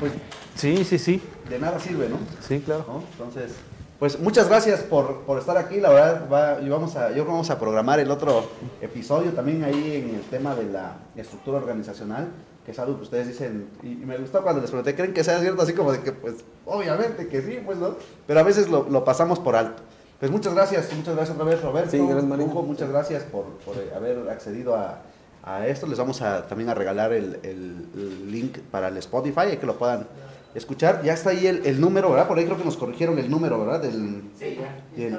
pues 0.00 0.12
Sí, 0.56 0.84
sí, 0.84 0.98
sí. 0.98 1.22
de 1.48 1.58
nada 1.58 1.78
sirve, 1.78 2.08
¿no? 2.08 2.16
Sí, 2.46 2.60
claro. 2.60 2.84
¿no? 2.88 3.02
Entonces, 3.12 3.52
pues 3.98 4.18
muchas 4.20 4.48
gracias 4.48 4.80
por, 4.80 5.22
por 5.22 5.38
estar 5.38 5.56
aquí. 5.56 5.80
La 5.80 5.90
verdad, 5.90 6.28
va- 6.32 6.60
y 6.60 6.68
vamos 6.68 6.96
a, 6.96 7.08
yo 7.08 7.14
creo 7.14 7.24
que 7.26 7.30
vamos 7.32 7.50
a 7.50 7.58
programar 7.58 8.00
el 8.00 8.10
otro 8.10 8.48
episodio 8.80 9.32
también 9.32 9.62
ahí 9.64 10.02
en 10.08 10.14
el 10.16 10.22
tema 10.22 10.54
de 10.54 10.64
la 10.72 10.96
estructura 11.16 11.58
organizacional, 11.58 12.28
que 12.68 12.72
es 12.72 12.78
algo 12.78 12.96
que 12.98 13.04
ustedes 13.04 13.26
dicen, 13.28 13.66
y, 13.82 13.92
y 13.92 14.04
me 14.04 14.18
gustó 14.18 14.42
cuando 14.42 14.60
les 14.60 14.68
pregunté, 14.70 14.94
¿creen 14.94 15.14
que 15.14 15.24
sea 15.24 15.40
cierto? 15.40 15.62
Así 15.62 15.72
como 15.72 15.90
de 15.90 16.00
que, 16.02 16.12
pues, 16.12 16.34
obviamente 16.66 17.26
que 17.26 17.40
sí, 17.40 17.60
pues, 17.64 17.78
¿no? 17.78 17.94
Pero 18.26 18.40
a 18.40 18.42
veces 18.42 18.68
lo, 18.68 18.86
lo 18.90 19.04
pasamos 19.06 19.38
por 19.38 19.56
alto. 19.56 19.82
Pues 20.20 20.30
muchas 20.30 20.52
gracias, 20.52 20.92
muchas 20.94 21.14
gracias 21.16 21.34
otra 21.34 21.48
vez, 21.50 21.62
Roberto. 21.62 21.90
Sí, 21.92 21.96
gracias. 22.06 22.24
Hugo, 22.40 22.62
muchas 22.62 22.90
gracias 22.90 23.22
por, 23.22 23.44
por, 23.64 23.74
eh, 23.78 23.90
haber 23.96 24.28
accedido 24.28 24.76
a, 24.76 25.00
a 25.42 25.66
esto. 25.66 25.86
Les 25.86 25.96
vamos 25.98 26.20
a 26.20 26.46
también 26.46 26.68
a 26.68 26.74
regalar 26.74 27.14
el, 27.14 27.40
el- 27.42 27.86
el 27.94 28.30
link 28.30 28.58
para 28.70 28.88
el 28.88 28.98
Spotify, 28.98 29.56
que 29.58 29.64
lo 29.64 29.78
puedan 29.78 30.06
escuchar. 30.54 31.02
Ya 31.02 31.14
está 31.14 31.30
ahí 31.30 31.46
el, 31.46 31.64
el 31.64 31.80
número, 31.80 32.10
¿verdad? 32.10 32.28
Por 32.28 32.36
ahí 32.36 32.44
creo 32.44 32.58
que 32.58 32.64
nos 32.66 32.76
corrigieron 32.76 33.18
el 33.18 33.30
número, 33.30 33.58
¿verdad? 33.64 33.80
Del, 33.80 34.24
Sí, 34.38 34.58
ya. 34.60 35.06
Estoy. 35.06 35.18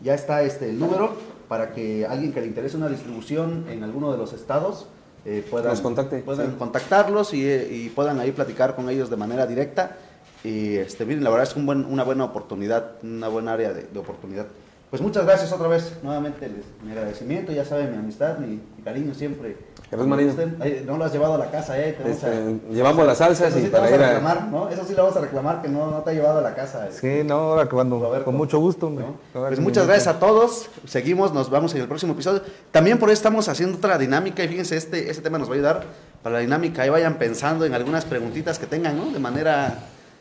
ya 0.00 0.14
está 0.14 0.42
este 0.42 0.68
el 0.70 0.80
número 0.80 1.12
para 1.48 1.72
que 1.72 2.04
alguien 2.06 2.32
que 2.32 2.40
le 2.40 2.48
interese 2.48 2.76
una 2.76 2.88
distribución 2.88 3.66
en 3.70 3.84
alguno 3.84 4.10
de 4.10 4.18
los 4.18 4.32
estados 4.32 4.88
eh, 5.26 5.44
puedan, 5.50 5.76
contacte, 5.82 6.18
puedan 6.20 6.52
sí. 6.52 6.56
contactarlos 6.58 7.34
y, 7.34 7.44
y 7.44 7.92
puedan 7.94 8.20
ahí 8.20 8.32
platicar 8.32 8.74
con 8.76 8.88
ellos 8.88 9.10
de 9.10 9.16
manera 9.16 9.46
directa. 9.46 9.96
Y 10.44 10.76
este, 10.76 11.04
miren, 11.04 11.24
la 11.24 11.30
verdad 11.30 11.48
es 11.48 11.56
un 11.56 11.66
buen, 11.66 11.84
una 11.84 12.04
buena 12.04 12.24
oportunidad, 12.24 12.92
una 13.02 13.28
buena 13.28 13.52
área 13.54 13.72
de, 13.72 13.82
de 13.82 13.98
oportunidad. 13.98 14.46
Pues 14.90 15.02
muchas 15.02 15.24
gracias 15.24 15.52
otra 15.52 15.66
vez, 15.66 15.94
nuevamente 16.04 16.48
les, 16.48 16.64
mi 16.84 16.92
agradecimiento, 16.92 17.50
ya 17.50 17.64
saben, 17.64 17.90
mi 17.90 17.98
amistad, 17.98 18.38
mi, 18.38 18.60
mi 18.76 18.82
cariño 18.84 19.12
siempre. 19.14 19.56
Marino. 19.92 20.34
Ahí, 20.60 20.82
no 20.86 20.96
lo 20.98 21.04
has 21.04 21.12
llevado 21.12 21.34
a 21.34 21.38
la 21.38 21.50
casa, 21.50 21.78
¿eh? 21.78 21.92
Te 21.92 22.02
vamos 22.02 22.24
a- 22.24 22.28
Este, 22.32 22.60
llevamos 22.72 23.06
las 23.06 23.18
salsas 23.18 23.48
Eso 23.50 23.58
y 23.58 23.62
sí 23.62 23.66
te 23.66 23.72
para 23.72 23.84
vamos 23.84 23.98
ir 23.98 24.04
a 24.04 24.08
reclamar, 24.14 24.44
¿no? 24.48 24.68
Eso 24.68 24.82
sí 24.84 24.94
le 24.94 25.00
vamos 25.00 25.16
a 25.16 25.20
reclamar 25.20 25.62
que 25.62 25.68
no, 25.68 25.90
no 25.90 25.98
te 26.02 26.10
ha 26.10 26.12
llevado 26.12 26.38
a 26.40 26.42
la 26.42 26.54
casa. 26.54 26.88
Sí, 26.90 27.22
no, 27.24 27.34
ahora 27.34 27.66
cuando, 27.68 28.00
Roberto. 28.00 28.24
con 28.24 28.34
mucho 28.36 28.58
gusto. 28.58 28.90
¿no? 28.90 29.16
Pues 29.32 29.60
muchas 29.60 29.86
gracias 29.86 30.08
a 30.08 30.18
todos. 30.18 30.68
Seguimos, 30.86 31.32
nos 31.32 31.50
vamos 31.50 31.72
en 31.74 31.82
el 31.82 31.88
próximo 31.88 32.14
episodio. 32.14 32.42
También 32.72 32.98
por 32.98 33.10
eso 33.10 33.14
estamos 33.14 33.48
haciendo 33.48 33.78
otra 33.78 33.96
dinámica 33.96 34.42
y 34.42 34.48
fíjense, 34.48 34.76
este, 34.76 35.08
este 35.10 35.22
tema 35.22 35.38
nos 35.38 35.48
va 35.48 35.52
a 35.52 35.54
ayudar 35.56 35.82
para 36.22 36.34
la 36.34 36.40
dinámica. 36.40 36.82
Ahí 36.82 36.88
vayan 36.90 37.14
pensando 37.14 37.64
en 37.64 37.72
algunas 37.74 38.04
preguntitas 38.04 38.58
que 38.58 38.66
tengan, 38.66 38.96
¿no? 38.98 39.12
De 39.12 39.18
manera 39.20 39.78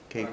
que 0.10 0.28